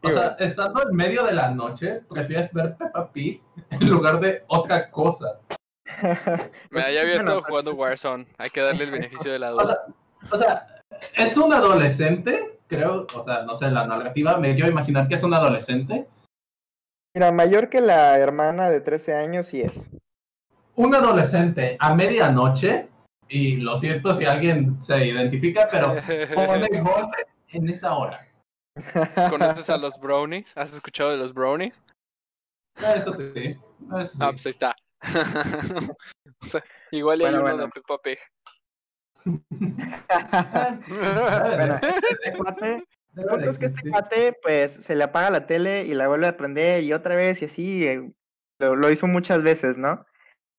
O 0.03 0.09
sea, 0.09 0.37
estando 0.39 0.89
en 0.89 0.97
medio 0.97 1.25
de 1.25 1.33
la 1.33 1.51
noche, 1.51 2.03
prefieres 2.09 2.53
ver 2.53 2.77
Peppa 2.77 3.13
Pig 3.13 3.43
en 3.71 3.91
lugar 3.91 4.21
de 4.21 4.45
otra 4.47 4.91
cosa. 4.91 5.41
Mira, 6.71 6.91
ya 6.93 7.01
había 7.03 7.15
Bueno, 7.15 7.19
estado 7.19 7.41
pues, 7.41 7.49
jugando 7.49 7.71
es- 7.73 7.79
Warzone. 7.79 8.27
Hay 8.39 8.51
que 8.51 8.61
darle 8.61 8.85
el 8.85 8.91
beneficio 8.91 9.33
de 9.33 9.39
la 9.39 9.55
O 9.55 9.63
duda. 9.63 9.85
sea, 9.87 10.31
o 10.31 10.37
sea, 10.39 10.67
es 11.17 11.37
un 11.37 11.53
adolescente, 11.53 12.59
creo, 12.67 13.07
o 13.15 13.25
sea, 13.25 13.43
no 13.43 13.55
sé, 13.55 13.71
la 13.71 13.87
narrativa 13.87 14.37
me 14.39 14.55
dio 14.55 14.67
a 14.67 14.69
imaginar 14.69 15.09
que 15.09 15.15
es 15.15 15.23
un 15.23 15.35
adolescente. 15.35 16.07
Mira, 17.15 17.33
mayor 17.33 17.69
que 17.69 17.81
la 17.81 18.17
hermana 18.19 18.71
de 18.71 18.81
13 18.81 19.15
años 19.15 19.47
sí 19.47 19.63
es. 19.63 19.73
Un 20.77 20.95
adolescente 20.95 21.77
a 21.81 21.95
medianoche, 21.95 22.89
y 23.29 23.57
lo 23.57 23.77
siento 23.79 24.15
si 24.15 24.25
alguien 24.25 24.81
se 24.83 25.07
identifica, 25.07 25.69
pero 25.71 25.95
pone 26.35 26.81
golpe 26.81 27.27
en 27.49 27.69
esa 27.69 27.95
hora. 27.97 28.25
¿Conoces 29.31 29.69
a 29.71 29.77
los 29.77 29.99
brownies? 29.99 30.57
¿Has 30.57 30.73
escuchado 30.73 31.11
de 31.11 31.17
los 31.17 31.35
brownies? 31.35 31.83
Eso 32.77 33.15
sí. 33.35 33.57
Eso 34.01 34.07
sí. 34.07 34.19
Ah, 34.21 34.31
pues 34.31 34.47
ahí 34.47 34.53
está. 34.53 34.77
O 36.41 36.47
sea, 36.47 36.65
igual 36.91 37.21
y 37.21 37.25
hay 37.25 37.33
Bueno, 37.33 37.45
uno 37.45 37.57
bueno. 37.57 37.67
de 37.67 37.73
Peppa 37.73 37.99
Pig. 38.03 38.19
Bueno, 40.89 41.81
este 41.83 42.33
cuate, 42.37 42.85
es 43.49 43.59
que 43.59 43.67
este 43.67 43.91
cuate, 43.91 44.37
pues, 44.43 44.73
se 44.75 44.95
le 44.95 45.05
apaga 45.05 45.31
la 45.31 45.47
tele 45.47 45.85
y 45.85 45.95
la 45.95 46.09
vuelve 46.09 46.27
a 46.27 46.37
prender 46.37 46.85
y 46.85 46.93
otra 46.93 47.17
vez 47.17 47.43
y 47.43 47.47
así, 47.47 47.87
eh, 47.87 48.13
lo, 48.61 48.77
lo 48.77 48.91
hizo 48.91 49.07
muchas 49.07 49.43
veces, 49.43 49.79
¿no? 49.79 50.07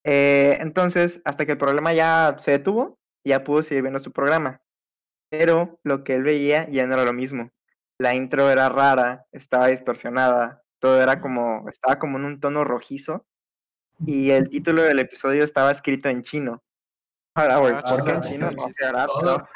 Eh, 0.05 0.57
entonces, 0.61 1.21
hasta 1.25 1.45
que 1.45 1.53
el 1.53 1.57
problema 1.57 1.93
ya 1.93 2.35
se 2.39 2.51
detuvo, 2.51 2.99
ya 3.25 3.43
pudo 3.43 3.63
seguir 3.63 3.83
viendo 3.83 3.99
su 3.99 4.11
programa. 4.11 4.61
Pero 5.29 5.79
lo 5.83 6.03
que 6.03 6.15
él 6.15 6.23
veía 6.23 6.67
ya 6.69 6.87
no 6.87 6.95
era 6.95 7.05
lo 7.05 7.13
mismo. 7.13 7.51
La 7.99 8.15
intro 8.15 8.49
era 8.49 8.69
rara, 8.69 9.25
estaba 9.31 9.67
distorsionada, 9.67 10.63
todo 10.79 11.01
era 11.01 11.21
como, 11.21 11.67
estaba 11.69 11.99
como 11.99 12.17
en 12.17 12.25
un 12.25 12.39
tono 12.39 12.63
rojizo 12.63 13.25
y 14.06 14.32
el 14.32 14.50
título 14.50 14.82
del 14.84 15.00
episodio 15.00 15.43
estaba 15.43 15.72
escrito 15.72 16.10
en 16.10 16.24
chino. 16.24 16.64
Ahora, 17.36 17.58
güey, 17.58 17.74
Ah, 17.76 17.84
¿por 17.89 18.04
qué 18.04 18.12
en 18.12 18.24
sí, 18.24 18.32
chino? 18.34 18.52
No 18.52 18.68
¿verdad? 18.82 19.08
todo. 19.08 19.47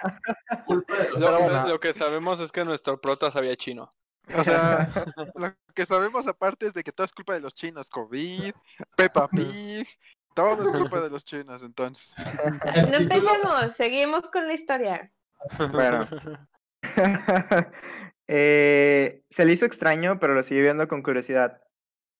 Pero- 1.15 1.67
Lo, 1.67 1.79
que 1.79 1.93
sabemos 1.93 2.39
es 2.39 2.51
que 2.51 2.63
nuestro 2.63 2.99
prota 3.01 3.31
sabía 3.31 3.55
chino. 3.55 3.89
O 4.37 4.43
sea, 4.43 4.89
lo 5.35 5.53
que 5.75 5.85
sabemos 5.85 6.27
aparte 6.27 6.67
es 6.67 6.73
de 6.73 6.83
que 6.83 6.91
todo 6.91 7.05
es 7.05 7.11
culpa 7.11 7.33
de 7.33 7.41
los 7.41 7.53
chinos. 7.53 7.89
COVID, 7.89 8.53
Peppa 8.95 9.27
Pig, 9.27 9.87
todo 10.33 10.63
es 10.63 10.77
culpa 10.77 11.01
de 11.01 11.09
los 11.09 11.25
chinos, 11.25 11.61
entonces. 11.63 12.15
No 12.89 12.97
empecemos, 12.97 13.75
seguimos 13.75 14.29
con 14.29 14.47
la 14.47 14.53
historia. 14.53 15.11
Bueno. 15.71 16.07
Eh, 18.27 19.21
se 19.31 19.43
le 19.43 19.51
hizo 19.51 19.65
extraño, 19.65 20.17
pero 20.17 20.33
lo 20.33 20.43
siguió 20.43 20.63
viendo 20.63 20.87
con 20.87 21.03
curiosidad. 21.03 21.61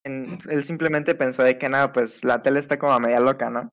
En- 0.06 0.40
él 0.50 0.64
simplemente 0.66 1.16
pensó 1.16 1.44
de 1.44 1.58
que 1.58 1.70
nada, 1.70 1.92
pues 1.94 2.24
la 2.24 2.42
tele 2.42 2.60
está 2.60 2.78
como 2.80 2.94
a 2.94 3.00
media 3.00 3.20
loca, 3.20 3.50
¿no? 3.50 3.70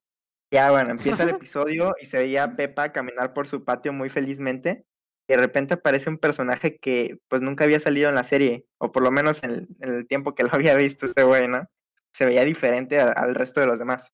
Ya 0.53 0.71
bueno, 0.71 0.91
empieza 0.91 1.23
el 1.25 1.31
episodio 1.45 1.95
y 2.01 2.07
se 2.07 2.19
veía 2.19 2.45
a 2.45 2.57
Pepa 2.57 2.93
caminar 2.93 3.33
por 3.35 3.49
su 3.49 3.65
patio 3.65 3.93
muy 3.93 4.11
felizmente. 4.11 4.85
Y 5.29 5.35
de 5.35 5.39
repente 5.39 5.75
aparece 5.75 6.11
un 6.11 6.19
personaje 6.19 6.77
que 6.79 7.19
pues 7.29 7.41
nunca 7.41 7.63
había 7.65 7.79
salido 7.79 8.09
en 8.09 8.17
la 8.17 8.25
serie, 8.25 8.65
o 8.79 8.91
por 8.91 9.03
lo 9.05 9.13
menos 9.13 9.43
en 9.45 9.51
el, 9.51 9.69
en 9.81 9.95
el 9.95 10.07
tiempo 10.09 10.35
que 10.35 10.43
lo 10.43 10.51
había 10.53 10.75
visto 10.75 11.07
este 11.07 11.23
güey, 11.23 11.47
¿no? 11.47 11.67
Se 12.13 12.27
veía 12.27 12.45
diferente 12.45 12.99
a- 13.01 13.13
al 13.13 13.35
resto 13.37 13.61
de 13.61 13.67
los 13.67 13.79
demás. 13.79 14.09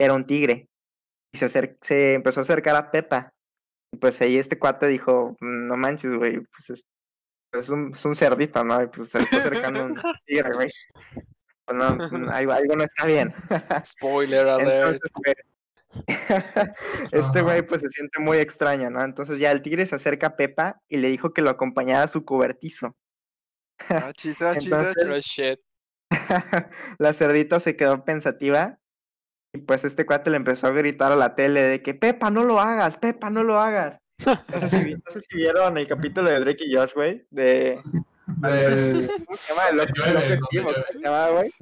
Era 0.00 0.14
un 0.14 0.26
tigre. 0.26 0.68
Y 1.34 1.38
se, 1.38 1.76
se 1.82 2.14
empezó 2.14 2.40
a 2.40 2.42
acercar 2.42 2.76
a 2.76 2.90
Pepa. 2.90 3.30
Y 3.92 3.98
pues 3.98 4.18
ahí 4.22 4.38
este 4.38 4.58
cuate 4.58 4.86
dijo, 4.88 5.36
no 5.40 5.76
manches, 5.76 6.14
güey, 6.14 6.40
pues 6.40 6.70
es, 6.70 6.84
es 7.52 7.68
un, 7.68 7.92
es 7.94 8.02
un 8.06 8.14
cerdito, 8.14 8.64
¿no? 8.64 8.82
Y 8.82 8.86
pues 8.86 9.10
se 9.10 9.18
está 9.18 9.36
acercando 9.38 9.84
un 9.84 9.94
tigre, 10.26 10.52
güey. 10.54 10.70
Pues 11.64 11.78
no, 11.78 11.90
no, 12.18 12.30
algo, 12.32 12.76
no 12.76 12.84
está 12.84 13.06
bien. 13.06 13.34
Spoiler 13.84 14.46
alert. 14.48 15.00
Entonces, 15.04 15.34
este 17.12 17.42
güey 17.42 17.62
pues 17.62 17.82
se 17.82 17.88
siente 17.90 18.18
muy 18.20 18.38
extraño, 18.38 18.90
¿no? 18.90 19.02
Entonces 19.02 19.38
ya 19.38 19.50
el 19.50 19.62
tigre 19.62 19.86
se 19.86 19.94
acerca 19.94 20.28
a 20.28 20.36
Pepa 20.36 20.80
y 20.88 20.96
le 20.98 21.08
dijo 21.08 21.32
que 21.32 21.42
lo 21.42 21.50
acompañara 21.50 22.04
a 22.04 22.08
su 22.08 22.24
cobertizo. 22.24 22.96
Achis, 23.88 24.40
achis, 24.42 24.64
Entonces- 24.64 24.96
achis. 24.96 25.08
Oh, 25.10 25.18
shit. 25.20 25.60
la 26.98 27.12
cerdita 27.12 27.58
se 27.60 27.74
quedó 27.76 28.04
pensativa 28.04 28.78
y 29.54 29.58
pues 29.58 29.84
este 29.84 30.06
cuate 30.06 30.30
le 30.30 30.36
empezó 30.36 30.66
a 30.66 30.70
gritar 30.70 31.12
a 31.12 31.16
la 31.16 31.34
tele 31.34 31.62
de 31.62 31.82
que 31.82 31.94
Pepa, 31.94 32.30
no 32.30 32.44
lo 32.44 32.58
hagas, 32.60 32.96
Pepa, 32.96 33.28
no 33.30 33.42
lo 33.42 33.60
hagas. 33.60 33.98
No 34.24 34.60
sé 34.60 34.68
si, 34.70 34.84
vi- 34.84 34.94
no 34.94 35.10
sé 35.12 35.20
si 35.20 35.36
vieron 35.36 35.76
el 35.78 35.86
capítulo 35.88 36.30
de 36.30 36.40
Drake 36.40 36.64
y 36.64 36.74
Josh, 36.74 36.92
güey, 36.94 37.26
de... 37.30 37.80
del- 38.26 39.10
¿Cómo 39.26 39.36
se 39.36 39.52
llama? 39.54 39.68
El 39.68 39.76
Donde 39.76 39.92
loco- 39.92 40.04
llueve, 40.04 40.36
loco 40.36 40.46
donde 40.46 40.46
Steve, 40.46 40.62
¿o 40.62 40.70
llueve. 40.70 40.84
¿cómo 40.86 40.92
se 40.92 41.04
llama, 41.04 41.28
güey? 41.28 41.52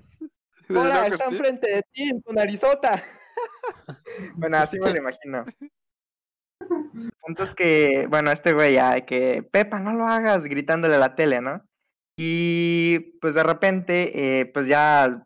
De 0.68 0.78
Hola, 0.78 1.06
está 1.08 1.24
enfrente 1.24 1.70
de 1.70 1.82
ti, 1.92 2.02
en 2.10 2.22
tu 2.22 2.32
narizota. 2.32 3.02
bueno, 4.34 4.56
así 4.58 4.78
me 4.78 4.90
lo 4.92 4.96
imagino. 4.98 5.44
El 6.60 7.10
punto 7.20 7.42
es 7.42 7.54
que, 7.54 8.06
bueno, 8.08 8.30
este 8.30 8.52
güey 8.52 8.74
ya, 8.74 9.00
que, 9.06 9.42
Pepa, 9.50 9.80
no 9.80 9.92
lo 9.94 10.06
hagas, 10.06 10.44
gritándole 10.44 10.94
a 10.96 10.98
la 10.98 11.14
tele, 11.16 11.40
¿no? 11.40 11.62
Y 12.16 13.16
pues 13.20 13.34
de 13.34 13.42
repente, 13.42 14.40
eh, 14.40 14.46
pues 14.46 14.66
ya 14.68 15.24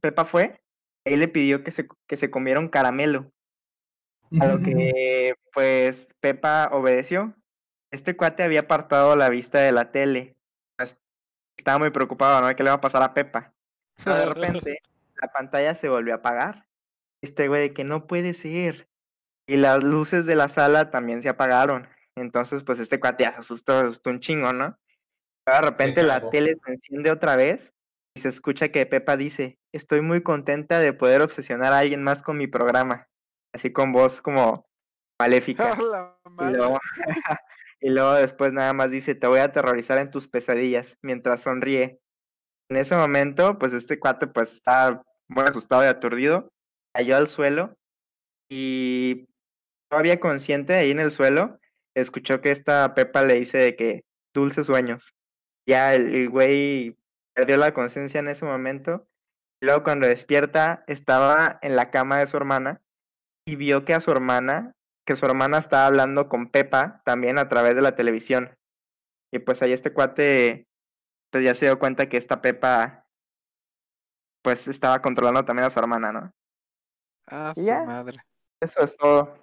Pepa 0.00 0.24
fue, 0.26 0.60
él 1.04 1.20
le 1.20 1.28
pidió 1.28 1.64
que 1.64 1.70
se, 1.70 1.88
que 2.06 2.16
se 2.16 2.30
comiera 2.30 2.60
un 2.60 2.68
caramelo, 2.68 3.32
a 4.40 4.46
lo 4.46 4.60
que 4.62 5.34
pues 5.52 6.08
Pepa 6.20 6.68
obedeció. 6.72 7.34
Este 7.92 8.16
cuate 8.16 8.42
había 8.42 8.60
apartado 8.60 9.14
la 9.16 9.28
vista 9.28 9.58
de 9.60 9.72
la 9.72 9.90
tele. 9.92 10.36
Estaba 11.56 11.78
muy 11.78 11.90
preocupado, 11.90 12.40
¿no? 12.40 12.54
¿Qué 12.54 12.62
le 12.62 12.70
va 12.70 12.76
a 12.76 12.80
pasar 12.80 13.02
a 13.02 13.14
Pepa? 13.14 13.52
Pero 14.04 14.16
de 14.16 14.26
repente 14.26 14.82
la 15.20 15.28
pantalla 15.28 15.74
se 15.74 15.88
volvió 15.88 16.14
a 16.14 16.18
apagar. 16.18 16.66
Este 17.22 17.48
güey 17.48 17.68
de 17.68 17.74
que 17.74 17.84
no 17.84 18.06
puede 18.06 18.34
ser. 18.34 18.88
y 19.46 19.56
las 19.56 19.82
luces 19.82 20.26
de 20.26 20.36
la 20.36 20.48
sala 20.48 20.90
también 20.90 21.22
se 21.22 21.28
apagaron. 21.28 21.88
Entonces, 22.16 22.62
pues 22.62 22.78
este 22.78 23.00
cuate 23.00 23.24
ya 23.24 23.32
se 23.32 23.40
asustó, 23.40 23.80
se 23.80 23.86
asustó 23.86 24.10
un 24.10 24.20
chingo, 24.20 24.52
¿no? 24.52 24.78
De 25.46 25.60
repente 25.60 26.02
la 26.02 26.30
tele 26.30 26.56
se 26.64 26.72
enciende 26.72 27.10
otra 27.10 27.36
vez 27.36 27.74
y 28.16 28.20
se 28.20 28.28
escucha 28.28 28.70
que 28.70 28.86
Pepa 28.86 29.16
dice, 29.16 29.58
estoy 29.72 30.00
muy 30.00 30.22
contenta 30.22 30.78
de 30.78 30.92
poder 30.92 31.20
obsesionar 31.20 31.72
a 31.72 31.80
alguien 31.80 32.02
más 32.02 32.22
con 32.22 32.38
mi 32.38 32.46
programa. 32.46 33.08
Así 33.52 33.72
con 33.72 33.92
voz 33.92 34.22
como 34.22 34.66
maléfica. 35.20 35.76
Y 36.40 36.52
luego, 36.56 36.78
y 37.84 37.90
luego 37.90 38.14
después 38.14 38.50
nada 38.54 38.72
más 38.72 38.90
dice, 38.90 39.14
te 39.14 39.26
voy 39.26 39.40
a 39.40 39.44
aterrorizar 39.44 39.98
en 39.98 40.10
tus 40.10 40.26
pesadillas, 40.26 40.96
mientras 41.02 41.42
sonríe. 41.42 42.00
En 42.70 42.78
ese 42.78 42.96
momento, 42.96 43.58
pues 43.58 43.74
este 43.74 43.98
cuate 44.00 44.26
pues 44.26 44.54
estaba 44.54 45.02
muy 45.28 45.44
asustado 45.44 45.84
y 45.84 45.88
aturdido, 45.88 46.50
cayó 46.94 47.14
al 47.14 47.28
suelo 47.28 47.76
y 48.50 49.28
todavía 49.90 50.18
consciente 50.18 50.72
ahí 50.72 50.92
en 50.92 50.98
el 50.98 51.12
suelo, 51.12 51.60
escuchó 51.94 52.40
que 52.40 52.52
esta 52.52 52.94
Pepa 52.94 53.22
le 53.22 53.34
dice 53.34 53.58
de 53.58 53.76
que 53.76 54.04
dulces 54.32 54.66
sueños. 54.66 55.12
Ya 55.68 55.94
el, 55.94 56.14
el 56.14 56.30
güey 56.30 56.96
perdió 57.34 57.58
la 57.58 57.74
conciencia 57.74 58.20
en 58.20 58.28
ese 58.28 58.46
momento. 58.46 59.06
Y 59.60 59.66
luego 59.66 59.82
cuando 59.82 60.06
despierta, 60.06 60.84
estaba 60.86 61.58
en 61.60 61.76
la 61.76 61.90
cama 61.90 62.18
de 62.18 62.28
su 62.28 62.38
hermana 62.38 62.80
y 63.46 63.56
vio 63.56 63.84
que 63.84 63.92
a 63.92 64.00
su 64.00 64.10
hermana, 64.10 64.74
que 65.04 65.16
su 65.16 65.26
hermana 65.26 65.58
estaba 65.58 65.86
hablando 65.86 66.28
con 66.28 66.48
Pepa 66.48 67.02
también 67.04 67.38
a 67.38 67.48
través 67.48 67.74
de 67.74 67.82
la 67.82 67.94
televisión. 67.94 68.56
Y 69.32 69.38
pues 69.38 69.62
ahí 69.62 69.72
este 69.72 69.92
cuate, 69.92 70.66
pues 71.30 71.44
ya 71.44 71.54
se 71.54 71.66
dio 71.66 71.78
cuenta 71.78 72.08
que 72.08 72.16
esta 72.16 72.40
Pepa, 72.40 73.06
pues 74.42 74.68
estaba 74.68 75.00
controlando 75.02 75.44
también 75.44 75.66
a 75.66 75.70
su 75.70 75.78
hermana, 75.78 76.12
¿no? 76.12 76.32
Ah, 77.26 77.52
su 77.54 77.62
ya. 77.62 77.82
madre. 77.84 78.18
Eso 78.60 78.80
es 78.80 78.96
todo. 78.96 79.38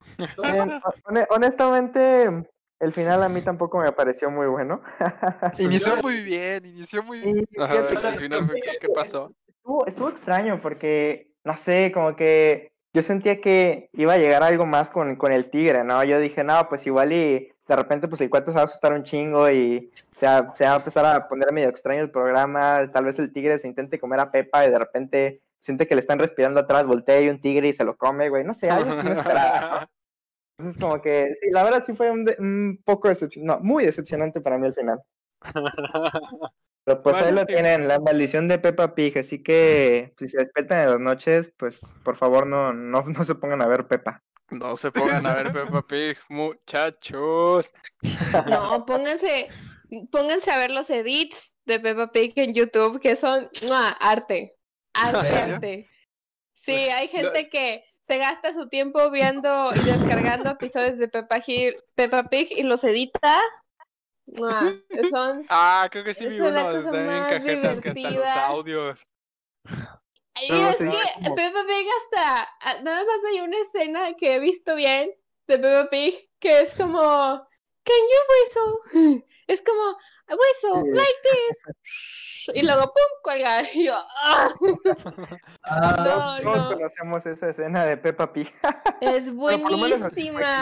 Honestamente, 1.30 2.48
el 2.80 2.92
final 2.92 3.22
a 3.22 3.28
mí 3.28 3.42
tampoco 3.42 3.78
me 3.78 3.92
pareció 3.92 4.30
muy 4.30 4.46
bueno. 4.46 4.82
Inició 5.58 5.96
muy 6.02 6.22
bien, 6.22 6.66
inició 6.66 7.02
muy 7.02 7.20
bien. 7.20 7.48
Ajá, 7.58 7.84
final 8.18 8.46
fue, 8.46 8.60
¿qué, 8.60 8.76
qué 8.80 8.88
pasó? 8.88 9.28
estuvo, 9.46 9.86
estuvo 9.86 10.08
extraño 10.08 10.60
porque, 10.60 11.32
no 11.44 11.56
sé, 11.56 11.90
como 11.92 12.14
que 12.14 12.72
yo 12.96 13.02
sentía 13.02 13.42
que 13.42 13.90
iba 13.92 14.14
a 14.14 14.18
llegar 14.18 14.42
algo 14.42 14.64
más 14.64 14.88
con, 14.90 15.16
con 15.16 15.30
el 15.30 15.50
tigre, 15.50 15.84
¿no? 15.84 16.02
Yo 16.02 16.18
dije, 16.18 16.42
no, 16.42 16.66
pues 16.70 16.86
igual 16.86 17.12
y 17.12 17.52
de 17.68 17.76
repente 17.76 18.08
pues 18.08 18.22
el 18.22 18.30
cuate 18.30 18.50
se 18.52 18.54
va 18.56 18.62
a 18.62 18.64
asustar 18.64 18.94
un 18.94 19.02
chingo 19.04 19.50
y 19.50 19.90
se 20.12 20.24
va, 20.24 20.54
se 20.56 20.64
va 20.64 20.72
a 20.72 20.76
empezar 20.76 21.04
a 21.04 21.28
poner 21.28 21.52
medio 21.52 21.68
extraño 21.68 22.00
el 22.00 22.10
programa, 22.10 22.90
tal 22.92 23.04
vez 23.04 23.18
el 23.18 23.32
tigre 23.32 23.58
se 23.58 23.68
intente 23.68 23.98
comer 24.00 24.20
a 24.20 24.30
Pepa 24.30 24.64
y 24.66 24.70
de 24.70 24.78
repente 24.78 25.40
siente 25.60 25.86
que 25.86 25.94
le 25.94 26.00
están 26.00 26.18
respirando 26.18 26.60
atrás, 26.60 26.86
voltea 26.86 27.20
y 27.20 27.28
un 27.28 27.40
tigre 27.40 27.68
y 27.68 27.72
se 27.74 27.84
lo 27.84 27.96
come, 27.96 28.30
güey, 28.30 28.44
no 28.44 28.54
sé, 28.54 28.70
algo 28.70 28.90
así 28.92 29.06
me 29.06 29.18
esperaba, 29.18 29.80
¿no? 29.82 29.86
Entonces 30.58 30.80
como 30.82 31.02
que, 31.02 31.34
sí, 31.38 31.50
la 31.50 31.64
verdad 31.64 31.82
sí 31.84 31.92
fue 31.94 32.10
un, 32.10 32.24
de- 32.24 32.36
un 32.38 32.80
poco 32.82 33.08
decepcionante, 33.08 33.60
no, 33.62 33.68
muy 33.68 33.84
decepcionante 33.84 34.40
para 34.40 34.56
mí 34.56 34.66
al 34.66 34.74
final. 34.74 35.00
Pero 36.86 37.02
pues 37.02 37.16
ahí 37.16 37.32
lo 37.32 37.44
tienen, 37.46 37.88
la 37.88 37.98
maldición 37.98 38.46
de 38.46 38.60
Peppa 38.60 38.94
Pig, 38.94 39.18
así 39.18 39.42
que 39.42 40.14
si 40.20 40.28
se 40.28 40.38
despiertan 40.38 40.82
en 40.82 40.90
las 40.90 41.00
noches, 41.00 41.52
pues 41.56 41.80
por 42.04 42.16
favor 42.16 42.46
no, 42.46 42.72
no, 42.72 43.02
no 43.02 43.24
se 43.24 43.34
pongan 43.34 43.60
a 43.60 43.66
ver 43.66 43.88
Peppa. 43.88 44.22
No 44.50 44.76
se 44.76 44.92
pongan 44.92 45.26
a 45.26 45.34
ver 45.34 45.52
Peppa 45.52 45.82
Pig, 45.82 46.16
muchachos. 46.28 47.68
No, 48.48 48.86
pónganse, 48.86 49.48
pónganse 50.12 50.52
a 50.52 50.58
ver 50.58 50.70
los 50.70 50.88
edits 50.88 51.52
de 51.64 51.80
Peppa 51.80 52.12
Pig 52.12 52.34
en 52.36 52.54
YouTube, 52.54 53.00
que 53.00 53.16
son 53.16 53.48
¡mua! 53.66 53.88
arte. 53.88 54.54
Arte, 54.94 55.34
arte. 55.36 55.90
Sí, 56.54 56.72
hay 56.72 57.08
gente 57.08 57.48
que 57.48 57.82
se 58.06 58.18
gasta 58.18 58.54
su 58.54 58.68
tiempo 58.68 59.10
viendo 59.10 59.72
y 59.74 59.80
descargando 59.80 60.50
episodios 60.50 60.98
de 60.98 61.08
Peppa 61.08 62.28
Pig 62.30 62.48
y 62.52 62.62
los 62.62 62.84
edita. 62.84 63.40
Son 65.10 65.46
Ah, 65.48 65.88
creo 65.90 66.04
que 66.04 66.14
sí 66.14 66.26
vi 66.26 66.40
uno, 66.40 66.70
están 66.70 67.06
más 67.06 67.30
cajetas 67.30 67.80
que 67.80 67.88
hasta 67.90 68.10
los 68.10 68.28
audios. 68.28 69.00
Y 70.42 70.48
No, 70.52 70.68
es 70.70 70.76
sí, 70.76 70.84
que 70.84 71.22
como- 71.24 71.34
Peppa 71.36 71.60
Pig 71.66 71.86
hasta, 71.98 72.48
ah, 72.60 72.74
nada 72.82 72.98
más 73.04 73.20
hay 73.30 73.40
una 73.40 73.58
escena 73.60 74.14
que 74.14 74.34
he 74.34 74.38
visto 74.38 74.74
bien 74.76 75.10
de 75.46 75.58
Peppa 75.58 75.88
Pig 75.90 76.28
que 76.38 76.60
es 76.60 76.74
como, 76.74 77.00
can 77.84 77.96
you 78.12 78.20
whistle? 78.32 79.24
Es 79.48 79.62
como, 79.62 79.96
whistle, 80.28 80.82
Sí. 80.82 80.90
like 80.90 81.14
this. 81.22 82.56
Y 82.56 82.64
luego, 82.64 82.82
pum, 82.82 83.20
cuelga. 83.22 83.62
Y 83.74 83.84
yo, 83.84 83.94
¡ah! 83.94 84.48
Ah, 85.62 85.96
No, 85.98 86.42
Todos 86.42 86.70
no. 86.70 86.74
conocemos 86.76 87.24
esa 87.26 87.50
escena 87.50 87.86
de 87.86 87.96
Peppa 87.96 88.32
Pig. 88.32 88.52
Es 89.00 89.32
buenísima. 89.32 89.88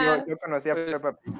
yo, 0.05 0.27
yo 0.27 0.39
conocí 0.39 0.69
a 0.71 0.75
Pues, 0.75 0.93
Peppa 0.93 1.12
Pig. 1.19 1.33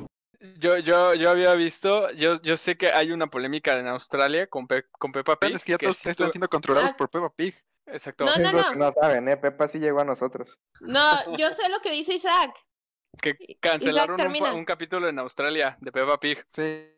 Yo, 0.59 0.79
yo, 0.79 1.15
yo 1.15 1.31
había 1.31 1.55
visto, 1.55 2.11
yo, 2.13 2.41
yo 2.43 2.57
sé 2.57 2.77
que 2.77 2.89
hay 2.91 3.13
una 3.13 3.27
polémica 3.29 3.79
en 3.79 3.87
Australia 3.89 4.47
con, 4.47 4.67
Pe- 4.67 4.87
con 4.93 5.11
Peppa 5.13 5.37
Pig. 5.39 5.55
Es 5.57 5.65
que 5.65 5.73
ya 5.73 5.79
todos 5.79 6.05
están 6.07 6.31
siendo 6.33 6.49
controlados 6.49 6.91
Ah. 6.93 6.97
por 6.97 7.09
Peppa 7.09 7.31
Pig. 7.35 7.55
Exacto. 7.87 8.25
No, 8.25 8.37
no, 8.37 8.53
no. 8.53 8.71
que 8.71 8.77
no 8.77 8.93
saben, 8.93 9.29
¿eh? 9.29 9.37
Peppa 9.37 9.69
sí 9.69 9.79
llegó 9.79 10.01
a 10.01 10.05
nosotros. 10.05 10.59
No, 10.81 11.03
yo 11.39 11.51
sé 11.51 11.69
lo 11.69 11.81
que 11.81 11.91
dice 11.93 12.15
Isaac. 12.15 12.55
Que 13.21 13.37
cancelaron 13.61 14.21
un, 14.21 14.43
un 14.59 14.65
capítulo 14.65 15.09
en 15.09 15.19
Australia 15.19 15.77
de 15.81 15.93
Peppa 15.93 16.19
Pig. 16.19 16.45
Sí. 16.49 16.91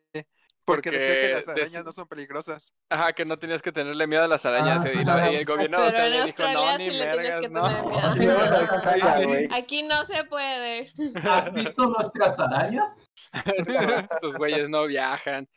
Porque, 0.67 0.91
decía 0.91 1.29
que 1.29 1.35
las 1.35 1.49
arañas 1.49 1.85
no 1.85 1.93
son 1.93 2.09
peligrosas. 2.09 2.73
Ajá, 2.91 3.13
que 3.13 3.25
no 3.25 3.39
tenías 3.39 3.63
que 3.63 3.71
tenerle 3.73 4.07
miedo 4.07 4.25
a 4.25 4.29
las 4.29 4.45
arañas. 4.45 4.85
Ah, 4.85 4.91
y, 4.93 5.05
la- 5.05 5.15
ajá. 5.15 5.31
y 5.33 5.35
el 5.37 5.45
gobierno 5.45 5.79
de 5.79 5.85
Australia 5.87 6.25
dijo, 6.25 6.43
no, 6.43 6.79
ni 6.79 6.91
sí 6.91 6.99
mergas, 6.99 7.41
que 7.41 7.49
no. 7.49 8.15
miedo. 8.17 8.39
Aquí 9.55 9.83
no 9.85 10.05
se 10.07 10.25
puede. 10.25 10.91
¿Has 11.25 11.53
visto 11.53 11.87
nuestras 11.87 12.39
arañas? 12.39 13.11
Estos 14.13 14.37
güeyes 14.37 14.69
no 14.69 14.87
viajan. 14.87 15.49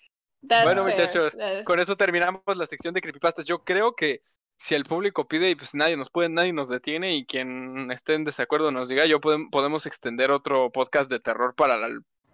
That's 0.47 0.63
Bueno, 0.63 0.85
fair. 0.85 0.95
muchachos, 0.97 1.33
That's- 1.35 1.63
Con 1.65 1.79
eso 1.79 1.95
terminamos 1.97 2.41
la 2.55 2.65
sección 2.65 2.93
de 2.93 3.01
creepypastas. 3.01 3.45
Yo 3.45 3.63
creo 3.63 3.93
que 3.95 4.21
si 4.57 4.75
el 4.75 4.85
público 4.85 5.27
pide 5.27 5.49
y 5.49 5.55
pues 5.55 5.73
nadie 5.75 5.97
nos 5.97 6.09
puede, 6.09 6.29
nadie 6.29 6.53
nos 6.53 6.69
detiene 6.69 7.15
y 7.15 7.25
quien 7.25 7.91
esté 7.91 8.13
en 8.13 8.25
desacuerdo 8.25 8.71
nos 8.71 8.89
diga, 8.89 9.05
yo 9.05 9.19
podem- 9.19 9.49
podemos 9.49 9.85
extender 9.85 10.31
otro 10.31 10.71
podcast 10.71 11.09
de 11.09 11.19
terror 11.19 11.55
para 11.55 11.77
la, 11.77 11.89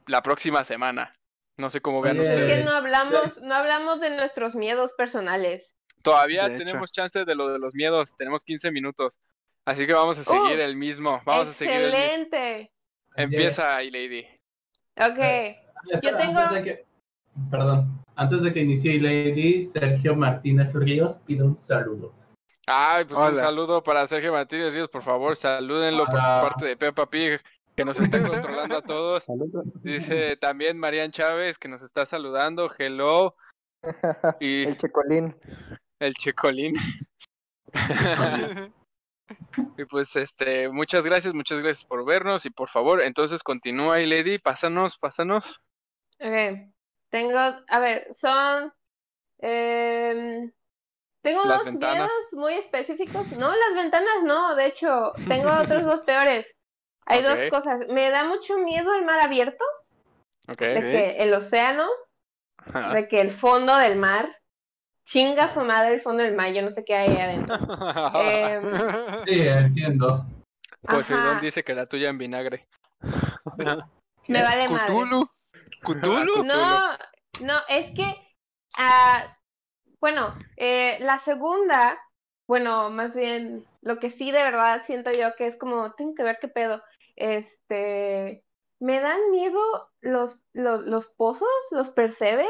la 0.07 0.21
próxima 0.21 0.63
semana. 0.63 1.15
No 1.57 1.69
sé 1.69 1.79
cómo 1.81 2.01
vean 2.01 2.19
Oye, 2.19 2.27
Es 2.31 2.37
ustedes. 2.37 2.59
que 2.59 2.65
no 2.65 2.71
hablamos, 2.75 3.41
no 3.41 3.55
hablamos 3.55 3.99
de 4.01 4.09
nuestros 4.15 4.55
miedos 4.55 4.91
personales. 4.93 5.65
Todavía 6.01 6.47
De 6.49 6.55
hecho. 6.55 6.65
tenemos 6.65 6.91
chance 6.91 7.23
de 7.25 7.35
lo 7.35 7.47
de 7.49 7.59
los 7.59 7.73
miedos, 7.73 8.15
tenemos 8.17 8.43
15 8.43 8.71
minutos. 8.71 9.19
Así 9.65 9.87
que 9.87 9.93
vamos 9.93 10.17
a 10.17 10.23
seguir 10.23 10.57
Uh, 10.57 10.61
el 10.61 10.75
mismo. 10.75 11.21
Vamos 11.25 11.47
a 11.47 11.53
seguir 11.53 11.73
el 11.75 11.85
mismo. 11.85 11.97
Excelente. 11.97 12.71
Empieza 13.15 13.75
ahí, 13.77 13.89
Lady. 13.89 14.25
Ok. 14.97 15.57
Espera, 15.91 16.17
tengo- 16.17 16.39
antes 16.39 16.53
de 16.55 16.63
que- 16.63 16.85
Perdón. 17.49 18.03
Antes 18.17 18.41
de 18.43 18.53
que 18.53 18.59
inicie 18.61 18.99
Lady, 18.99 19.65
Sergio 19.65 20.15
Martínez 20.15 20.73
Ríos 20.73 21.17
pide 21.25 21.43
un 21.43 21.55
saludo. 21.55 22.13
Ay, 22.67 23.05
pues 23.05 23.33
un 23.33 23.39
saludo 23.39 23.83
para 23.83 24.07
Sergio 24.07 24.31
Martínez 24.31 24.73
Ríos, 24.73 24.89
por 24.89 25.03
favor, 25.03 25.35
salúdenlo 25.35 26.05
por 26.05 26.15
Hola. 26.15 26.39
parte 26.41 26.65
de 26.65 26.77
Peppa 26.77 27.09
Pig, 27.09 27.39
que 27.75 27.85
nos 27.85 27.99
está 27.99 28.17
controlando 28.27 28.77
a 28.77 28.81
todos. 28.81 29.25
Dice 29.83 30.37
también 30.37 30.77
Marian 30.77 31.11
Chávez, 31.11 31.57
que 31.57 31.67
nos 31.67 31.81
está 31.83 32.05
saludando, 32.05 32.71
hello, 32.77 33.33
y 34.39 34.63
El 34.67 34.77
Checolín. 34.77 35.35
el 35.99 36.13
Checolín. 36.13 36.73
y 39.77 39.85
pues, 39.85 40.15
este, 40.15 40.69
muchas 40.69 41.05
gracias, 41.05 41.33
muchas 41.33 41.59
gracias 41.61 41.83
por 41.83 42.05
vernos, 42.05 42.45
y 42.45 42.49
por 42.49 42.69
favor, 42.69 43.03
entonces 43.03 43.43
continúa 43.43 43.95
ahí, 43.95 44.05
Lady, 44.05 44.37
pásanos, 44.37 44.97
pásanos. 44.97 45.59
Ok. 46.19 46.69
Tengo, 47.09 47.37
a 47.37 47.79
ver, 47.79 48.13
son. 48.15 48.73
em, 49.39 50.51
tengo 51.21 51.43
Las 51.45 51.57
dos 51.59 51.65
ventanas. 51.65 51.95
miedos 51.97 52.33
muy 52.33 52.53
específicos. 52.55 53.31
No, 53.33 53.49
las 53.49 53.73
ventanas 53.75 54.23
no, 54.23 54.55
de 54.55 54.67
hecho, 54.67 55.13
tengo 55.27 55.49
otros 55.51 55.83
dos 55.85 56.01
peores. 56.01 56.45
Hay 57.05 57.21
dos 57.21 57.37
cosas. 57.49 57.87
Me 57.89 58.09
da 58.09 58.23
mucho 58.25 58.57
miedo 58.57 58.93
el 58.93 59.05
mar 59.05 59.19
abierto, 59.19 59.63
Ok. 60.47 60.59
de 60.59 60.79
que 60.81 61.23
el 61.23 61.33
océano, 61.33 61.87
de 62.93 63.07
que 63.07 63.21
el 63.21 63.31
fondo 63.31 63.77
del 63.77 63.97
mar. 63.97 64.29
Chinga 65.07 65.47
su 65.49 65.61
madre 65.61 65.93
el 65.93 66.01
fondo 66.01 66.23
del 66.23 66.33
mar, 66.35 66.51
yo 66.51 66.63
no 66.63 66.71
sé 66.71 66.83
qué 66.83 66.95
hay 66.95 67.09
ahí 67.09 67.17
adentro. 67.21 67.55
Em, 68.15 68.63
Sí, 69.27 69.47
entiendo. 69.47 70.25
Poseidón 70.81 71.27
ajá. 71.27 71.39
dice 71.41 71.63
que 71.63 71.75
la 71.75 71.85
tuya 71.85 72.09
en 72.09 72.17
vinagre. 72.17 72.65
me 74.27 74.41
vale 74.41 74.67
madre. 74.67 74.93
Cthulhu. 74.93 75.29
Cthulhu. 75.81 76.43
No, 76.43 76.97
no, 77.41 77.59
es 77.69 77.93
que, 77.93 78.15
ah, 78.79 79.37
bueno, 79.99 80.35
eh, 80.57 80.97
la 81.01 81.19
segunda, 81.19 81.99
bueno, 82.47 82.89
más 82.89 83.15
bien, 83.15 83.63
lo 83.81 83.99
que 83.99 84.09
sí 84.09 84.31
de 84.31 84.41
verdad 84.41 84.81
siento 84.85 85.11
yo 85.11 85.35
que 85.35 85.45
es 85.47 85.55
como, 85.57 85.93
tengo 85.93 86.15
que 86.15 86.23
ver 86.23 86.39
qué 86.41 86.47
pedo, 86.47 86.81
este, 87.15 88.43
me 88.79 88.99
dan 88.99 89.31
miedo 89.31 89.59
los, 90.01 90.39
los, 90.53 90.81
los 90.81 91.07
pozos, 91.07 91.47
los 91.71 91.89
percebes, 91.89 92.47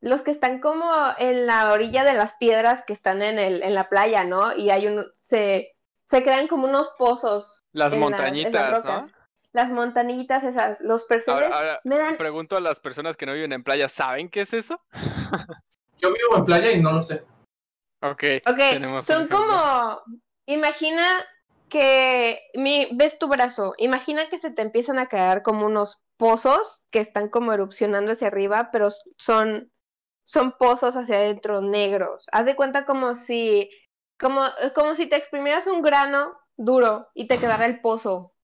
los 0.00 0.22
que 0.22 0.30
están 0.32 0.60
como 0.60 0.90
en 1.18 1.46
la 1.46 1.72
orilla 1.72 2.04
de 2.04 2.14
las 2.14 2.34
piedras 2.36 2.84
que 2.86 2.92
están 2.92 3.22
en 3.22 3.38
el, 3.38 3.62
en 3.62 3.74
la 3.74 3.88
playa, 3.88 4.24
¿no? 4.24 4.54
Y 4.56 4.70
hay 4.70 4.86
un, 4.88 5.06
se, 5.22 5.76
se 6.08 6.22
crean 6.22 6.48
como 6.48 6.66
unos 6.68 6.94
pozos 6.98 7.64
Las 7.72 7.92
la- 7.92 7.98
montañitas. 8.00 8.84
¿no? 8.84 9.10
las 9.54 9.70
montañitas 9.70 10.42
esas, 10.44 10.80
los 10.80 11.02
Ahora, 11.02 11.08
personajes 11.08 11.54
ahora, 11.54 11.80
me 11.84 11.98
dan 11.98 12.16
pregunto 12.16 12.56
a 12.56 12.60
las 12.60 12.80
personas 12.80 13.18
que 13.18 13.26
no 13.26 13.34
viven 13.34 13.52
en 13.52 13.62
playa, 13.62 13.86
¿saben 13.88 14.30
qué 14.30 14.40
es 14.42 14.52
eso? 14.54 14.76
Yo 15.98 16.08
vivo 16.12 16.36
en 16.36 16.44
playa 16.46 16.70
y 16.72 16.80
no 16.80 16.92
lo 16.92 17.02
sé. 17.02 17.22
Ok. 18.00 18.24
Ok, 18.46 19.02
son 19.02 19.28
como, 19.28 20.00
imagina 20.46 21.06
que 21.72 22.40
mi, 22.54 22.88
ves 22.94 23.18
tu 23.18 23.28
brazo, 23.28 23.74
imagina 23.78 24.30
que 24.30 24.40
se 24.40 24.52
te 24.52 24.62
empiezan 24.62 25.00
a 25.00 25.08
caer 25.08 25.42
como 25.42 25.66
unos 25.66 26.02
pozos 26.18 26.86
que 26.92 27.00
están 27.00 27.30
como 27.30 27.52
erupcionando 27.54 28.12
hacia 28.12 28.28
arriba, 28.28 28.70
pero 28.72 28.90
son, 29.18 29.72
son 30.24 30.52
pozos 30.58 30.96
hacia 30.96 31.16
adentro 31.16 31.62
negros. 31.62 32.26
Haz 32.32 32.46
de 32.46 32.56
cuenta 32.56 32.86
como 32.86 33.16
si, 33.16 33.70
como, 34.20 34.42
como 34.76 34.94
si 34.94 35.08
te 35.08 35.16
exprimieras 35.16 35.66
un 35.68 35.82
grano 35.82 36.38
duro 36.56 37.08
y 37.14 37.28
te 37.28 37.40
quedara 37.40 37.66
el 37.66 37.82
pozo. 37.82 38.34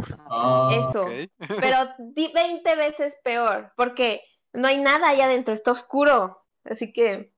Ah, 0.00 0.64
Eso, 0.68 1.24
pero 1.58 1.76
di- 1.98 2.32
20 2.34 2.74
veces 2.76 3.16
peor, 3.24 3.72
porque 3.76 4.22
no 4.52 4.68
hay 4.68 4.78
nada 4.80 5.10
allá 5.10 5.26
adentro, 5.26 5.54
está 5.54 5.72
oscuro. 5.72 6.44
Así 6.64 6.92
que, 6.92 7.32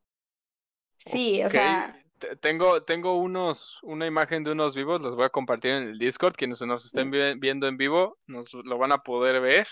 sí, 1.07 1.43
o 1.45 1.51
sea... 1.51 2.03
te- 2.19 2.37
Tengo, 2.37 2.83
tengo 2.83 3.17
unos, 3.17 3.79
una 3.83 4.07
imagen 4.07 4.45
de 4.45 4.53
unos 4.53 4.75
vivos, 4.75 5.01
los 5.01 5.17
voy 5.17 5.25
a 5.25 5.31
compartir 5.31 5.73
en 5.73 5.83
el 5.89 5.99
Discord. 5.99 6.35
Quienes 6.35 6.61
nos 6.63 6.85
estén 6.85 7.11
vi- 7.11 7.35
viendo 7.39 7.67
en 7.67 7.77
vivo 7.77 8.19
nos 8.27 8.53
lo 8.55 8.79
van 8.79 8.93
a 8.93 8.99
poder 8.99 9.41
ver. 9.41 9.67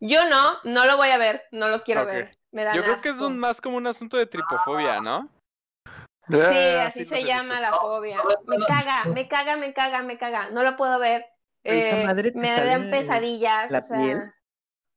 Yo 0.00 0.24
no, 0.28 0.58
no 0.64 0.86
lo 0.86 0.96
voy 0.96 1.10
a 1.10 1.18
ver, 1.18 1.44
no 1.52 1.68
lo 1.68 1.82
quiero 1.82 2.06
ver. 2.06 2.36
Me 2.50 2.64
da 2.64 2.74
Yo 2.74 2.82
creo 2.82 3.00
que 3.00 3.10
es 3.10 3.18
un, 3.20 3.38
más 3.38 3.60
como 3.60 3.76
un 3.76 3.86
asunto 3.86 4.16
de 4.16 4.26
tripofobia, 4.26 5.00
¿no? 5.00 5.30
Sí, 6.28 6.36
Ah, 6.40 6.86
así 6.86 7.04
se 7.04 7.22
llama 7.24 7.60
visto. 7.60 7.70
la 7.70 7.72
fobia. 7.78 8.18
Me 8.46 8.58
caga, 8.66 9.04
me 9.06 9.28
caga, 9.28 9.56
me 9.56 9.72
caga, 9.72 10.02
me 10.02 10.18
caga. 10.18 10.50
No 10.50 10.62
lo 10.62 10.76
puedo 10.76 10.98
ver. 10.98 11.24
Eh, 11.62 12.04
madre 12.04 12.32
me 12.34 12.50
dan 12.52 12.90
pesadillas. 12.90 13.70
la 13.70 13.78
o 13.78 13.82
sea, 13.82 13.96
piel. 13.96 14.32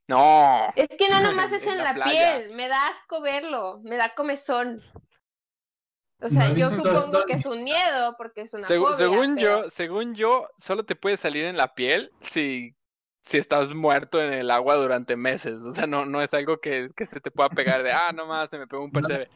No. 0.08 0.72
Es 0.76 0.88
que 0.98 1.08
no 1.10 1.20
nomás 1.22 1.52
es 1.52 1.64
En 1.64 1.70
en 1.70 1.78
la 1.84 1.94
la, 1.94 2.06
piel, 2.06 2.56
me 2.56 2.68
da 2.68 2.88
asco 2.88 3.22
verlo, 3.22 3.80
me 3.84 3.98
da 3.98 4.16
comezón. 4.16 4.84
O 6.22 6.28
sea, 6.30 6.52
yo 6.54 6.70
supongo 6.72 7.24
que 7.26 7.34
es 7.34 7.46
un 7.46 7.64
miedo 7.64 8.16
porque 8.18 8.42
es 8.42 8.54
una 8.54 8.68
Segu- 8.68 8.84
fobia, 8.92 8.98
según 8.98 9.36
pero- 9.36 9.64
yo, 9.64 9.70
según 9.70 10.16
yo, 10.16 10.50
solo 10.60 10.84
te 10.86 10.96
puede 10.96 11.16
salir 11.18 11.46
en 11.46 11.56
la 11.56 11.74
piel 11.76 12.12
si, 12.22 12.76
si 13.26 13.38
estás 13.38 13.74
muerto 13.74 14.22
en 14.22 14.34
el 14.34 14.52
agua 14.52 14.76
durante 14.76 15.16
meses. 15.16 15.56
O 15.62 15.72
sea, 15.72 15.88
no, 15.88 16.06
no 16.06 16.22
es 16.22 16.34
algo 16.34 16.58
que, 16.58 16.90
que 16.96 17.06
se 17.06 17.22
te 17.22 17.32
pueda 17.32 17.50
pegar 17.50 17.84
de, 17.84 17.92
ah, 17.94 18.12
nomás 18.14 18.50
se 18.50 18.58
me 18.58 18.68
pegó 18.68 18.84
un 18.84 18.92
percebe. 18.92 19.30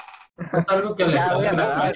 Es 0.57 0.67
algo 0.69 0.93
que 0.95 1.05
le 1.07 1.17
voy 1.33 1.45
a 1.45 1.93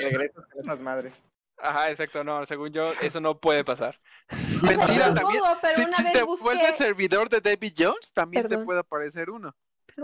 esas 0.61 0.79
madres. 0.79 1.13
Ajá, 1.59 1.89
exacto, 1.89 2.23
no, 2.23 2.45
según 2.45 2.71
yo, 2.71 2.91
eso 3.01 3.19
no 3.19 3.39
puede 3.39 3.63
pasar. 3.65 3.99
Mentira, 4.61 5.13
también. 5.13 5.41
pero 5.61 5.75
Si, 5.75 5.81
una 5.83 5.93
si 5.97 6.03
vez 6.03 6.13
te 6.13 6.23
busqué- 6.23 6.43
vuelves 6.43 6.75
servidor 6.77 7.29
de 7.29 7.41
David 7.41 7.73
Jones, 7.77 8.13
también 8.13 8.47
te 8.47 8.57
puede 8.59 8.79
aparecer 8.81 9.29
uno. 9.31 9.53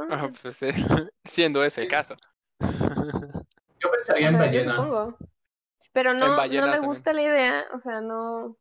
Ajá, 0.10 0.30
pues, 0.42 0.62
eh, 0.64 0.74
siendo 1.24 1.64
ese 1.64 1.84
el 1.84 1.88
caso. 1.88 2.16
Ballenas. 4.08 4.86
Pero 5.92 6.14
no, 6.14 6.28
no 6.28 6.42
me 6.42 6.58
también. 6.58 6.86
gusta 6.86 7.14
la 7.14 7.22
idea, 7.22 7.66
o 7.74 7.80
sea, 7.80 8.02
no, 8.02 8.58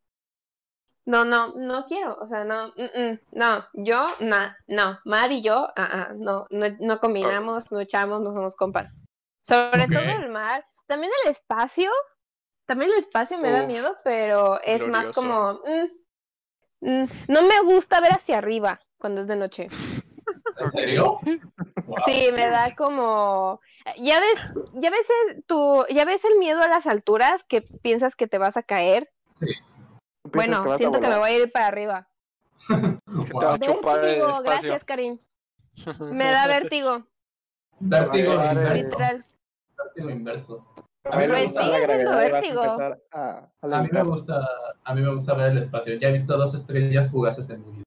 no, 1.04 1.24
no, 1.24 1.54
no 1.54 1.86
quiero, 1.86 2.16
o 2.20 2.28
sea, 2.28 2.44
no, 2.44 2.68
mm, 2.76 3.00
mm, 3.00 3.18
no, 3.32 3.66
yo, 3.72 4.06
na, 4.20 4.56
no, 4.66 5.00
Mar 5.04 5.32
y 5.32 5.42
yo, 5.42 5.66
ah, 5.76 5.88
ah, 5.92 6.12
no, 6.14 6.46
no, 6.50 6.66
no 6.78 7.00
combinamos, 7.00 7.72
no 7.72 7.80
echamos, 7.80 8.20
no 8.20 8.32
somos 8.32 8.54
compas. 8.54 8.92
Sobre 9.40 9.88
todo 9.88 10.02
el 10.02 10.28
mar, 10.28 10.64
también 10.86 11.10
el 11.24 11.30
espacio, 11.30 11.90
también 12.66 12.92
el 12.92 12.98
espacio 12.98 13.38
me 13.38 13.50
da 13.50 13.66
miedo, 13.66 13.96
pero 14.04 14.60
es 14.62 14.86
más 14.86 15.06
como, 15.06 15.54
mm, 15.64 16.86
mm, 16.88 17.08
no 17.28 17.42
me 17.42 17.60
gusta 17.62 18.00
ver 18.00 18.12
hacia 18.12 18.38
arriba 18.38 18.80
cuando 18.98 19.22
es 19.22 19.26
de 19.26 19.36
noche. 19.36 19.68
¿En 20.58 20.70
serio? 20.70 21.18
Wow. 21.86 21.96
Sí, 22.04 22.30
me 22.32 22.48
da 22.48 22.74
como 22.74 23.60
ya 23.98 24.20
ves, 24.20 24.34
ya 24.74 24.90
ves 24.90 25.06
el- 25.28 25.44
tu, 25.44 25.84
ya 25.90 26.04
ves 26.04 26.24
el 26.24 26.38
miedo 26.38 26.62
a 26.62 26.68
las 26.68 26.86
alturas 26.86 27.42
que 27.48 27.62
piensas 27.62 28.14
que 28.16 28.26
te 28.26 28.38
vas 28.38 28.56
a 28.56 28.62
caer. 28.62 29.10
¿Tú 29.38 29.46
piensas 30.30 30.32
Bueno, 30.32 30.64
que 30.64 30.78
siento 30.78 31.00
que 31.00 31.08
me 31.08 31.18
voy 31.18 31.30
a 31.30 31.36
ir 31.36 31.52
para 31.52 31.66
arriba. 31.66 32.08
Que 33.26 33.26
te 33.26 33.44
va 33.44 33.54
a 33.54 33.56
Wow. 33.56 33.58
Vértigo, 33.58 34.28
espacio. 34.28 34.42
gracias, 34.42 34.84
Karim. 34.84 35.18
Me 36.00 36.30
da 36.30 36.46
vértigo, 36.46 37.04
Vértigo 37.80 38.32
inverso. 38.34 38.74
literal. 38.74 39.24
Vértigo 39.76 40.10
inverso. 40.10 40.66
A 41.04 41.16
mí 41.16 41.26
me 41.26 41.28
Pues 41.28 41.42
gusta 41.44 42.16
vértigo. 42.16 42.62
a- 42.62 42.98
a 43.12 43.50
A 43.62 43.82
mí 43.82 43.88
me 43.90 44.02
gusta, 44.04 44.48
a 44.84 44.94
mí 44.94 45.00
me 45.02 45.14
gusta 45.14 45.34
ver 45.34 45.50
el 45.52 45.58
espacio. 45.58 45.94
Ya 45.96 46.08
he 46.08 46.12
visto 46.12 46.36
dos 46.38 46.54
estrellas 46.54 47.10
fugaces 47.10 47.50
en 47.50 47.60
mi 47.62 47.70
vida. 47.72 47.82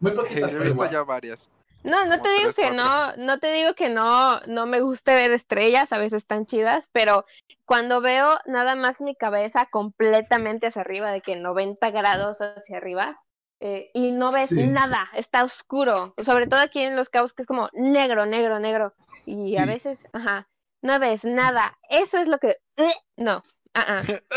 Muy 0.00 0.12
poquitas, 0.12 0.36
he 0.36 0.40
pero 0.46 0.52
visto 0.64 0.68
igual. 0.68 0.90
ya 0.90 1.02
varias. 1.04 1.50
No, 1.84 2.06
no 2.06 2.20
te 2.20 2.28
digo 2.30 2.52
que 2.54 2.70
no, 2.70 3.12
no 3.16 3.38
te 3.38 3.52
digo 3.52 3.74
que 3.74 3.88
no, 3.88 4.40
no 4.42 4.66
me 4.66 4.80
guste 4.80 5.14
ver 5.14 5.32
estrellas, 5.32 5.92
a 5.92 5.98
veces 5.98 6.18
están 6.22 6.46
chidas, 6.46 6.88
pero 6.92 7.24
cuando 7.64 8.00
veo 8.00 8.38
nada 8.46 8.76
más 8.76 9.00
mi 9.00 9.16
cabeza 9.16 9.66
completamente 9.70 10.68
hacia 10.68 10.82
arriba, 10.82 11.10
de 11.10 11.20
que 11.22 11.34
90 11.36 11.90
grados 11.90 12.38
hacia 12.40 12.76
arriba, 12.76 13.20
eh, 13.60 13.90
y 13.94 14.12
no 14.12 14.30
ves 14.32 14.50
Sí. 14.50 14.56
nada, 14.56 15.08
está 15.14 15.44
oscuro, 15.44 16.14
sobre 16.22 16.46
todo 16.46 16.60
aquí 16.60 16.80
en 16.80 16.96
Los 16.96 17.08
Cabos 17.10 17.32
que 17.32 17.42
es 17.42 17.48
como 17.48 17.68
negro, 17.72 18.26
negro, 18.26 18.60
negro, 18.60 18.94
y 19.24 19.56
a 19.56 19.66
veces, 19.66 19.98
ajá, 20.12 20.48
no 20.82 20.98
ves 21.00 21.24
nada, 21.24 21.76
eso 21.88 22.18
es 22.18 22.28
lo 22.28 22.38
que, 22.38 22.56
eh, 22.76 22.94
no. 23.16 23.42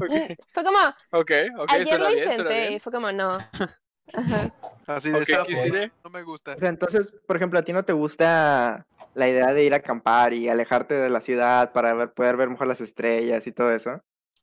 Ok, 0.00 0.08
Mm, 0.08 0.26
fue 0.52 0.64
como, 0.64 0.78
ok, 1.12 1.30
ok, 1.58 1.72
ayer 1.74 2.00
lo 2.00 2.10
intenté 2.12 2.54
bien. 2.54 2.80
fue 2.80 2.92
como, 2.92 3.12
no, 3.12 3.46
ajá. 4.12 4.50
Así 4.86 5.10
de 5.10 5.18
Ok, 5.22 5.28
sapo. 5.28 5.50
No 6.04 6.10
me 6.10 6.22
gusta. 6.22 6.54
O 6.54 6.58
sea, 6.58 6.68
entonces, 6.68 7.12
por 7.26 7.36
ejemplo, 7.36 7.58
a 7.58 7.62
ti 7.62 7.72
no 7.72 7.84
te 7.84 7.92
gusta 7.92 8.86
la 9.14 9.28
idea 9.28 9.52
de 9.52 9.64
ir 9.64 9.74
a 9.74 9.78
acampar 9.78 10.32
y 10.32 10.48
alejarte 10.48 10.94
de 10.94 11.10
la 11.10 11.20
ciudad 11.20 11.72
para 11.72 11.94
ver- 11.94 12.12
poder 12.12 12.36
ver 12.36 12.48
mejor 12.50 12.66
las 12.66 12.80
estrellas 12.80 13.46
y 13.46 13.52
todo 13.52 13.72
eso. 13.72 14.00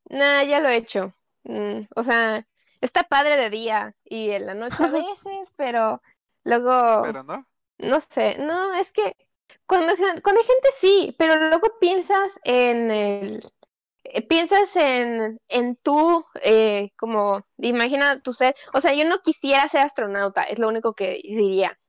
Nah, 0.09 0.43
ya 0.43 0.59
lo 0.59 0.70
he 0.70 0.78
hecho. 0.78 1.14
Mm, 1.43 1.82
o 1.95 2.03
sea, 2.03 2.45
está 2.82 3.03
padre 3.03 3.36
de 3.38 3.49
día 3.49 3.95
y 4.03 4.30
en 4.32 4.45
la 4.45 4.53
noche 4.53 4.84
a 4.84 4.88
veces, 4.88 5.51
pero 5.55 6.01
luego, 6.43 7.03
Pero 7.03 7.24
no. 7.24 7.45
no 7.80 7.99
sé, 7.99 8.38
no, 8.39 8.76
es 8.76 8.91
que 8.93 9.16
cuando, 9.66 9.93
cuando 10.24 10.41
hay 10.41 10.47
gente 10.47 10.70
sí, 10.80 11.16
pero 11.18 11.36
luego 11.36 11.68
piensas 11.80 12.32
en 12.43 12.91
el, 12.91 13.51
piensas 14.27 14.75
en, 14.75 15.39
en 15.47 15.75
tú, 15.77 16.25
eh, 16.43 16.91
como, 16.97 17.45
imagina 17.57 18.21
tu 18.21 18.33
ser, 18.33 18.55
o 18.73 18.81
sea, 18.81 18.93
yo 18.93 19.05
no 19.07 19.19
quisiera 19.19 19.67
ser 19.69 19.81
astronauta, 19.81 20.43
es 20.43 20.59
lo 20.59 20.67
único 20.67 20.93
que 20.93 21.21
diría. 21.23 21.79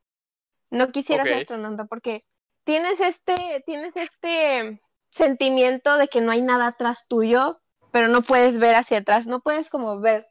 No 0.70 0.90
quisiera 0.92 1.24
ser 1.24 1.38
astronauta 1.38 1.84
porque 1.86 2.24
tienes 2.64 3.00
este, 3.00 3.62
tienes 3.66 3.94
este 3.96 4.80
sentimiento 5.10 5.96
de 5.98 6.08
que 6.08 6.20
no 6.20 6.32
hay 6.32 6.42
nada 6.42 6.68
atrás 6.68 7.06
tuyo, 7.08 7.60
pero 7.90 8.08
no 8.08 8.22
puedes 8.22 8.58
ver 8.58 8.74
hacia 8.74 8.98
atrás, 8.98 9.26
no 9.26 9.40
puedes 9.40 9.70
como 9.70 10.00
ver 10.00 10.26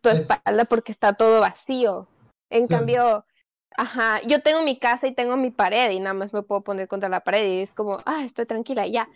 tu 0.00 0.08
Es- 0.10 0.20
espalda 0.20 0.64
porque 0.66 0.92
está 0.92 1.14
todo 1.14 1.40
vacío. 1.40 2.08
En 2.50 2.64
Sí. 2.64 2.68
cambio, 2.68 3.24
ajá, 3.76 4.20
yo 4.22 4.42
tengo 4.42 4.62
mi 4.62 4.78
casa 4.78 5.06
y 5.06 5.14
tengo 5.14 5.36
mi 5.36 5.50
pared 5.50 5.90
y 5.90 5.98
nada 6.00 6.14
más 6.14 6.32
me 6.32 6.42
puedo 6.42 6.62
poner 6.62 6.86
contra 6.88 7.08
la 7.08 7.20
pared 7.20 7.46
y 7.46 7.62
es 7.62 7.74
como, 7.74 7.98
ah, 8.04 8.24
estoy 8.24 8.46
tranquila 8.46 8.86
y 8.86 8.92
ya. 8.92 9.08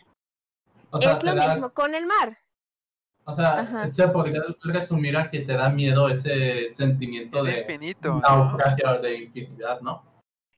O 0.90 0.98
sea, 0.98 1.12
es 1.12 1.22
lo 1.22 1.34
da- 1.34 1.46
mismo 1.48 1.70
con 1.72 1.94
el 1.94 2.06
mar. 2.06 2.38
O 3.24 3.32
sea, 3.32 3.60
Ajá. 3.60 3.90
se 3.90 4.06
podría 4.08 4.42
resumir 4.62 5.16
a 5.16 5.30
que 5.30 5.40
te 5.40 5.52
da 5.54 5.68
miedo 5.68 6.08
ese 6.08 6.68
sentimiento 6.68 7.38
Es 7.38 7.44
de 7.44 7.60
infinito. 7.62 8.08
¿no? 8.14 8.20
naufragio 8.20 9.00
de 9.00 9.24
infinidad, 9.24 9.80
¿no? 9.80 10.04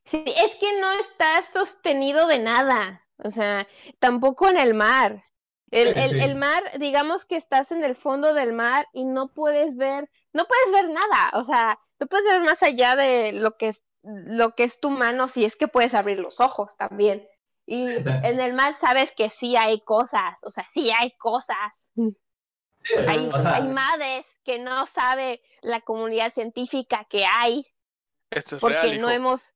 Sí, 0.05 0.23
es 0.27 0.55
que 0.57 0.81
no 0.81 0.91
está 0.93 1.43
sostenido 1.53 2.27
de 2.27 2.39
nada, 2.39 3.07
o 3.19 3.31
sea, 3.31 3.67
tampoco 3.99 4.49
en 4.49 4.59
el 4.59 4.75
mar. 4.75 5.25
El, 5.71 5.95
Sí, 5.95 6.01
el, 6.01 6.11
sí. 6.11 6.19
el 6.21 6.35
mar, 6.37 6.63
digamos 6.79 7.27
que 7.27 7.37
estás 7.37 7.71
en 7.73 7.85
el 7.85 7.95
fondo 7.97 8.33
del 8.33 8.53
mar 8.55 8.87
y 8.93 9.05
no 9.05 9.29
puedes 9.29 9.77
ver, 9.77 10.09
no 10.33 10.47
puedes 10.47 10.73
ver 10.83 10.91
nada, 10.95 11.31
o 11.35 11.45
sea, 11.45 11.79
no 12.01 12.07
puedes 12.07 12.25
ver 12.25 12.41
más 12.43 12.63
allá 12.63 12.97
de 12.97 13.33
lo 13.33 13.57
que 13.59 13.69
es, 13.69 13.83
lo 14.03 14.53
que 14.55 14.65
es 14.65 14.81
tu 14.81 14.89
mano, 14.91 15.29
si 15.29 15.45
es 15.45 15.57
que 15.57 15.69
puedes 15.69 15.93
abrir 15.95 16.21
los 16.21 16.41
ojos 16.41 16.75
también. 16.79 17.27
Y 17.71 17.87
en 18.25 18.41
el 18.41 18.55
mar 18.55 18.75
sabes 18.75 19.13
que 19.13 19.29
sí 19.29 19.55
hay 19.55 19.83
cosas, 19.83 20.39
o 20.43 20.51
sea, 20.51 20.67
sí 20.73 20.91
hay 20.91 21.11
cosas. 21.19 21.91
Sí, 21.95 22.95
Hay, 23.07 23.27
o 23.27 23.41
sea, 23.41 23.55
hay 23.57 23.63
madres 23.65 24.25
que 24.43 24.59
no 24.59 24.87
sabe 24.87 25.43
la 25.61 25.83
comunidad 25.83 26.33
científica 26.33 27.05
que 27.11 27.27
hay 27.27 27.67
Esto 28.31 28.57
es 28.57 28.63
porque 28.63 28.75
real, 28.75 29.01
no 29.01 29.09
hijo. 29.09 29.17
hemos 29.17 29.55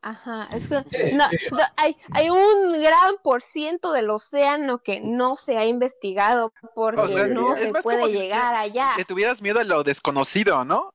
ajá 0.00 0.48
es 0.52 0.66
que 0.68 0.82
Sí, 0.90 1.12
no, 1.14 1.28
sí. 1.28 1.36
no, 1.52 1.58
hay 1.76 1.96
hay 2.12 2.30
un 2.30 2.82
gran 2.82 3.18
por 3.22 3.40
ciento 3.42 3.92
del 3.92 4.10
océano 4.10 4.82
que 4.82 4.98
no 5.00 5.36
se 5.36 5.56
ha 5.56 5.64
investigado 5.64 6.52
porque 6.74 7.02
O 7.02 7.08
sea, 7.08 7.28
no 7.28 7.56
se 7.56 7.72
puede 7.74 8.08
si 8.08 8.14
llegar 8.14 8.54
allá 8.56 8.94
Que 8.96 9.04
tuvieras 9.04 9.40
miedo 9.40 9.60
a 9.60 9.64
lo 9.64 9.84
desconocido, 9.84 10.64
¿no? 10.64 10.90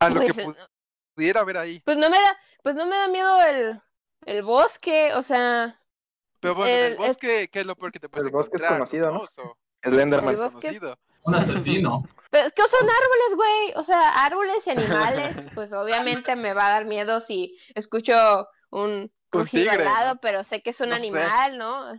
A 0.00 0.10
lo 0.10 0.20
que 0.20 0.34
pues, 0.34 0.48
pu- 0.48 0.68
pudiera 1.14 1.40
haber 1.40 1.56
ahí. 1.56 1.80
pues 1.80 1.96
no 1.96 2.10
me 2.10 2.18
da 2.18 2.36
pues 2.62 2.74
no 2.74 2.84
me 2.84 2.96
da 2.96 3.08
miedo 3.08 3.40
el 3.44 3.80
el 4.26 4.42
bosque 4.42 5.12
o 5.14 5.22
sea 5.22 5.80
Pero 6.40 6.54
bueno, 6.54 6.70
en 6.74 6.84
el 6.84 6.92
es- 6.92 6.98
bosque, 6.98 7.48
¿qué 7.50 7.60
es 7.60 7.66
lo 7.66 7.74
peor 7.76 7.90
que 7.92 7.98
te 8.00 8.08
puedes 8.10 8.26
El 8.26 8.32
bosque 8.32 8.58
es 8.58 8.62
conocido, 8.62 9.08
Un 9.08 9.14
¿no? 9.14 9.20
oso. 9.20 9.56
Slenderman. 9.82 10.34
El 10.34 10.40
bosque 10.40 10.68
es- 10.68 10.80
desconocido. 10.80 10.98
un 11.22 11.34
asesino. 11.34 12.02
Pero 12.30 12.46
es 12.48 12.52
que 12.52 12.62
son 12.68 12.80
árboles, 12.82 13.36
güey. 13.36 13.72
O 13.76 13.82
sea, 13.82 14.00
árboles 14.24 14.66
y 14.66 14.70
animales, 14.70 15.36
pues 15.54 15.72
obviamente 15.72 16.36
me 16.36 16.52
va 16.52 16.66
a 16.66 16.70
dar 16.70 16.84
miedo 16.84 17.20
si 17.20 17.56
escucho 17.74 18.14
un 18.70 18.90
Un 18.90 19.10
crujido 19.30 19.70
al 19.70 19.76
tigre, 19.78 19.84
lado, 19.84 20.14
¿no? 20.14 20.20
pero 20.20 20.44
sé 20.44 20.60
que 20.62 20.70
es 20.70 20.80
un 20.80 20.88
No 20.90 20.96
sé. 20.96 21.02
animal, 21.02 21.56
¿no? 21.58 21.92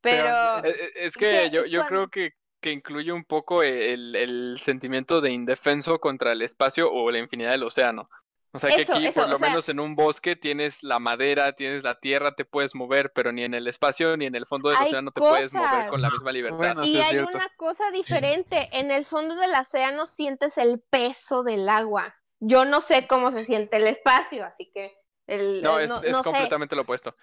Pero, 0.00 0.24
Pero, 0.62 0.64
Eh, 0.64 0.70
eh, 0.80 0.90
Es 0.96 1.16
que 1.16 1.50
yo, 1.50 1.64
yo 1.66 1.80
cuando- 1.80 1.88
creo 1.88 2.08
que, 2.08 2.30
que 2.60 2.70
incluye 2.72 3.12
un 3.12 3.24
poco 3.24 3.62
el, 3.62 4.14
el 4.16 4.58
sentimiento 4.60 5.20
de 5.20 5.30
indefenso 5.30 5.98
contra 5.98 6.32
el 6.32 6.42
espacio 6.42 6.90
o 6.92 7.10
la 7.10 7.18
infinidad 7.18 7.50
del 7.50 7.64
océano. 7.64 8.08
O 8.54 8.58
sea 8.58 8.68
que 8.70 8.82
Eso, 8.82 8.92
aquí, 8.94 9.06
eso, 9.06 9.20
por 9.22 9.30
lo 9.30 9.38
sea- 9.38 9.48
menos 9.48 9.68
en 9.70 9.80
un 9.80 9.96
bosque, 9.96 10.36
tienes 10.36 10.82
la 10.82 10.98
madera, 10.98 11.52
tienes 11.54 11.82
la 11.82 11.98
tierra, 12.00 12.34
te 12.34 12.44
puedes 12.44 12.74
mover, 12.74 13.10
pero 13.14 13.32
ni 13.32 13.44
en 13.44 13.54
el 13.54 13.66
espacio 13.66 14.16
ni 14.18 14.26
en 14.26 14.34
el 14.34 14.44
fondo 14.44 14.68
del 14.68 14.76
Hay 14.78 14.88
océano 14.88 15.10
te 15.10 15.20
puedes 15.20 15.54
mover 15.54 15.88
con 15.88 16.02
la 16.02 16.10
misma 16.10 16.32
libertad. 16.32 16.58
Bueno, 16.58 16.82
sí 16.84 16.92
y 16.92 17.00
hay 17.00 17.10
cierto. 17.12 17.30
una 17.34 17.48
cosa 17.56 17.90
diferente. 17.92 18.68
En 18.72 18.90
el 18.90 19.06
fondo 19.06 19.36
del 19.36 19.52
océano 19.54 20.04
sientes 20.04 20.58
el 20.58 20.80
peso 20.80 21.42
del 21.42 21.66
agua. 21.68 22.14
Yo 22.40 22.64
no 22.66 22.80
sé 22.82 23.06
cómo 23.06 23.30
se 23.32 23.46
siente 23.46 23.76
el 23.78 23.86
espacio, 23.86 24.44
así 24.44 24.70
que 24.74 24.92
el, 25.26 25.62
No, 25.62 25.78
el- 25.78 25.84
es, 25.84 25.88
no, 25.88 26.02
es 26.02 26.10
no 26.10 26.18
sé. 26.18 26.24
completamente 26.24 26.76
lo 26.76 26.82
opuesto. 26.82 27.14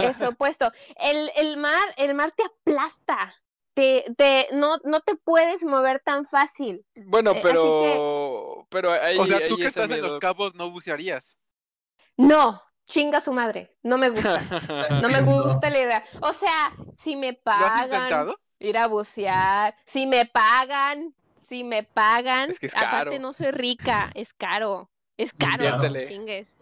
Es 0.00 0.20
opuesto. 0.22 0.72
El, 0.96 1.30
el 1.36 1.56
mar, 1.58 1.94
el 1.98 2.14
mar 2.14 2.32
te 2.36 2.42
aplasta. 2.42 3.32
Te, 3.78 4.04
te, 4.16 4.48
no, 4.54 4.78
no 4.82 5.00
te 5.02 5.14
puedes 5.14 5.62
mover 5.62 6.00
tan 6.04 6.26
fácil. 6.26 6.84
Bueno, 6.96 7.30
Eh, 7.30 7.34
así 7.34 7.42
pero, 7.44 8.66
pero 8.70 8.90
ahí, 8.92 9.16
o 9.16 9.24
sea, 9.24 9.46
tú 9.46 9.56
que 9.56 9.66
estás 9.66 9.88
en 9.92 10.02
los 10.02 10.18
cabos 10.18 10.52
no 10.56 10.68
bucearías. 10.72 11.38
No, 12.16 12.60
chinga 12.88 13.20
su 13.20 13.32
madre. 13.32 13.76
No 13.84 13.96
me 13.96 14.10
gusta. 14.10 14.40
No 15.00 15.08
me 15.08 15.22
gusta 15.22 15.70
la 15.70 15.78
idea. 15.78 16.04
O 16.20 16.32
sea, 16.32 16.72
si 17.04 17.14
me 17.14 17.30
¿Lo 17.44 17.52
has 17.52 17.86
pagan 17.86 18.34
ir 18.58 18.76
a 18.78 18.88
bucear, 18.88 19.76
si 19.86 20.06
me 20.06 20.26
pagan, 20.26 21.14
si 21.48 21.62
me 21.62 21.84
pagan, 21.84 22.50
Es 22.50 22.58
que 22.58 22.66
es 22.66 22.74
aparte 22.74 23.10
caro. 23.10 23.18
no 23.20 23.32
soy 23.32 23.52
rica, 23.52 24.10
es 24.14 24.34
caro. 24.34 24.90
Es 25.16 25.32
caro, 25.32 25.52
Inviértele. 25.64 26.08
chingues. 26.08 26.56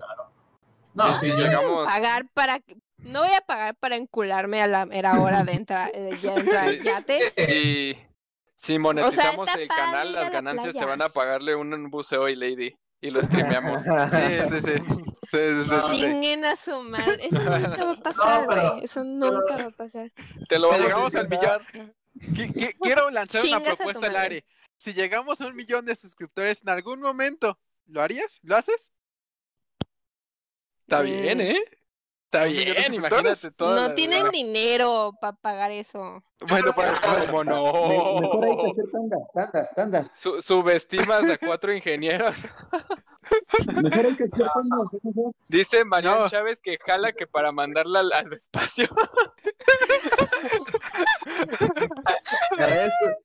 No, 0.93 1.14
Sí, 1.14 1.21
sí, 1.25 1.29
yo 1.31 1.37
llegamos- 1.39 1.87
Pagar 1.87 2.27
para 2.35 2.61
no 3.07 3.21
voy 3.21 3.33
a 3.35 3.41
pagar 3.41 3.75
para 3.77 3.97
encularme 3.97 4.63
a 4.63 4.67
la 4.67 4.87
mera 4.87 5.19
hora 5.21 5.45
de 5.45 5.53
entrar, 5.53 5.93
de 5.93 6.19
ya 6.19 6.35
entrar 6.35 6.67
al 6.69 6.79
Sí. 6.81 6.85
yate. 6.85 7.33
Si, 7.47 7.97
si 8.55 8.79
monetizamos 8.79 9.49
el 9.57 9.69
canal, 9.69 10.13
las 10.13 10.25
la 10.25 10.31
ganancias 10.31 10.77
se 10.77 10.85
van 10.85 11.03
a 11.03 11.09
pagarle 11.09 11.55
un 11.55 11.91
buceo 11.91 12.29
y 12.29 12.37
Lady. 12.37 12.75
Y 13.01 13.11
lo 13.11 13.23
streameamos. 13.23 13.83
Sí, 14.11 14.49
sí, 14.51 14.61
sí. 14.63 14.73
Sí, 15.29 15.39
sí, 15.39 15.65
sí, 15.65 15.77
sí. 15.91 15.97
Chinguen 15.99 16.45
a 16.45 16.57
su 16.57 16.81
madre. 16.83 17.27
Eso 17.29 17.41
nunca 17.41 17.85
va 17.85 17.93
a 17.93 17.97
pasar, 18.03 18.45
güey. 18.45 18.57
pero- 18.59 18.83
Eso 18.83 19.05
nunca 19.05 19.57
va 19.57 19.63
a 19.65 19.71
pasar. 19.71 20.13
Te 20.49 20.59
lo 20.59 20.71
Si 20.73 20.79
llegamos 20.79 21.15
al 21.15 21.29
qui- 21.29 22.77
Quiero 22.81 23.11
lanzar 23.11 23.43
una 23.45 23.59
Chingas 23.59 23.75
propuesta 23.77 24.07
al 24.07 24.17
aire. 24.17 24.45
Si 24.79 24.93
llegamos 24.95 25.41
a 25.41 25.47
un 25.47 25.55
millón 25.57 25.85
de 25.85 25.95
suscriptores 25.97 26.63
en 26.63 26.69
algún 26.71 27.01
momento, 27.01 27.59
¿lo 27.87 28.01
harías? 28.03 28.39
¿Lo 28.43 28.57
haces? 28.57 28.93
Está 30.83 31.03
Mm. 31.03 31.05
bien, 31.07 31.41
¿eh? 31.41 31.61
Está 32.27 32.43
¿Un 32.43 32.49
millón 32.49 32.64
de 32.66 32.72
bien, 32.72 32.95
imagínate 32.95 33.51
todo. 33.53 33.77
No 33.77 33.95
tienen 33.95 34.31
dinero 34.31 35.16
para 35.20 35.37
pagar 35.37 35.70
eso. 35.70 36.22
Bueno, 36.49 36.72
para, 36.76 37.01
¿Cómo 37.01 37.45
Me- 37.45 37.51
Mejor 38.20 38.45
hay 38.45 38.57
que 38.57 38.62
no? 38.62 38.70
hacer 38.72 38.84
tandas, 38.93 39.20
tandas, 39.34 39.74
tandas. 39.74 40.11
Su- 40.18 40.41
subestimas 40.43 41.28
a 41.28 41.39
cuatro 41.39 41.72
ingenieros. 41.72 42.37
Mejor 43.82 44.07
hay 44.07 44.14
que 44.16 44.24
hacer 44.24 44.47
tandas, 44.55 44.95
mejor. 45.03 45.32
Dice 45.49 45.84
Mariano 45.84 46.20
No. 46.22 46.28
Chávez 46.28 46.61
que 46.61 46.78
jala 46.84 47.12
que 47.12 47.26
para 47.26 47.51
mandarla 47.53 48.01
al, 48.01 48.12
al 48.12 48.32
espacio. 48.32 48.87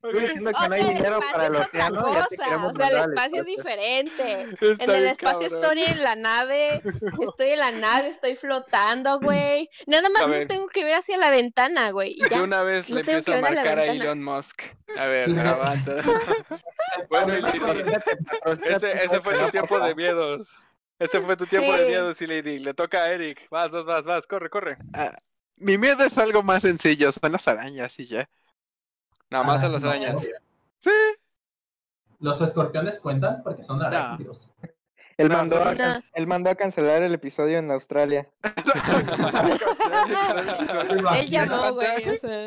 Tú- 0.00 0.08
diciendo 0.18 0.50
que 0.50 0.64
O 0.64 0.68
no 0.68 0.74
hay 0.74 0.80
sea, 0.82 0.90
el 0.90 0.96
dinero 0.96 1.18
espacio 1.20 1.32
para 1.32 1.46
el 1.46 1.56
océano, 1.56 2.14
ya 2.14 2.26
te 2.26 2.36
queremos 2.36 2.72
O 2.72 2.76
sea, 2.76 2.86
el 2.88 2.96
espacio 3.12 3.40
es 3.40 3.46
diferente. 3.46 4.42
Está 4.60 4.84
En 4.84 4.90
el 4.90 5.06
espacio 5.06 5.48
cabrón. 5.48 5.62
estoy 5.62 5.82
en 5.82 6.02
la 6.02 6.16
nave, 6.16 6.82
estoy 7.20 7.50
en 7.50 7.58
la 7.58 7.70
nave, 7.70 8.08
estoy 8.08 8.36
flotando, 8.36 9.20
güey. 9.20 9.68
Nada 9.86 10.08
más 10.10 10.26
no 10.26 10.46
tengo 10.46 10.66
que 10.68 10.84
ver 10.84 10.94
hacia 10.94 11.16
la 11.16 11.30
ventana, 11.30 11.90
güey. 11.90 12.16
Y 12.18 12.34
una 12.34 12.62
vez 12.62 12.88
no 12.90 12.96
le 12.96 13.01
empiezo 13.02 13.32
a 13.32 13.34
que 13.34 13.40
ver 13.42 13.52
a 13.52 13.54
marcar 13.54 13.78
a 13.78 13.82
ventana. 13.82 14.04
Elon 14.04 14.24
Musk. 14.24 14.62
A 14.98 15.06
ver, 15.06 15.38
aguanta. 15.46 15.94
bueno, 17.10 17.34
Lady, 17.38 17.60
ese, 18.66 19.04
ese 19.04 19.20
fue 19.20 19.34
tu 19.38 19.50
tiempo 19.50 19.78
de 19.80 19.94
miedos. 19.94 20.52
Ese 20.98 21.20
fue 21.20 21.36
tu 21.36 21.46
tiempo 21.46 21.72
de 21.72 21.78
Sí. 21.84 21.88
miedos, 21.88 22.22
y 22.22 22.26
Lady. 22.26 22.58
Le 22.60 22.74
toca 22.74 23.02
a 23.04 23.10
Eric. 23.12 23.48
Vas, 23.50 23.70
vas, 23.72 23.84
vas, 23.84 24.04
vas. 24.04 24.26
Corre, 24.26 24.48
corre. 24.50 24.78
Ah, 24.92 25.16
mi 25.56 25.76
miedo 25.78 26.04
es 26.04 26.16
algo 26.18 26.42
más 26.42 26.62
sencillo, 26.62 27.10
son 27.12 27.32
las 27.32 27.46
arañas 27.48 27.98
y 27.98 28.06
ya. 28.06 28.28
Nada 29.30 29.44
más 29.44 29.62
a 29.62 29.66
Ah, 29.66 29.68
las 29.70 29.82
no. 29.82 29.90
arañas. 29.90 30.22
Sí. 30.78 30.90
Los 32.20 32.40
escorpiones 32.40 33.00
cuentan 33.00 33.42
porque 33.42 33.64
son 33.64 33.82
arácnidos. 33.82 34.48
Él 35.16 35.28
No, 35.28 35.36
mandó, 35.36 35.62
a 35.62 36.02
él 36.14 36.26
mandó 36.26 36.50
a 36.50 36.54
cancelar 36.54 37.02
el 37.02 37.14
episodio 37.14 37.58
en 37.58 37.70
Australia. 37.70 38.28
Él 41.16 41.30
llamó, 41.30 41.72
güey. 41.74 42.08
O 42.08 42.18
sea. 42.18 42.46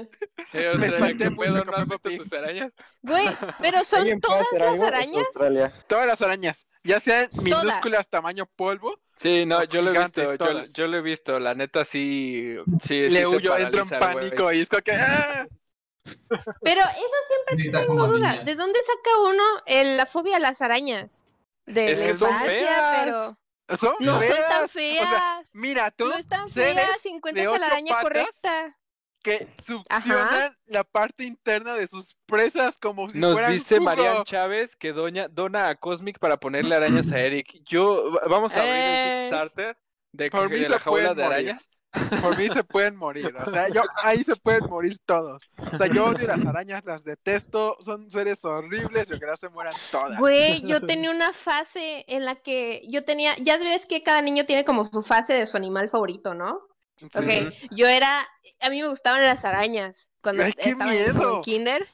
Eh, 0.53 0.71
o 0.73 0.77
Me 0.77 0.87
sea, 0.87 0.95
espanté 0.95 1.17
¿qué 1.25 1.29
mucho 1.29 1.41
pedo? 1.41 1.59
que 1.59 1.65
¿No 1.65 1.71
has 1.73 1.79
me 1.79 1.85
visto 1.85 2.09
metí. 2.09 2.17
tus 2.17 2.33
arañas? 2.33 2.71
Güey, 3.01 3.27
pero 3.61 3.83
son 3.83 3.99
¿Alguien 3.99 4.19
puede 4.21 4.43
todas 4.51 4.79
las 4.79 4.87
arañas. 4.87 5.25
Australia. 5.27 5.73
Todas 5.87 6.07
las 6.07 6.21
arañas, 6.21 6.67
ya 6.83 6.99
sean 6.99 7.29
minúsculas 7.41 8.07
tamaño 8.07 8.45
polvo, 8.55 8.99
Sí, 9.17 9.45
no, 9.45 9.63
yo 9.63 9.81
lo 9.81 9.93
he 9.93 9.97
visto, 9.97 10.35
yo, 10.73 10.87
lo 10.87 10.97
he 10.97 11.01
visto, 11.01 11.39
la 11.39 11.55
neta 11.55 11.85
sí, 11.85 12.57
sí, 12.83 13.07
sí 13.07 13.09
le 13.09 13.25
huyo, 13.25 13.57
entro 13.57 13.83
en 13.83 13.89
pánico 13.89 14.51
y 14.51 14.59
es 14.59 14.67
como 14.67 14.81
que 14.81 14.91
¡ah! 14.91 15.47
Pero 16.61 16.81
eso 16.81 17.45
siempre 17.47 17.71
tengo 17.79 18.07
duda. 18.07 18.31
niña. 18.33 18.43
¿De 18.43 18.55
dónde 18.55 18.77
saca 18.81 19.19
uno 19.29 19.43
el- 19.65 19.95
la 19.95 20.05
fobia 20.05 20.35
a 20.35 20.39
las 20.39 20.61
arañas? 20.61 21.21
De 21.65 21.91
Es 21.91 21.99
la 21.99 22.05
que 22.07 22.13
son 22.13 22.39
feas. 22.41 23.03
pero 23.03 23.37
Son 23.77 23.95
no 23.99 24.11
son 24.13 24.21
feas. 24.21 24.49
tan 24.49 24.65
O 24.65 24.67
sea, 24.67 24.69
feas. 24.69 25.49
mira, 25.53 25.91
tú 25.91 26.05
no 26.07 26.15
están 26.15 26.47
feas 26.47 27.01
si 27.01 27.09
encuentras 27.09 27.47
a 27.47 27.57
la 27.59 27.65
araña 27.67 28.01
correcta. 28.01 28.77
que 29.23 29.47
succionan 29.63 30.55
la 30.67 30.83
parte 30.83 31.23
interna 31.23 31.73
de 31.73 31.87
sus 31.87 32.15
presas 32.27 32.77
como 32.77 33.09
si 33.09 33.17
Nos 33.17 33.33
fueran 33.33 33.53
dice 33.53 33.77
jugo. 33.77 33.85
Marian 33.85 34.23
Chávez 34.23 34.75
que 34.75 34.93
doña, 34.93 35.27
dona 35.27 35.69
a 35.69 35.75
Cosmic 35.75 36.19
para 36.19 36.37
ponerle 36.37 36.75
arañas 36.75 37.11
a 37.11 37.19
Eric. 37.19 37.59
Yo, 37.65 38.11
va- 38.11 38.21
vamos 38.29 38.53
a 38.55 38.59
abrir 38.59 38.71
el 38.75 38.81
Eh. 38.81 39.19
Kickstarter 39.23 39.77
de, 40.11 40.29
de 40.29 40.69
la 40.69 40.79
jaula 40.79 41.01
de 41.01 41.23
morir. 41.23 41.23
arañas. 41.25 41.63
Por 42.21 42.37
mí 42.37 42.49
se 42.49 42.63
pueden 42.63 42.95
morir. 42.95 43.33
O 43.45 43.49
sea, 43.49 43.69
yo 43.69 43.81
ahí 44.01 44.23
se 44.23 44.35
pueden 44.35 44.65
morir 44.69 44.97
todos. 45.05 45.49
O 45.71 45.77
sea, 45.77 45.87
yo 45.87 46.05
odio 46.05 46.27
las 46.27 46.45
arañas, 46.45 46.83
las 46.85 47.03
detesto, 47.03 47.77
son 47.81 48.09
seres 48.11 48.43
horribles, 48.45 49.07
yo 49.07 49.19
que 49.19 49.25
se 49.37 49.49
mueran 49.49 49.73
todas. 49.91 50.19
Güey, 50.19 50.61
yo 50.67 50.81
tenía 50.85 51.11
una 51.11 51.33
fase 51.33 52.05
en 52.07 52.25
la 52.25 52.35
que 52.35 52.83
yo 52.89 53.05
tenía, 53.05 53.35
ya 53.37 53.57
ves 53.57 53.85
que 53.85 54.03
cada 54.03 54.21
niño 54.21 54.45
tiene 54.45 54.65
como 54.65 54.85
su 54.85 55.01
fase 55.01 55.33
de 55.33 55.47
su 55.47 55.57
animal 55.57 55.89
favorito, 55.89 56.33
¿no? 56.33 56.61
Sí. 56.97 57.07
Ok, 57.13 57.53
yo 57.71 57.87
era, 57.87 58.25
a 58.61 58.69
mí 58.69 58.81
me 58.81 58.87
gustaban 58.87 59.21
las 59.21 59.43
arañas 59.43 60.07
cuando 60.21 60.43
¡Ay, 60.43 60.53
qué 60.53 60.69
estaba 60.69 60.91
como 60.91 60.97
en 60.97 61.13
miedo! 61.13 61.41
kinder. 61.41 61.87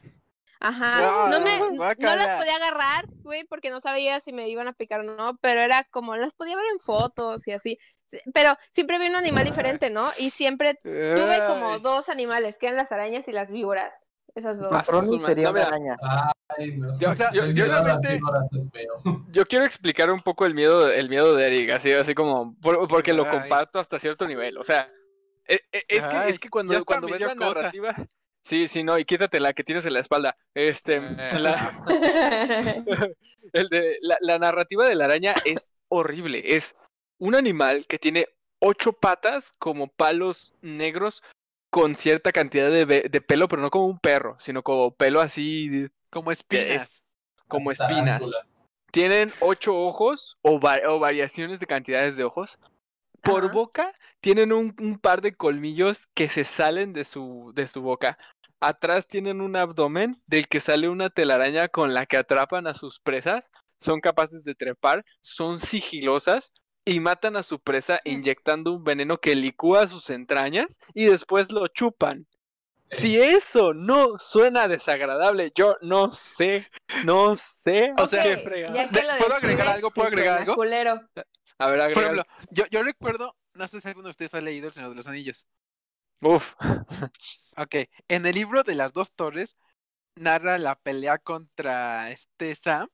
Ajá, 0.62 1.30
no 1.30 1.40
me, 1.42 1.60
no 1.78 2.16
las 2.16 2.38
podía 2.38 2.56
agarrar, 2.56 3.06
güey, 3.24 3.44
porque 3.46 3.70
no 3.72 3.82
sabía 3.82 4.20
si 4.20 4.32
me 4.32 4.48
iban 4.48 4.68
a 4.68 4.74
picar 4.74 5.00
o 5.00 5.04
no, 5.04 5.38
pero 5.42 5.60
era 5.60 5.84
como, 5.86 6.16
las 6.16 6.34
podía 6.34 6.56
ver 6.56 6.66
en 6.74 6.80
fotos 6.80 7.48
y 7.48 7.52
así, 7.52 7.78
Sí, 8.06 8.20
pero 8.34 8.58
siempre 8.74 9.00
vi 9.00 9.08
un 9.08 9.16
animal 9.16 9.46
diferente, 9.46 9.90
¿no? 9.90 10.10
Y 10.18 10.32
siempre 10.32 10.78
tuve 10.84 11.38
como 11.48 11.80
dos 11.80 12.10
animales, 12.10 12.58
que 12.58 12.66
eran 12.68 12.78
las 12.78 12.92
arañas 12.92 13.26
y 13.30 13.32
las 13.32 13.50
víboras, 13.50 13.94
esas 14.36 14.60
dos. 14.60 14.70
Su 14.86 15.18
sería 15.22 15.50
una 15.50 15.64
araña. 15.68 15.98
Ay, 16.50 16.76
no. 16.76 17.00
Yo- 17.00 17.12
O 17.12 17.14
sea, 17.14 17.32
yo- 17.32 17.46
yo 17.46 17.66
realmente-. 17.66 18.20
Yo 19.32 19.46
quiero 19.46 19.64
explicar 19.64 20.12
un 20.12 20.20
poco 20.20 20.46
el 20.46 20.54
miedo, 20.54 20.92
el 20.92 21.08
miedo 21.08 21.34
de 21.36 21.48
Eric, 21.48 21.70
así, 21.72 21.94
así 21.94 22.14
como, 22.14 22.54
por- 22.60 22.86
porque 22.90 23.14
lo 23.14 23.24
comparto 23.32 23.80
hasta 23.80 23.98
cierto 23.98 24.28
nivel. 24.28 24.58
O 24.58 24.64
sea, 24.66 24.92
e- 25.48 25.62
e- 25.72 25.86
es, 25.88 26.04
que, 26.04 26.30
es 26.30 26.40
que 26.40 26.50
cuando, 26.50 26.74
cuando 26.84 27.08
ves 27.08 27.22
la 27.22 27.36
cosa. 27.36 27.54
narrativa, 27.62 27.96
sí, 28.44 28.68
sí, 28.68 28.84
no, 28.84 28.98
y 28.98 29.06
quítate 29.06 29.40
la 29.40 29.54
que 29.54 29.64
tienes 29.64 29.86
en 29.86 29.94
la 29.94 30.00
espalda. 30.00 30.36
Este, 30.54 30.98
Eh. 30.98 31.40
la, 31.40 31.84
el 33.54 33.70
de, 33.70 33.98
la, 34.02 34.18
la 34.22 34.40
narrativa 34.40 34.88
de 34.88 34.96
la 34.96 35.06
araña 35.06 35.36
es 35.46 35.74
horrible. 35.90 36.56
Es 36.56 36.76
un 37.20 37.36
animal 37.36 37.86
que 37.88 38.00
tiene 38.00 38.28
ocho 38.60 38.94
patas 38.94 39.54
como 39.60 39.88
palos 39.88 40.54
negros 40.62 41.24
con 41.72 41.96
cierta 41.96 42.32
cantidad 42.32 42.70
de, 42.70 43.22
pelo, 43.22 43.48
pero 43.48 43.62
no 43.62 43.70
como 43.72 43.86
un 43.88 44.00
perro, 44.00 44.38
sino 44.40 44.62
como 44.62 44.92
pelo 44.92 45.22
así 45.22 45.88
Como 46.10 46.32
espinas. 46.32 47.04
como 47.48 47.72
espinas. 47.72 48.22
Tienen 48.92 49.32
ocho 49.40 49.74
ojos 49.78 50.38
o, 50.42 50.60
va- 50.60 50.82
o 50.88 51.00
variaciones 51.00 51.62
de 51.62 51.66
cantidades 51.68 52.18
de 52.18 52.26
ojos. 52.26 52.60
Por 53.22 53.46
Ajá. 53.46 53.54
boca 53.54 53.94
tienen 54.20 54.52
un, 54.52 54.76
un 54.80 55.00
par 55.00 55.22
de 55.22 55.36
colmillos 55.36 56.08
que 56.14 56.30
se 56.30 56.44
salen 56.44 56.94
de 56.94 57.04
su, 57.04 57.52
de 57.56 57.68
su 57.68 57.82
boca. 57.82 58.18
Atrás 58.60 59.08
tienen 59.08 59.42
un 59.42 59.56
abdomen 59.56 60.22
del 60.28 60.48
que 60.48 60.60
sale 60.60 60.90
una 60.90 61.10
telaraña 61.10 61.68
con 61.68 61.94
la 61.94 62.06
que 62.06 62.18
atrapan 62.18 62.68
a 62.68 62.74
sus 62.74 63.00
presas. 63.00 63.50
Son 63.80 64.00
capaces 64.00 64.44
de 64.44 64.54
trepar, 64.54 65.04
son 65.22 65.60
sigilosas 65.60 66.52
y 66.86 67.00
matan 67.00 67.36
a 67.36 67.44
su 67.44 67.60
presa 67.60 68.00
inyectando 68.06 68.74
un 68.74 68.84
veneno 68.84 69.18
que 69.18 69.36
licúa 69.36 69.88
sus 69.88 70.10
entrañas 70.10 70.80
y 70.94 71.06
después 71.06 71.52
lo 71.52 71.68
chupan. 71.68 72.28
Si 72.92 73.22
eso 73.22 73.74
no 73.74 74.20
suena 74.20 74.68
desagradable, 74.68 75.54
yo 75.56 75.78
no 75.82 76.12
sé, 76.12 76.70
no 77.06 77.38
sé. 77.38 77.94
O 77.98 78.06
sea, 78.06 78.24
¿Puedo 78.44 79.36
agregar 79.36 79.68
algo? 79.70 79.92
¿Puedo 79.92 80.08
agregar 80.10 80.40
algo? 80.40 80.56
culero. 80.56 81.02
A 81.58 81.68
ver, 81.68 81.94
Por 81.94 82.04
ejemplo, 82.04 82.26
yo, 82.50 82.66
yo 82.72 82.84
recuerdo, 82.84 83.36
no 83.54 83.68
sé 83.68 83.82
si 83.82 83.88
alguno 83.88 84.06
de 84.06 84.12
ustedes 84.12 84.34
ha 84.34 84.42
leído 84.42 84.68
El 84.68 84.74
Señor 84.74 84.90
de 84.90 84.96
los 84.96 85.08
Anillos. 85.08 85.48
Uf. 86.22 86.54
Ok, 87.58 87.76
en 88.08 88.26
el 88.26 88.36
libro 88.36 88.64
de 88.64 88.76
las 88.76 88.94
dos 88.94 89.12
torres 89.14 89.56
narra 90.16 90.58
la 90.58 90.76
pelea 90.76 91.18
contra 91.18 92.12
este 92.12 92.54
Sam, 92.56 92.88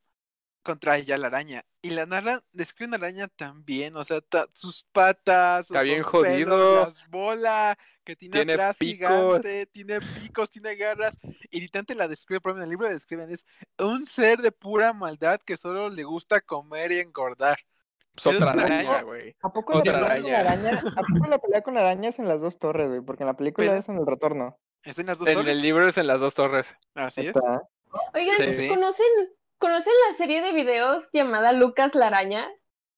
contra 0.64 0.98
ella 0.98 1.18
la 1.18 1.28
araña. 1.28 1.66
Y 1.82 1.92
la 1.92 2.06
narra, 2.06 2.44
describe 2.52 2.88
una 2.88 2.98
araña 2.98 3.28
también, 3.28 3.96
o 3.96 4.04
sea, 4.04 4.22
ta- 4.22 4.48
sus 4.54 4.84
patas, 4.92 5.68
sus 5.68 5.76
Está 5.76 5.84
bien 5.84 6.04
jodido. 6.04 6.86
las 6.86 7.08
bolas, 7.10 7.78
que 8.04 8.16
tiene, 8.16 8.38
Tiene 8.40 8.54
atrás 8.54 8.78
gigante, 8.78 9.66
tiene 9.68 10.00
picos, 10.02 10.50
tiene 10.50 10.76
garras. 10.76 11.20
Literalmente 11.52 11.96
la 11.96 12.08
describe, 12.08 12.42
por 12.42 12.52
ejemplo, 12.52 12.64
en 12.64 12.68
el 12.68 12.70
libro 12.72 12.88
la 12.88 12.94
describen, 12.94 13.30
es 13.32 13.46
un 13.78 14.06
ser 14.06 14.40
de 14.40 14.52
pura 14.52 14.94
maldad 14.94 15.40
que 15.46 15.58
solo 15.58 15.90
le 15.90 16.04
gusta 16.04 16.42
comer 16.42 16.92
y 16.94 17.00
engordar. 17.00 17.60
Pues 18.22 18.36
otra 18.36 18.52
Es 18.52 18.58
araña, 18.58 19.02
güey. 19.04 19.36
¿A 19.44 19.50
poco, 19.54 19.74
la 19.74 19.82
pelea 19.84 19.94
con 20.00 20.02
la 20.02 20.10
araña. 20.10 20.40
araña, 20.40 20.84
¿A 20.96 21.02
poco 21.14 21.28
la 21.28 21.38
pelea 21.38 21.62
con 21.62 21.74
la 21.76 21.80
araña 21.82 22.10
es 22.10 22.20
en 22.20 22.28
las 22.28 22.42
dos 22.42 22.58
torres, 22.58 22.88
güey? 22.90 23.02
Porque 23.02 23.24
en 23.24 23.28
la 23.28 23.36
película 23.38 23.68
Pero- 23.68 23.80
es 23.80 23.88
en 23.90 23.98
el 23.98 24.06
retorno. 24.08 24.58
¿Es 24.84 24.98
en 25.00 25.06
las 25.08 25.18
dos 25.20 25.28
En 25.28 25.36
torres? 25.36 25.52
el 25.52 25.62
libro 25.62 25.88
es 25.88 25.98
en 25.98 26.08
las 26.08 26.20
dos 26.20 26.34
torres. 26.34 26.76
Así 26.96 27.22
es. 27.22 27.28
Está. 27.28 27.62
Oigan, 28.14 28.54
Sí. 28.54 28.68
¿conocen, 28.68 29.06
¿conocen 29.60 29.94
la 30.10 30.18
serie 30.18 30.42
de 30.42 30.54
videos 30.54 31.10
llamada 31.14 31.52
Lucas 31.54 31.94
la 31.96 32.08
araña? 32.08 32.48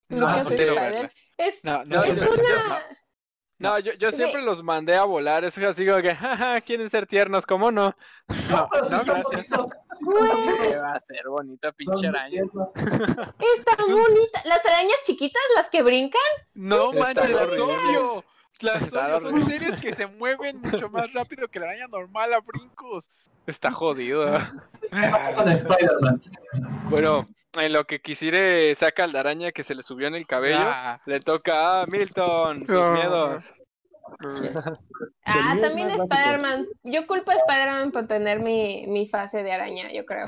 No, 0.10 0.20
Lucas 0.22 0.44
no 0.46 0.50
Spider. 0.52 1.12
Es, 1.38 1.64
No, 1.66 1.84
No, 1.86 1.98
no, 1.98 2.04
es 2.04 2.18
una... 2.20 2.84
No, 3.60 3.78
yo, 3.78 3.92
yo 3.94 4.12
siempre 4.14 4.42
los 4.42 4.64
mandé 4.64 4.96
a 4.96 5.04
volar. 5.04 5.44
Es 5.44 5.58
así 5.58 5.86
como 5.86 6.02
que, 6.02 6.16
jaja, 6.16 6.62
quieren 6.62 6.90
ser 6.90 7.06
tiernos, 7.06 7.46
¿cómo 7.46 7.72
no? 7.72 7.94
no, 8.50 8.70
no, 8.72 8.84
están 8.84 9.06
gracias. 9.06 9.42
están 9.42 9.66
va 9.66 10.94
a 10.94 11.00
ser 11.02 11.28
bonita 11.28 11.72
pinche 11.74 12.08
araña. 12.08 12.30
tiernos. 12.30 12.70
Está 12.76 13.74
Es 13.80 13.88
un- 13.88 14.02
bonita. 14.02 14.42
Las 14.46 14.66
arañas 14.66 14.96
chiquitas, 15.04 15.42
las 15.56 15.70
que 15.70 15.82
brincan. 15.84 16.22
No 16.54 16.94
manches, 16.94 17.30
las 17.30 17.42
horrible. 17.50 18.24
Las. 18.62 19.22
Son 19.22 19.46
series 19.46 19.80
que 19.80 19.94
se 19.94 20.08
mueven 20.20 20.62
mucho 20.62 20.90
más 20.90 21.12
rápido 21.14 21.48
que 21.48 21.60
la 21.60 21.68
araña 21.68 21.88
normal 21.88 22.34
a 22.34 22.40
brincos. 22.42 23.10
Está 23.48 23.72
jodido. 23.72 24.26
Con 25.36 25.50
Spider-Man. 25.50 26.22
bueno, 26.90 27.28
en 27.54 27.74
lo 27.74 27.86
que 27.86 28.00
quisiera 28.00 28.40
saca 28.76 29.08
la 29.08 29.22
araña 29.22 29.52
que 29.52 29.64
se 29.64 29.74
le 29.76 29.82
subió 29.82 30.08
en 30.08 30.16
el 30.16 30.28
cabello, 30.28 30.58
Ah, 30.60 31.00
le 31.06 31.20
toca 31.20 31.82
a 31.82 31.86
Milton 31.88 32.66
sus 32.68 32.70
Ah. 32.80 32.94
miedos. 32.96 33.54
Ah, 35.26 35.56
también. 35.62 35.90
Spider-Man. 35.92 36.68
Yo 36.84 37.06
culpo 37.08 37.32
a 37.32 37.36
Spider-Man 37.36 37.92
por 37.92 38.08
tener 38.08 38.40
mi, 38.40 38.86
mi 38.88 39.08
fase 39.08 39.44
de 39.44 39.52
araña, 39.52 39.92
yo 39.92 40.06
creo. 40.06 40.26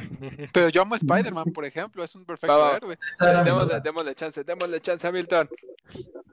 pero 0.53 0.69
yo 0.69 0.81
amo 0.83 0.93
a 0.95 0.97
Spider-Man, 0.97 1.51
por 1.53 1.65
ejemplo. 1.65 2.03
Es 2.03 2.15
un 2.15 2.25
perfecto 2.25 2.79
mi 2.87 2.95
Démosle, 3.43 3.81
démosle 3.81 4.15
chance, 4.15 4.43
démosle 4.43 4.81
chance 4.81 5.07
a 5.07 5.11
Milton. 5.11 5.49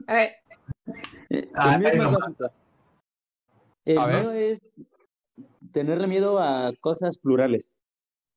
A 0.07 0.13
ver, 0.13 0.35
Eh, 1.29 1.49
Ah, 1.53 1.73
el 1.73 1.79
mío 1.79 1.87
es 1.87 1.93
ahí 1.93 1.99
más 1.99 2.11
nomás. 2.11 2.21
básico. 2.21 2.51
El 3.85 3.97
A 3.97 4.05
ver. 4.07 4.21
mío 4.21 4.31
es 4.31 4.59
tenerle 5.71 6.07
miedo 6.07 6.39
a 6.39 6.71
cosas 6.81 7.17
plurales. 7.17 7.79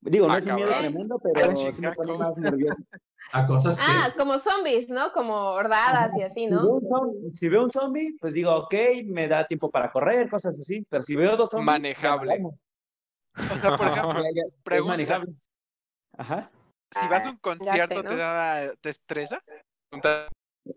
Digo, 0.00 0.26
no 0.26 0.34
Ah, 0.34 0.38
es 0.38 0.46
un 0.46 0.54
miedo 0.56 0.76
tremendo, 0.78 1.18
pero 1.22 1.50
Ah, 1.50 1.54
sí 1.74 1.80
me 1.80 1.92
pone 1.92 2.18
más 2.18 2.36
nervioso. 2.38 2.82
A 3.34 3.46
cosas 3.46 3.76
que. 3.78 3.82
ah, 3.86 4.12
como 4.18 4.38
zombies, 4.38 4.90
¿no? 4.90 5.10
Como 5.12 5.34
hordadas 5.34 6.14
y 6.18 6.22
así, 6.22 6.40
Si 6.40 6.48
veo, 6.48 6.80
¿no? 6.82 7.12
si 7.32 7.48
veo 7.48 7.64
un 7.64 7.70
zombie, 7.70 8.14
pues 8.20 8.34
digo, 8.34 8.54
ok, 8.54 8.74
me 9.06 9.26
da 9.26 9.46
tiempo 9.46 9.70
para 9.70 9.90
correr, 9.90 10.28
cosas 10.28 10.58
así. 10.60 10.84
Pero 10.90 11.02
si 11.02 11.16
veo 11.16 11.34
dos 11.38 11.48
zombies, 11.48 11.66
ya 11.68 11.78
Manejable. 11.78 12.42
O 13.50 13.56
sea, 13.56 13.74
por 13.74 13.86
ejemplo, 13.88 14.22
Pregunta. 14.62 14.92
manejable. 14.92 15.32
Ajá. 16.18 16.50
si 16.90 17.08
vas 17.08 17.24
a 17.24 17.30
un 17.30 17.38
concierto, 17.38 18.02
¿no? 18.02 18.10
¿te 18.10 18.16
da 18.16 18.74
te 18.82 18.90
estresa? 18.90 19.42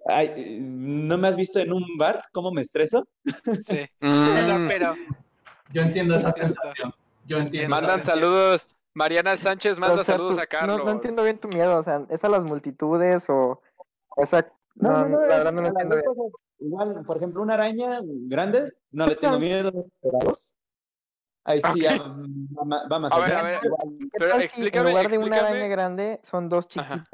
Ay, 0.08 0.58
¿no 0.62 1.18
me 1.18 1.28
has 1.28 1.36
visto 1.36 1.60
en 1.60 1.72
un 1.74 1.84
bar 1.98 2.24
cómo 2.32 2.52
me 2.52 2.62
estreso? 2.62 3.08
Sí. 3.68 3.86
Mm, 4.02 4.68
pero 4.68 4.96
Yo 5.72 5.82
entiendo 5.82 6.16
esa 6.16 6.32
sensación. 6.32 6.94
Yo 7.26 7.38
entiendo. 7.40 7.70
Mandan 7.70 8.04
saludos. 8.04 8.68
Mariana 8.94 9.36
Sánchez 9.36 9.78
manda 9.78 10.02
O 10.02 10.04
sea, 10.04 10.16
saludos 10.16 10.36
tú- 10.38 10.42
a 10.42 10.46
Carlos. 10.46 10.78
No, 10.78 10.86
no 10.86 10.92
entiendo 10.92 11.24
bien 11.24 11.38
tu 11.38 11.48
miedo, 11.50 11.78
o 11.80 11.84
sea, 11.84 12.06
¿es 12.10 12.24
a 12.24 12.30
las 12.30 12.44
multitudes 12.44 13.26
o 13.28 13.62
esa... 14.18 14.48
No, 14.76 14.92
no, 14.92 15.10
no, 15.10 15.26
la 15.26 15.38
es 15.38 15.54
no 15.54 15.62
las 15.62 15.74
dos 15.90 16.02
cosas. 16.02 16.32
Igual, 16.60 17.04
por 17.06 17.18
ejemplo, 17.18 17.42
una 17.42 17.56
araña 17.56 18.00
grande, 18.04 18.72
no 18.92 19.06
le 19.08 19.16
tengo 19.18 19.38
miedo, 19.40 19.72
pero 20.02 20.18
a 20.22 20.26
dos. 20.26 20.56
Ahí 21.44 21.60
sí 21.62 21.82
ya 21.82 21.98
va, 21.98 22.88
va 22.90 23.00
más 23.00 23.12
A 23.12 23.20
ver, 23.20 23.36
a 23.36 23.44
ver. 23.44 23.60
Igual, 23.64 23.98
¿Qué 24.00 24.08
Pero 24.18 24.36
explícame- 24.40 24.78
en 24.80 24.86
lugar 24.86 25.10
de 25.10 25.18
una 25.18 25.38
araña 25.40 25.68
grande 25.68 26.20
son 26.24 26.48
dos 26.50 26.68
Ajá. 26.78 27.06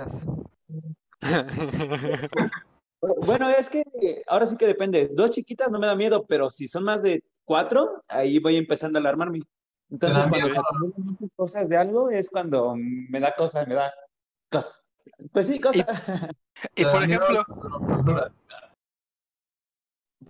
Bueno, 3.01 3.49
es 3.49 3.67
que 3.67 3.83
ahora 4.27 4.45
sí 4.45 4.55
que 4.57 4.67
depende. 4.67 5.09
Dos 5.11 5.31
chiquitas 5.31 5.71
no 5.71 5.79
me 5.79 5.87
da 5.87 5.95
miedo, 5.95 6.23
pero 6.27 6.51
si 6.51 6.67
son 6.67 6.83
más 6.83 7.01
de 7.01 7.23
cuatro, 7.45 7.99
ahí 8.09 8.37
voy 8.37 8.57
empezando 8.57 8.99
a 8.99 9.01
alarmarme. 9.01 9.41
Entonces, 9.89 10.27
cuando 10.27 10.47
miedo. 10.47 10.49
se 10.51 10.59
acumulan 10.59 10.93
muchas 10.97 11.35
cosas 11.35 11.67
de 11.67 11.77
algo, 11.77 12.11
es 12.11 12.29
cuando 12.29 12.75
me 12.77 13.19
da 13.19 13.33
cosas, 13.33 13.67
me 13.67 13.73
da 13.73 13.91
cosas. 14.51 14.85
Pues 15.31 15.47
sí, 15.47 15.59
cosas. 15.59 15.85
y 16.75 16.83
por 16.85 17.01
da 17.01 17.07
miedo 17.07 17.23
ejemplo. 17.23 18.31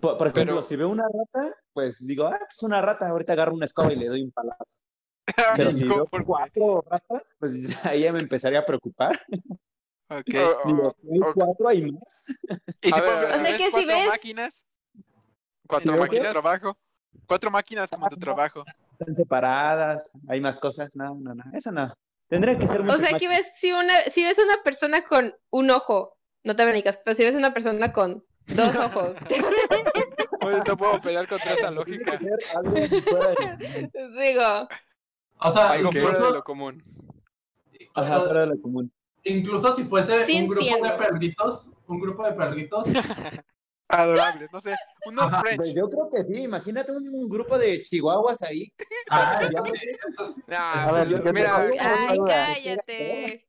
Por, 0.00 0.16
por 0.16 0.26
ejemplo, 0.28 0.54
Pero- 0.54 0.62
si 0.62 0.76
veo 0.76 0.88
una 0.88 1.04
rata, 1.04 1.54
pues 1.74 2.04
digo, 2.06 2.24
ah, 2.26 2.38
pues 2.40 2.62
una 2.62 2.80
rata, 2.80 3.06
ahorita 3.06 3.34
agarro 3.34 3.52
una 3.52 3.66
escoba 3.66 3.92
y 3.92 3.96
le 3.96 4.08
doy 4.08 4.22
un 4.22 4.32
palazo. 4.32 4.64
Pero 5.56 5.72
si 5.74 5.84
veo 5.84 6.06
¿Por 6.06 6.24
cuatro 6.24 6.82
ratas, 6.88 7.34
pues 7.38 7.84
ahí 7.84 8.00
ya 8.00 8.12
me 8.12 8.20
empezaría 8.20 8.60
a 8.60 8.64
preocupar. 8.64 9.12
Ok. 10.18 10.24
Digo, 10.64 10.92
hay 11.12 11.20
cuatro 11.34 11.68
hay 11.68 11.92
más. 11.92 12.24
Y 12.82 12.92
si 12.92 13.00
ver, 13.00 13.18
ver. 13.20 13.32
O 13.32 13.44
sea 13.44 13.56
que 13.56 13.64
si 13.64 13.70
cuatro 13.70 13.86
ves- 13.88 14.06
máquinas, 14.08 14.66
Cuatro 15.66 15.82
¿Sí, 15.84 15.88
o 15.88 15.92
qué? 15.94 16.00
máquinas 16.00 16.22
de 16.22 16.28
máquinas. 16.28 16.32
trabajo. 16.32 16.78
Cuatro 17.26 17.50
máquinas 17.50 17.90
como 17.90 18.08
tu 18.08 18.16
trabajo. 18.16 18.62
Están 18.98 19.14
separadas, 19.14 20.10
hay 20.28 20.40
más 20.40 20.58
cosas. 20.58 20.90
No, 20.94 21.14
no, 21.14 21.34
no, 21.34 21.44
eso 21.54 21.70
no. 21.72 21.92
Tendría 22.28 22.58
que 22.58 22.66
ser 22.66 22.80
O 22.80 22.84
mucho 22.84 22.96
sea, 22.98 23.10
más. 23.12 23.20
que 23.20 23.28
ves, 23.28 23.46
si, 23.60 23.72
una, 23.72 23.94
si 24.10 24.24
ves 24.24 24.38
una 24.38 24.62
persona 24.62 25.02
con 25.04 25.34
un 25.50 25.70
ojo, 25.70 26.16
no 26.44 26.56
te 26.56 26.64
brincas, 26.66 26.98
pero 27.04 27.14
si 27.14 27.24
ves 27.24 27.34
una 27.34 27.52
persona 27.54 27.92
con 27.92 28.24
dos 28.48 28.74
ojos, 28.76 29.16
Oye, 30.40 30.60
no 30.66 30.76
puedo 30.76 31.00
pelear 31.00 31.28
contra 31.28 31.54
esa 31.54 31.70
lógica. 31.70 32.18
digo, 34.22 34.68
O 35.38 35.52
sea, 35.52 35.70
Algo 35.72 35.92
fuera 35.92 36.18
de 36.18 36.30
lo 36.32 36.44
común. 36.44 36.82
Ajá, 37.94 38.20
fuera 38.20 38.40
de 38.42 38.46
lo 38.54 38.60
común. 38.60 38.92
Incluso 39.24 39.74
si 39.74 39.84
fuese 39.84 40.24
Sí 40.24 40.42
un 40.42 40.48
grupo 40.48 40.66
entiendo. 40.66 40.90
de 40.90 40.98
perritos, 40.98 41.70
un 41.86 42.00
grupo 42.00 42.24
de 42.24 42.32
perritos, 42.32 42.84
Adorables, 43.92 44.50
no 44.50 44.58
sé. 44.60 44.74
Unos 45.04 45.26
Ajá, 45.26 45.40
French. 45.42 45.56
Pues 45.58 45.74
yo 45.74 45.88
creo 45.90 46.08
que 46.10 46.22
sí, 46.24 46.44
imagínate 46.44 46.92
un 46.92 47.28
grupo 47.28 47.58
de 47.58 47.82
chihuahuas 47.82 48.42
ahí. 48.42 48.72
ah, 49.10 49.38
te 49.38 49.48
mira, 51.32 51.68
ay, 51.78 52.18
cállate. 52.26 53.46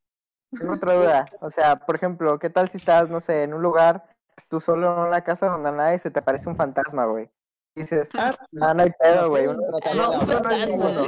Tengo 0.52 0.74
otra 0.74 0.94
duda. 0.96 1.26
O 1.40 1.50
sea, 1.50 1.78
por 1.78 1.96
ejemplo, 1.96 2.38
¿qué 2.40 2.50
tal 2.50 2.70
si 2.70 2.76
estás, 2.78 3.10
no 3.10 3.22
sé, 3.22 3.44
en 3.44 3.54
un 3.54 3.62
lugar, 3.62 4.06
tú 4.50 4.60
solo 4.60 4.94
en 4.94 5.08
una 5.08 5.24
casa 5.24 5.48
donde 5.48 5.72
nadie 5.72 6.00
se 6.00 6.12
te 6.12 6.20
aparece 6.20 6.50
un 6.50 6.58
fantasma, 6.58 7.06
güey? 7.06 7.30
Y 7.76 7.82
dices, 7.82 8.10
ah, 8.14 8.32
no, 8.52 8.74
no 8.74 8.84
hay 8.84 8.92
pedo, 9.00 9.30
güey. 9.30 9.46
No, 9.46 9.54
de- 9.54 9.96
no, 9.96 10.26
no 10.26 10.50
hay 10.50 10.68
ninguno. 10.68 11.08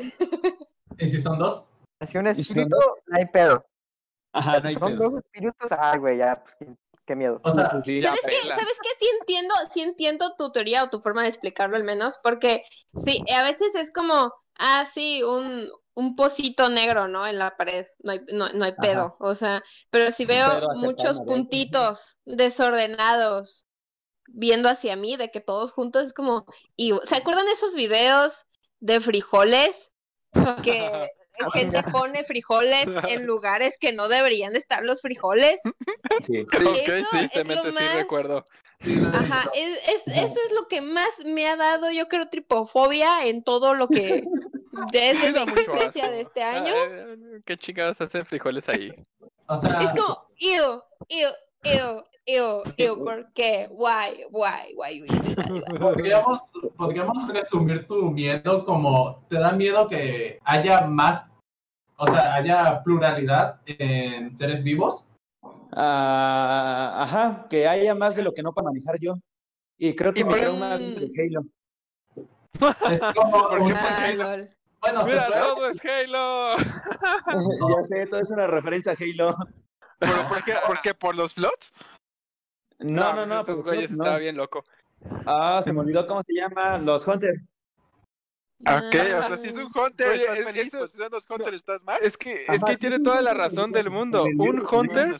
¿Y 0.97 1.09
si 1.09 1.19
son 1.19 1.37
dos? 1.37 1.67
Si 2.07 2.17
un 2.17 2.27
espíritu, 2.27 2.77
no 3.07 3.17
hay 3.17 3.25
pedo. 3.25 3.65
Ajá, 4.35 4.59
no 4.59 4.67
hay 4.67 4.73
son 4.75 4.97
pedo. 4.97 5.09
dos 5.09 5.23
espíritus, 5.23 5.71
ay, 5.79 5.99
güey, 5.99 6.17
ya, 6.17 6.43
pues, 6.43 6.55
qué, 6.59 6.67
qué 7.05 7.15
miedo. 7.15 7.39
O 7.43 7.51
sea, 7.51 7.69
Sí, 7.69 7.77
sí, 7.77 7.85
sí. 7.85 8.01
Ya 8.01 8.09
¿Sabes 8.09 8.21
qué? 8.25 8.47
¿Sabes 8.49 8.77
qué? 8.81 8.89
Sí 8.99 9.09
entiendo, 9.19 9.55
sí 9.73 9.81
entiendo 9.81 10.35
tu 10.37 10.51
teoría 10.51 10.83
o 10.83 10.89
tu 10.89 10.99
forma 10.99 11.23
de 11.23 11.29
explicarlo 11.29 11.77
al 11.77 11.83
menos, 11.83 12.19
porque 12.21 12.63
sí, 12.97 13.23
a 13.33 13.43
veces 13.43 13.73
es 13.75 13.91
como, 13.91 14.33
ah, 14.57 14.85
sí, 14.93 15.23
un, 15.23 15.69
un 15.93 16.15
pocito 16.15 16.69
negro, 16.69 17.07
¿no? 17.07 17.25
En 17.25 17.39
la 17.39 17.55
pared, 17.55 17.87
no 18.03 18.11
hay, 18.11 18.19
no, 18.33 18.49
no 18.49 18.65
hay 18.65 18.71
Ajá. 18.71 18.81
pedo, 18.81 19.17
o 19.19 19.33
sea, 19.35 19.63
pero 19.89 20.11
si 20.11 20.25
veo 20.25 20.45
muchos 20.75 21.19
puntitos 21.21 22.17
desordenados 22.25 23.65
viendo 24.27 24.69
hacia 24.69 24.95
mí, 24.95 25.15
de 25.15 25.31
que 25.31 25.39
todos 25.39 25.71
juntos 25.71 26.07
es 26.07 26.13
como, 26.13 26.45
y, 26.75 26.91
¿se 27.05 27.15
acuerdan 27.15 27.45
de 27.45 27.53
esos 27.53 27.73
videos 27.73 28.45
de 28.79 28.99
frijoles? 28.99 29.91
Que 30.63 31.09
gente 31.53 31.83
pone 31.91 32.23
frijoles 32.23 32.85
en 33.09 33.25
lugares 33.25 33.77
que 33.79 33.91
no 33.93 34.07
deberían 34.07 34.53
de 34.53 34.59
estar 34.59 34.83
los 34.83 35.01
frijoles. 35.01 35.61
Sí. 36.21 36.41
Ok, 36.41 36.53
Eso 36.53 36.73
sí, 36.73 36.91
es 36.91 37.01
lo 37.01 37.09
tristemente 37.19 37.71
sí 37.71 37.75
más- 37.75 37.95
recuerdo. 37.95 38.45
Ajá, 39.13 39.49
es, 39.55 39.77
es- 39.89 40.07
eso 40.07 40.35
es 40.47 40.51
lo 40.53 40.67
que 40.67 40.81
más 40.81 41.09
me 41.25 41.47
ha 41.47 41.55
dado, 41.55 41.91
yo 41.91 42.07
creo, 42.07 42.27
tripofobia 42.29 43.25
en 43.25 43.43
todo 43.43 43.73
lo 43.73 43.87
que 43.87 44.23
desde 44.91 45.31
mi 45.31 45.39
existencia 45.39 46.03
asco. 46.03 46.15
de 46.15 46.21
este 46.21 46.43
año. 46.43 46.73
Ah, 46.75 47.39
¿Qué 47.45 47.57
chingados 47.57 47.99
hacen 48.01 48.25
frijoles 48.25 48.67
ahí? 48.69 48.93
O 49.47 49.59
sea, 49.61 49.79
Es 49.81 49.91
como, 49.99 50.27
ew, 50.37 50.81
ew, 51.07 51.29
Ew, 51.65 52.03
ew, 52.27 52.61
ew, 52.77 53.03
¿por 53.03 53.33
qué? 53.33 53.67
Why, 53.71 54.23
why, 54.29 54.75
why? 54.77 55.01
why? 55.01 55.77
Podríamos, 55.79 56.53
podríamos 56.77 57.33
resumir 57.33 57.87
tu 57.87 58.11
miedo 58.11 58.63
como 58.65 59.25
te 59.29 59.39
da 59.39 59.51
miedo 59.51 59.87
que 59.87 60.37
haya 60.43 60.81
más, 60.81 61.27
o 61.97 62.05
sea, 62.05 62.35
haya 62.35 62.83
pluralidad 62.83 63.61
en 63.65 64.31
seres 64.31 64.63
vivos. 64.63 65.07
Ah, 65.71 66.97
ajá, 66.99 67.47
que 67.49 67.67
haya 67.67 67.95
más 67.95 68.15
de 68.15 68.21
lo 68.21 68.31
que 68.33 68.43
no 68.43 68.53
para 68.53 68.65
manejar 68.65 68.99
yo. 68.99 69.15
Y 69.79 69.95
creo 69.95 70.13
que 70.13 70.19
Y 70.19 70.23
me 70.23 70.35
trauma 70.35 70.77
de 70.77 71.11
Halo. 71.17 71.45
Es 72.91 73.01
como 73.15 73.49
¿Por 73.49 73.73
qué? 73.73 74.15
lol. 74.15 74.49
bueno, 74.81 75.03
Mira, 75.03 75.27
todo 75.31 75.69
es 75.69 75.81
Halo. 75.83 76.57
ya 77.75 77.83
sé, 77.85 78.05
todo 78.05 78.19
es 78.19 78.29
una 78.29 78.45
referencia 78.45 78.91
a 78.91 78.95
Halo. 78.99 79.35
¿Pero 79.99 80.27
por 80.29 80.43
qué? 80.43 80.53
¿Por 80.65 80.81
qué? 80.81 80.93
¿Por 80.93 81.15
los 81.15 81.33
flots? 81.33 81.73
No, 82.79 83.13
no, 83.13 83.25
no. 83.25 83.43
Güeyes 83.63 83.91
no. 83.91 84.03
estaba 84.03 84.17
bien 84.19 84.35
loco. 84.37 84.63
Ah, 85.25 85.61
se 85.63 85.71
me 85.73 85.79
olvidó 85.81 86.05
cómo 86.07 86.21
se 86.25 86.33
llama. 86.33 86.77
Los 86.77 87.07
Hunter. 87.07 87.35
Ok, 88.61 88.95
o 88.95 89.27
sea, 89.27 89.37
si 89.37 89.49
es 89.49 89.55
un 89.55 89.69
Hunter, 89.75 90.07
Oye, 90.11 90.21
estás 90.21 90.37
es- 90.37 90.45
feliz, 90.45 90.67
eso- 90.67 90.77
pues 90.79 90.91
si 90.91 90.97
son 90.97 91.09
dos 91.09 91.25
Hunter, 91.29 91.53
estás 91.53 91.83
mal. 91.83 91.99
Es 92.01 92.17
que, 92.17 92.45
es 92.47 92.63
que 92.63 92.73
sí, 92.73 92.79
tiene 92.79 92.99
toda 92.99 93.21
la 93.21 93.33
razón 93.33 93.71
de- 93.71 93.79
del 93.79 93.91
mundo. 93.91 94.23
Un 94.23 94.65
Hunter, 94.65 95.15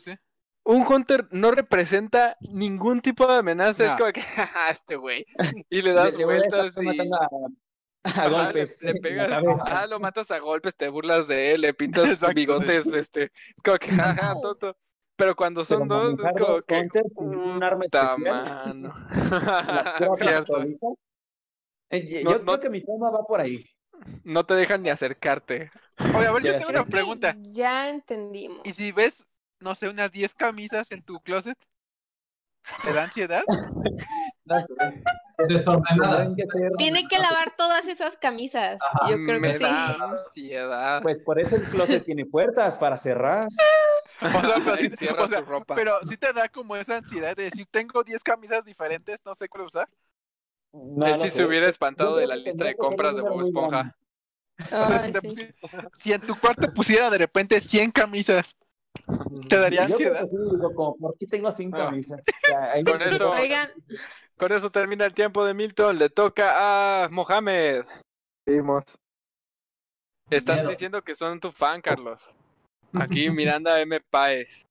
un 0.64 0.86
Hunter 0.86 1.28
no 1.30 1.50
representa 1.52 2.36
ningún 2.50 3.00
tipo 3.00 3.26
de 3.26 3.38
amenaza. 3.38 3.92
Es 3.92 3.98
como 4.00 4.12
que, 4.12 4.20
jaja, 4.22 4.70
este 4.70 4.96
güey. 4.96 5.24
Y 5.70 5.82
le 5.82 5.92
das 5.92 6.12
Le- 6.12 6.18
le 6.18 6.24
voy 6.24 6.34
a 6.36 6.38
estar 6.38 6.72
vueltas 6.72 6.82
y. 6.82 6.86
matando 6.86 7.18
a, 8.14 8.28
le- 8.28 8.30
golpes. 8.30 8.82
Le, 8.82 8.94
pegas, 9.00 9.28
ah, 9.66 9.86
lo 9.86 10.00
matas 10.00 10.30
a 10.30 10.38
golpes, 10.38 10.74
te 10.76 10.88
burlas 10.88 11.28
de 11.28 11.52
él, 11.52 11.60
le 11.62 11.74
pintas 11.74 12.10
Exacto, 12.10 12.34
bigotes, 12.34 12.86
este, 12.88 13.24
es 13.24 13.62
como 13.64 13.78
que, 13.78 13.92
jaja, 13.92 14.34
tonto. 14.40 14.76
Pero 15.16 15.34
cuando 15.34 15.64
son 15.64 15.88
Pero 15.88 16.00
dos, 16.00 16.18
es 16.58 16.66
como 16.66 16.90
que, 16.90 17.08
sin 17.08 17.24
un 17.34 17.62
arma 17.62 17.84
mano. 18.18 18.94
Cierto. 20.16 20.62
Eh, 21.90 22.24
No, 22.24 22.32
yo 22.32 22.38
no- 22.40 22.44
creo 22.44 22.60
que 22.60 22.70
mi 22.70 22.80
trauma 22.82 23.10
va 23.10 23.24
por 23.24 23.40
ahí. 23.40 23.64
no 24.24 24.44
te 24.44 24.54
dejan 24.54 24.82
ni 24.82 24.90
acercarte. 24.90 25.70
Oye, 25.98 26.26
a 26.26 26.32
ver, 26.32 26.42
yo 26.42 26.56
tengo 26.56 26.70
una 26.70 26.84
pregunta. 26.84 27.36
Ya 27.52 27.88
entendimos. 27.88 28.60
¿Y 28.64 28.72
si 28.72 28.92
ves, 28.92 29.26
no 29.60 29.74
sé, 29.74 29.88
unas 29.88 30.12
10 30.12 30.34
camisas 30.34 30.90
en 30.92 31.02
tu 31.02 31.18
closet? 31.20 31.56
¿Te 32.82 32.92
da 32.92 33.04
ansiedad? 33.04 33.44
No 34.44 34.60
sé. 34.60 34.74
Desordenadas. 35.48 36.30
Tiene 36.78 37.06
que 37.08 37.18
lavar 37.18 37.54
todas 37.56 37.86
esas 37.88 38.16
camisas. 38.16 38.78
Ajá, 38.80 39.10
Yo 39.10 39.16
creo 39.24 39.40
Me 39.40 39.52
que 39.52 39.58
sí. 39.58 39.64
ansiedad. 40.00 41.02
Pues 41.02 41.20
por 41.20 41.38
eso 41.38 41.56
el 41.56 41.68
closet 41.68 42.04
tiene 42.04 42.24
puertas 42.26 42.76
para 42.76 42.96
cerrar. 42.96 43.48
O 44.22 44.28
sea, 44.30 44.42
pero, 44.64 44.76
sí- 44.76 44.86
Encierra 44.86 45.24
o 45.24 45.28
sea, 45.28 45.38
su 45.40 45.44
ropa. 45.44 45.74
pero 45.74 45.98
sí 46.08 46.16
te 46.16 46.32
da 46.32 46.48
como 46.48 46.76
esa 46.76 46.96
ansiedad 46.96 47.36
de 47.36 47.44
decir, 47.44 47.66
tengo 47.70 48.02
10 48.02 48.22
camisas 48.22 48.64
diferentes, 48.64 49.18
no 49.24 49.34
sé 49.34 49.48
cuál 49.48 49.64
usar. 49.66 49.88
No, 50.72 51.06
Él 51.06 51.12
no 51.16 51.18
sí 51.22 51.28
sé. 51.28 51.36
se 51.36 51.44
hubiera 51.44 51.68
espantado 51.68 52.10
Yo 52.12 52.16
de 52.16 52.26
la 52.26 52.36
lista 52.36 52.64
de 52.64 52.76
compras 52.76 53.16
de 53.16 53.22
Bob 53.22 53.40
Esponja. 53.42 53.96
O 54.58 54.86
sea, 54.86 55.02
si, 55.02 55.12
te 55.12 55.20
sí. 55.20 55.26
pusi- 55.28 55.54
si 55.98 56.12
en 56.12 56.20
tu 56.22 56.38
cuarto 56.38 56.72
pusiera 56.72 57.10
de 57.10 57.18
repente 57.18 57.60
100 57.60 57.90
camisas, 57.92 58.56
¿te 59.48 59.56
daría 59.58 59.86
Yo 59.88 59.96
creo 59.96 60.08
ansiedad? 60.14 60.20
que 60.22 60.26
sí, 60.28 60.36
digo, 60.36 60.74
como, 60.74 60.96
¿por 60.96 61.16
qué 61.18 61.26
tengo 61.26 61.50
cinco 61.52 61.76
Ah. 61.80 61.84
camisas? 61.86 62.20
Ya, 62.48 62.72
ahí 62.72 62.84
Con 62.84 63.02
eso- 63.02 63.30
Oigan, 63.32 63.70
Con 64.38 64.52
eso 64.52 64.70
termina 64.70 65.04
el 65.06 65.14
tiempo 65.14 65.44
de 65.44 65.54
Milton. 65.54 65.98
Le 65.98 66.08
toca 66.10 67.04
a 67.04 67.08
Mohamed. 67.08 67.84
Seguimos. 68.46 68.84
Estás 70.30 70.56
Miedo. 70.56 70.70
diciendo 70.70 71.02
que 71.02 71.14
son 71.14 71.38
tu 71.40 71.52
fan, 71.52 71.80
Carlos. 71.80 72.20
Aquí 72.98 73.30
Miranda 73.30 73.80
M. 73.80 74.00
Páez. 74.10 74.66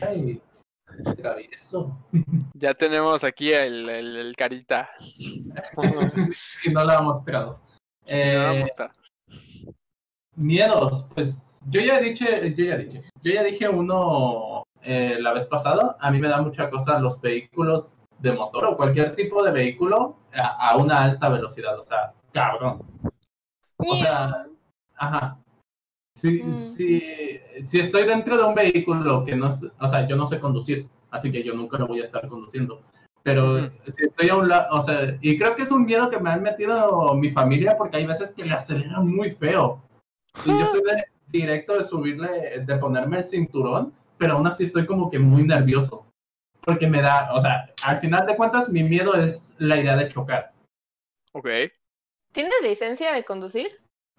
Ay, 0.00 0.40
travieso. 1.16 1.98
Ya 2.54 2.74
tenemos 2.74 3.22
aquí 3.24 3.52
el, 3.52 3.88
el, 3.88 4.16
el 4.16 4.36
carita. 4.36 4.90
Y 6.64 6.70
no 6.70 6.84
la 6.84 6.98
ha 6.98 7.02
mostrado. 7.02 7.60
Eh, 8.06 8.60
mostrar. 8.60 8.92
Miedos, 10.38 11.04
pues 11.14 11.60
yo 11.68 11.80
ya 11.80 12.00
dije, 12.00 12.54
yo 12.56 12.64
ya 12.64 12.76
dije, 12.76 13.02
yo 13.22 13.32
ya 13.32 13.42
dije 13.42 13.68
uno 13.68 14.62
eh, 14.82 15.16
la 15.20 15.32
vez 15.32 15.46
pasada. 15.48 15.96
A 16.00 16.10
mí 16.12 16.20
me 16.20 16.28
da 16.28 16.40
mucha 16.40 16.70
cosa 16.70 16.98
los 17.00 17.20
vehículos 17.20 17.98
de 18.20 18.32
motor 18.32 18.64
o 18.66 18.76
cualquier 18.76 19.16
tipo 19.16 19.42
de 19.42 19.50
vehículo 19.50 20.16
a, 20.34 20.70
a 20.70 20.76
una 20.76 21.02
alta 21.02 21.28
velocidad, 21.28 21.76
o 21.78 21.82
sea, 21.82 22.12
cabrón. 22.32 22.82
O 23.78 23.96
sea, 23.96 24.46
ajá. 24.96 25.38
Si, 26.16 26.42
Mm. 26.42 26.52
si, 26.52 27.02
si 27.60 27.80
estoy 27.80 28.04
dentro 28.06 28.36
de 28.36 28.44
un 28.44 28.54
vehículo 28.54 29.24
que 29.24 29.36
no, 29.36 29.48
es- 29.48 29.62
o 29.80 29.88
sea, 29.88 30.06
yo 30.06 30.16
no 30.16 30.26
sé 30.26 30.40
conducir, 30.40 30.88
así 31.10 31.30
que 31.32 31.42
yo 31.44 31.54
nunca 31.54 31.78
lo 31.78 31.86
voy 31.86 32.00
a 32.00 32.04
estar 32.04 32.26
conduciendo. 32.28 32.80
Pero 33.24 33.68
si 33.86 34.04
estoy 34.06 34.28
a 34.28 34.36
un 34.36 34.48
lado, 34.48 34.66
o 34.76 34.82
sea, 34.82 35.16
y 35.20 35.36
creo 35.38 35.54
que 35.54 35.62
es 35.62 35.70
un 35.72 35.84
miedo 35.84 36.08
que 36.10 36.18
me 36.18 36.30
han 36.30 36.42
metido 36.42 37.14
mi 37.14 37.30
familia 37.30 37.76
porque 37.76 37.98
hay 37.98 38.06
veces 38.06 38.30
que 38.30 38.44
le 38.44 38.52
aceleran 38.54 39.06
muy 39.06 39.32
feo. 39.32 39.82
Y 40.44 40.50
yo 40.58 40.66
soy 40.66 40.82
de, 40.82 41.04
directo 41.28 41.76
de 41.76 41.84
subirle, 41.84 42.60
de 42.64 42.76
ponerme 42.76 43.18
el 43.18 43.24
cinturón, 43.24 43.92
pero 44.18 44.34
aún 44.34 44.46
así 44.46 44.64
estoy 44.64 44.86
como 44.86 45.10
que 45.10 45.18
muy 45.18 45.42
nervioso. 45.44 46.06
Porque 46.60 46.86
me 46.86 47.00
da, 47.02 47.32
o 47.34 47.40
sea, 47.40 47.72
al 47.82 47.98
final 47.98 48.26
de 48.26 48.36
cuentas 48.36 48.68
mi 48.68 48.82
miedo 48.82 49.14
es 49.14 49.54
la 49.58 49.76
idea 49.78 49.96
de 49.96 50.08
chocar. 50.08 50.52
Ok. 51.32 51.48
¿tienes 52.32 52.52
licencia 52.62 53.12
de 53.14 53.24
conducir? 53.24 53.68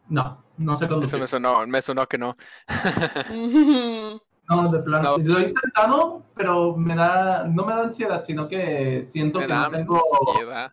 No, 0.10 0.44
no 0.58 0.76
sé 0.76 0.86
Eso 0.86 0.94
conducir. 0.96 1.20
me 1.20 1.28
sonó, 1.28 1.66
me 1.68 1.82
sonó 1.82 2.08
que 2.08 2.18
no. 2.18 2.34
No, 4.50 4.72
de 4.72 4.80
plano. 4.80 5.18
No. 5.20 5.24
Lo 5.24 5.38
he 5.38 5.50
intentado, 5.50 6.24
pero 6.36 6.76
me 6.76 6.96
da, 6.96 7.44
no 7.44 7.66
me 7.66 7.74
da 7.76 7.84
ansiedad, 7.84 8.24
sino 8.24 8.48
que 8.48 9.04
siento 9.04 9.40
Me 9.40 9.46
que 9.46 9.54
no 9.54 9.70
tengo, 9.70 10.02
ansiedad. 10.28 10.72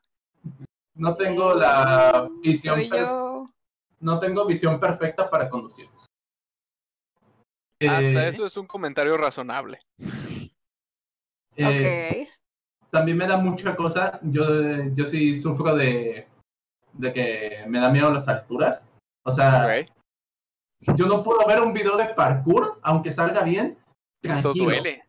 no 0.95 1.15
tengo 1.15 1.53
la 1.55 2.27
visión, 2.43 2.77
Soy 2.77 2.89
yo. 2.89 3.47
No 4.01 4.19
tengo 4.19 4.47
visión 4.47 4.79
perfecta 4.81 5.29
para 5.31 5.49
conducir. 5.49 5.89
Hasta 7.81 8.01
Eh, 8.01 8.29
eso 8.29 8.47
es 8.47 8.57
un 8.57 8.67
comentario 8.67 9.17
razonable. 9.17 9.81
eh, 11.57 12.27
Ok. 12.29 12.37
También 12.91 13.19
me 13.19 13.27
da 13.27 13.37
mucha 13.37 13.77
cosa. 13.77 14.19
Yo, 14.23 14.45
yo 14.95 15.05
sí 15.07 15.35
sufro 15.35 15.75
de, 15.75 16.27
de 16.95 17.13
que 17.13 17.65
me 17.69 17.79
da 17.81 17.91
miedo 17.91 18.13
las 18.13 18.29
alturas. 18.29 18.89
O 19.25 19.33
sea, 19.33 19.69
yo 20.97 21.07
no 21.07 21.23
puedo 21.23 21.47
ver 21.47 21.61
un 21.61 21.73
video 21.73 21.97
de 21.97 22.07
parkour, 22.15 22.79
aunque 22.83 23.11
salga 23.11 23.43
bien. 23.43 23.77
Eso 24.23 24.53
Tranquilo. 24.53 24.65
duele. 24.67 25.03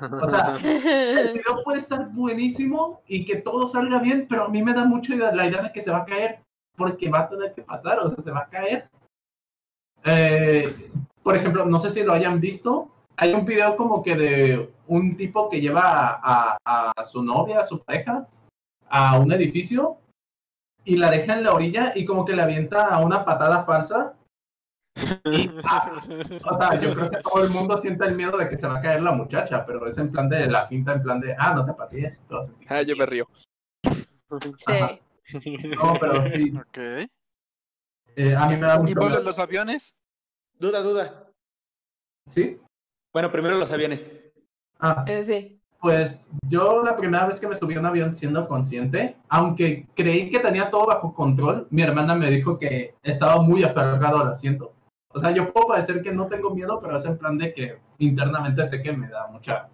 O 0.00 0.28
sea, 0.28 0.56
el 1.20 1.32
video 1.34 1.62
puede 1.62 1.78
estar 1.78 2.08
buenísimo 2.10 3.02
y 3.06 3.24
que 3.24 3.36
todo 3.36 3.68
salga 3.68 4.00
bien, 4.00 4.26
pero 4.28 4.44
a 4.44 4.48
mí 4.48 4.62
me 4.62 4.72
da 4.72 4.84
mucho 4.84 5.14
la 5.14 5.46
idea 5.46 5.62
de 5.62 5.72
que 5.72 5.82
se 5.82 5.92
va 5.92 5.98
a 5.98 6.04
caer, 6.06 6.42
porque 6.76 7.08
va 7.10 7.20
a 7.20 7.28
tener 7.28 7.54
que 7.54 7.62
pasar, 7.62 7.98
o 8.00 8.08
sea, 8.14 8.22
se 8.24 8.30
va 8.30 8.40
a 8.40 8.48
caer. 8.48 8.88
Eh, 10.04 10.90
por 11.22 11.36
ejemplo, 11.36 11.64
no 11.64 11.80
sé 11.80 11.90
si 11.90 12.02
lo 12.02 12.12
hayan 12.12 12.40
visto, 12.40 12.90
hay 13.16 13.32
un 13.32 13.44
video 13.44 13.76
como 13.76 14.02
que 14.02 14.16
de 14.16 14.70
un 14.86 15.16
tipo 15.16 15.48
que 15.48 15.60
lleva 15.60 16.20
a, 16.22 16.58
a- 16.64 16.92
a 16.96 17.04
su 17.04 17.22
novia, 17.22 17.60
a 17.60 17.64
su 17.66 17.78
pareja, 17.82 18.26
a 18.88 19.18
un 19.18 19.32
edificio 19.32 19.98
y 20.84 20.96
la 20.96 21.10
deja 21.10 21.34
en 21.34 21.44
la 21.44 21.54
orilla 21.54 21.92
y 21.94 22.04
como 22.04 22.24
que 22.24 22.34
le 22.34 22.42
avienta 22.42 22.88
una 22.98 23.24
patada 23.24 23.64
falsa. 23.64 24.14
Y, 25.24 25.50
ah, 25.64 25.90
o 26.50 26.56
sea, 26.58 26.78
yo 26.80 26.94
creo 26.94 27.10
que 27.10 27.16
todo 27.22 27.42
el 27.42 27.50
mundo 27.50 27.76
siente 27.78 28.04
el 28.06 28.14
miedo 28.14 28.36
de 28.36 28.48
que 28.48 28.58
se 28.58 28.66
va 28.68 28.78
a 28.78 28.82
caer 28.82 29.02
la 29.02 29.12
muchacha, 29.12 29.64
pero 29.66 29.84
es 29.86 29.96
en 29.98 30.10
plan 30.12 30.28
de 30.28 30.46
la 30.46 30.66
finta, 30.66 30.92
en 30.92 31.02
plan 31.02 31.20
de, 31.20 31.34
ah, 31.38 31.54
no 31.54 31.64
te 31.64 31.72
sentir 32.44 32.68
Ah, 32.70 32.82
yo 32.82 32.94
me 32.96 33.06
río. 33.06 33.26
Ajá. 34.66 34.88
Sí. 34.88 35.00
No, 35.76 35.94
pero 36.00 36.28
sí, 36.28 36.52
Ok. 36.56 36.78
eh, 38.16 38.36
a 38.36 38.46
mí 38.46 38.54
me 38.56 38.66
da 38.66 38.76
¿Y 38.76 38.80
mucho 38.80 38.94
vos 39.00 39.08
miedo. 39.10 39.22
los 39.22 39.38
aviones? 39.38 39.94
Duda, 40.58 40.82
duda. 40.82 41.30
¿Sí? 42.26 42.60
Bueno, 43.12 43.30
primero 43.30 43.56
los 43.56 43.70
aviones. 43.72 44.10
Ah, 44.80 45.04
Eh, 45.06 45.24
sí. 45.26 45.60
pues 45.80 46.30
yo 46.48 46.82
la 46.82 46.96
primera 46.96 47.26
vez 47.26 47.38
que 47.40 47.46
me 47.46 47.56
subí 47.56 47.74
a 47.74 47.80
un 47.80 47.86
avión 47.86 48.14
siendo 48.14 48.46
consciente, 48.48 49.16
aunque 49.28 49.86
creí 49.94 50.30
que 50.30 50.40
tenía 50.40 50.70
todo 50.70 50.86
bajo 50.86 51.14
control, 51.14 51.66
mi 51.70 51.82
hermana 51.82 52.14
me 52.14 52.30
dijo 52.30 52.58
que 52.58 52.94
estaba 53.02 53.40
muy 53.40 53.62
aferrado 53.64 54.18
al 54.18 54.28
asiento. 54.28 54.72
O 55.08 55.18
sea, 55.18 55.30
yo 55.30 55.52
puedo 55.52 55.68
parecer 55.68 56.02
que 56.02 56.12
no 56.12 56.26
tengo 56.26 56.50
miedo, 56.54 56.80
pero 56.80 56.96
es 56.96 57.04
en 57.04 57.16
plan 57.18 57.38
de 57.38 57.54
que 57.54 57.78
internamente 57.98 58.64
sé 58.64 58.82
que 58.82 58.92
me 58.92 59.08
da 59.08 59.28
mucha... 59.28 59.68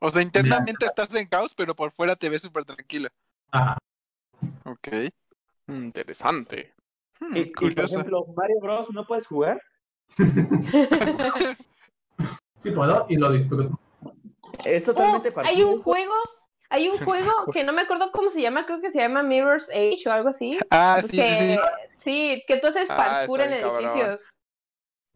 O 0.00 0.10
sea, 0.10 0.20
internamente 0.22 0.86
estás 0.86 1.14
en 1.14 1.26
caos, 1.26 1.54
pero 1.54 1.74
por 1.74 1.90
fuera 1.90 2.14
te 2.14 2.28
ves 2.28 2.42
súper 2.42 2.64
tranquila. 2.64 3.08
Ajá. 3.50 3.78
Ok. 4.64 4.88
Interesante. 5.68 6.72
Hmm, 7.20 7.36
Y, 7.36 7.40
y, 7.40 7.44
por 7.46 7.58
curioso. 7.58 7.94
ejemplo, 7.94 8.26
Mario 8.36 8.56
Bros. 8.60 8.90
no 8.90 9.06
puedes 9.06 9.26
jugar. 9.26 9.60
Sí 12.58 12.72
puedo 12.72 13.06
y 13.08 13.16
lo 13.16 13.30
disfruto. 13.30 13.78
Es 14.64 14.82
Oh, 14.82 14.92
totalmente 14.92 15.28
hay 15.28 15.34
partido 15.34 15.68
un 15.68 15.80
juego, 15.82 16.12
hay 16.70 16.88
un 16.88 16.98
juego 17.04 17.30
que 17.52 17.62
no 17.62 17.72
me 17.72 17.82
acuerdo 17.82 18.10
cómo 18.10 18.30
se 18.30 18.40
llama, 18.42 18.66
creo 18.66 18.80
que 18.80 18.90
se 18.90 18.98
llama 18.98 19.22
Mirror's 19.22 19.70
Age 19.70 20.02
o 20.06 20.10
algo 20.10 20.30
así. 20.30 20.58
Ah, 20.70 20.98
sí, 21.00 21.08
sí, 21.08 21.16
que, 21.16 21.24
sí. 21.24 21.58
sí, 22.02 22.44
que 22.48 22.56
tú 22.56 22.66
haces 22.66 22.90
Ah, 22.90 22.96
parkour 22.96 23.40
en 23.42 23.50
bien 23.50 23.60
cabrón. 23.62 23.84
edificios. 23.84 24.28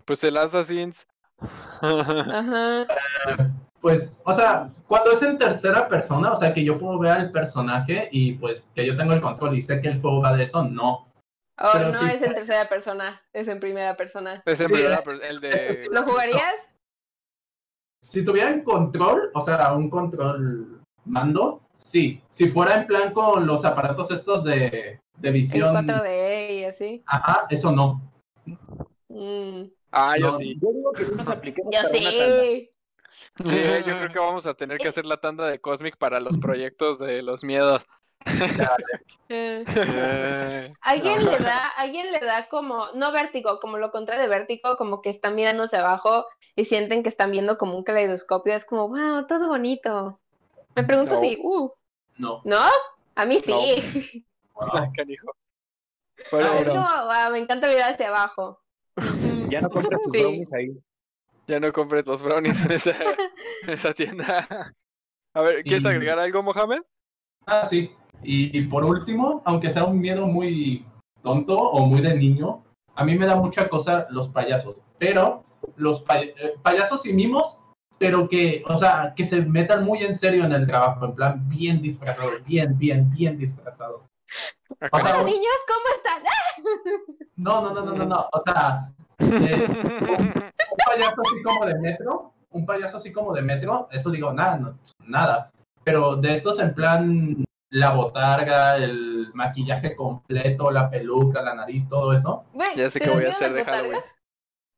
Pues 0.05 0.23
el 0.23 0.37
Assassin's. 0.37 1.05
Ajá. 1.83 2.87
Pues, 3.83 4.23
o 4.25 4.33
sea, 4.33 4.71
cuando 4.87 5.11
es 5.11 5.23
en 5.23 5.37
tercera 5.37 5.89
persona, 5.89 6.33
o 6.33 6.37
sea, 6.37 6.55
que 6.55 6.63
yo 6.65 6.79
puedo 6.79 6.99
ver 7.01 7.11
al 7.13 7.33
personaje 7.33 8.09
y 8.13 8.35
pues 8.35 8.71
que 8.75 8.87
yo 8.87 8.97
tengo 8.97 9.13
el 9.13 9.21
control 9.21 9.57
y 9.57 9.61
sé 9.61 9.81
que 9.81 9.89
el 9.89 10.01
juego 10.01 10.23
va 10.23 10.35
de 10.37 10.45
eso, 10.45 10.63
no. 10.65 11.09
Oh, 11.59 11.69
Pero 11.73 11.89
no 11.91 11.99
sí. 11.99 12.05
es 12.15 12.23
en 12.23 12.35
tercera 12.35 12.69
persona, 12.69 13.21
es 13.33 13.49
en 13.49 13.59
primera 13.61 13.97
persona. 13.97 14.41
Es 14.47 14.61
en 14.61 14.69
Sí, 14.69 14.73
primera 14.73 14.95
es- 14.97 15.05
per- 15.05 15.23
el 15.25 15.41
de... 15.41 15.89
¿Lo 15.91 16.05
jugarías? 16.05 16.55
Si 18.01 18.25
tuvieran 18.25 18.63
control, 18.63 19.31
o 19.35 19.41
sea, 19.43 19.73
un 19.75 19.91
control 19.91 20.81
mando, 21.05 21.61
sí. 21.77 22.23
Si 22.31 22.49
fuera 22.49 22.77
en 22.77 22.87
plan 22.87 23.13
con 23.13 23.47
los 23.47 23.65
aparatos 23.65 24.11
estos 24.13 24.45
de, 24.45 25.01
de 25.19 25.29
El 25.29 25.33
visión, 25.35 25.75
4D 25.75 26.51
y 26.61 26.65
así. 26.65 27.03
ajá, 27.07 27.47
eso 27.51 27.73
no. 27.73 28.01
Mm, 29.09 29.65
Ah, 29.95 30.17
yo 30.19 30.31
No, 30.31 30.39
sí. 30.39 30.59
Yo 30.61 30.73
digo 30.73 30.93
que 30.93 31.05
nos 31.15 31.29
apliquemos 31.29 31.71
Yo 31.75 31.83
para 31.83 31.99
una 31.99 32.11
tanda. 32.11 32.43
sí. 32.45 32.71
Sí, 33.43 33.57
yo 33.87 33.97
creo 33.99 34.13
que 34.13 34.19
vamos 34.19 34.47
a 34.47 34.55
tener 34.55 34.79
que 34.79 34.89
hacer 34.89 35.07
la 35.07 35.17
tanda 35.19 35.47
de 35.47 35.61
Cosmic 35.61 35.97
para 35.97 36.21
los 36.21 36.39
proyectos 36.39 36.99
de 36.99 37.23
los 37.23 37.45
miedos. 37.45 37.85
Eh, 39.29 39.65
Eh, 39.75 40.73
Alguien 40.83 41.25
le 41.25 41.39
da, 41.39 41.67
alguien 41.77 42.13
le 42.13 42.21
da 42.21 42.49
como, 42.49 42.87
no 42.95 43.13
vértigo, 43.13 43.59
como 43.61 43.79
lo 43.79 43.91
contrario 43.91 44.23
de 44.23 44.29
vértigo, 44.29 44.77
como 44.77 45.01
que 45.01 45.11
están 45.11 45.35
mirando 45.35 45.65
hacia 45.65 45.81
abajo 45.81 46.27
y 46.55 46.67
sienten 46.67 47.03
que 47.03 47.09
están 47.09 47.31
viendo 47.31 47.57
como 47.57 47.77
un 47.77 47.83
caleidoscopio. 47.85 48.55
Es 48.55 48.65
como, 48.65 48.89
wow, 48.89 49.27
todo 49.27 49.49
bonito. 49.49 50.21
Me 50.75 50.85
pregunto 50.85 51.15
No. 51.15 51.21
si, 51.21 51.39
uh, 51.43 51.73
No. 52.19 52.43
¿no? 52.45 52.61
A 53.15 53.25
mí 53.25 53.41
sí. 53.41 53.53
ah, 54.61 54.89
es 54.97 55.21
como, 56.31 56.81
wow, 56.83 57.33
me 57.33 57.39
encanta 57.39 57.69
mirar 57.69 57.93
hacia 57.95 58.09
abajo. 58.09 58.61
Ya 59.49 59.61
no 59.63 59.71
compres 59.71 59.99
tus 60.03 60.13
Sí. 60.13 60.43
ahí. 60.55 60.71
Ya 61.47 61.61
no 61.61 61.73
compré 61.73 62.03
los 62.03 62.23
brownies 62.23 62.61
en 62.65 62.73
esa, 62.73 62.91
en 63.63 63.71
esa 63.71 63.93
tienda. 63.95 64.73
A 65.35 65.41
ver, 65.43 65.63
¿quieres 65.63 65.85
Y- 65.85 65.89
agregar 65.89 66.19
algo, 66.19 66.43
Mohamed? 66.43 66.83
Ah, 67.47 67.67
sí. 67.67 67.93
Y, 68.23 68.57
y 68.57 68.63
por 68.67 68.85
último, 68.85 69.43
aunque 69.45 69.71
sea 69.71 69.85
un 69.85 69.99
miedo 70.01 70.27
muy 70.27 70.87
tonto 71.23 71.59
o 71.59 71.87
muy 71.87 72.01
de 72.01 72.15
niño, 72.15 72.63
a 72.95 73.05
mí 73.05 73.17
me 73.19 73.27
da 73.27 73.37
mucha 73.37 73.69
cosa 73.69 74.07
los 74.11 74.29
payasos. 74.29 74.81
Pero 74.99 75.45
los 75.77 76.05
pay- 76.05 76.33
eh, 76.39 76.53
payasos 76.63 77.05
y 77.07 77.13
mimos, 77.13 77.59
pero 77.99 78.29
que, 78.29 78.63
o 78.69 78.77
sea, 78.77 79.13
que 79.17 79.25
se 79.25 79.43
metan 79.43 79.85
muy 79.85 80.03
en 80.03 80.15
serio 80.15 80.45
en 80.45 80.53
el 80.53 80.67
trabajo, 80.67 81.05
en 81.07 81.15
plan 81.15 81.49
bien 81.49 81.81
disfrazados, 81.81 82.45
bien, 82.45 82.77
bien, 82.79 83.11
bien 83.11 83.39
disfrazados. 83.39 84.05
O 84.91 84.99
sea, 85.01 85.23
niños, 85.23 85.59
¿cómo 85.67 85.97
están? 85.97 86.23
No, 87.37 87.61
no, 87.63 87.73
no, 87.75 87.83
no, 87.85 87.93
no, 87.95 88.05
no. 88.07 88.29
O 88.33 88.41
sea, 88.43 88.93
eh, 89.19 89.67
un 90.71 90.77
payaso 90.87 91.21
así 91.23 91.43
como 91.43 91.67
de 91.67 91.75
metro, 91.79 92.33
un 92.51 92.67
payaso 92.67 92.97
así 92.97 93.13
como 93.13 93.33
de 93.33 93.43
metro, 93.43 93.89
eso 93.91 94.11
digo, 94.11 94.33
nada, 94.33 94.57
no, 94.59 94.79
nada. 95.07 95.51
Pero 95.85 96.17
de 96.17 96.33
estos 96.33 96.59
en 96.61 96.75
plan 96.75 97.45
la 97.71 97.91
botarga, 97.95 98.77
el 98.77 99.31
maquillaje 99.35 99.97
completo, 99.97 100.71
la 100.71 100.91
peluca, 100.91 101.43
la 101.43 101.55
nariz, 101.55 101.89
todo 101.89 102.13
eso. 102.13 102.45
Güey, 102.53 102.69
Ya 102.77 102.91
sé 102.91 102.99
¿te 103.01 103.07
qué 103.07 103.11
voy 103.11 103.25
a 103.25 103.31
hacer 103.33 103.53
de 103.53 103.65
las 103.65 103.69
Halloween. 103.69 104.01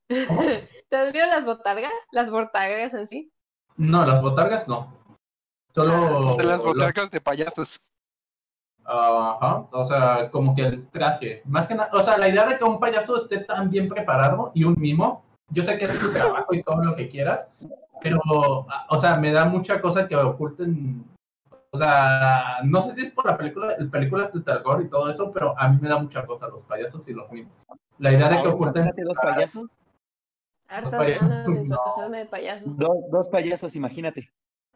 botargas? 0.08 0.68
¿Te 0.88 0.96
desvieron 0.96 1.30
las 1.30 1.44
botargas? 1.44 1.92
¿Las 2.12 2.30
botargas 2.30 2.94
en 2.94 3.08
sí? 3.08 3.32
No, 3.76 4.06
las 4.06 4.22
botargas 4.22 4.68
no. 4.68 4.96
Solo. 5.74 6.36
De 6.36 6.44
las 6.44 6.58
lo- 6.60 6.66
botargas 6.66 7.10
de 7.10 7.20
payasos. 7.20 7.80
Ajá, 8.86 9.66
o 9.72 9.84
sea, 9.84 10.30
como 10.30 10.54
que 10.54 10.62
el 10.62 10.86
traje. 10.88 11.42
Más 11.46 11.66
que 11.66 11.74
nada, 11.74 11.90
o 11.92 12.02
sea, 12.02 12.18
la 12.18 12.28
idea 12.28 12.46
de 12.46 12.58
que 12.58 12.64
un 12.64 12.78
payaso 12.78 13.16
esté 13.16 13.38
tan 13.44 13.70
bien 13.70 13.88
preparado 13.88 14.50
y 14.54 14.64
un 14.64 14.74
mimo, 14.78 15.22
yo 15.50 15.62
sé 15.62 15.78
que 15.78 15.86
es 15.86 15.98
tu 15.98 16.12
trabajo 16.12 16.52
y 16.54 16.62
todo 16.62 16.82
lo 16.84 16.94
que 16.96 17.08
quieras, 17.08 17.48
pero, 18.02 18.20
o 18.88 18.98
sea, 18.98 19.16
me 19.16 19.32
da 19.32 19.46
mucha 19.46 19.80
cosa 19.80 20.06
que 20.06 20.16
oculten. 20.16 21.04
O 21.70 21.78
sea, 21.78 22.58
no 22.62 22.82
sé 22.82 22.94
si 22.94 23.06
es 23.06 23.10
por 23.10 23.26
la 23.26 23.36
película, 23.36 23.74
películas 23.90 24.32
de 24.32 24.40
terror 24.42 24.80
y 24.82 24.88
todo 24.88 25.10
eso, 25.10 25.32
pero 25.32 25.58
a 25.58 25.68
mí 25.68 25.78
me 25.80 25.88
da 25.88 25.98
mucha 25.98 26.24
cosa 26.24 26.46
los 26.48 26.62
payasos 26.62 27.08
y 27.08 27.14
los 27.14 27.30
mimos. 27.32 27.66
La 27.98 28.12
idea 28.12 28.28
de 28.28 28.42
que 28.42 28.48
oculten. 28.48 28.90
payasos. 29.22 29.76
Los 30.82 30.90
paya- 30.90 31.18
ganas 31.18 31.46
de 31.46 31.52
No. 31.52 31.60
disfrazarme 31.62 32.18
de 32.18 32.26
payaso. 32.26 32.64
Dos, 32.66 32.96
dos 33.10 33.28
payasos, 33.28 33.74
imagínate. 33.76 34.30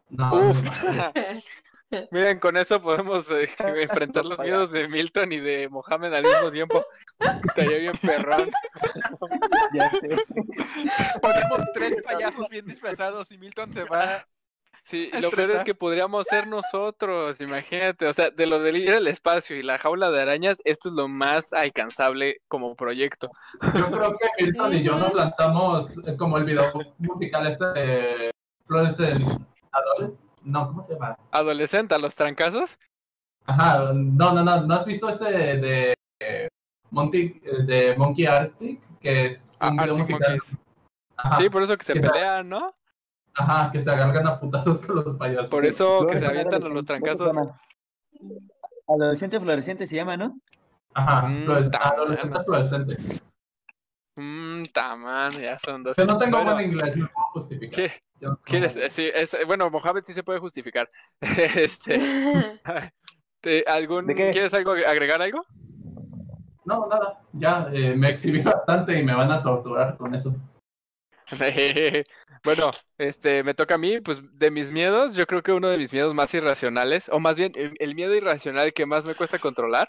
No, 0.09 0.33
Uf. 0.33 0.61
no. 0.63 0.71
Miren, 2.11 2.39
con 2.39 2.57
eso 2.57 2.81
podemos 2.81 3.29
eh, 3.31 3.49
enfrentar 3.59 4.25
los 4.25 4.39
miedos 4.39 4.71
de 4.71 4.87
Milton 4.87 5.31
y 5.31 5.39
de 5.39 5.69
Mohamed 5.69 6.13
al 6.13 6.23
mismo 6.23 6.51
tiempo. 6.51 6.85
Estaría 7.19 7.77
bien 7.79 7.93
perrón. 8.01 8.49
Ya 9.73 9.91
sé. 9.91 10.17
Ponemos 11.21 11.61
tres 11.73 11.95
payasos 12.03 12.49
bien 12.49 12.65
disfrazados 12.65 13.31
y 13.31 13.37
Milton 13.37 13.71
se 13.73 13.83
va. 13.83 14.25
Sí, 14.81 15.11
A 15.13 15.19
lo 15.19 15.29
peor 15.29 15.51
es 15.51 15.63
que 15.63 15.75
podríamos 15.75 16.25
ser 16.27 16.47
nosotros, 16.47 17.39
imagínate. 17.41 18.07
O 18.07 18.13
sea, 18.13 18.31
de 18.31 18.47
lo 18.47 18.59
de 18.59 18.71
ir 18.77 18.91
al 18.91 19.07
espacio 19.07 19.55
y 19.55 19.61
la 19.61 19.77
jaula 19.77 20.09
de 20.09 20.21
arañas, 20.21 20.57
esto 20.63 20.89
es 20.89 20.95
lo 20.95 21.07
más 21.07 21.53
alcanzable 21.53 22.37
como 22.47 22.75
proyecto. 22.75 23.29
Yo 23.75 23.91
creo 23.91 24.17
que 24.17 24.43
Milton 24.43 24.73
y 24.73 24.83
yo 24.83 24.97
nos 24.97 25.13
lanzamos 25.13 25.97
eh, 26.07 26.15
como 26.17 26.37
el 26.37 26.45
video 26.45 26.71
musical 26.97 27.45
este 27.45 27.65
de 27.65 28.31
Flores 28.65 28.99
en 28.99 29.47
Adoles. 29.71 30.23
No, 30.43 30.67
¿cómo 30.67 30.83
se 30.83 30.93
llama? 30.93 31.17
Adolescente, 31.31 31.95
a 31.95 31.97
los 31.97 32.15
trancazos. 32.15 32.77
Ajá, 33.45 33.93
no, 33.93 34.33
no, 34.33 34.43
no, 34.43 34.61
¿no 34.61 34.73
has 34.75 34.85
visto 34.85 35.09
este 35.09 35.25
de, 35.25 35.57
de, 35.57 35.93
eh, 36.19 36.47
Monty, 36.91 37.41
eh, 37.43 37.63
de 37.65 37.95
Monkey 37.97 38.25
Arctic? 38.25 38.79
Que 38.99 39.27
es 39.27 39.57
Ah, 39.59 39.69
un 39.69 39.77
video 39.77 39.95
Arctic 39.95 40.15
musical. 40.15 40.39
Ajá, 41.17 41.41
Sí, 41.41 41.49
por 41.49 41.63
eso 41.63 41.77
que 41.77 41.85
se 41.85 41.99
pelean, 41.99 42.47
¿no? 42.47 42.73
ajá, 43.35 43.71
que 43.71 43.81
se 43.81 43.89
agarran 43.89 44.27
a 44.27 44.39
putazos 44.39 44.81
con 44.81 44.97
los 44.97 45.15
payasos. 45.15 45.49
Por 45.49 45.65
eso 45.65 46.07
que 46.11 46.19
se 46.19 46.25
avientan 46.25 46.55
a 46.63 46.67
los 46.67 46.85
adolescentes, 46.85 47.17
¿cómo 47.17 47.33
se 47.33 47.39
trancazos. 47.39 47.55
Adolescente 48.87 49.39
fluorescente 49.39 49.87
se 49.87 49.95
llama, 49.95 50.17
¿no? 50.17 50.39
Ajá, 50.93 51.27
Mm, 51.27 51.49
adolescente 51.49 52.43
fluorescente. 52.43 52.97
Mmm, 54.19 54.63
tamán, 54.73 55.31
ya 55.31 55.57
son 55.57 55.83
dos. 55.83 55.95
Yo 55.95 56.05
no 56.05 56.17
tengo 56.17 56.37
Bueno, 56.37 56.53
buen 56.53 56.65
inglés, 56.65 56.95
no 56.97 57.07
puedo 57.07 57.27
justificar. 57.29 57.75
¿qué? 57.75 58.03
Yo 58.19 58.29
no- 58.31 58.39
¿Quieres? 58.43 58.77
Sí, 58.91 59.09
es, 59.13 59.35
bueno, 59.47 59.69
Mohamed 59.69 60.03
sí 60.03 60.13
se 60.13 60.23
puede 60.23 60.39
justificar. 60.39 60.89
Este, 61.21 62.59
te- 63.41 63.63
¿algún, 63.65 64.07
¿De 64.07 64.15
qué? 64.15 64.31
¿Quieres 64.31 64.53
algo, 64.53 64.71
agregar 64.71 65.21
algo? 65.21 65.45
No, 66.65 66.87
nada, 66.87 67.21
ya 67.31 67.69
eh, 67.71 67.95
me 67.95 68.09
exhibí 68.09 68.41
bastante 68.41 68.99
y 68.99 69.03
me 69.03 69.15
van 69.15 69.31
a 69.31 69.41
torturar 69.41 69.95
con 69.97 70.13
eso. 70.13 70.35
bueno, 72.43 72.71
este, 72.97 73.43
me 73.43 73.53
toca 73.53 73.75
a 73.75 73.77
mí, 73.77 74.01
pues 74.01 74.19
de 74.33 74.51
mis 74.51 74.69
miedos, 74.71 75.15
yo 75.15 75.25
creo 75.25 75.41
que 75.43 75.53
uno 75.53 75.69
de 75.69 75.77
mis 75.77 75.93
miedos 75.93 76.13
más 76.13 76.33
irracionales, 76.33 77.07
o 77.09 77.19
más 77.19 77.37
bien 77.37 77.53
el, 77.55 77.73
el 77.79 77.95
miedo 77.95 78.13
irracional 78.13 78.73
que 78.73 78.85
más 78.85 79.05
me 79.05 79.15
cuesta 79.15 79.39
controlar, 79.39 79.87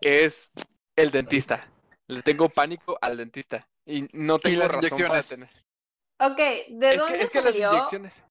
es 0.00 0.52
el 0.96 1.10
dentista. 1.10 1.68
Le 2.10 2.22
tengo 2.22 2.50
pánico 2.50 2.98
al 3.00 3.16
dentista 3.16 3.66
y 3.86 4.08
no 4.12 4.38
tengo 4.38 4.68
las 4.68 4.68
razón 4.68 5.04
para 5.04 5.22
inyecciones? 5.22 5.26
tener. 5.26 5.50
ok, 6.18 6.38
¿de 6.70 6.94
Es 6.94 6.96
dónde 6.96 7.18
que, 7.18 7.22
es 7.22 7.30
que 7.30 7.40
las 7.42 7.58
salió? 7.58 7.70
inyecciones. 7.70 8.22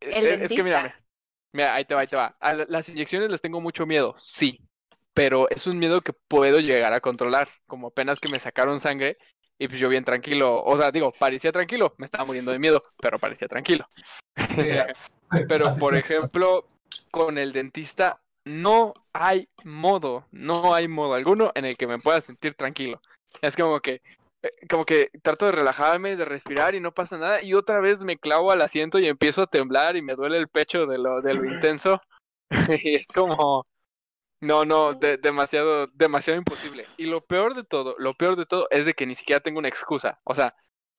el 0.00 0.26
Eh, 0.26 0.38
es 0.40 0.54
que 0.54 0.62
mira, 0.64 0.80
dentista? 0.80 0.82
mira, 0.82 0.96
mira, 1.52 1.74
ahí 1.74 1.84
te 1.84 1.94
va, 1.94 2.02
ahí 2.02 2.06
te 2.08 2.16
va. 2.16 2.36
A 2.40 2.54
las 2.54 2.88
inyecciones 2.88 3.30
les 3.30 3.40
tengo 3.40 3.60
mucho 3.60 3.86
miedo, 3.86 4.14
sí, 4.18 4.60
pero 5.14 5.48
es 5.50 5.66
un 5.66 5.78
miedo 5.78 6.02
que 6.02 6.12
puedo 6.12 6.60
llegar 6.60 6.92
a 6.92 7.00
controlar, 7.00 7.48
como 7.66 7.88
apenas 7.88 8.20
que 8.20 8.28
me 8.28 8.38
sacaron 8.40 8.80
sangre 8.80 9.18
y 9.58 9.68
pues 9.68 9.80
yo 9.80 9.88
bien 9.88 10.04
tranquilo, 10.04 10.62
o 10.64 10.76
sea, 10.78 10.90
digo, 10.92 11.12
parecía 11.12 11.52
tranquilo, 11.52 11.94
me 11.98 12.06
estaba 12.06 12.24
muriendo 12.24 12.52
de 12.52 12.58
miedo, 12.58 12.82
pero 13.00 13.18
parecía 13.20 13.48
tranquilo. 13.48 13.88
Pero 15.46 15.76
por 15.78 15.96
ejemplo, 15.96 16.68
con 17.10 17.38
el 17.38 17.52
dentista 17.52 18.22
no 18.44 18.94
hay 19.12 19.48
modo, 19.64 20.26
no 20.30 20.74
hay 20.74 20.88
modo 20.88 21.14
alguno 21.14 21.52
en 21.54 21.64
el 21.64 21.76
que 21.76 21.86
me 21.86 21.98
pueda 21.98 22.20
sentir 22.20 22.54
tranquilo. 22.54 23.00
Es 23.40 23.56
como 23.56 23.80
que, 23.80 24.02
eh, 24.42 24.50
como 24.68 24.84
que 24.84 25.08
trato 25.22 25.46
de 25.46 25.52
relajarme, 25.52 26.16
de 26.16 26.24
respirar 26.24 26.74
y 26.74 26.80
no 26.80 26.92
pasa 26.92 27.16
nada 27.18 27.42
y 27.42 27.54
otra 27.54 27.80
vez 27.80 28.02
me 28.04 28.18
clavo 28.18 28.50
al 28.52 28.62
asiento 28.62 28.98
y 28.98 29.06
empiezo 29.06 29.42
a 29.42 29.46
temblar 29.46 29.96
y 29.96 30.02
me 30.02 30.14
duele 30.14 30.38
el 30.38 30.48
pecho 30.48 30.86
de 30.86 30.98
lo, 30.98 31.20
de 31.22 31.34
lo 31.34 31.44
intenso. 31.44 32.00
y 32.84 32.96
es 32.96 33.06
como, 33.08 33.64
no, 34.40 34.64
no, 34.64 34.92
de- 34.92 35.16
demasiado, 35.16 35.86
demasiado 35.88 36.38
imposible. 36.38 36.86
Y 36.96 37.06
lo 37.06 37.22
peor 37.22 37.54
de 37.54 37.64
todo, 37.64 37.96
lo 37.98 38.14
peor 38.14 38.36
de 38.36 38.46
todo 38.46 38.66
es 38.70 38.86
de 38.86 38.94
que 38.94 39.06
ni 39.06 39.14
siquiera 39.14 39.40
tengo 39.40 39.58
una 39.58 39.68
excusa. 39.68 40.20
O 40.24 40.34
sea, 40.34 40.54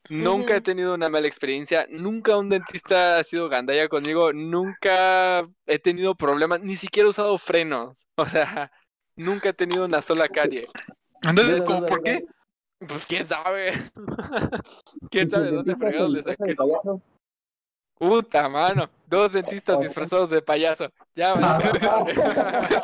nunca 0.09 0.55
he 0.55 0.61
tenido 0.61 0.93
una 0.93 1.09
mala 1.09 1.27
experiencia, 1.27 1.87
nunca 1.89 2.37
un 2.37 2.49
dentista 2.49 3.19
ha 3.19 3.23
sido 3.23 3.49
gandalla 3.49 3.87
conmigo, 3.87 4.33
nunca 4.33 5.47
he 5.65 5.79
tenido 5.79 6.15
problemas, 6.15 6.61
ni 6.61 6.75
siquiera 6.75 7.07
he 7.07 7.09
usado 7.09 7.37
frenos. 7.37 8.07
O 8.17 8.25
sea, 8.25 8.71
nunca 9.15 9.49
he 9.49 9.53
tenido 9.53 9.85
una 9.85 10.01
sola 10.01 10.27
carie. 10.27 10.67
Entonces, 11.21 11.59
Ve, 11.59 11.65
¿cómo, 11.65 11.81
ve, 11.81 11.87
¿por 11.87 12.03
qué? 12.03 12.25
Pues 12.79 13.05
quién 13.05 13.25
sabe. 13.27 13.91
¿Quién 15.11 15.29
sabe 15.29 15.51
dónde 15.51 15.75
fregados 15.75 16.11
le 16.11 16.23
saqué? 16.23 16.55
Puta 17.97 18.49
mano, 18.49 18.89
dos 19.07 19.31
dentistas 19.31 19.79
disfrazados 19.79 20.29
de 20.29 20.41
payaso. 20.41 20.91
Ya, 21.15 21.33
vale. 21.33 21.69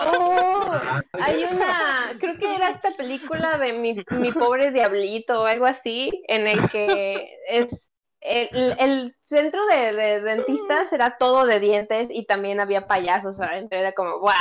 Oh, 0.08 0.72
hay 1.22 1.44
una, 1.44 2.14
creo 2.18 2.38
que 2.38 2.56
era 2.56 2.70
esta 2.70 2.92
película 2.92 3.58
de 3.58 3.74
mi, 3.74 4.04
mi 4.12 4.32
pobre 4.32 4.72
diablito 4.72 5.42
o 5.42 5.46
algo 5.46 5.66
así, 5.66 6.24
en 6.28 6.48
el 6.48 6.70
que 6.70 7.38
es 7.50 7.68
el, 8.22 8.76
el 8.80 9.14
centro 9.26 9.66
de, 9.66 9.94
de 9.94 10.22
dentistas 10.22 10.94
era 10.94 11.18
todo 11.18 11.46
de 11.46 11.60
dientes 11.60 12.08
y 12.12 12.26
también 12.26 12.62
había 12.62 12.88
payasos 12.88 13.40
adentro. 13.40 13.78
Era 13.78 13.92
como, 13.94 14.20
wow. 14.20 14.32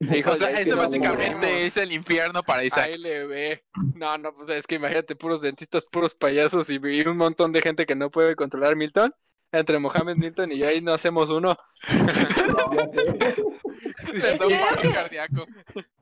Hijo, 0.00 0.30
O 0.30 0.36
sea, 0.36 0.48
es 0.50 0.56
que 0.56 0.62
ese 0.62 0.70
no 0.70 0.76
básicamente 0.78 1.66
es 1.66 1.76
el 1.76 1.92
infierno 1.92 2.42
para 2.42 2.64
Isaac. 2.64 2.86
Ahí 2.86 2.98
le 2.98 3.26
ve. 3.26 3.64
No, 3.94 4.16
no, 4.16 4.32
pues 4.34 4.48
es 4.50 4.66
que 4.66 4.76
imagínate, 4.76 5.14
puros 5.14 5.42
dentistas, 5.42 5.84
puros 5.84 6.14
payasos 6.14 6.70
y, 6.70 6.80
y 6.82 7.00
un 7.02 7.18
montón 7.18 7.52
de 7.52 7.60
gente 7.60 7.84
que 7.84 7.94
no 7.94 8.10
puede 8.10 8.34
controlar 8.36 8.76
Milton. 8.76 9.12
Entre 9.52 9.78
Mohamed 9.78 10.16
Milton 10.16 10.52
y 10.52 10.58
yo 10.58 10.68
ahí 10.68 10.80
no 10.80 10.92
hacemos 10.92 11.28
uno. 11.30 11.56
Le 14.12 14.36
da 14.38 14.46
un 14.46 14.60
paro 14.60 14.92
cardíaco. 14.94 15.46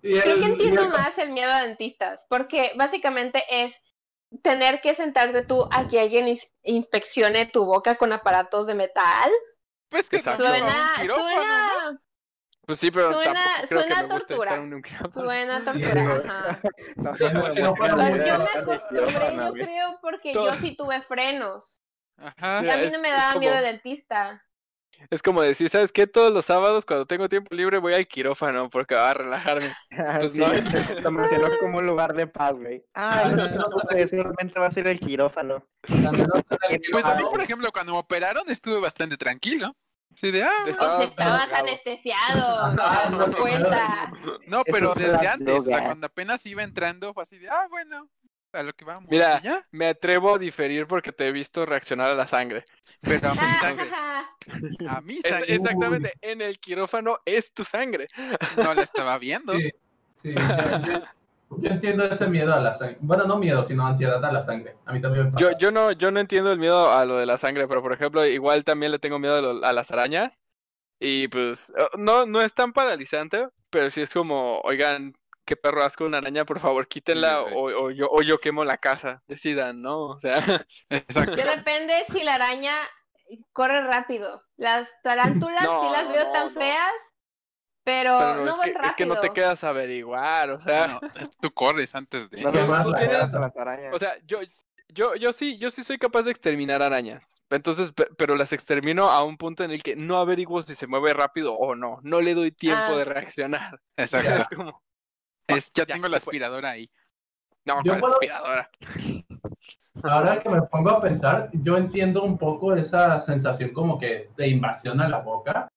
Creo 0.03 0.23
que 0.41 0.45
entiendo 0.45 0.89
más 0.89 1.17
el 1.19 1.31
miedo 1.31 1.51
a 1.53 1.63
dentistas, 1.63 2.27
porque 2.29 2.73
básicamente 2.77 3.43
es 3.51 3.75
tener 4.43 4.81
que 4.81 4.95
sentarte 4.95 5.43
tú 5.45 5.67
a 5.73 5.89
que 5.89 6.01
alguien 6.01 6.27
ins- 6.27 6.49
inspeccione 6.63 7.47
tu 7.47 7.65
boca 7.65 7.97
con 7.97 8.13
aparatos 8.13 8.67
de 8.67 8.75
metal. 8.75 9.31
Pues 9.89 10.11
que 10.11 10.17
Exacto. 10.17 10.45
Suena, 10.47 10.97
suena, 11.07 12.01
Pues 12.67 12.79
sí, 12.79 12.91
pero 12.91 13.13
Suena- 13.15 13.33
tampoco 13.33 13.67
creo 13.69 13.81
suena 13.81 13.97
que 13.97 14.03
me 14.03 14.09
tortura. 14.09 14.51
estar 14.51 14.59
en 14.65 14.75
un 14.75 14.83
suena 15.15 15.65
tortura. 15.65 16.23
ajá. 16.27 16.61
No, 16.97 17.13
no, 17.13 17.17
Pues 17.17 17.55
yo 17.55 17.55
me 17.55 17.61
no, 17.63 17.71
acostumbré, 17.71 18.27
yo 19.37 19.51
güey. 19.51 19.65
creo, 19.65 19.99
porque 20.03 20.33
Todo- 20.33 20.53
yo 20.53 20.61
sí 20.61 20.77
tuve 20.77 21.01
frenos. 21.03 21.81
Ajá. 22.19 22.63
Y 22.65 22.71
a 22.71 22.77
mí 22.77 22.83
es- 22.85 22.93
no 22.93 22.99
me 23.01 23.11
daba 23.11 23.39
miedo 23.39 23.55
como- 23.55 23.65
el 23.67 23.73
dentista. 23.73 24.45
Es 25.11 25.23
como 25.23 25.43
decir, 25.43 25.69
¿sabes 25.69 25.93
qué? 25.93 26.09
Todos 26.09 26.33
los 26.35 26.45
sábados 26.45 26.85
cuando 26.85 27.07
tengo 27.07 27.29
tiempo 27.29 27.55
libre 27.55 27.79
voy 27.79 27.95
al 27.95 28.09
quirófano 28.09 28.69
porque 28.69 28.97
va 28.97 29.11
a 29.11 29.15
relajarme. 29.15 29.73
Pues 30.21 30.33
Sí, 30.33 30.41
no. 30.41 30.49
Lo 31.03 31.11
mencionó 31.13 31.49
como 31.61 31.79
un 31.79 31.87
lugar 31.87 32.15
de 32.15 32.27
paz, 32.27 32.55
güey. 32.55 32.83
Ah, 32.95 33.31
no, 33.31 33.49
no, 33.49 33.69
no, 33.69 34.07
seguramente 34.09 34.59
va 34.59 34.67
a 34.67 34.71
ser 34.73 34.89
el 34.89 34.99
quirófano. 34.99 35.65
Pues 36.91 37.05
a 37.05 37.15
mí, 37.15 37.23
por 37.31 37.41
ejemplo, 37.41 37.71
cuando 37.73 37.93
me 37.93 37.99
operaron 37.99 38.49
estuve 38.51 38.81
bastante 38.81 39.17
tranquilo. 39.17 39.73
Sí, 40.17 40.33
de, 40.33 40.43
ah, 40.43 40.51
estabas 40.67 41.15
drogado. 41.15 41.55
anestesiado, 41.55 42.73
no 43.11 43.37
cuenta. 43.37 44.11
no, 44.49 44.63
pero 44.65 44.93
desde 44.95 45.29
antes, 45.29 45.59
o 45.59 45.61
sea, 45.61 45.85
cuando 45.85 46.07
apenas 46.09 46.45
iba 46.47 46.65
entrando, 46.65 47.15
fue 47.15 47.23
así 47.23 47.39
de, 47.39 47.49
ah, 47.49 47.67
bueno, 47.71 48.09
a 48.53 48.63
lo 48.63 48.73
que 48.73 48.85
vamos. 48.85 49.07
Mira. 49.11 49.41
ya. 49.43 49.67
Me 49.73 49.89
atrevo 49.89 50.35
a 50.35 50.39
diferir 50.39 50.87
porque 50.87 51.13
te 51.13 51.27
he 51.29 51.33
visto 51.33 51.67
reaccionar 51.67 52.11
a 52.11 52.15
la 52.15 52.27
sangre. 52.27 52.65
Pero 53.01 53.31
a 53.31 53.35
mi 53.35 53.41
sangre, 53.61 53.91
a 54.89 55.01
mi 55.01 55.15
Es- 55.23 55.29
sangre 55.29 55.55
exactamente, 55.55 56.13
en 56.23 56.41
el 56.43 56.59
quirófano 56.59 57.19
es 57.25 57.53
tu 57.53 57.65
sangre. 57.65 58.07
no 58.57 58.75
la 58.75 58.83
estaba 58.83 59.19
viendo. 59.19 59.53
Sí, 59.55 59.71
sí, 60.15 60.35
yo, 60.35 60.93
yo- 60.93 61.03
yo 61.59 61.71
entiendo 61.71 62.05
ese 62.05 62.27
miedo 62.29 62.53
a 62.55 62.61
la 62.61 62.73
sangre. 62.73 62.99
Bueno, 63.01 63.25
no 63.25 63.39
miedo, 63.39 63.63
sino 63.65 63.87
ansiedad 63.87 64.23
a 64.25 64.33
la 64.33 64.43
sangre. 64.43 64.77
A 64.85 64.93
mí 64.93 65.01
también 65.01 65.27
me 65.27 65.33
pasa. 65.33 65.51
Yo, 65.51 65.59
yo 65.59 65.71
no, 65.73 65.93
yo 65.93 66.11
no 66.11 66.21
entiendo 66.21 66.53
el 66.53 66.59
miedo 66.59 66.93
a 66.93 67.05
lo 67.07 67.17
de 67.17 67.25
la 67.27 67.39
sangre, 67.39 67.67
pero 67.67 67.81
por 67.83 67.93
ejemplo, 67.93 68.27
igual 68.27 68.65
también 68.65 68.93
le 68.93 68.99
tengo 68.99 69.19
miedo 69.19 69.37
a, 69.37 69.41
lo- 69.41 69.65
a 69.65 69.73
las 69.73 69.91
arañas. 69.91 70.39
Y 71.01 71.29
pues, 71.29 71.71
eh, 71.79 71.85
no, 71.97 72.27
no 72.27 72.41
es 72.43 72.53
tan 72.55 72.73
paralizante, 72.73 73.47
pero 73.71 73.91
sí 73.91 74.01
es 74.03 74.11
como, 74.11 74.59
oigan, 74.61 75.15
qué 75.49 75.57
perro 75.57 75.83
asco 75.83 76.05
una 76.05 76.19
araña, 76.19 76.45
por 76.45 76.61
favor, 76.61 76.87
quítenla 76.87 77.45
Sí, 77.49 77.55
o, 77.57 77.63
o 77.85 77.91
yo, 77.91 78.07
o 78.11 78.21
yo 78.21 78.39
quemo 78.39 78.65
la 78.65 78.77
casa. 78.77 79.23
Decidan, 79.27 79.81
¿no? 79.81 80.01
O 80.03 80.19
sea, 80.21 80.37
Exacto. 80.91 81.35
Depende 81.37 81.95
si 82.13 82.23
la 82.23 82.35
araña 82.35 82.77
corre 83.53 83.81
rápido. 83.87 84.43
Las 84.59 84.89
tarántulas 85.03 85.63
No, 85.65 85.83
sí 85.83 85.89
las 85.93 86.09
veo 86.13 86.25
no, 86.27 86.33
tan 86.33 86.55
no. 86.55 86.61
feas, 86.61 86.93
pero, 87.85 88.19
pero 88.19 88.45
no, 88.45 88.51
es, 88.53 88.59
van 88.59 88.67
que, 88.67 88.73
rápido. 88.75 88.91
es 88.91 88.95
que 88.97 89.07
no 89.07 89.21
te 89.21 89.31
quedas 89.31 89.65
a 89.65 89.71
averiguar, 89.71 90.51
o 90.51 90.61
sea. 90.61 90.87
No, 90.87 91.01
tú 91.41 91.51
corres 91.53 91.95
antes 91.95 92.29
de. 92.31 92.37
Tienes- 92.39 93.09
grasa. 93.09 93.39
las 93.41 93.57
arañas. 93.57 93.95
O 93.95 93.99
sea, 93.99 94.13
yo, 94.27 94.41
yo, 94.89 95.15
yo 95.17 95.33
sí, 95.33 95.59
yo 95.59 95.71
sí 95.71 95.83
soy 95.85 95.99
capaz 95.99 96.23
de 96.25 96.31
exterminar 96.31 96.83
arañas. 96.83 97.43
Entonces, 97.51 97.93
pe- 97.93 98.09
pero 98.19 98.37
las 98.37 98.53
extermino 98.53 99.09
a 99.11 99.23
un 99.25 99.39
punto 99.39 99.65
en 99.65 99.71
el 99.71 99.83
que 99.83 99.97
no 99.97 100.19
averiguo 100.19 100.61
si 100.63 100.75
se 100.75 100.87
mueve 100.87 101.15
rápido 101.15 101.55
o 101.55 101.75
no. 101.75 101.99
No 102.03 102.21
le 102.21 102.35
doy 102.35 102.53
tiempo 102.53 102.83
Ah. 102.93 102.97
de 102.97 103.05
reaccionar. 103.07 103.81
Exacto. 103.97 104.35
Es 104.35 104.49
como, 104.57 104.83
Es, 105.49 105.73
ya 105.73 105.85
Ya, 105.87 105.95
tengo 105.95 106.09
la 106.09 106.19
aspiradora 106.19 106.71
ahí. 106.71 106.91
no, 107.65 107.83
Yo 107.83 107.99
puedo- 107.99 108.15
aspiradora. 108.15 108.71
Ahora 110.03 110.39
que 110.39 110.49
me 110.49 110.63
pongo 110.63 110.91
a 110.91 111.01
pensar, 111.01 111.51
yo 111.53 111.77
entiendo 111.77 112.23
un 112.23 112.39
poco 112.39 112.75
esa 112.75 113.19
sensación 113.21 113.71
como 113.73 113.99
que 113.99 114.31
de 114.37 114.49
invasión 114.49 115.01
a 115.01 115.09
la 115.09 115.19
boca, 115.19 115.69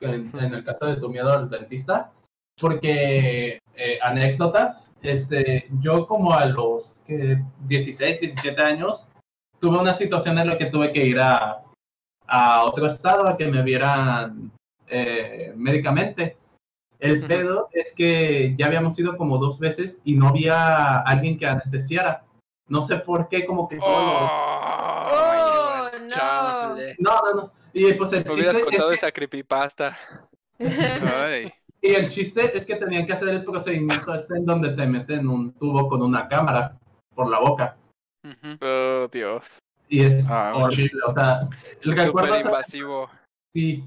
en, 0.00 0.30
en 0.38 0.52
el 0.54 0.64
caso 0.64 0.86
de 0.86 0.96
tu 0.96 1.08
miedo 1.08 1.32
al 1.32 1.48
dentista, 1.48 2.12
porque, 2.60 3.58
eh, 3.74 3.98
anécdota, 4.02 4.80
este, 5.00 5.68
yo 5.80 6.06
como 6.06 6.34
a 6.34 6.44
los 6.46 7.02
que 7.06 7.38
16, 7.66 8.20
17 8.20 8.60
años, 8.60 9.06
tuve 9.58 9.78
una 9.78 9.94
situación 9.94 10.38
en 10.38 10.48
la 10.48 10.58
que 10.58 10.66
tuve 10.66 10.92
que 10.92 11.04
ir 11.06 11.18
a, 11.20 11.62
a 12.26 12.64
otro 12.64 12.86
estado 12.86 13.26
a 13.26 13.36
que 13.36 13.46
me 13.48 13.62
vieran 13.62 14.50
eh, 14.86 15.52
médicamente. 15.56 16.36
El 17.02 17.26
pedo 17.26 17.68
es 17.72 17.92
que 17.94 18.54
ya 18.56 18.66
habíamos 18.66 18.98
ido 18.98 19.16
como 19.16 19.38
dos 19.38 19.58
veces 19.58 20.00
y 20.04 20.14
no 20.14 20.28
había 20.28 20.96
alguien 20.98 21.38
que 21.38 21.46
anestesiara. 21.46 22.24
No 22.68 22.82
sé 22.82 22.96
por 22.98 23.28
qué, 23.28 23.44
como 23.44 23.68
que 23.68 23.78
Oh, 23.82 25.88
buen 25.90 26.08
no. 26.08 26.76
No, 26.98 27.22
no, 27.24 27.34
no. 27.34 27.52
Y 27.72 27.92
pues 27.94 28.12
el 28.12 28.24
Me 28.24 28.32
hubieras 28.32 28.52
chiste, 28.54 28.58
es 28.60 28.64
contado 28.66 28.88
que, 28.90 28.94
esa 28.96 29.10
creepypasta. 29.10 29.98
Ay. 30.60 31.52
y 31.80 31.94
el 31.94 32.08
chiste 32.08 32.56
es 32.56 32.64
que 32.64 32.76
tenían 32.76 33.06
que 33.06 33.14
hacer 33.14 33.30
el 33.30 33.44
procedimiento 33.44 34.14
este 34.14 34.36
en 34.36 34.46
donde 34.46 34.68
te 34.70 34.86
meten 34.86 35.28
un 35.28 35.52
tubo 35.54 35.88
con 35.88 36.02
una 36.02 36.28
cámara 36.28 36.78
por 37.14 37.28
la 37.28 37.40
boca. 37.40 37.76
Oh, 38.60 39.08
Dios. 39.10 39.58
Y 39.88 40.04
es 40.04 40.30
Ah, 40.30 40.52
horrible. 40.54 41.00
O 41.06 41.10
sea, 41.10 41.48
el 41.82 41.96
recuerdo 41.96 42.34
es 42.36 42.44
invasivo. 42.44 43.10
sí. 43.52 43.84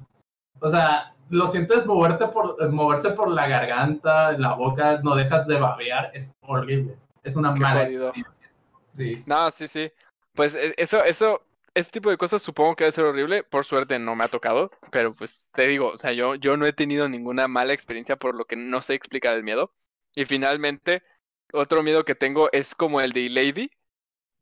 O 0.60 0.68
sea, 0.70 1.14
lo 1.30 1.48
sientes 1.48 1.86
moverte 1.86 2.28
por, 2.28 2.58
eh, 2.60 2.68
moverse 2.68 3.12
por 3.12 3.30
la 3.30 3.48
garganta, 3.48 4.34
en 4.34 4.42
la 4.42 4.54
boca, 4.54 5.00
no 5.04 5.16
dejas 5.16 5.48
de 5.48 5.58
babear, 5.60 6.12
es 6.14 6.36
horrible. 6.42 6.98
Es 7.24 7.36
una 7.36 7.54
Qué 7.54 7.60
mala 7.60 7.86
jodido. 7.86 8.08
experiencia. 8.10 8.52
Sí. 8.86 9.24
No, 9.26 9.50
sí, 9.52 9.68
sí. 9.68 9.92
Pues 10.34 10.54
e- 10.56 10.74
eso, 10.78 11.04
eso, 11.04 11.42
ese 11.74 11.92
tipo 11.92 12.10
de 12.10 12.18
cosas 12.18 12.42
supongo 12.42 12.76
que 12.76 12.84
debe 12.86 12.94
ser 12.94 13.06
horrible. 13.06 13.44
Por 13.44 13.66
suerte 13.66 13.98
no 14.00 14.16
me 14.16 14.24
ha 14.24 14.28
tocado, 14.28 14.72
pero 14.92 15.14
pues 15.14 15.46
te 15.54 15.68
digo, 15.68 15.90
o 15.90 15.98
sea, 15.98 16.12
yo, 16.12 16.36
yo 16.36 16.58
no 16.58 16.66
he 16.66 16.74
tenido 16.74 17.10
ninguna 17.10 17.48
mala 17.48 17.74
experiencia 17.74 18.16
por 18.18 18.36
lo 18.36 18.46
que 18.46 18.56
no 18.56 18.82
sé 18.82 18.94
explicar 18.94 19.36
el 19.36 19.44
miedo. 19.44 19.74
Y 20.16 20.26
finalmente, 20.26 21.04
otro 21.54 21.84
miedo 21.84 22.06
que 22.06 22.16
tengo 22.16 22.50
es 22.52 22.76
como 22.76 23.02
el 23.02 23.12
de 23.14 23.30
Lady, 23.30 23.72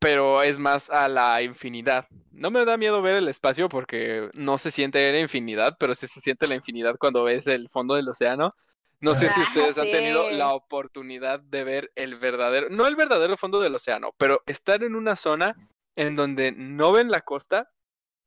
pero 0.03 0.43
es 0.43 0.59
más 0.59 0.89
a 0.89 1.07
la 1.07 1.41
infinidad. 1.41 2.07
No 2.31 2.51
me 2.51 2.65
da 2.65 2.77
miedo 2.77 3.01
ver 3.01 3.15
el 3.15 3.27
espacio 3.29 3.69
porque 3.69 4.29
no 4.33 4.57
se 4.57 4.69
siente 4.69 5.11
la 5.11 5.19
infinidad, 5.19 5.77
pero 5.79 5.95
sí 5.95 6.07
se 6.07 6.19
siente 6.19 6.45
la 6.47 6.55
infinidad 6.55 6.95
cuando 6.99 7.23
ves 7.23 7.47
el 7.47 7.69
fondo 7.69 7.95
del 7.95 8.09
océano. 8.09 8.53
No 8.99 9.15
sé 9.15 9.29
si 9.29 9.39
Ah, 9.41 9.43
ustedes 9.43 9.77
han 9.77 9.91
tenido 9.91 10.29
la 10.31 10.53
oportunidad 10.53 11.39
de 11.39 11.63
ver 11.63 11.91
el 11.95 12.15
verdadero, 12.15 12.69
no 12.69 12.85
el 12.87 12.95
verdadero 12.95 13.35
fondo 13.37 13.59
del 13.59 13.75
océano, 13.75 14.11
pero 14.17 14.41
estar 14.45 14.83
en 14.83 14.95
una 14.95 15.15
zona 15.15 15.55
en 15.95 16.15
donde 16.15 16.51
no 16.53 16.91
ven 16.91 17.09
la 17.11 17.21
costa, 17.21 17.69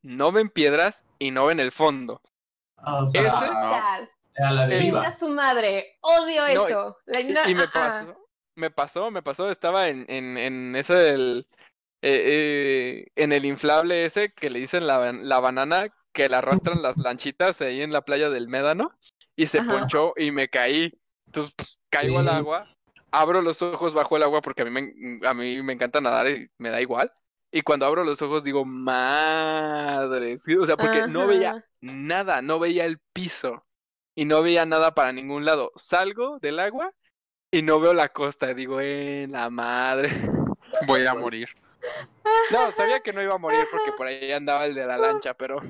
no 0.03 0.33
ven 0.33 0.51
piedras 0.51 1.05
y 1.19 1.31
no 1.31 1.47
ven 1.47 1.61
el 1.61 1.73
fondo. 1.73 2.21
Ah, 2.79 3.03
o 3.03 3.07
sea, 3.07 3.21
Ese- 3.23 3.31
Chal. 3.31 4.11
a 4.39 4.53
la 4.53 5.17
su 5.17 5.29
madre. 5.31 5.97
Odio 6.03 6.47
No, 6.55 6.67
eso. 6.69 6.99
La- 7.07 7.21
Y, 7.21 7.33
no, 7.33 7.49
y 7.49 7.55
me 7.55 7.69
pasó, 7.69 8.29
me 8.55 8.71
pasó, 8.71 9.11
me 9.11 9.23
pasó, 9.23 9.51
estaba 9.51 9.89
en, 9.89 10.05
en, 10.09 10.37
en 10.37 10.77
ese 10.77 10.95
del, 10.95 11.47
eh, 12.03 13.07
eh, 13.07 13.07
en 13.17 13.33
el 13.33 13.45
inflable 13.45 14.05
ese 14.05 14.33
que 14.33 14.51
le 14.51 14.59
dicen 14.59 14.87
la, 14.87 15.13
la 15.13 15.41
banana, 15.41 15.89
que 16.13 16.29
la 16.29 16.39
arrastran 16.39 16.83
las 16.83 16.97
lanchitas 16.97 17.61
ahí 17.61 17.83
en 17.83 17.93
la 17.93 18.03
playa 18.03 18.31
del 18.31 18.49
Médano, 18.49 18.93
y 19.35 19.47
se 19.47 19.59
Ajá. 19.59 19.81
ponchó 19.81 20.15
y 20.17 20.31
me 20.31 20.49
caí. 20.49 20.93
Entonces, 21.27 21.53
pues, 21.57 21.79
caigo 21.91 22.19
al 22.19 22.29
agua, 22.29 22.69
abro 23.11 23.43
los 23.43 23.61
ojos 23.63 23.95
bajo 23.95 24.17
el 24.17 24.23
agua 24.23 24.41
porque 24.41 24.63
a 24.63 24.65
mí 24.65 24.71
me, 24.71 25.27
a 25.27 25.35
mí 25.35 25.63
me 25.63 25.73
encanta 25.73 26.01
nadar 26.01 26.29
y 26.29 26.49
me 26.59 26.71
da 26.71 26.81
igual. 26.81 27.13
Y 27.53 27.63
cuando 27.63 27.87
abro 27.87 28.05
los 28.05 28.21
ojos 28.23 28.45
digo, 28.45 28.65
madre, 28.65 30.37
sí, 30.37 30.57
o 30.57 30.67
sea, 30.67 30.77
porque 30.77 31.07
no 31.07 31.27
veía 31.27 31.65
nada, 31.81 32.43
no 32.43 32.59
veía 32.59 32.85
el 32.85 32.99
piso 33.13 33.65
y 34.15 34.25
no 34.25 34.43
veía 34.43 34.67
nada 34.67 34.95
para 34.95 35.13
ningún 35.13 35.45
lado. 35.45 35.73
Salgo 35.77 36.39
del 36.41 36.59
agua 36.59 36.93
y 37.51 37.63
no 37.63 37.81
veo 37.81 37.95
la 37.95 38.09
costa, 38.11 38.53
digo, 38.53 38.81
en 38.81 39.33
la 39.33 39.49
madre. 39.49 40.11
Voy 40.87 41.07
a 41.07 41.15
morir. 41.15 41.49
No, 42.51 42.73
sabía 42.73 43.01
que 43.01 43.13
no 43.13 43.23
iba 43.23 43.35
a 43.35 43.39
morir 43.39 43.67
porque 43.71 43.93
por 43.93 44.07
ahí 44.07 44.33
andaba 44.33 44.65
el 44.67 44.75
de 44.75 44.87
la 44.87 44.97
lancha, 44.99 45.35
pero 45.35 45.61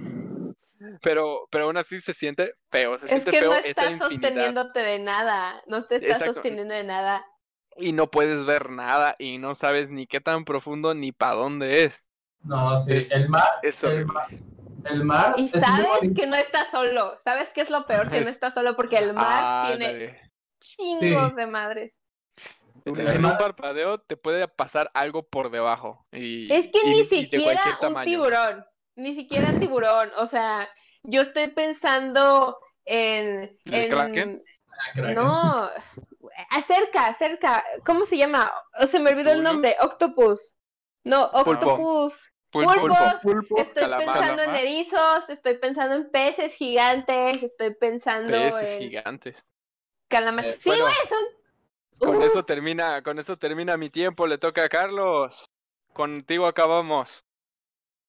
pero 1.03 1.49
pero 1.51 1.65
aún 1.65 1.77
así 1.77 2.01
se 2.01 2.13
siente 2.15 2.55
feo, 2.71 2.99
se 2.99 3.07
Es 3.07 3.11
siente 3.11 3.31
que 3.31 3.39
feo 3.41 3.51
no 3.53 3.57
estás 3.59 3.99
sosteniéndote 3.99 4.81
de 4.81 4.99
nada. 4.99 5.63
No 5.67 5.85
te 5.87 5.97
estás 5.97 6.19
Exacto. 6.19 6.35
sosteniendo 6.35 6.75
de 6.75 6.85
nada. 6.85 7.25
y 7.79 7.93
no 7.93 8.11
puedes 8.11 8.47
ver 8.47 8.71
nada 8.71 9.17
y 9.19 9.37
no 9.37 9.55
sabes 9.55 9.91
ni 9.91 10.07
qué 10.07 10.21
tan 10.21 10.47
profundo 10.47 10.95
ni 10.95 11.13
para 11.13 11.35
dónde 11.35 11.85
es. 11.85 12.09
No, 12.43 12.79
sí. 12.81 12.95
Es- 12.95 13.11
el 13.11 13.29
mar, 13.29 13.49
Es 13.63 13.85
el 13.85 14.07
mar, 14.07 14.29
el 14.85 15.05
mar 15.05 15.35
Y 15.37 15.47
es 15.47 15.51
sabes 15.53 15.89
que 16.17 16.27
no 16.27 16.37
estás 16.37 16.71
solo. 16.71 17.19
¿Sabes 17.25 17.51
qué 17.55 17.61
es 17.63 17.71
lo 17.71 17.85
peor? 17.87 18.09
Que 18.11 18.21
no 18.21 18.29
Es- 18.29 18.35
estás 18.37 18.55
solo 18.55 18.77
porque 18.77 18.97
el 18.97 19.13
mar 19.13 19.77
tiene 19.77 20.21
chingos 20.61 21.37
de 21.37 21.47
madres. 21.47 21.93
En 22.87 23.01
Además- 23.09 23.33
un 23.33 23.39
parpadeo 23.39 24.01
te 24.01 24.17
puede 24.17 24.47
pasar 24.49 24.91
algo 24.95 25.25
por 25.25 25.51
debajo. 25.51 26.07
Y, 26.13 26.51
Es 26.53 26.69
que 26.69 26.79
y- 26.85 26.91
ni 26.91 27.05
siquiera 27.05 27.61
un 27.75 27.81
tamaño. 27.81 28.05
tiburón, 28.05 28.65
ni 28.95 29.15
siquiera 29.15 29.53
tiburón, 29.59 30.11
o 30.17 30.27
sea, 30.27 30.69
yo 31.03 31.23
estoy 31.23 31.49
pensando 31.49 32.59
en, 32.85 33.59
¿El 33.65 33.75
en- 33.75 33.91
Kraken? 33.91 34.45
Ah, 34.71 34.93
Kraken. 34.95 35.15
no, 35.15 35.71
acerca, 36.51 37.07
acerca, 37.07 37.65
¿cómo 37.85 38.07
se 38.07 38.17
llama? 38.17 38.53
Oh, 38.81 38.87
se 38.87 38.99
me 39.01 39.11
olvidó 39.11 39.33
el 39.33 39.43
nombre, 39.43 39.75
octopus, 39.81 40.55
no, 41.05 41.25
octopus, 41.25 42.15
Pulpo. 42.51 42.73
pulpos, 42.75 43.15
Pulpo. 43.23 43.59
estoy 43.59 43.83
calamar. 43.83 44.19
pensando 44.19 44.43
en 44.43 44.51
erizos, 44.55 45.29
estoy 45.29 45.59
pensando 45.59 45.95
en 45.97 46.11
peces 46.11 46.55
gigantes, 46.55 47.43
estoy 47.43 47.75
pensando 47.75 48.31
Peces 48.31 48.69
en 48.71 48.79
gigantes. 48.79 49.51
calamar, 50.09 50.45
Eh, 50.45 50.59
sí, 50.61 50.69
bueno. 50.69 50.85
güey, 50.85 50.95
son 51.09 51.25
Con 51.99 52.23
eso 52.23 52.45
termina, 52.45 53.03
con 53.03 53.19
eso 53.19 53.37
termina 53.37 53.77
mi 53.77 53.91
tiempo, 53.91 54.27
le 54.27 54.39
toca 54.39 54.65
a 54.65 54.69
Carlos. 54.69 55.51
Contigo 55.93 56.47
acabamos. 56.47 57.25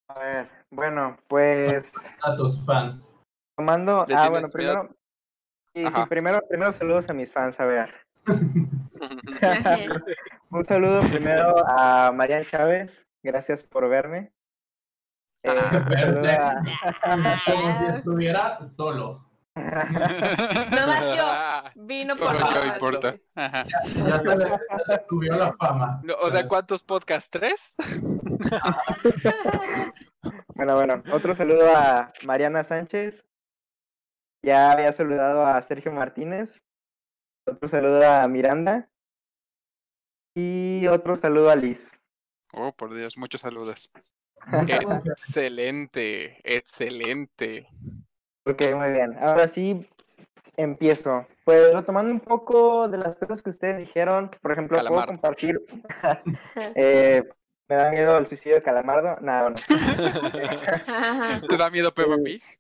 A 0.10 0.20
ver, 0.20 0.50
bueno, 0.70 1.18
pues 1.28 1.92
A 2.22 2.36
tus 2.36 2.66
fans. 2.66 3.14
tomando. 3.58 4.06
¿Le 4.08 4.16
Ah, 4.16 4.30
bueno, 4.30 4.48
primero. 4.50 4.90
Sí, 5.74 5.86
sí, 5.94 6.06
primero, 6.10 6.42
primero 6.48 6.72
saludos 6.74 7.10
a 7.10 7.14
mis 7.14 7.32
fans, 7.32 7.60
a 7.60 7.66
ver. 7.66 7.94
Un 10.50 10.66
saludo 10.66 11.02
primero 11.02 11.54
a 11.68 12.12
Marian 12.14 12.46
Chávez, 12.46 13.06
gracias 13.24 13.64
por 13.64 13.88
verme. 13.90 14.32
Eh, 15.44 15.54
Ah, 15.56 16.62
a- 16.82 17.52
Como 17.52 17.78
si 17.80 17.86
estuviera 17.98 18.58
solo. 18.64 19.27
Nomás 20.72 21.16
yo, 21.16 21.84
vino 21.84 22.16
por 22.20 22.38
Solo 22.38 22.54
yo 22.54 22.66
importa. 22.66 23.16
Ajá. 23.36 23.66
Ya 23.86 24.20
se 24.20 24.36
le, 24.38 24.48
subió 25.10 25.36
la 25.36 25.54
fama. 25.54 26.02
No, 26.04 26.14
o 26.16 26.32
sea, 26.32 26.46
¿cuántos 26.46 26.84
podcasts? 26.84 27.30
¿Tres? 27.30 27.76
Bueno, 30.56 30.74
bueno, 30.74 31.04
otro 31.12 31.36
saludo 31.36 31.70
a 31.70 32.12
Mariana 32.24 32.64
Sánchez. 32.64 33.24
Ya 34.42 34.72
había 34.72 34.92
saludado 34.92 35.46
a 35.46 35.62
Sergio 35.62 35.92
Martínez. 35.92 36.64
Otro 37.46 37.70
saludo 37.70 38.10
a 38.10 38.28
Miranda. 38.28 38.90
Y 40.36 40.88
otro 40.88 41.16
saludo 41.16 41.52
a 41.52 41.56
Liz. 41.56 41.92
Oh, 42.54 42.72
por 42.72 42.96
Dios, 42.96 43.18
muchos 43.18 43.42
saludos. 43.42 43.92
Excelente, 45.06 46.42
excelente. 46.44 47.68
Ok, 48.50 48.62
muy 48.76 48.92
bien. 48.92 49.18
Ahora 49.20 49.48
sí, 49.48 49.88
empiezo. 50.56 51.26
Pues 51.44 51.74
retomando 51.74 52.12
un 52.12 52.20
poco 52.20 52.88
de 52.88 52.98
las 52.98 53.16
cosas 53.18 53.42
que 53.42 53.50
ustedes 53.50 53.78
dijeron, 53.78 54.32
por 54.42 54.52
ejemplo, 54.52 54.82
puedo 54.88 55.06
compartir. 55.06 55.60
eh, 56.76 57.24
me 57.68 57.76
da 57.76 57.92
miedo 57.92 58.18
el 58.18 58.28
suicidio 58.28 58.56
de 58.56 58.64
Calamardo. 58.64 59.18
No, 59.22 59.50
no. 59.50 59.56
¿Te 61.48 61.58
da 61.58 61.70
miedo 61.70 61.94
Peppa 61.94 62.16
Pig? 62.24 62.42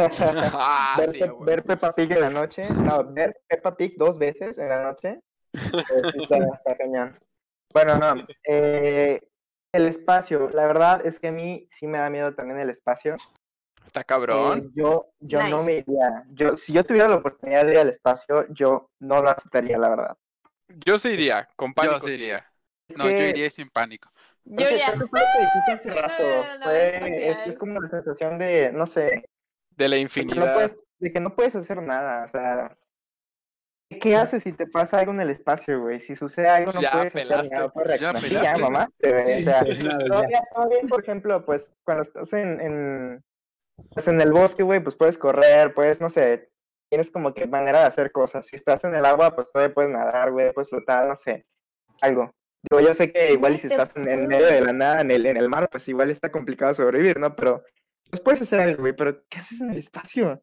Ah, 0.00 0.96
ver, 0.98 1.12
sí, 1.12 1.18
Pe- 1.20 1.28
güey. 1.28 1.44
ver 1.46 1.62
Peppa 1.64 1.94
Pig 1.94 2.12
en 2.12 2.20
la 2.20 2.30
noche. 2.30 2.68
No, 2.70 3.04
ver 3.12 3.38
Peppa 3.46 3.76
Pig 3.76 3.94
dos 3.96 4.18
veces 4.18 4.58
en 4.58 4.68
la 4.68 4.82
noche. 4.82 5.20
eh, 5.52 5.82
sí 6.12 6.18
está, 6.22 6.38
está 6.38 6.76
cañón. 6.76 7.18
Bueno, 7.72 7.98
no. 7.98 8.26
eh, 8.44 9.20
el 9.72 9.86
espacio. 9.86 10.48
La 10.50 10.66
verdad 10.66 11.04
es 11.04 11.20
que 11.20 11.28
a 11.28 11.32
mí 11.32 11.66
sí 11.70 11.86
me 11.86 11.98
da 11.98 12.08
miedo 12.10 12.34
también 12.34 12.58
el 12.60 12.70
espacio. 12.70 13.16
Está 13.88 14.04
Eh, 14.30 14.44
cabrón. 14.44 14.72
yo 14.74 15.06
yo 15.20 15.42
no 15.42 15.62
Nice. 15.62 15.64
me 15.64 15.74
iría. 15.78 16.24
Yo, 16.32 16.56
si 16.56 16.72
yo 16.72 16.84
tuviera 16.84 17.08
la 17.08 17.16
oportunidad 17.16 17.64
de 17.66 17.72
ir 17.72 17.78
al 17.78 17.88
espacio, 17.88 18.46
yo 18.52 18.90
no 19.00 19.22
lo 19.22 19.30
aceptaría, 19.30 19.78
la 19.78 19.88
verdad. 19.90 20.18
Yo 20.68 20.98
sí 20.98 21.08
iría, 21.10 21.48
con 21.56 21.74
pánico. 21.74 21.96
Yo 21.96 22.08
sí 22.08 22.14
iría. 22.14 22.44
Es 22.88 22.96
No, 22.96 23.04
yo 23.10 23.16
que- 23.16 23.30
iría 23.30 23.50
sin 23.50 23.70
pánico. 23.70 24.10
Yo 24.44 24.64
No, 25.94 26.58
no, 26.58 26.58
no, 26.58 26.58
no, 26.58 26.58
no, 26.58 26.70
es, 26.72 27.56
no, 27.56 27.58
como 27.58 27.80
la 27.80 27.88
sensación 27.90 28.38
de, 28.38 28.72
no 28.72 28.86
sé, 28.86 29.24
De 29.70 29.88
la 29.88 29.96
de 30.14 30.26
que 30.26 30.34
no 30.34 30.42
infinidad. 30.42 30.52
puedes, 30.52 30.76
de 30.98 31.12
que 31.12 31.20
no 31.20 31.34
puedes 31.36 31.56
hacer 31.56 31.82
nada, 31.82 32.26
o 32.26 32.30
sea, 32.30 32.78
¿qué 34.00 34.16
haces 34.16 34.42
si 34.42 34.52
te 34.52 34.66
pasa 34.66 34.98
algo 34.98 35.12
en 35.12 35.20
el 35.20 35.30
espacio, 35.30 35.80
güey? 35.80 36.00
Si 36.00 36.14
sucede 36.16 36.48
algo 36.48 36.72
no 36.72 36.82
Ya 36.82 36.90
puedes 36.90 37.14
pelaste, 37.14 37.54
hacer 37.54 37.70
nada, 37.70 37.72
no 38.12 38.20
ya. 38.22 38.22
Sí, 38.22 38.38
ya, 38.40 38.56
pelaste. 38.56 38.58
mamá, 38.58 38.88
o 39.02 39.06
Sí. 39.24 39.44
sea, 39.44 39.64
nada, 39.82 40.08
ya. 40.10 40.28
todavía, 40.28 40.42
todavía, 40.54 40.80
por 40.88 41.02
ejemplo, 41.02 41.44
pues 41.44 41.72
cuando 41.84 42.02
estás 42.02 42.32
en, 42.34 42.60
en, 42.60 43.24
pues, 43.90 44.08
en 44.08 44.20
el 44.20 44.32
bosque, 44.32 44.62
güey, 44.62 44.80
pues 44.80 44.96
puedes 44.96 45.18
correr, 45.18 45.74
puedes, 45.74 46.00
no 46.00 46.10
sé, 46.10 46.50
tienes 46.90 47.10
como 47.10 47.34
que 47.34 47.46
manera 47.46 47.80
de 47.80 47.86
hacer 47.86 48.12
cosas. 48.12 48.46
Si 48.46 48.56
estás 48.56 48.84
en 48.84 48.94
el 48.94 49.04
agua, 49.04 49.34
pues 49.34 49.50
todavía 49.52 49.74
puedes 49.74 49.90
nadar, 49.90 50.32
güey, 50.32 50.52
puedes 50.52 50.70
flotar, 50.70 51.06
no 51.06 51.14
sé, 51.14 51.46
algo. 52.00 52.32
Yo, 52.70 52.80
yo 52.80 52.92
sé 52.92 53.12
que 53.12 53.32
igual 53.32 53.54
y 53.54 53.58
si 53.58 53.68
estás 53.68 53.90
en, 53.94 54.08
en 54.08 54.26
medio 54.26 54.46
de 54.46 54.60
la 54.60 54.72
nada, 54.72 55.00
en 55.00 55.10
el, 55.10 55.26
en 55.26 55.36
el 55.36 55.48
mar, 55.48 55.68
pues 55.70 55.86
igual 55.88 56.10
está 56.10 56.30
complicado 56.30 56.74
sobrevivir, 56.74 57.18
¿no? 57.18 57.34
Pero 57.36 57.62
pues 58.10 58.20
puedes 58.22 58.42
hacer 58.42 58.60
algo, 58.60 58.82
güey, 58.82 58.94
pero 58.96 59.22
¿qué 59.28 59.38
haces 59.38 59.60
en 59.60 59.70
el 59.70 59.78
espacio? 59.78 60.42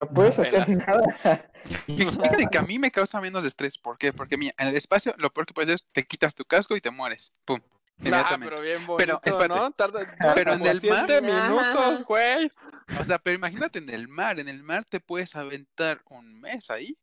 No 0.00 0.08
puedes 0.08 0.38
hacer 0.38 0.68
nada. 0.68 1.50
Fíjate 1.86 2.46
que 2.50 2.58
a 2.58 2.62
mí 2.62 2.78
me 2.78 2.90
causa 2.90 3.20
menos 3.20 3.44
estrés. 3.44 3.78
¿Por 3.78 3.98
qué? 3.98 4.12
Porque 4.12 4.38
mira, 4.38 4.54
en 4.58 4.68
el 4.68 4.76
espacio 4.76 5.14
lo 5.18 5.30
peor 5.30 5.46
que 5.46 5.54
puedes 5.54 5.68
hacer 5.68 5.86
es 5.86 5.92
te 5.92 6.06
quitas 6.06 6.34
tu 6.34 6.44
casco 6.44 6.76
y 6.76 6.80
te 6.80 6.90
mueres. 6.90 7.32
Pum. 7.44 7.60
Ah, 8.02 8.06
Inmediatamente. 8.06 8.48
pero 8.56 8.62
bien 8.62 8.78
Pero, 8.96 9.14
bonito, 9.14 9.20
espérate. 9.24 9.48
¿no? 9.48 9.70
Tarda, 9.72 10.16
Pero 10.34 10.52
en 10.54 10.66
el 10.66 10.80
siete 10.80 11.20
mar- 11.20 11.22
minutos, 11.22 12.04
güey. 12.04 12.50
O 12.98 13.04
sea, 13.04 13.18
pero 13.18 13.36
imagínate 13.36 13.78
en 13.78 13.90
el 13.90 14.08
mar. 14.08 14.40
En 14.40 14.48
el 14.48 14.62
mar 14.62 14.84
te 14.86 15.00
puedes 15.00 15.36
aventar 15.36 16.00
un 16.08 16.40
mes 16.40 16.70
ahí. 16.70 16.96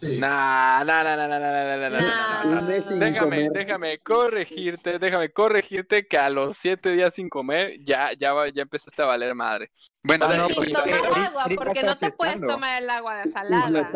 Sí. 0.00 0.18
Nah, 0.18 0.82
nah, 0.84 1.04
nah, 1.04 1.16
nah, 1.16 1.28
nah, 1.28 1.38
nah, 1.38 1.50
nah, 1.50 1.76
nah, 1.78 1.88
nah, 1.88 2.00
nah, 2.00 2.00
nah, 2.00 2.60
nah. 2.60 2.60
Déjame, 2.98 3.18
comer. 3.18 3.52
déjame 3.52 3.98
corregirte, 4.00 4.98
déjame 4.98 5.30
corregirte 5.30 6.06
que 6.08 6.18
a 6.18 6.30
los 6.30 6.56
siete 6.56 6.90
días 6.92 7.14
sin 7.14 7.28
comer 7.28 7.78
ya, 7.84 8.12
ya, 8.12 8.32
ya 8.52 8.62
empezaste 8.62 9.02
a 9.02 9.06
valer 9.06 9.34
madre. 9.36 9.70
Bueno, 10.02 10.26
Ah, 10.28 10.36
no, 10.36 10.48
porque 10.48 10.72
tomar 10.72 11.16
agua, 11.26 11.46
porque 11.54 11.82
no 11.84 11.96
te 11.96 12.10
puedes 12.10 12.40
tomar 12.40 12.82
el 12.82 12.90
agua 12.90 13.18
de 13.18 13.30
salada. 13.30 13.90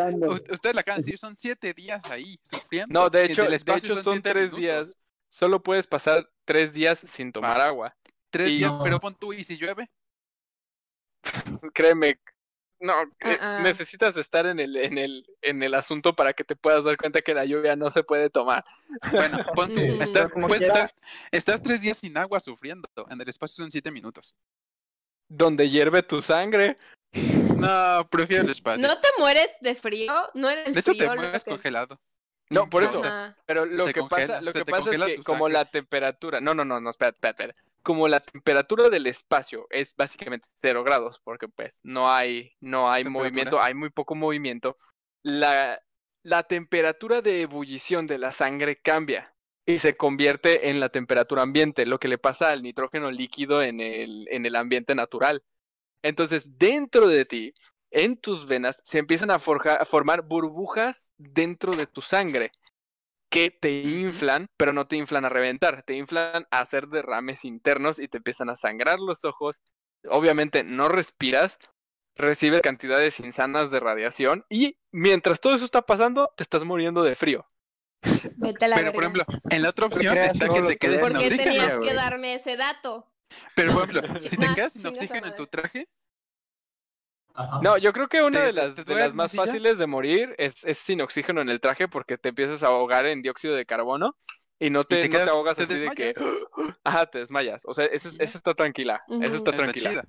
Ustedes 0.51 0.75
la 0.75 0.81
acaban 0.83 1.01
de 1.01 1.05
decir, 1.05 1.19
son 1.19 1.37
siete 1.37 1.75
días 1.75 2.05
ahí 2.07 2.39
sufriendo. 2.43 2.93
No, 3.01 3.11
de 3.11 3.25
hecho, 3.27 3.45
de 3.45 3.57
hecho 3.57 4.03
son 4.03 4.23
tres 4.23 4.53
minutos. 4.53 4.59
días. 4.59 4.97
Solo 5.29 5.63
puedes 5.63 5.87
pasar 5.87 6.31
tres 6.45 6.73
días 6.73 6.99
sin 7.01 7.33
tomar 7.33 7.61
agua. 7.61 7.95
Tres 8.31 8.51
y- 8.51 8.59
días, 8.59 8.77
No. 8.77 8.83
pero 8.83 8.99
pon 9.01 9.15
tú 9.15 9.33
y 9.33 9.45
si 9.45 9.57
llueve. 9.57 9.91
Créeme. 11.75 12.19
No, 12.81 13.03
eh, 13.03 13.37
Ah, 13.41 13.59
ah. 13.59 13.61
necesitas 13.61 14.17
estar 14.17 14.47
en 14.47 14.61
el, 14.61 14.77
en 14.77 14.99
el, 14.99 15.27
en 15.43 15.63
el 15.65 15.75
asunto 15.75 16.15
para 16.15 16.33
que 16.33 16.45
te 16.45 16.55
puedas 16.55 16.85
dar 16.85 16.97
cuenta 16.97 17.21
que 17.23 17.35
la 17.35 17.45
lluvia 17.45 17.75
no 17.75 17.91
se 17.91 18.05
puede 18.05 18.31
tomar. 18.31 18.65
Bueno, 19.11 19.39
pon 19.55 19.75
tú. 19.75 19.81
Mm. 19.81 20.01
Estás, 20.01 20.31
estar, 21.33 21.59
tres 21.61 21.81
días 21.81 21.99
sin 21.99 22.17
agua 22.17 22.39
sufriendo. 22.39 22.89
En 23.11 23.21
el 23.21 23.29
espacio 23.29 23.57
son 23.65 23.71
siete 23.73 23.91
minutos. 23.91 24.33
Donde 25.29 25.69
hierve 25.69 26.03
tu 26.05 26.23
sangre. 26.23 26.77
No, 27.13 28.07
prefiero 28.09 28.45
el 28.45 28.51
espacio. 28.51 28.87
¿No 28.87 29.01
te 29.01 29.09
mueres 29.19 29.51
de 29.61 29.75
frío? 29.75 30.13
¿No 30.35 30.49
era 30.49 30.63
el 30.63 30.73
de 30.73 30.79
hecho, 30.81 30.93
te 30.93 30.99
frío 30.99 31.15
mueves 31.17 31.43
que- 31.43 31.51
congelado. 31.51 31.99
No, 32.51 32.69
por 32.69 32.83
eso. 32.83 33.03
Ajá. 33.05 33.37
Pero 33.47 33.67
lo 33.67 33.87
Se 33.87 33.95
que 33.95 34.01
congela, 34.01 34.27
pasa, 34.27 34.41
lo 34.41 34.53
que 34.53 34.65
pasa 34.65 34.91
es 34.91 35.05
que 35.05 35.23
como 35.23 35.49
la 35.49 35.65
temperatura, 35.65 36.41
no, 36.41 36.55
no, 36.55 36.65
no, 36.65 36.81
no, 36.81 36.91
espera, 36.91 37.11
espera, 37.11 37.31
espera. 37.31 37.55
Como 37.83 38.09
la 38.09 38.21
temperatura 38.21 38.91
del 38.91 39.07
espacio 39.07 39.67
es 39.71 39.95
básicamente 39.97 40.47
cero 40.61 40.85
grados, 40.85 41.21
porque 41.23 41.49
pues 41.49 41.81
no 41.83 42.11
hay, 42.11 42.53
no 42.61 42.91
hay 42.91 43.05
movimiento, 43.05 43.61
hay 43.61 43.75
muy 43.75 43.91
poco 43.91 44.15
movimiento. 44.15 44.77
La, 45.23 45.81
la 46.23 46.43
temperatura 46.43 47.23
de 47.23 47.43
ebullición 47.43 48.07
de 48.07 48.19
la 48.19 48.33
sangre 48.33 48.77
cambia 48.77 49.35
y 49.65 49.79
se 49.79 49.97
convierte 49.97 50.71
en 50.71 50.81
la 50.81 50.89
temperatura 50.89 51.43
ambiente, 51.43 51.85
lo 51.85 52.01
que 52.01 52.09
le 52.09 52.17
pasa 52.17 52.49
al 52.51 52.63
nitrógeno 52.63 53.11
líquido 53.11 53.63
en 53.63 53.81
el, 53.81 54.27
en 54.31 54.47
el 54.47 54.57
ambiente 54.57 54.95
natural. 54.95 55.45
Entonces, 56.03 56.59
dentro 56.59 57.07
de 57.07 57.25
ti, 57.27 57.55
en 57.91 58.17
tus 58.17 58.47
venas, 58.47 58.81
se 58.85 58.99
empiezan 58.99 59.31
a, 59.31 59.39
forja- 59.39 59.77
a 59.77 59.85
formar 59.85 60.23
burbujas 60.23 61.13
dentro 61.19 61.73
de 61.73 61.87
tu 61.87 62.03
sangre 62.03 62.53
que 63.31 63.51
te 63.51 63.83
inflan, 63.83 64.49
pero 64.57 64.73
no 64.73 64.87
te 64.87 64.97
inflan 64.97 65.25
a 65.25 65.29
reventar, 65.29 65.83
te 65.85 65.95
inflan 65.95 66.47
a 66.51 66.61
hacer 66.61 66.89
derrames 66.89 67.45
internos 67.45 67.99
y 67.99 68.09
te 68.09 68.19
empiezan 68.19 68.51
a 68.51 68.57
sangrar 68.57 69.01
los 69.01 69.25
ojos. 69.25 69.61
Obviamente 70.09 70.65
no 70.65 70.89
respiras, 70.89 71.59
recibes 72.17 72.63
cantidades 72.63 73.21
insanas 73.21 73.71
de 73.71 73.81
radiación 73.81 74.45
y 74.49 74.79
mientras 74.93 75.41
todo 75.41 75.55
eso 75.55 75.65
está 75.67 75.83
pasando, 75.83 76.31
te 76.37 76.43
estás 76.43 76.65
muriendo 76.65 77.03
de 77.03 77.17
frío. 77.17 77.47
Vete 78.37 78.65
a 78.65 78.69
la 78.69 78.77
Pero, 78.77 78.93
por 78.93 79.05
ejemplo, 79.05 79.25
en 79.51 79.63
la 79.63 79.69
otra 79.71 79.87
opción 79.87 80.17
está 80.17 80.49
que 80.49 80.63
te 80.63 80.77
que 80.79 80.79
quedes 80.79 81.03
sin 81.03 81.11
¿Por 81.11 81.13
qué 81.19 81.19
oxígeno, 81.19 81.45
tenías 81.45 81.67
oxígeno. 81.69 81.81
que 81.89 81.95
darme 81.95 82.35
ese 82.35 82.57
dato? 82.57 83.07
Pero, 83.55 83.75
por 83.75 83.91
ejemplo, 83.91 84.21
si 84.29 84.37
te 84.39 84.55
quedas 84.55 84.73
sin 84.73 84.87
oxígeno 84.87 85.27
en 85.27 85.35
tu 85.35 85.47
traje, 85.47 85.89
Ajá. 87.39 87.61
No, 87.63 87.79
yo 87.79 87.93
creo 87.93 88.09
que 88.09 88.21
una 88.21 88.41
¿Te- 88.41 88.47
de 88.47 88.53
las, 88.53 88.77
de 88.85 89.13
más 89.15 89.33
fáciles 89.33 89.79
de 89.79 89.87
morir 89.87 90.35
es, 90.39 90.65
es 90.65 90.79
sin 90.79 91.01
oxígeno 91.01 91.41
en 91.41 91.49
el 91.49 91.61
traje 91.61 91.87
porque 91.87 92.19
te 92.19 92.31
empiezas 92.31 92.65
a 92.65 92.67
ahogar 92.67 93.07
en 93.07 93.23
dióxido 93.23 93.55
de 93.55 93.65
carbono 93.65 94.17
y 94.59 94.71
no 94.71 94.83
te, 94.83 94.97
te 94.97 95.09
no 95.09 95.13
quedas- 95.13 95.25
te 95.27 95.31
ahogas 95.31 95.57
te 95.57 95.63
así 95.65 95.79
de 95.79 95.91
que... 95.91 96.15
Ajá, 96.85 97.07
te 97.07 97.19
desmayas. 97.19 97.63
O 97.65 97.75
sea, 97.75 97.85
esa, 97.87 98.09
esa 98.09 98.39
está 98.39 98.55
tranquila. 98.55 99.01
Esa 99.21 99.37
está 99.37 99.53
tranquila. 99.53 100.05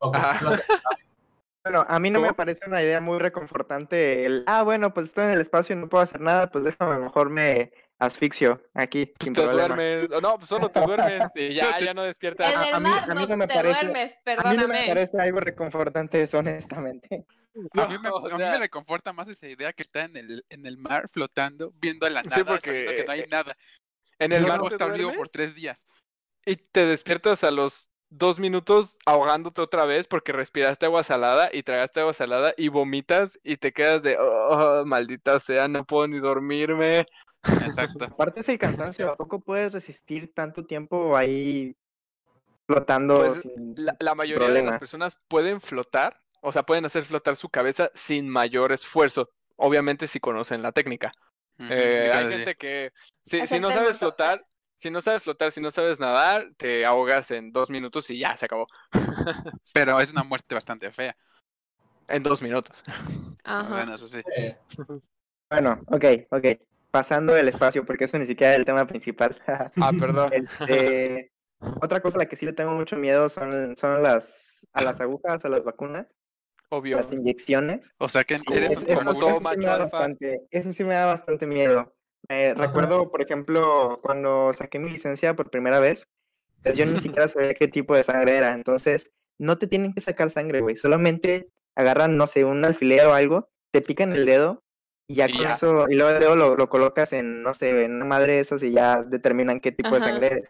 Ajá. 0.00 0.60
Bueno, 1.62 1.84
a 1.86 1.98
mí 1.98 2.08
no 2.10 2.20
me 2.20 2.32
parece 2.32 2.66
una 2.66 2.82
idea 2.82 3.02
muy 3.02 3.18
reconfortante 3.18 4.24
el, 4.24 4.44
ah, 4.46 4.62
bueno, 4.62 4.94
pues 4.94 5.08
estoy 5.08 5.26
en 5.26 5.32
el 5.32 5.42
espacio 5.42 5.76
y 5.76 5.78
no 5.78 5.90
puedo 5.90 6.02
hacer 6.02 6.22
nada, 6.22 6.50
pues 6.50 6.64
déjame, 6.64 6.98
mejor 6.98 7.28
me 7.28 7.70
asfixio 8.00 8.60
aquí, 8.74 9.12
sin 9.22 9.32
Te 9.34 9.42
problema. 9.42 9.76
duermes. 9.76 10.10
o 10.10 10.20
No, 10.20 10.46
solo 10.46 10.68
te 10.70 10.80
duermes 10.80 11.30
y 11.34 11.54
ya, 11.54 11.78
ya 11.92 11.94
no 11.94 12.02
despiertas. 12.02 12.52
En 12.52 12.58
a- 12.58 12.68
el 12.68 12.74
a 12.74 12.80
mí- 12.80 12.90
mar 12.90 13.04
a 13.10 13.14
mí 13.14 13.22
no, 13.22 13.28
no 13.28 13.36
me 13.36 13.46
te 13.46 13.54
parece- 13.54 13.80
duermes, 13.86 14.12
A 14.38 14.50
mí 14.50 14.56
no 14.56 14.68
me 14.68 14.86
parece 14.86 15.20
algo 15.20 15.40
reconfortante 15.40 16.22
eso, 16.22 16.38
honestamente. 16.38 17.24
A 17.76 17.86
mí, 17.88 17.98
me, 17.98 18.08
No, 18.08 18.14
o 18.16 18.26
a 18.26 18.30
mí 18.30 18.36
sea- 18.38 18.50
me 18.52 18.58
reconforta 18.58 19.12
más 19.12 19.28
esa 19.28 19.46
idea 19.48 19.72
que 19.72 19.82
está 19.82 20.04
en 20.04 20.16
el, 20.16 20.44
en 20.48 20.66
el 20.66 20.76
mar 20.78 21.08
flotando, 21.12 21.72
viendo 21.76 22.06
a 22.06 22.10
la 22.10 22.22
Sí, 22.22 22.28
nada, 22.30 22.44
porque, 22.44 22.94
que 22.96 23.04
no 23.06 23.12
hay 23.12 23.20
eh, 23.20 23.28
nada. 23.30 23.56
En 24.18 24.32
el 24.32 24.42
luego 24.42 24.64
mar 24.64 24.72
estar 24.72 24.92
vivo 24.92 25.12
por 25.14 25.28
tres 25.28 25.54
días. 25.54 25.86
y 26.46 26.56
te 26.56 26.86
despiertas 26.86 27.44
a 27.44 27.50
los 27.50 27.90
dos 28.12 28.38
minutos 28.40 28.96
ahogándote 29.06 29.60
otra 29.60 29.84
vez 29.84 30.06
porque 30.08 30.32
respiraste 30.32 30.84
agua 30.86 31.04
salada 31.04 31.48
y 31.52 31.62
tragaste 31.62 32.00
agua 32.00 32.12
salada 32.12 32.52
y 32.56 32.68
vomitas 32.68 33.38
y 33.44 33.56
te 33.56 33.72
quedas 33.72 34.02
de, 34.02 34.16
oh, 34.18 34.84
maldita 34.84 35.38
sea, 35.38 35.68
no 35.68 35.84
puedo 35.84 36.08
ni 36.08 36.18
dormirme. 36.18 37.06
Exacto. 37.42 38.04
Aparte 38.04 38.40
es 38.40 38.48
el 38.48 38.58
cansancio, 38.58 39.12
¿a 39.12 39.16
poco 39.16 39.40
puedes 39.40 39.72
resistir 39.72 40.32
tanto 40.34 40.64
tiempo 40.64 41.16
ahí 41.16 41.76
flotando 42.66 43.16
Pues, 43.16 43.40
sin... 43.40 43.74
La, 43.76 43.96
la 43.98 44.14
mayoría 44.14 44.48
de 44.48 44.62
las 44.62 44.78
personas 44.78 45.18
pueden 45.28 45.60
flotar, 45.60 46.20
o 46.40 46.52
sea, 46.52 46.64
pueden 46.64 46.84
hacer 46.84 47.04
flotar 47.04 47.36
su 47.36 47.48
cabeza 47.48 47.90
sin 47.94 48.28
mayor 48.28 48.72
esfuerzo. 48.72 49.30
Obviamente 49.56 50.06
si 50.06 50.20
conocen 50.20 50.62
la 50.62 50.72
técnica. 50.72 51.12
Eh, 51.68 52.10
hay 52.12 52.28
gente 52.28 52.54
que 52.54 52.92
si, 53.22 53.60
no 53.60 53.70
sabes 53.70 53.98
flotar, 53.98 54.42
si 54.74 54.90
no 54.90 55.02
sabes 55.02 55.22
flotar, 55.22 55.52
si 55.52 55.60
no 55.60 55.70
sabes 55.70 56.00
nadar, 56.00 56.48
te 56.56 56.86
ahogas 56.86 57.30
en 57.30 57.52
dos 57.52 57.68
minutos 57.68 58.08
y 58.10 58.18
ya 58.18 58.36
se 58.36 58.46
acabó. 58.46 58.66
Pero 59.74 60.00
es 60.00 60.10
una 60.12 60.24
muerte 60.24 60.54
bastante 60.54 60.90
fea. 60.90 61.14
En 62.08 62.22
dos 62.22 62.40
minutos. 62.40 62.82
Ajá. 63.44 63.74
Bueno, 63.74 63.94
eso 63.94 64.08
sí. 64.08 64.22
Bueno, 65.50 65.80
ok, 65.88 66.04
ok. 66.30 66.46
Pasando 66.90 67.36
el 67.36 67.48
espacio, 67.48 67.84
porque 67.84 68.04
eso 68.04 68.18
ni 68.18 68.26
siquiera 68.26 68.52
es 68.52 68.58
el 68.58 68.64
tema 68.64 68.86
principal. 68.86 69.36
Ah, 69.80 69.92
perdón. 69.98 70.30
Este, 70.32 71.30
otra 71.80 72.00
cosa 72.00 72.16
a 72.16 72.20
la 72.20 72.26
que 72.26 72.36
sí 72.36 72.46
le 72.46 72.52
tengo 72.52 72.72
mucho 72.72 72.96
miedo 72.96 73.28
son, 73.28 73.76
son 73.76 74.02
las, 74.02 74.66
a 74.72 74.82
las 74.82 75.00
agujas, 75.00 75.44
a 75.44 75.48
las 75.48 75.62
vacunas, 75.62 76.16
Obvio. 76.70 76.96
las 76.96 77.12
inyecciones. 77.12 77.90
O 77.98 78.08
sea 78.08 78.24
que 78.24 78.38
Sí, 78.38 78.44
eres 78.50 78.72
Es- 78.72 78.96
como 78.96 79.10
eso 79.12 79.20
todo 79.20 79.38
sí 79.38 79.44
me 79.56 79.66
macho 79.66 79.78
bastante- 79.90 80.40
eso 80.50 80.72
sí 80.72 80.84
me 80.84 80.94
da 80.94 81.06
bastante 81.06 81.46
miedo. 81.46 81.94
Sea- 82.28 82.54
recuerdo, 82.54 83.10
por 83.10 83.22
ejemplo, 83.22 84.00
cuando 84.02 84.52
saqué 84.52 84.78
mi 84.78 84.90
licencia 84.90 85.34
por 85.36 85.50
primera 85.50 85.80
vez, 85.80 86.06
pues 86.62 86.76
yo 86.76 86.86
ni 86.86 86.94
siquiera 87.16 87.28
sabía 87.28 87.54
qué 87.54 87.68
tipo 87.68 87.94
de 87.94 88.04
sangre 88.04 88.36
era. 88.36 88.52
Entonces, 88.54 89.10
no 89.38 89.58
te 89.58 89.66
tienen 89.66 89.92
que 89.94 90.00
sacar 90.00 90.30
sangre, 90.30 90.60
güey. 90.60 90.76
Solamente 90.76 91.48
agarran, 91.76 92.16
no 92.16 92.26
sé, 92.26 92.44
un 92.44 92.64
alfiler 92.64 93.06
o 93.06 93.14
algo, 93.14 93.48
te 93.72 93.80
pican 93.80 94.12
el 94.12 94.26
dedo 94.26 94.62
y 95.10 95.14
ya 95.16 95.26
Y 95.28 95.32
con 95.32 95.42
ya. 95.42 95.52
eso, 95.54 95.86
y 95.88 95.94
luego 95.96 96.32
el 96.32 96.38
lo, 96.38 96.54
lo 96.56 96.68
colocas 96.68 97.12
en, 97.12 97.42
no 97.42 97.52
sé, 97.52 97.84
en 97.84 97.96
una 97.96 98.04
madre 98.04 98.34
de 98.34 98.40
esas 98.40 98.62
y 98.62 98.70
ya 98.70 99.02
determinan 99.02 99.58
qué 99.60 99.72
tipo 99.72 99.90
de 99.96 100.00
sangre 100.00 100.26
eres. 100.28 100.44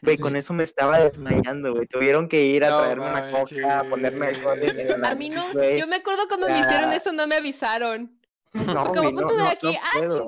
Güey, 0.00 0.16
Sí. 0.16 0.22
con 0.22 0.34
eso 0.36 0.52
me 0.52 0.64
estaba 0.64 0.98
desmayando, 1.00 1.72
güey. 1.74 1.86
Tuvieron 1.86 2.28
que 2.28 2.42
ir 2.44 2.64
a 2.64 2.70
No 2.70 2.78
traerme 2.82 3.10
una 3.10 3.30
coca, 3.30 3.78
a 3.80 3.84
ponerme 3.84 4.32
la 4.32 5.08
A 5.10 5.14
mí 5.14 5.28
no, 5.30 5.52
yo 5.52 5.86
me 5.86 5.96
acuerdo 5.96 6.26
cuando 6.28 6.48
me 6.48 6.58
hicieron 6.60 6.92
eso, 6.92 7.12
no 7.12 7.26
me 7.26 7.36
avisaron. 7.36 8.18
No, 8.52 8.86
como 8.92 9.10
no, 9.12 9.26
de 9.28 9.36
no, 9.36 9.46
aquí, 9.48 9.66
no 9.66 9.72
ah, 9.82 9.90
puedo. 9.98 10.18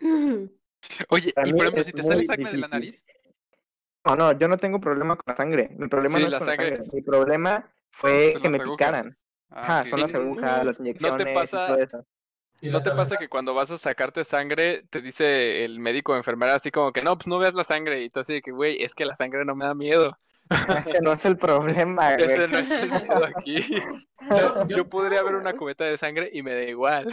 chingón. 0.00 0.50
Oye, 1.10 1.32
Para 1.32 1.48
y 1.48 1.52
por 1.52 1.60
ejemplo, 1.62 1.84
si 1.84 1.92
te 1.92 2.02
sale 2.02 2.24
sangre 2.26 2.50
de 2.52 2.58
la 2.58 2.68
nariz, 2.68 3.04
No, 4.04 4.14
no, 4.16 4.32
yo 4.38 4.46
no 4.48 4.56
tengo 4.58 4.80
problema 4.80 5.16
con 5.16 5.24
la 5.26 5.36
sangre. 5.36 5.70
Mi 5.76 5.88
problema 5.88 6.16
Sí, 6.18 6.22
no 6.22 6.26
es 6.28 6.32
la 6.32 6.38
con 6.38 6.48
sangre- 6.48 6.70
la 6.70 6.76
sangre. 6.78 6.92
Mi 6.94 7.02
problema 7.02 7.70
fue 7.90 8.34
que 8.40 8.48
me 8.48 8.58
agujas. 8.58 8.76
picaran. 8.76 9.16
ah, 9.50 9.80
Ajá, 9.80 9.90
son 9.90 10.00
las 10.00 10.14
agujas, 10.14 10.64
las 10.64 10.78
inyecciones 10.80 11.26
pasa- 11.34 11.64
y 11.64 11.66
todo 11.68 11.78
eso. 11.78 12.06
Y 12.60 12.68
¿No 12.70 12.80
te 12.80 12.90
pasa 12.90 13.02
abejas- 13.14 13.18
que 13.18 13.28
cuando 13.28 13.54
vas 13.54 13.70
a 13.70 13.78
sacarte 13.78 14.24
sangre 14.24 14.84
te 14.90 15.00
dice 15.02 15.64
el 15.64 15.78
médico 15.80 16.12
o 16.12 16.16
enfermera 16.16 16.54
así 16.54 16.70
como 16.70 16.92
que 16.92 17.02
no, 17.02 17.16
pues 17.16 17.26
no 17.26 17.38
veas 17.38 17.54
la 17.54 17.64
sangre 17.64 18.02
y 18.02 18.10
tú 18.10 18.20
así 18.20 18.34
de 18.34 18.42
que 18.42 18.50
güey, 18.52 18.82
es 18.82 18.94
que 18.94 19.04
la 19.04 19.14
sangre 19.14 19.44
no 19.44 19.54
me 19.54 19.66
da 19.66 19.74
miedo. 19.74 20.16
Ese 20.86 21.00
no 21.00 21.12
es 21.12 21.24
el 21.24 21.36
problema, 21.36 22.14
Ese 22.14 22.36
güey. 22.36 22.48
no 22.50 22.58
es 22.58 22.70
el 22.70 22.88
miedo 22.90 23.22
aquí. 23.36 23.56
Yo, 24.30 24.66
Yo 24.68 24.88
podría 24.88 25.22
ver 25.22 25.34
una 25.36 25.52
cubeta 25.54 25.84
de 25.84 25.96
sangre 25.98 26.30
y 26.32 26.42
me 26.42 26.54
da 26.54 26.62
igual. 26.62 27.08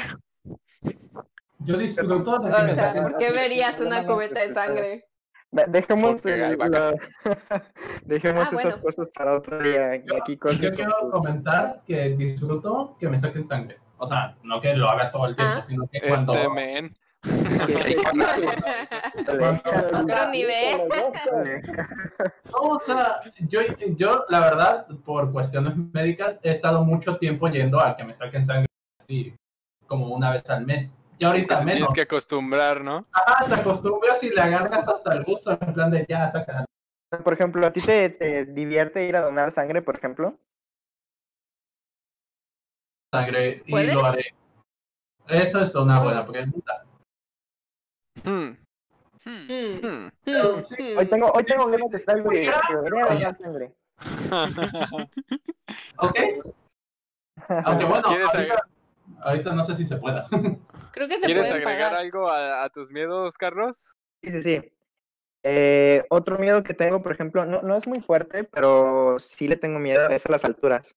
yo 1.59 1.77
disfruto 1.77 2.39
de 2.39 2.49
que 2.51 2.55
O 2.55 2.63
me 2.65 2.73
sea, 2.75 2.93
¿por 2.93 3.17
qué 3.17 3.25
sangre. 3.25 3.41
verías 3.41 3.79
una 3.79 4.05
cubeta 4.05 4.39
de 4.41 4.53
sangre? 4.53 5.05
De- 5.51 5.65
Dejemos, 5.67 6.25
el- 6.25 6.57
la- 6.57 6.95
Dejemos 8.03 8.43
Ah, 8.45 8.49
esas 8.55 8.63
bueno. 8.63 8.81
cosas 8.81 9.07
para 9.13 9.37
otro 9.37 9.59
día. 9.61 9.95
Yo, 9.97 10.15
Aquí 10.21 10.39
yo 10.59 10.73
quiero 10.73 11.11
comentar 11.11 11.81
que 11.85 12.09
disfruto 12.17 12.95
que 12.99 13.07
me 13.07 13.19
saquen 13.19 13.45
sangre. 13.45 13.77
O 14.03 14.07
sea, 14.07 14.35
no 14.43 14.59
que 14.59 14.75
lo 14.75 14.89
haga 14.89 15.11
todo 15.11 15.27
el 15.27 15.35
tiempo, 15.35 15.55
Ah. 15.59 15.61
sino 15.61 15.87
que 15.87 16.01
cuando... 16.01 16.33
Este 16.33 16.49
men. 16.49 16.95
Otro 19.23 20.29
nivel. 20.31 20.81
No, 22.51 22.57
o 22.59 22.79
sea, 22.81 23.21
yo, 23.47 23.61
yo, 23.95 24.25
la 24.29 24.39
verdad, 24.41 24.87
por 25.05 25.31
cuestiones 25.31 25.73
médicas, 25.93 26.37
he 26.43 26.51
estado 26.51 26.83
mucho 26.83 27.17
tiempo 27.17 27.47
yendo 27.47 27.79
a 27.79 27.95
que 27.95 28.03
me 28.03 28.13
saquen 28.13 28.45
sangre 28.45 28.67
así, 28.99 29.33
como 29.87 30.07
una 30.13 30.31
vez 30.31 30.49
al 30.49 30.65
mes. 30.65 30.93
Y 31.17 31.23
ahorita 31.25 31.61
menos. 31.61 31.73
tienes 31.75 31.93
que 31.93 32.01
acostumbrar, 32.01 32.81
¿no? 32.81 33.05
Ah, 33.13 33.45
te 33.47 33.53
acostumbras 33.55 34.21
y 34.23 34.29
le 34.31 34.41
agarras 34.41 34.85
hasta 34.87 35.13
el 35.13 35.23
gusto, 35.23 35.51
en 35.51 35.73
plan 35.73 35.91
de 35.91 36.05
ya, 36.09 36.29
saca 36.31 36.65
Por 37.23 37.33
ejemplo, 37.33 37.65
¿a 37.65 37.71
ti 37.71 37.79
te, 37.79 38.09
te 38.09 38.43
divierte 38.45 39.05
ir 39.05 39.15
a 39.15 39.21
donar 39.21 39.51
sangre, 39.53 39.81
por 39.81 39.95
ejemplo? 39.95 40.35
Sangre 43.13 43.61
y 43.65 43.71
¿Puedes? 43.71 43.93
lo 43.93 44.05
haré. 44.05 44.33
Eso 45.27 45.61
es 45.61 45.75
una 45.75 46.01
buena 46.03 46.25
pregunta. 46.25 46.83
Hmm, 48.23 48.57
Hmm. 49.25 49.47
Mm, 49.47 49.79
hmm. 49.85 50.11
Pero 50.25 50.57
mm, 50.57 50.63
sí, 50.65 50.75
mm. 50.83 50.97
Hoy 50.97 51.07
tengo, 51.07 51.31
hoy 51.31 51.43
tengo 51.43 51.67
ganas 51.67 51.89
de 51.89 51.97
estar, 51.97 52.21
güey. 52.21 52.45
sangre. 53.39 53.71
¿Ok? 55.97 56.19
Aunque 57.63 57.85
bueno, 57.85 58.01
¿Quieres 58.03 58.27
ahorita, 58.33 58.67
ahorita 59.21 59.53
no 59.53 59.63
sé 59.63 59.75
si 59.75 59.85
se 59.85 59.95
pueda. 59.95 60.27
Creo 60.91 61.07
que 61.07 61.21
se 61.21 61.25
¿Quieres 61.25 61.49
agregar 61.51 61.91
pagar. 61.91 61.95
algo 61.95 62.29
a, 62.29 62.65
a 62.65 62.69
tus 62.69 62.89
miedos, 62.91 63.37
Carlos? 63.37 63.95
Sí, 64.21 64.31
sí, 64.31 64.41
sí. 64.41 64.71
Eh, 65.43 66.03
otro 66.09 66.37
miedo 66.37 66.63
que 66.63 66.73
tengo, 66.73 67.01
por 67.01 67.13
ejemplo, 67.13 67.45
no, 67.45 67.61
no 67.61 67.77
es 67.77 67.87
muy 67.87 68.01
fuerte, 68.01 68.43
pero 68.43 69.19
sí 69.19 69.47
le 69.47 69.55
tengo 69.55 69.79
miedo, 69.79 70.09
es 70.09 70.25
a 70.25 70.31
las 70.31 70.43
alturas. 70.43 70.93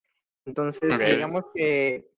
Entonces, 0.46 0.98
digamos 0.98 1.44
que, 1.54 2.08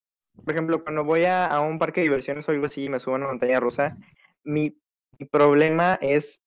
por 0.45 0.53
ejemplo, 0.53 0.85
cuando 0.85 1.03
voy 1.03 1.25
a, 1.25 1.47
a 1.47 1.61
un 1.61 1.79
parque 1.79 2.01
de 2.01 2.09
diversiones 2.09 2.49
o 2.49 2.53
algo 2.53 2.67
así 2.67 2.85
y 2.85 2.89
me 2.89 3.01
subo 3.01 3.15
a 3.15 3.19
una 3.19 3.27
montaña 3.27 3.59
rusa, 3.59 3.97
mi, 4.45 4.79
mi 5.19 5.27
problema 5.27 5.99
es 6.01 6.41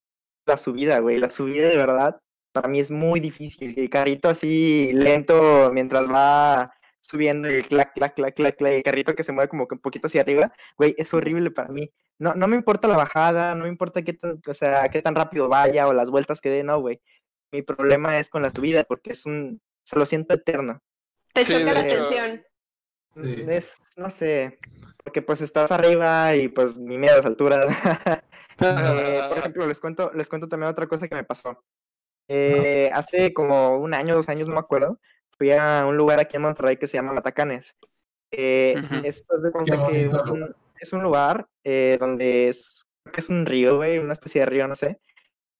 la 0.45 0.57
subida, 0.57 0.99
güey. 0.99 1.17
La 1.17 1.29
subida 1.29 1.67
de 1.67 1.77
verdad, 1.77 2.21
para 2.51 2.69
mí 2.69 2.79
es 2.79 2.91
muy 2.91 3.19
difícil. 3.19 3.73
El 3.77 3.89
carrito 3.89 4.29
así 4.29 4.91
lento 4.93 5.71
mientras 5.73 6.09
va 6.09 6.73
subiendo 7.01 7.51
y 7.51 7.55
el 7.55 7.67
clac, 7.67 7.93
clac, 7.93 8.15
clac, 8.15 8.35
clac, 8.35 8.55
clac, 8.55 8.73
el 8.73 8.83
carrito 8.83 9.15
que 9.15 9.23
se 9.23 9.31
mueve 9.31 9.49
como 9.49 9.67
que 9.67 9.75
un 9.75 9.81
poquito 9.81 10.07
hacia 10.07 10.21
arriba, 10.21 10.53
güey, 10.77 10.95
es 10.97 11.13
horrible 11.13 11.51
para 11.51 11.69
mí. 11.69 11.91
No, 12.19 12.35
no 12.35 12.47
me 12.47 12.55
importa 12.55 12.87
la 12.87 12.95
bajada, 12.95 13.55
no 13.55 13.63
me 13.63 13.69
importa 13.69 14.03
qué 14.03 14.13
tan, 14.13 14.39
o 14.47 14.53
sea, 14.53 14.87
qué 14.89 15.01
tan 15.01 15.15
rápido 15.15 15.49
vaya 15.49 15.87
o 15.87 15.93
las 15.93 16.09
vueltas 16.09 16.39
que 16.39 16.49
dé, 16.49 16.63
no, 16.63 16.79
güey. 16.79 17.01
Mi 17.51 17.63
problema 17.63 18.19
es 18.19 18.29
con 18.29 18.43
la 18.43 18.51
subida 18.51 18.83
porque 18.83 19.11
es 19.13 19.25
un, 19.25 19.59
se 19.83 19.97
lo 19.97 20.05
siento 20.05 20.33
eterno. 20.35 20.81
Te 21.33 21.45
Sí, 21.45 21.53
choca 21.53 21.73
la 21.73 21.87
hecho. 21.87 22.05
atención. 22.07 22.43
Sí. 23.09 23.45
Es, 23.49 23.75
no 23.97 24.09
sé, 24.09 24.57
porque 25.03 25.21
pues 25.21 25.41
estás 25.41 25.69
arriba 25.71 26.33
y 26.35 26.47
pues 26.47 26.77
mi 26.77 26.97
miedo 26.97 27.13
a 27.15 27.17
las 27.17 27.25
alturas. 27.25 27.67
Eh, 28.63 29.21
por 29.27 29.37
ejemplo, 29.39 29.65
les 29.65 29.79
cuento, 29.79 30.11
les 30.13 30.29
cuento 30.29 30.47
también 30.47 30.69
otra 30.69 30.85
cosa 30.85 31.07
que 31.07 31.15
me 31.15 31.23
pasó. 31.23 31.63
Eh, 32.27 32.91
hace 32.93 33.33
como 33.33 33.77
un 33.77 33.95
año, 33.95 34.13
dos 34.13 34.29
años, 34.29 34.47
no 34.47 34.53
me 34.53 34.59
acuerdo, 34.59 34.99
fui 35.35 35.51
a 35.51 35.83
un 35.87 35.97
lugar 35.97 36.19
aquí 36.19 36.35
en 36.35 36.43
Monterrey 36.43 36.77
que 36.77 36.85
se 36.85 36.95
llama 36.97 37.11
Matacanes. 37.11 37.75
Eh, 38.29 38.75
es 39.03 39.25
de 39.27 39.51
cuenta 39.51 39.87
que 39.87 40.07
un- 40.31 40.55
es 40.79 40.93
un 40.93 41.01
lugar 41.01 41.47
eh, 41.63 41.97
donde 41.99 42.49
es, 42.49 42.83
creo 43.03 43.13
que 43.13 43.21
es 43.21 43.29
un 43.29 43.47
río, 43.47 43.77
güey, 43.77 43.97
una 43.97 44.13
especie 44.13 44.41
de 44.41 44.45
río, 44.45 44.67
no 44.67 44.75
sé, 44.75 44.99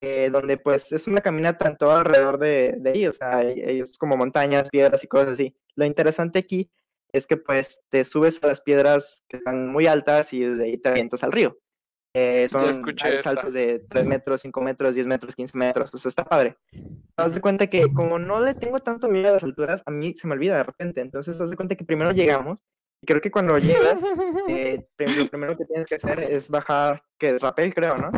eh, 0.01 0.29
donde 0.31 0.57
pues 0.57 0.91
es 0.91 1.07
una 1.07 1.21
caminata 1.21 1.67
en 1.69 1.77
todo 1.77 1.95
alrededor 1.95 2.37
de, 2.37 2.75
de 2.77 2.89
ahí, 2.91 3.07
o 3.07 3.13
sea, 3.13 3.41
es 3.41 3.97
como 3.97 4.15
montañas, 4.15 4.69
piedras 4.69 5.03
y 5.03 5.07
cosas 5.07 5.31
así. 5.31 5.55
Lo 5.75 5.85
interesante 5.85 6.39
aquí 6.39 6.69
es 7.11 7.27
que 7.27 7.37
pues 7.37 7.79
te 7.89 8.05
subes 8.05 8.41
a 8.43 8.47
las 8.47 8.61
piedras 8.61 9.23
que 9.27 9.37
están 9.37 9.67
muy 9.67 9.87
altas 9.87 10.31
y 10.33 10.41
desde 10.41 10.63
ahí 10.63 10.77
te 10.77 10.89
avientas 10.89 11.23
al 11.23 11.31
río. 11.31 11.57
Eh, 12.13 12.49
son 12.49 12.65
saltos 13.23 13.53
de 13.53 13.79
3 13.89 14.05
metros, 14.05 14.41
5 14.41 14.61
metros, 14.61 14.95
10 14.95 15.07
metros, 15.07 15.33
15 15.33 15.57
metros, 15.57 15.93
o 15.93 15.97
sea, 15.97 16.09
está 16.09 16.25
padre. 16.25 16.57
Haz 17.15 17.35
de 17.35 17.41
cuenta 17.41 17.67
que 17.67 17.93
como 17.93 18.19
no 18.19 18.41
le 18.41 18.53
tengo 18.53 18.79
tanto 18.79 19.07
miedo 19.07 19.29
a 19.29 19.33
las 19.33 19.43
alturas, 19.43 19.81
a 19.85 19.91
mí 19.91 20.13
se 20.15 20.27
me 20.27 20.33
olvida 20.33 20.57
de 20.57 20.63
repente, 20.63 20.99
entonces 20.99 21.39
haz 21.39 21.49
de 21.49 21.55
cuenta 21.55 21.75
que 21.75 21.85
primero 21.85 22.11
llegamos, 22.11 22.59
y 23.01 23.07
creo 23.07 23.21
que 23.21 23.31
cuando 23.31 23.57
llegas, 23.57 24.01
eh, 24.49 24.85
lo 25.17 25.27
primero 25.27 25.57
que 25.57 25.65
tienes 25.65 25.87
que 25.87 25.95
hacer 25.95 26.19
es 26.19 26.49
bajar, 26.49 27.01
que 27.17 27.29
es 27.29 27.41
rappel 27.41 27.73
creo, 27.73 27.95
¿no? 27.95 28.11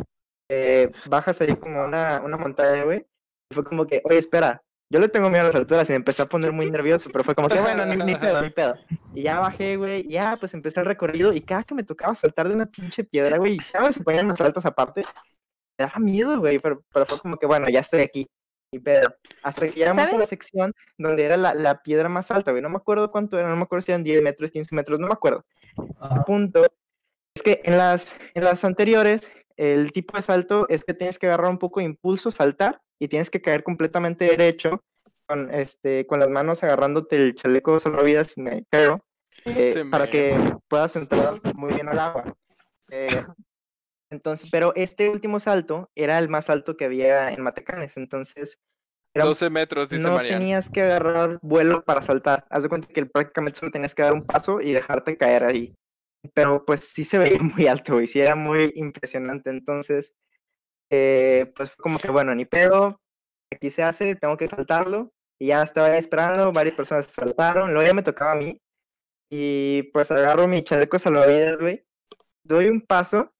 Eh, 0.49 0.91
bajas 1.07 1.39
ahí 1.41 1.55
como 1.55 1.83
una, 1.83 2.19
una 2.25 2.37
montaña, 2.37 2.83
güey, 2.83 3.05
y 3.51 3.53
fue 3.53 3.63
como 3.63 3.85
que, 3.85 4.01
oye, 4.05 4.17
espera, 4.17 4.63
yo 4.93 4.99
le 4.99 5.09
tengo 5.09 5.27
miedo 5.27 5.41
a 5.41 5.47
las 5.47 5.55
alturas 5.55 5.89
y 5.89 5.93
me 5.93 5.95
empecé 5.95 6.21
a 6.21 6.27
poner 6.27 6.51
muy 6.51 6.69
nervioso, 6.69 7.09
pero 7.11 7.23
fue 7.23 7.33
como 7.33 7.49
que, 7.49 7.59
bueno, 7.59 7.83
ni, 7.83 7.97
ni 7.97 8.15
pedo, 8.15 8.43
ni 8.43 8.51
pedo. 8.51 8.75
Y 9.15 9.23
ya 9.23 9.39
bajé, 9.39 9.75
güey, 9.75 10.07
ya, 10.07 10.37
pues 10.37 10.53
empecé 10.53 10.81
el 10.81 10.85
recorrido 10.85 11.33
y 11.33 11.41
cada 11.41 11.63
que 11.63 11.73
me 11.73 11.83
tocaba 11.83 12.13
saltar 12.13 12.47
de 12.47 12.53
una 12.53 12.67
pinche 12.67 13.03
piedra, 13.03 13.37
güey, 13.37 13.55
y 13.55 13.57
cada 13.57 13.87
vez 13.87 13.95
se 13.95 14.03
ponían 14.03 14.27
más 14.27 14.39
altas 14.39 14.67
aparte, 14.67 15.01
me 15.79 15.85
daba 15.85 15.97
miedo, 15.97 16.39
güey, 16.39 16.59
pero, 16.59 16.83
pero 16.93 17.07
fue 17.07 17.19
como 17.19 17.37
que, 17.37 17.47
bueno, 17.47 17.67
ya 17.69 17.79
estoy 17.79 18.01
aquí, 18.01 18.27
ni 18.71 18.77
pedo. 18.77 19.15
Hasta 19.41 19.67
que 19.67 19.79
llegamos 19.79 20.05
a 20.05 20.15
la 20.15 20.27
sección 20.27 20.75
donde 20.99 21.23
era 21.25 21.37
la, 21.37 21.55
la 21.55 21.81
piedra 21.81 22.07
más 22.07 22.29
alta, 22.29 22.51
güey, 22.51 22.61
no 22.61 22.69
me 22.69 22.77
acuerdo 22.77 23.09
cuánto 23.09 23.39
era, 23.39 23.49
no 23.49 23.55
me 23.55 23.63
acuerdo 23.63 23.81
si 23.81 23.93
eran 23.93 24.03
10 24.03 24.21
metros, 24.21 24.51
15 24.51 24.75
metros, 24.75 24.99
no 24.99 25.07
me 25.07 25.13
acuerdo. 25.13 25.43
Ajá. 25.99 26.23
punto 26.23 26.67
es 27.35 27.41
que 27.41 27.61
en 27.63 27.79
las, 27.79 28.15
en 28.35 28.43
las 28.43 28.63
anteriores, 28.63 29.27
el 29.57 29.91
tipo 29.91 30.17
de 30.17 30.23
salto 30.23 30.67
es 30.69 30.83
que 30.83 30.93
tienes 30.93 31.19
que 31.19 31.27
agarrar 31.27 31.49
un 31.49 31.59
poco 31.59 31.79
de 31.79 31.85
impulso, 31.85 32.31
saltar, 32.31 32.81
y 32.99 33.07
tienes 33.07 33.29
que 33.29 33.41
caer 33.41 33.63
completamente 33.63 34.25
derecho, 34.25 34.83
con, 35.25 35.53
este, 35.53 36.05
con 36.07 36.19
las 36.19 36.29
manos 36.29 36.63
agarrándote 36.63 37.15
el 37.15 37.35
chaleco 37.35 37.79
salvavidas, 37.79 38.31
si 38.31 38.41
me 38.41 38.65
eh, 38.71 38.97
Este 39.45 39.85
para 39.85 40.07
que 40.07 40.35
puedas 40.67 40.95
entrar 40.95 41.39
muy 41.55 41.73
bien 41.73 41.89
al 41.89 41.99
agua. 41.99 42.33
Eh, 42.89 43.07
entonces, 44.11 44.49
pero 44.51 44.73
este 44.75 45.09
último 45.09 45.39
salto 45.39 45.89
era 45.95 46.17
el 46.17 46.29
más 46.29 46.49
alto 46.49 46.77
que 46.77 46.85
había 46.85 47.31
en 47.31 47.41
Matecanes, 47.41 47.97
entonces 47.97 48.59
era 49.15 49.25
12 49.25 49.49
metros, 49.51 49.89
dice 49.89 50.07
no 50.07 50.15
Mariana. 50.15 50.39
tenías 50.39 50.69
que 50.69 50.81
agarrar 50.81 51.37
vuelo 51.43 51.83
para 51.83 52.01
saltar. 52.01 52.45
Haz 52.49 52.63
de 52.63 52.69
cuenta 52.69 52.87
que 52.87 53.05
prácticamente 53.05 53.59
solo 53.59 53.71
tenías 53.71 53.93
que 53.93 54.01
dar 54.01 54.13
un 54.13 54.25
paso 54.25 54.59
y 54.59 54.71
dejarte 54.71 55.17
caer 55.17 55.43
ahí. 55.43 55.75
Pero 56.33 56.63
pues 56.65 56.81
sí 56.85 57.03
se 57.05 57.17
veía 57.19 57.39
muy 57.55 57.67
alto, 57.67 58.01
y 58.01 58.07
sí 58.07 58.19
era 58.19 58.35
muy 58.35 58.71
impresionante. 58.75 59.49
Entonces, 59.49 60.13
eh, 60.89 61.51
pues 61.55 61.71
fue 61.71 61.83
como 61.83 61.99
que 61.99 62.09
bueno, 62.11 62.33
ni 62.35 62.45
pedo, 62.45 63.01
aquí 63.51 63.71
se 63.71 63.83
hace, 63.83 64.15
tengo 64.15 64.37
que 64.37 64.47
saltarlo. 64.47 65.11
Y 65.39 65.47
ya 65.47 65.63
estaba 65.63 65.97
esperando, 65.97 66.53
varias 66.53 66.75
personas 66.75 67.07
saltaron, 67.07 67.73
luego 67.73 67.87
ya 67.87 67.93
me 67.93 68.03
tocaba 68.03 68.33
a 68.33 68.35
mí. 68.35 68.61
Y 69.29 69.83
pues 69.93 70.11
agarro 70.11 70.47
mi 70.47 70.63
chaleco 70.63 70.99
salvavidas, 70.99 71.57
güey. 71.59 71.83
Doy 72.43 72.67
un 72.67 72.81
paso, 72.81 73.31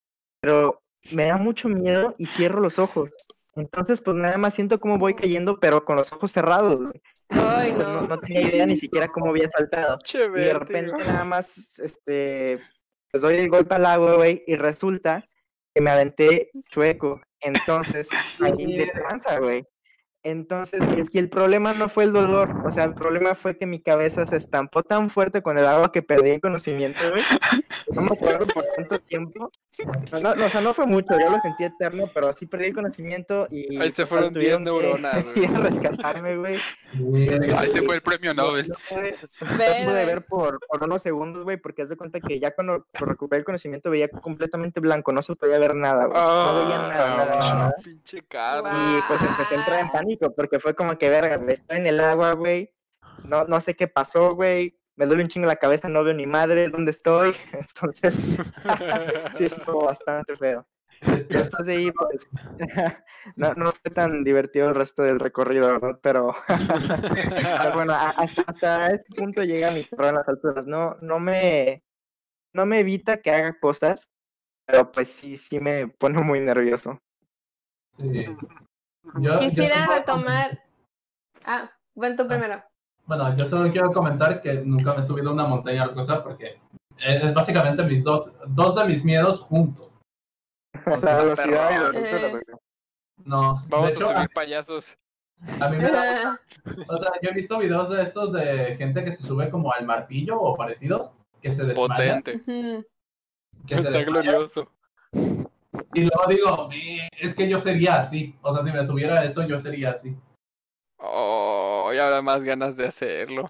pero 0.42 0.82
me 1.12 1.26
da 1.26 1.38
mucho 1.38 1.70
miedo 1.70 2.16
y 2.18 2.26
cierro 2.26 2.60
los 2.62 2.80
ojos. 2.80 3.12
Entonces, 3.56 4.02
pues 4.02 4.18
nada 4.18 4.38
más 4.38 4.56
siento 4.56 4.80
cómo 4.80 4.98
voy 4.98 5.14
cayendo, 5.14 5.60
pero 5.60 5.86
con 5.86 5.96
los 5.98 6.12
ojos 6.12 6.32
cerrados, 6.32 6.78
güey. 6.82 7.02
Ay, 7.30 7.72
Pues, 7.74 7.88
no, 7.88 8.02
no. 8.08 8.20
tenía 8.20 8.42
idea 8.42 8.66
ni 8.66 8.78
siquiera 8.78 9.08
cómo 9.08 9.30
había 9.30 9.50
saltado. 9.50 10.00
Y 10.12 10.40
de 10.40 10.54
repente 10.54 10.92
nada 10.98 11.24
más, 11.24 11.78
este, 11.80 12.60
pues 13.14 13.22
doy 13.22 13.36
el 13.36 13.50
golpe 13.50 13.76
al 13.76 13.86
agua, 13.86 14.16
güey, 14.16 14.44
y 14.48 14.56
resulta 14.56 15.24
que 15.72 15.82
me 15.84 15.92
aventé 15.92 16.50
chueco. 16.72 17.22
Entonces, 17.42 18.10
ahí 18.42 18.78
de 18.78 18.88
panza, 18.88 19.38
güey. 19.38 19.64
Entonces, 20.24 20.82
y- 21.12 21.18
el 21.18 21.30
problema 21.30 21.74
no 21.74 21.90
fue 21.90 22.06
el 22.06 22.14
dolor, 22.14 22.66
o 22.66 22.72
sea, 22.72 22.86
el 22.86 22.94
problema 22.94 23.36
fue 23.36 23.58
que 23.58 23.66
mi 23.66 23.82
cabeza 23.82 24.26
se 24.26 24.38
estampó 24.38 24.82
tan 24.84 25.10
fuerte 25.10 25.42
con 25.42 25.58
el 25.58 25.66
agua 25.66 25.92
que 25.92 26.02
perdí 26.02 26.30
el 26.32 26.42
conocimiento, 26.42 27.00
güey. 27.12 27.24
No 27.94 28.02
me 28.02 28.12
acuerdo 28.14 28.46
por 28.48 28.66
cuánto 28.76 29.00
tiempo. 29.00 29.52
No, 30.12 30.20
no, 30.20 30.36
no, 30.36 30.46
o 30.46 30.50
sea, 30.50 30.62
no 30.62 30.74
fue 30.74 30.86
mucho, 30.86 31.20
yo 31.20 31.30
lo 31.32 31.40
sentí 31.42 31.64
eterno, 31.64 32.06
pero 32.14 32.30
así 32.30 32.46
perdí 32.46 32.66
el 32.68 32.76
conocimiento 32.76 33.48
y... 33.50 33.82
Ahí 33.82 33.92
se 33.92 34.06
fueron 34.06 34.32
10 34.32 34.58
tuvieron 34.60 34.64
que 34.66 34.72
neuronas, 34.72 35.26
güey. 35.36 35.46
a 35.46 35.58
rescatarme, 35.60 36.38
güey. 36.38 36.56
Ahí 37.58 37.70
se 37.72 37.82
fue 37.82 37.96
el 37.96 38.02
premio 38.02 38.34
No, 38.36 38.44
Nobel. 38.50 38.68
no 38.70 38.76
pude, 38.88 39.16
pude 39.40 40.06
ver 40.06 40.22
por, 40.26 40.60
por 40.68 40.84
unos 40.84 41.02
segundos, 41.02 41.44
güey, 41.44 41.58
porque 41.58 41.82
haz 41.82 41.90
de 41.90 41.98
cuenta 41.98 42.20
que 42.20 42.40
ya 42.40 42.52
cuando 42.52 42.86
recuperé 42.94 43.40
el 43.40 43.46
conocimiento 43.46 43.90
veía 43.90 44.08
completamente 44.08 44.80
blanco, 44.80 45.12
no 45.12 45.22
se 45.24 45.36
podía 45.36 45.58
ver 45.58 45.76
nada, 45.76 46.06
güey. 46.06 46.22
No 46.22 46.64
veía 46.66 46.78
nada, 46.78 46.88
nada, 46.90 47.26
nada, 47.26 47.52
Ah, 47.52 47.56
nada. 47.56 47.76
pinche 47.84 48.24
Carlos. 48.28 48.72
Y 48.74 49.02
pues 49.08 49.22
empecé 49.24 49.56
a 49.56 49.58
entrar 49.58 49.80
en 49.80 49.90
pánico, 49.92 50.13
porque 50.18 50.60
fue 50.60 50.76
como 50.76 50.98
que, 50.98 51.10
verga, 51.10 51.40
estoy 51.52 51.78
en 51.78 51.88
el 51.88 52.00
agua, 52.00 52.34
güey. 52.34 52.74
No, 53.26 53.46
no 53.46 53.62
sé 53.62 53.76
qué 53.76 53.88
pasó, 53.88 54.36
güey. 54.36 54.78
Me 54.96 55.06
duele 55.06 55.24
un 55.24 55.30
chingo 55.30 55.48
la 55.48 55.56
cabeza, 55.56 55.90
no 55.90 56.04
veo 56.04 56.14
ni 56.14 56.26
madre 56.26 56.70
dónde 56.70 56.92
estoy. 56.92 57.36
Entonces, 57.54 58.16
sí 59.38 59.46
estuvo 59.46 59.86
bastante 59.86 60.36
feo. 60.36 60.68
Después 61.02 61.66
de 61.66 61.76
ahí, 61.76 61.92
pues, 61.92 62.28
no, 63.36 63.54
no 63.56 63.72
fue 63.72 63.92
tan 63.92 64.24
divertido 64.24 64.70
el 64.70 64.76
resto 64.76 65.04
del 65.04 65.20
recorrido, 65.20 65.68
¿verdad? 65.68 66.00
Pero, 66.02 66.36
pero 66.48 66.48
bueno, 67.74 67.94
hasta, 67.94 68.44
hasta 68.44 68.92
ese 68.92 69.06
punto 69.16 69.44
llega 69.44 69.72
mi 69.72 69.84
terror 69.84 70.08
en 70.08 70.16
las 70.16 70.28
alturas. 70.28 70.66
No, 70.66 70.98
no 71.02 71.20
me, 71.20 71.84
no 72.54 72.66
me 72.66 72.80
evita 72.80 73.22
que 73.22 73.32
haga 73.32 73.60
cosas, 73.60 74.10
pero 74.66 74.92
pues 74.92 75.10
sí, 75.10 75.38
sí 75.38 75.60
me 75.60 75.88
pone 75.88 76.22
muy 76.22 76.40
nervioso. 76.40 77.02
Sí. 77.92 78.26
Yo- 79.20 79.34
yo 79.34 79.40
Quisiera 79.40 79.76
tengo- 79.76 79.94
retomar. 79.94 80.60
Ah, 81.46 81.70
bueno, 81.94 82.16
tú 82.16 82.28
primero. 82.28 82.64
Bueno, 83.06 83.36
yo 83.36 83.46
solo 83.48 83.70
quiero 83.72 83.92
comentar 83.92 84.42
que 84.42 84.62
nunca 84.62 84.94
me 84.94 85.02
he 85.02 85.04
subido 85.04 85.30
a 85.30 85.34
una 85.34 85.46
montaña 85.46 85.86
o 85.88 85.94
cosa 85.94 86.24
porque 86.24 86.60
es 87.00 87.34
básicamente 87.34 87.84
mis 87.84 88.04
dos, 88.04 88.32
dos 88.48 88.76
de 88.76 88.86
mis 88.86 89.04
miedos 89.04 89.42
juntos. 89.42 90.00
La 90.86 91.18
velocidad 91.24 91.92
y 91.94 91.94
la 91.94 92.00
Eh. 92.30 92.42
No, 93.26 93.62
Vamos 93.68 93.88
de 93.90 93.94
hecho, 93.94 94.10
a 94.10 94.14
a, 94.14 94.16
subir 94.18 94.30
payasos. 94.34 94.98
a 95.60 95.70
mí 95.70 95.78
me 95.78 95.92
da 95.92 96.32
Ah, 96.32 96.40
O 96.88 96.98
sea, 96.98 97.12
yo 97.22 97.30
he 97.30 97.34
visto 97.34 97.58
videos 97.58 97.90
de 97.90 98.04
estos 98.04 98.32
de 98.34 98.76
gente 98.78 99.04
que 99.04 99.12
se 99.12 99.24
sube 99.24 99.50
como 99.50 99.72
al 99.74 99.86
martillo 99.86 100.40
o 100.42 100.56
parecidos, 100.56 101.14
que 101.42 101.50
se 101.50 101.66
desmaya, 101.66 102.16
Potente. 102.22 102.42
que 103.68 103.76
se 103.78 103.82
Está 103.82 104.04
glorioso. 104.04 104.72
Y 105.94 106.02
luego 106.02 106.28
digo, 106.28 106.70
"Eh, 106.74 107.08
es 107.20 107.36
que 107.36 107.48
yo 107.50 107.60
sería 107.60 107.98
así, 108.00 108.36
o 108.42 108.54
sea, 108.54 108.64
si 108.64 108.72
me 108.72 108.86
subiera 108.86 109.20
a 109.20 109.26
eso, 109.26 109.46
yo 109.48 109.60
sería 109.60 109.92
así. 109.92 110.16
Oh, 110.98 111.92
y 111.94 111.98
ahora 111.98 112.22
más 112.22 112.44
ganas 112.44 112.76
de 112.78 112.88
hacerlo. 112.88 113.46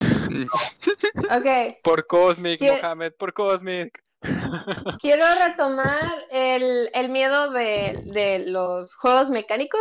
Ok, 0.00 1.78
Por 1.82 2.06
Cosmic, 2.06 2.58
¿Qué? 2.58 2.80
Mohamed, 2.82 3.12
por 3.14 3.32
Cosmic. 3.32 4.02
quiero 5.00 5.24
retomar 5.34 6.12
el, 6.30 6.90
el 6.94 7.08
miedo 7.08 7.50
de, 7.50 8.00
de 8.06 8.44
los 8.46 8.94
juegos 8.94 9.30
mecánicos, 9.30 9.80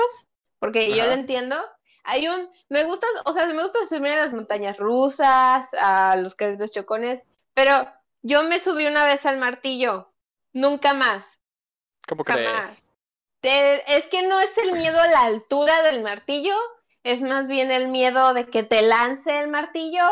porque 0.60 0.96
yo 0.96 1.06
lo 1.06 1.14
entiendo. 1.14 1.56
Hay 2.04 2.28
un, 2.28 2.50
me 2.70 2.84
gusta, 2.84 3.08
o 3.26 3.32
sea, 3.32 3.46
me 3.48 3.62
gusta 3.62 3.80
subirme 3.88 4.14
a 4.14 4.24
las 4.26 4.34
montañas 4.34 4.78
rusas, 4.78 5.68
a 5.80 6.16
los 6.18 6.36
carritos 6.36 6.72
chocones, 6.72 7.22
pero 7.54 7.88
yo 8.22 8.44
me 8.44 8.60
subí 8.60 8.86
una 8.86 9.06
vez 9.06 9.26
al 9.26 9.38
martillo, 9.38 10.12
nunca 10.52 10.94
más. 10.94 11.26
¿Cómo 12.08 12.24
Jamás. 12.24 12.44
crees? 12.46 12.84
Te- 13.42 13.98
es 13.98 14.06
que 14.08 14.22
no 14.28 14.40
es 14.40 14.58
el 14.58 14.74
miedo 14.74 15.00
a 15.00 15.08
la 15.08 15.22
altura 15.24 15.82
del 15.84 16.02
martillo, 16.02 16.56
es 17.04 17.22
más 17.22 17.48
bien 17.48 17.72
el 17.72 17.90
miedo 17.90 18.34
de 18.34 18.46
que 18.46 18.64
te 18.64 18.82
lance 18.82 19.40
el 19.40 19.50
martillo. 19.50 20.04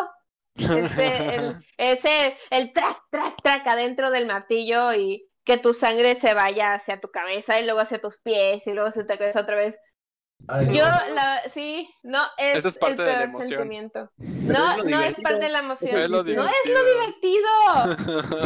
Este, 0.55 1.35
el, 1.35 1.65
ese, 1.77 2.37
el 2.49 2.73
track, 2.73 3.01
track, 3.09 3.41
track 3.41 3.67
adentro 3.67 4.11
del 4.11 4.25
martillo 4.27 4.93
y 4.93 5.25
que 5.45 5.57
tu 5.57 5.73
sangre 5.73 6.19
se 6.19 6.33
vaya 6.33 6.73
hacia 6.73 6.99
tu 6.99 7.09
cabeza 7.09 7.59
y 7.59 7.63
luego 7.65 7.79
hacia 7.79 8.01
tus 8.01 8.17
pies 8.17 8.67
y 8.67 8.73
luego 8.73 8.89
hacia 8.89 9.03
tu 9.03 9.17
cabeza 9.17 9.41
otra 9.41 9.55
vez. 9.55 9.75
Ay, 10.47 10.67
Yo, 10.75 10.85
no. 10.85 11.13
la, 11.13 11.41
sí, 11.53 11.87
no, 12.03 12.19
es, 12.37 12.59
Eso 12.59 12.67
es 12.69 12.75
parte 12.75 12.93
el 12.93 12.97
de 12.97 13.05
la 13.05 13.11
peor 13.19 13.29
emoción. 13.29 13.49
sentimiento. 13.49 14.11
No, 14.17 14.71
es 14.77 14.83
no 14.85 15.01
es 15.01 15.19
parte 15.21 15.39
de 15.45 15.49
la 15.49 15.59
emoción. 15.59 15.95
Es 15.97 16.09
No 16.09 16.19
es 16.19 16.25
lo 16.65 16.83
divertido. 16.83 17.49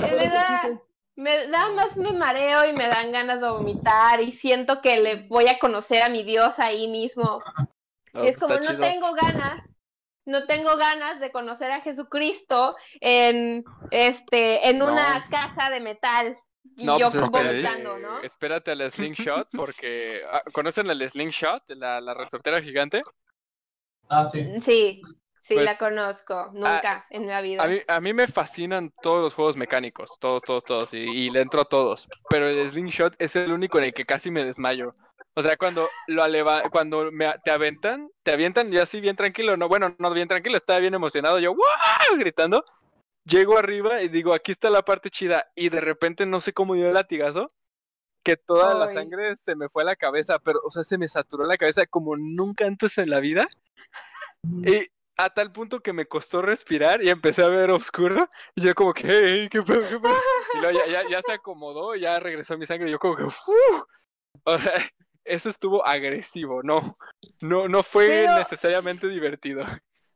Me 0.01 0.27
da, 0.33 0.69
me 1.15 1.47
da 1.47 1.69
más 1.69 1.95
me 1.97 2.11
mareo 2.11 2.65
y 2.65 2.73
me 2.73 2.87
dan 2.87 3.11
ganas 3.11 3.39
de 3.41 3.49
vomitar 3.49 4.19
y 4.21 4.33
siento 4.33 4.81
que 4.81 4.97
le 4.97 5.27
voy 5.27 5.47
a 5.47 5.57
conocer 5.59 6.03
a 6.03 6.09
mi 6.09 6.23
Dios 6.23 6.59
ahí 6.59 6.87
mismo. 6.87 7.41
Y 8.13 8.27
es 8.27 8.37
pues 8.37 8.37
como 8.37 8.55
no 8.55 8.71
chido. 8.71 8.81
tengo 8.81 9.13
ganas, 9.13 9.63
no 10.25 10.45
tengo 10.45 10.75
ganas 10.77 11.19
de 11.19 11.31
conocer 11.31 11.71
a 11.71 11.81
Jesucristo 11.81 12.75
en 12.99 13.63
este, 13.91 14.69
en 14.69 14.79
No. 14.79 14.91
una 14.91 15.27
caja 15.29 15.69
de 15.69 15.79
metal 15.79 16.37
y 16.77 16.83
No, 16.83 16.97
yo 16.99 17.11
pues 17.11 17.29
vomitando, 17.29 17.95
espérate, 17.95 18.01
¿no? 18.01 18.21
espérate 18.21 18.71
al 18.71 18.91
slingshot 18.91 19.47
porque 19.55 20.21
ah, 20.31 20.41
¿conocen 20.51 20.89
el 20.89 21.07
slingshot? 21.09 21.63
La, 21.69 22.01
la 22.01 22.13
resortera 22.13 22.61
gigante. 22.61 23.03
Ah, 24.09 24.25
sí. 24.25 24.47
Sí, 24.61 25.01
sí 25.47 25.55
Pues, 25.55 25.65
la 25.65 25.77
conozco, 25.77 26.51
nunca 26.53 27.05
en 27.09 27.27
la 27.27 27.41
vida. 27.41 27.63
A 27.63 27.67
mí, 27.67 27.79
a 27.87 27.99
mí 28.01 28.13
me 28.13 28.27
fascinan 28.27 28.91
todos 29.01 29.21
los 29.21 29.33
juegos 29.33 29.55
mecánicos, 29.55 30.17
todos, 30.19 30.43
todos, 30.43 30.63
todos, 30.65 30.93
y, 30.93 30.97
y 30.97 31.29
le 31.29 31.41
entro 31.41 31.61
a 31.61 31.65
todos. 31.65 32.07
Pero 32.29 32.49
el 32.49 32.69
slingshot 32.69 33.15
es 33.19 33.35
el 33.35 33.51
único 33.51 33.77
en 33.77 33.85
el 33.85 33.93
que 33.93 34.05
casi 34.05 34.29
me 34.31 34.43
desmayo. 34.43 34.93
O 35.35 35.41
sea, 35.41 35.57
cuando 35.57 35.89
lo 36.07 36.23
aleva, 36.23 36.63
cuando 36.69 37.11
me, 37.11 37.25
a- 37.25 37.37
te 37.37 37.51
aventan, 37.51 38.09
te 38.23 38.31
avientan 38.31 38.71
yo 38.71 38.81
así 38.81 39.01
bien 39.01 39.15
tranquilo, 39.15 39.57
no, 39.57 39.67
bueno, 39.67 39.95
no 39.99 40.11
bien 40.11 40.27
tranquilo, 40.27 40.57
estaba 40.57 40.79
bien 40.79 40.93
emocionado, 40.93 41.39
yo 41.39 41.51
¡wow! 41.53 42.17
gritando. 42.17 42.63
Llego 43.25 43.57
arriba 43.57 44.01
y 44.01 44.07
digo, 44.09 44.33
aquí 44.33 44.51
está 44.51 44.69
la 44.69 44.83
parte 44.83 45.09
chida, 45.09 45.47
y 45.55 45.69
de 45.69 45.81
repente 45.81 46.25
no 46.25 46.39
sé 46.41 46.53
cómo 46.53 46.75
dio 46.75 46.87
el 46.87 46.93
latigazo, 46.93 47.47
que 48.23 48.37
toda 48.37 48.73
la 48.75 48.89
sangre 48.89 49.35
se 49.35 49.55
me 49.55 49.69
fue 49.69 49.83
a 49.83 49.85
la 49.85 49.95
cabeza, 49.95 50.39
pero, 50.39 50.59
o 50.63 50.71
sea, 50.71 50.83
se 50.83 50.97
me 50.97 51.07
saturó 51.09 51.45
la 51.45 51.57
cabeza 51.57 51.85
como 51.85 52.15
nunca 52.17 52.65
antes 52.65 52.97
en 52.97 53.09
la 53.09 53.19
vida. 53.19 53.47
Y 54.43 54.87
a 55.17 55.29
tal 55.29 55.51
punto 55.51 55.79
que 55.81 55.93
me 55.93 56.05
costó 56.07 56.41
respirar 56.41 57.03
y 57.03 57.09
empecé 57.09 57.43
a 57.43 57.49
ver 57.49 57.71
oscuro. 57.71 58.29
Y 58.55 58.61
yo 58.63 58.75
como 58.75 58.93
que, 58.93 59.03
"Hey, 59.07 59.47
¿qué 59.49 59.61
pedo, 59.61 59.81
qué 59.89 59.99
pedo?". 59.99 60.13
Y 60.53 60.57
luego 60.59 60.79
ya, 60.79 61.03
ya, 61.03 61.09
ya 61.09 61.21
se 61.25 61.31
acomodó, 61.33 61.95
ya 61.95 62.19
regresó 62.19 62.57
mi 62.57 62.65
sangre. 62.65 62.89
Y 62.89 62.91
yo 62.91 62.99
como 62.99 63.15
que, 63.15 63.23
"Uf". 63.23 63.37
O 64.43 64.57
sea, 64.59 64.71
eso 65.23 65.49
estuvo 65.49 65.85
agresivo, 65.85 66.61
no. 66.63 66.97
No, 67.41 67.67
no 67.67 67.83
fue 67.83 68.07
Pero- 68.07 68.37
necesariamente 68.39 69.07
divertido. 69.07 69.65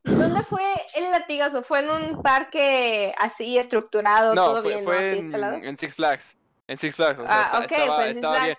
¿Dónde 0.02 0.42
fue 0.44 0.62
el 0.94 1.10
latigazo? 1.10 1.62
¿Fue 1.62 1.80
en 1.80 1.90
un 1.90 2.22
parque 2.22 3.12
así 3.18 3.58
estructurado, 3.58 4.34
No, 4.34 4.46
todo 4.46 4.62
fue, 4.62 4.72
bien, 4.72 4.84
fue 4.84 5.22
¿no? 5.22 5.46
Así 5.48 5.66
en, 5.66 5.76
Six 5.76 5.94
Flags. 5.94 6.36
En 6.68 6.78
Six 6.78 6.96
Flags. 6.96 7.18
o 7.18 7.22
sea, 7.22 7.30
Ah, 7.30 7.44
esta- 7.44 7.58
ok, 7.58 7.72
estaba, 7.72 8.04
bien. 8.44 8.56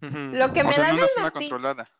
Flags. 0.00 0.38
Lo 0.38 0.52
que 0.52 0.60
O 0.60 0.64
me 0.64 0.72
sea, 0.74 0.88
da 0.94 1.06
una 1.18 1.30
controlada. 1.30 1.90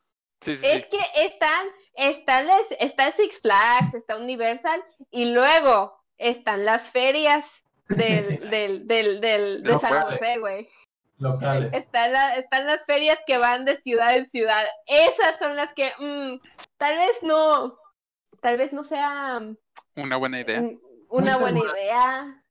Sí, 0.41 0.57
sí, 0.57 0.67
es 0.67 0.85
sí. 0.85 0.91
que 0.91 1.27
están, 1.27 1.67
están 1.95 2.47
las- 2.47 2.71
está 2.79 3.13
Six 3.13 3.41
Flags, 3.41 3.95
está 3.95 4.17
Universal, 4.17 4.83
y 5.11 5.27
luego 5.33 6.01
están 6.19 6.65
las 6.65 6.89
ferias 6.91 7.45
del, 7.89 8.41
del, 8.51 8.87
del, 8.87 9.21
del, 9.21 9.63
de 9.63 9.79
San. 9.79 10.03
José, 10.03 10.39
güey. 10.39 10.69
Locales. 11.19 11.71
Están, 11.75 12.13
la- 12.13 12.37
están 12.37 12.67
las 12.67 12.85
ferias 12.87 13.19
que 13.27 13.37
van 13.37 13.67
de 13.67 13.77
ciudad 13.83 14.17
en 14.17 14.31
ciudad. 14.31 14.65
Esas 14.87 15.39
son 15.39 15.55
las 15.57 15.75
que 15.75 15.93
mm, 15.99 16.41
tal 16.79 16.97
vez 16.97 17.23
no, 17.23 17.77
tal 18.41 18.57
vez 18.57 18.73
no 18.73 18.85
sea 18.85 19.39
mm, 19.41 19.57
Una 19.97 20.17
buena 20.17 20.41
idea. 20.41 20.61
una 21.11 21.33
Muy 21.35 21.41
buena 21.43 21.61
segura. 21.61 21.81
idea. 21.83 22.43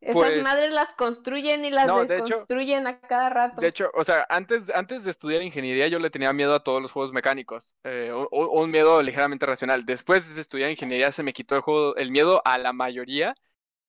Esas 0.00 0.14
Pues- 0.14 0.42
madres 0.42 0.72
las 0.72 0.92
construyen 0.94 1.64
y 1.64 1.70
las 1.70 1.86
No, 1.86 2.04
de 2.06 2.16
hecho- 2.16 2.24
desconstruyen 2.24 2.86
a 2.86 3.00
cada 3.00 3.28
rato. 3.28 3.60
De 3.60 3.68
hecho, 3.68 3.90
o 3.94 4.02
sea, 4.02 4.26
antes, 4.30 4.70
antes 4.74 5.04
de 5.04 5.10
estudiar 5.10 5.42
ingeniería 5.42 5.88
yo 5.88 5.98
le 5.98 6.08
tenía 6.08 6.32
miedo 6.32 6.54
a 6.54 6.64
todos 6.64 6.80
los 6.80 6.90
juegos 6.90 7.12
mecánicos, 7.12 7.76
eh, 7.84 8.10
o- 8.10 8.26
o- 8.30 8.62
un 8.62 8.70
miedo 8.70 9.02
ligeramente 9.02 9.44
racional. 9.44 9.84
Después 9.84 10.34
de 10.34 10.40
estudiar 10.40 10.70
ingeniería 10.70 11.12
se 11.12 11.22
me 11.22 11.34
quitó 11.34 11.54
el 11.54 11.60
juego, 11.60 11.96
el 11.96 12.10
miedo 12.10 12.40
a 12.46 12.56
la 12.56 12.72
mayoría 12.72 13.34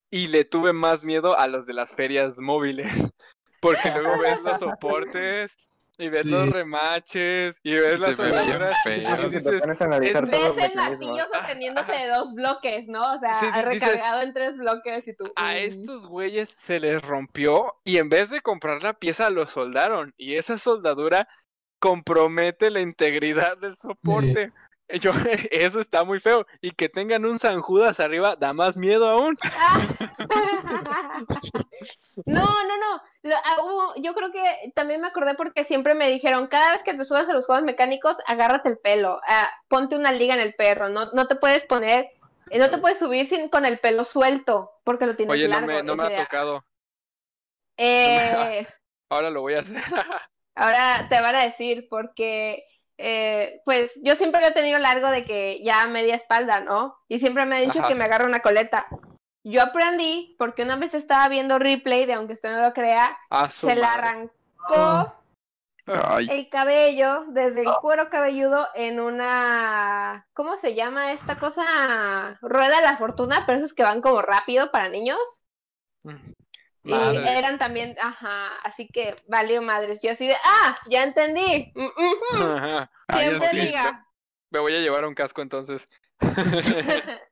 y 0.09 0.27
le 0.27 0.43
tuve 0.43 0.73
más 0.73 1.03
miedo 1.05 1.39
a 1.39 1.47
los 1.47 1.65
de 1.65 1.73
las 1.73 1.93
ferias 1.95 2.39
móviles, 2.39 2.87
porque 3.61 3.91
luego 3.95 4.19
ves 4.19 4.41
los 4.41 4.59
soportes 4.59 5.55
y 5.97 6.09
ves 6.09 6.25
los 6.25 6.49
remaches 6.49 7.59
y 7.63 7.73
ves 7.73 7.99
las 7.99 8.17
los 8.17 8.17
Ves 8.17 9.81
el 9.81 10.75
martillo 10.75 11.25
sosteniéndose 11.33 11.91
de 11.91 12.07
dos 12.09 12.33
bloques, 12.33 12.87
¿no? 12.87 13.01
O 13.01 13.19
sea, 13.19 13.39
Sí, 13.39 13.45
dices, 13.45 13.65
recargado 13.65 14.21
en 14.21 14.33
tres 14.33 14.57
bloques 14.57 15.07
y 15.07 15.15
tú. 15.15 15.31
a 15.35 15.53
mm. 15.53 15.57
estos 15.57 16.05
güeyes 16.05 16.49
se 16.49 16.79
les 16.79 17.01
rompió 17.01 17.75
y 17.83 17.97
en 17.97 18.09
vez 18.09 18.29
de 18.29 18.41
comprar 18.41 18.81
la 18.83 18.93
pieza 18.93 19.29
lo 19.29 19.47
soldaron 19.47 20.13
y 20.17 20.35
esa 20.35 20.57
soldadura 20.57 21.27
compromete 21.79 22.69
la 22.69 22.81
integridad 22.81 23.57
del 23.57 23.75
soporte. 23.75 24.51
Yo, 25.01 25.11
eso 25.51 25.79
está 25.79 26.03
muy 26.03 26.19
feo 26.19 26.45
y 26.61 26.71
que 26.71 26.89
tengan 26.89 27.25
un 27.25 27.39
San 27.39 27.61
Judas 27.61 27.99
arriba 27.99 28.35
da 28.35 28.53
más 28.53 28.77
miedo 28.77 29.09
aún. 29.09 29.37
No, 32.25 32.41
no, 32.41 32.77
no. 32.77 33.01
Lo- 33.23 33.35
ah, 33.35 33.93
yo 33.97 34.13
creo 34.13 34.31
que 34.31 34.71
también 34.75 35.01
me 35.01 35.07
acordé 35.07 35.35
porque 35.35 35.65
siempre 35.65 35.95
me 35.95 36.09
dijeron, 36.09 36.47
cada 36.47 36.71
vez 36.71 36.83
que 36.83 36.93
te 36.93 37.05
subas 37.05 37.27
a 37.27 37.33
los 37.33 37.45
juegos 37.45 37.63
mecánicos, 37.63 38.17
agárrate 38.27 38.69
el 38.69 38.77
pelo, 38.77 39.19
ah, 39.27 39.49
ponte 39.67 39.95
una 39.95 40.11
liga 40.11 40.35
en 40.35 40.41
el 40.41 40.53
perro, 40.55 40.89
no, 40.89 41.11
no 41.13 41.27
te 41.27 41.35
puedes 41.35 41.63
poner, 41.63 42.09
eh, 42.49 42.59
no 42.59 42.69
te 42.69 42.77
puedes 42.77 42.99
subir 42.99 43.27
sin 43.27 43.49
con 43.49 43.65
el 43.65 43.79
pelo 43.79 44.05
suelto, 44.05 44.71
porque 44.83 45.05
lo 45.05 45.15
tienes 45.15 45.33
Oye, 45.33 45.47
no 45.47 45.55
largo. 45.55 45.67
me, 45.67 45.83
no 45.83 45.95
me 45.95 46.03
ha 46.03 46.15
tocado. 46.23 46.63
eh, 47.77 48.67
Ahora 49.09 49.29
lo 49.29 49.41
voy 49.41 49.55
a 49.55 49.59
hacer. 49.59 49.81
Ahora 50.55 51.07
te 51.09 51.21
van 51.21 51.35
a 51.35 51.43
decir, 51.43 51.87
porque 51.89 52.63
eh, 53.01 53.61
pues 53.65 53.91
yo 54.03 54.15
siempre 54.15 54.45
he 54.45 54.51
tenido 54.51 54.79
largo 54.79 55.07
de 55.09 55.23
que 55.23 55.61
ya 55.63 55.85
media 55.87 56.15
espalda, 56.15 56.61
¿no? 56.61 56.97
Y 57.07 57.19
siempre 57.19 57.45
me 57.45 57.57
han 57.57 57.63
dicho 57.65 57.79
Ajá. 57.79 57.87
que 57.87 57.95
me 57.95 58.05
agarro 58.05 58.25
una 58.27 58.41
coleta. 58.41 58.87
Yo 59.43 59.63
aprendí, 59.63 60.35
porque 60.37 60.63
una 60.63 60.75
vez 60.75 60.93
estaba 60.93 61.27
viendo 61.27 61.57
replay 61.57 62.05
de 62.05 62.13
aunque 62.13 62.33
usted 62.33 62.51
no 62.51 62.61
lo 62.61 62.73
crea, 62.73 63.17
se 63.49 63.75
le 63.75 63.81
madre. 63.81 63.85
arrancó 63.85 65.13
Ay, 65.87 66.27
el 66.29 66.49
cabello 66.49 67.25
desde 67.29 67.61
el 67.61 67.73
cuero 67.81 68.09
cabelludo 68.09 68.67
en 68.75 68.99
una, 68.99 70.27
¿cómo 70.33 70.57
se 70.57 70.75
llama 70.75 71.11
esta 71.11 71.39
cosa? 71.39 72.37
Rueda 72.41 72.77
de 72.77 72.83
la 72.83 72.97
fortuna, 72.97 73.43
pero 73.45 73.57
esos 73.57 73.73
que 73.73 73.83
van 73.83 74.01
como 74.01 74.21
rápido 74.21 74.71
para 74.71 74.89
niños. 74.89 75.17
Y 76.83 76.93
eran 76.93 77.59
también, 77.59 77.95
ajá, 78.01 78.55
así 78.63 78.87
que 78.87 79.15
valió 79.27 79.61
madres. 79.61 79.99
Yo 80.01 80.11
así 80.11 80.25
de, 80.27 80.35
ah, 80.43 80.75
ya 80.87 81.03
entendí. 81.03 81.71
Mm, 81.75 82.41
Ajá. 82.41 82.91
ay, 83.07 83.27
Siempre 83.29 83.61
diga. 83.61 84.05
Me 84.49 84.59
voy 84.59 84.73
a 84.75 84.79
llevar 84.79 85.05
un 85.05 85.13
casco 85.13 85.41
entonces. 85.41 85.85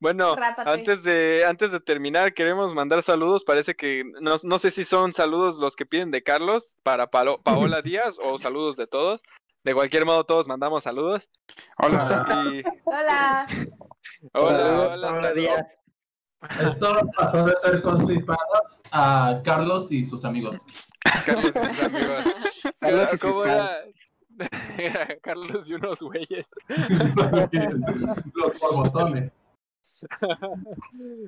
Bueno, 0.00 0.36
Rápate. 0.36 0.70
antes 0.70 1.02
de, 1.02 1.44
antes 1.48 1.72
de 1.72 1.80
terminar, 1.80 2.34
queremos 2.34 2.72
mandar 2.74 3.02
saludos. 3.02 3.42
Parece 3.42 3.74
que 3.74 4.04
no, 4.20 4.36
no 4.42 4.58
sé 4.58 4.70
si 4.70 4.84
son 4.84 5.12
saludos 5.14 5.56
los 5.56 5.74
que 5.76 5.86
piden 5.86 6.10
de 6.10 6.22
Carlos 6.22 6.76
para 6.82 7.10
Palo- 7.10 7.40
Paola 7.42 7.80
Díaz 7.82 8.16
o 8.22 8.38
saludos 8.38 8.76
de 8.76 8.86
todos. 8.86 9.22
De 9.64 9.74
cualquier 9.74 10.04
modo, 10.04 10.24
todos 10.24 10.46
mandamos 10.46 10.84
saludos. 10.84 11.30
Hola. 11.78 12.26
Y 12.52 12.62
Hola. 12.84 13.46
hola, 14.34 14.90
hola, 14.92 15.08
Paola 15.08 15.28
saludos. 15.28 15.34
Díaz. 15.34 15.66
Esto 16.60 17.00
pasó 17.16 17.44
de 17.44 17.54
ser 17.56 17.82
constipados 17.82 18.80
a 18.92 19.40
Carlos 19.44 19.90
y 19.90 20.02
sus 20.02 20.24
amigos. 20.24 20.58
Carlos 21.24 21.52
y 21.54 21.68
sus 21.68 21.82
amigos. 21.82 22.24
Carlos 22.80 23.08
y 23.08 23.10
sus 23.10 23.20
¿Cómo 23.20 23.44
era? 23.44 23.84
Carlos 25.22 25.68
y 25.68 25.74
unos 25.74 25.98
güeyes. 25.98 26.48
Los 28.34 28.58
borbotones. 28.60 29.32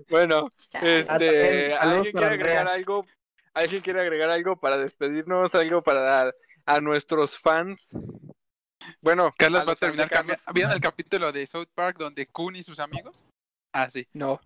Bueno, 0.09 0.49
este, 0.81 1.75
¿alguien 1.75 2.13
quiere 2.13 2.27
agregar 2.27 2.69
algo? 2.69 3.05
¿Alguien 3.53 3.83
quiere 3.83 4.01
agregar 4.01 4.31
algo 4.31 4.57
para 4.57 4.79
despedirnos? 4.79 5.55
¿Algo 5.55 5.83
para 5.83 6.01
dar 6.01 6.35
a 6.67 6.81
nuestros 6.81 7.37
fans? 7.39 7.89
Bueno, 9.01 9.35
Carlos 9.37 9.65
va 9.67 9.73
a 9.73 9.77
terminar 9.77 10.09
cambiando. 10.09 10.43
Carlos. 10.45 10.55
¿Vieron 10.55 10.73
el 10.73 10.81
capítulo 10.81 11.33
de 11.33 11.47
South 11.47 11.69
Park 11.75 11.99
donde 11.99 12.27
Kun 12.27 12.57
y 12.57 12.63
sus 12.63 12.79
amigos? 12.79 13.27
Ah, 13.73 13.89
sí. 13.89 14.07
No. 14.13 14.41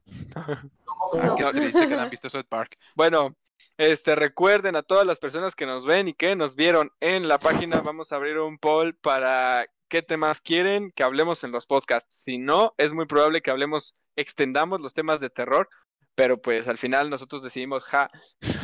No. 1.15 1.35
Qué 1.37 1.45
triste 1.45 1.89
que 1.89 1.95
no 1.97 2.03
han 2.03 2.11
visto 2.11 2.29
South 2.31 2.47
Park. 2.49 2.77
Bueno, 2.95 3.35
este 3.77 4.15
recuerden 4.15 4.77
a 4.77 4.83
todas 4.83 5.07
las 5.07 5.19
personas 5.19 5.55
que 5.55 5.67
nos 5.67 5.85
ven 5.85 6.09
y 6.09 6.15
que 6.15 6.37
nos 6.37 6.55
vieron 6.55 6.91
en 7.01 7.29
la 7.29 7.39
página, 7.39 7.81
vamos 7.81 8.13
a 8.13 8.17
abrir 8.17 8.39
un 8.39 8.59
poll 8.59 8.95
para 8.95 9.67
qué 9.89 10.03
temas 10.03 10.41
quieren 10.41 10.93
que 10.93 11.03
hablemos 11.03 11.45
en 11.45 11.53
los 11.53 11.67
podcasts. 11.67 12.23
Si 12.25 12.39
no, 12.39 12.75
es 12.79 12.93
muy 12.93 13.07
probable 13.07 13.43
que 13.43 13.51
hablemos, 13.51 13.95
extendamos 14.17 14.81
los 14.81 14.95
temas 14.95 15.21
de 15.21 15.31
terror, 15.31 15.69
pero 16.15 16.41
pues 16.41 16.69
al 16.69 16.79
final 16.79 17.11
nosotros 17.11 17.43
decidimos, 17.43 17.85
ja, 17.85 18.11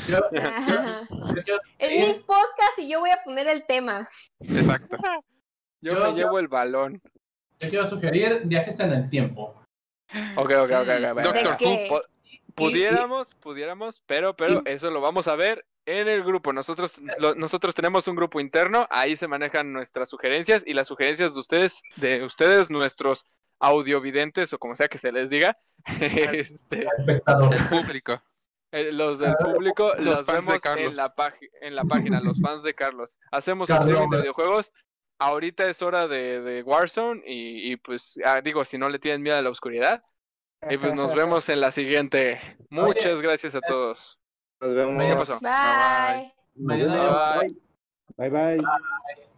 Yo, 0.08 0.20
mis 1.80 2.20
podcasts 2.20 2.78
y 2.78 2.88
yo 2.88 3.00
voy 3.00 3.10
a 3.10 3.22
poner 3.24 3.48
el 3.48 3.66
tema. 3.66 4.08
Exacto. 4.40 4.96
yo, 5.80 5.94
Yo- 5.94 6.12
me 6.12 6.18
llevo 6.18 6.38
el 6.38 6.48
balón. 6.48 7.00
yo 7.58 7.68
quiero 7.68 7.86
sugerir 7.86 8.42
viajes 8.44 8.78
en 8.80 8.92
el 8.92 9.08
tiempo. 9.10 9.59
Ok, 10.36 10.52
ok, 10.62 10.70
ok. 10.82 11.22
Doctor. 11.22 11.58
Po- 11.88 12.02
Pudiéramos, 12.54 13.28
pudiéramos, 13.36 14.02
pero, 14.06 14.34
pero 14.36 14.62
Y- 14.66 14.70
eso 14.70 14.90
lo 14.90 15.00
vamos 15.00 15.28
a 15.28 15.36
ver 15.36 15.64
en 15.86 16.08
el 16.08 16.22
grupo. 16.24 16.52
Nosotros, 16.52 16.94
lo- 17.18 17.34
nosotros 17.34 17.74
tenemos 17.74 18.06
un 18.08 18.16
grupo 18.16 18.40
interno, 18.40 18.86
ahí 18.90 19.16
se 19.16 19.28
manejan 19.28 19.72
nuestras 19.72 20.08
sugerencias 20.08 20.62
y 20.66 20.74
las 20.74 20.88
sugerencias 20.88 21.32
de 21.34 21.40
ustedes, 21.40 21.82
de 21.96 22.24
ustedes, 22.24 22.68
nuestros 22.70 23.24
audiovidentes 23.60 24.52
o 24.52 24.58
como 24.58 24.74
sea 24.74 24.88
que 24.88 24.98
se 24.98 25.12
les 25.12 25.30
diga, 25.30 25.56
este, 26.00 26.86
Espectadores. 26.98 27.62
Público. 27.64 28.20
eh, 28.72 28.92
los 28.92 29.18
del 29.18 29.34
público 29.36 29.92
Los 29.98 30.16
los, 30.16 30.24
fans 30.26 30.46
de 30.46 30.54
en 30.84 30.96
la, 30.96 31.14
en 31.60 31.74
la 31.76 31.84
página, 31.84 32.20
los 32.20 32.40
fans 32.40 32.62
de 32.62 32.74
Carlos. 32.74 33.18
Hacemos 33.30 33.68
Carlos. 33.68 33.88
streaming 33.88 34.10
de 34.10 34.18
videojuegos. 34.18 34.72
Ahorita 35.20 35.68
es 35.68 35.82
hora 35.82 36.08
de, 36.08 36.40
de 36.40 36.62
Warzone 36.62 37.22
y, 37.26 37.72
y 37.72 37.76
pues 37.76 38.18
ah, 38.24 38.40
digo, 38.40 38.64
si 38.64 38.78
no 38.78 38.88
le 38.88 38.98
tienen 38.98 39.22
miedo 39.22 39.36
a 39.36 39.42
la 39.42 39.50
oscuridad, 39.50 40.02
y 40.68 40.76
pues 40.76 40.94
nos 40.94 41.14
vemos 41.14 41.48
en 41.48 41.60
la 41.60 41.70
siguiente. 41.70 42.40
Muchas 42.68 43.20
gracias 43.20 43.54
a 43.54 43.60
todos. 43.60 44.18
Nos 44.60 44.74
vemos. 44.74 45.04
¿Qué 45.04 45.16
pasó? 45.16 45.38
Bye. 45.40 46.34
Mañana 46.54 47.38
Bye. 47.40 47.56
Bye 48.16 48.30
bye. 48.30 48.56
Bye. 48.56 49.29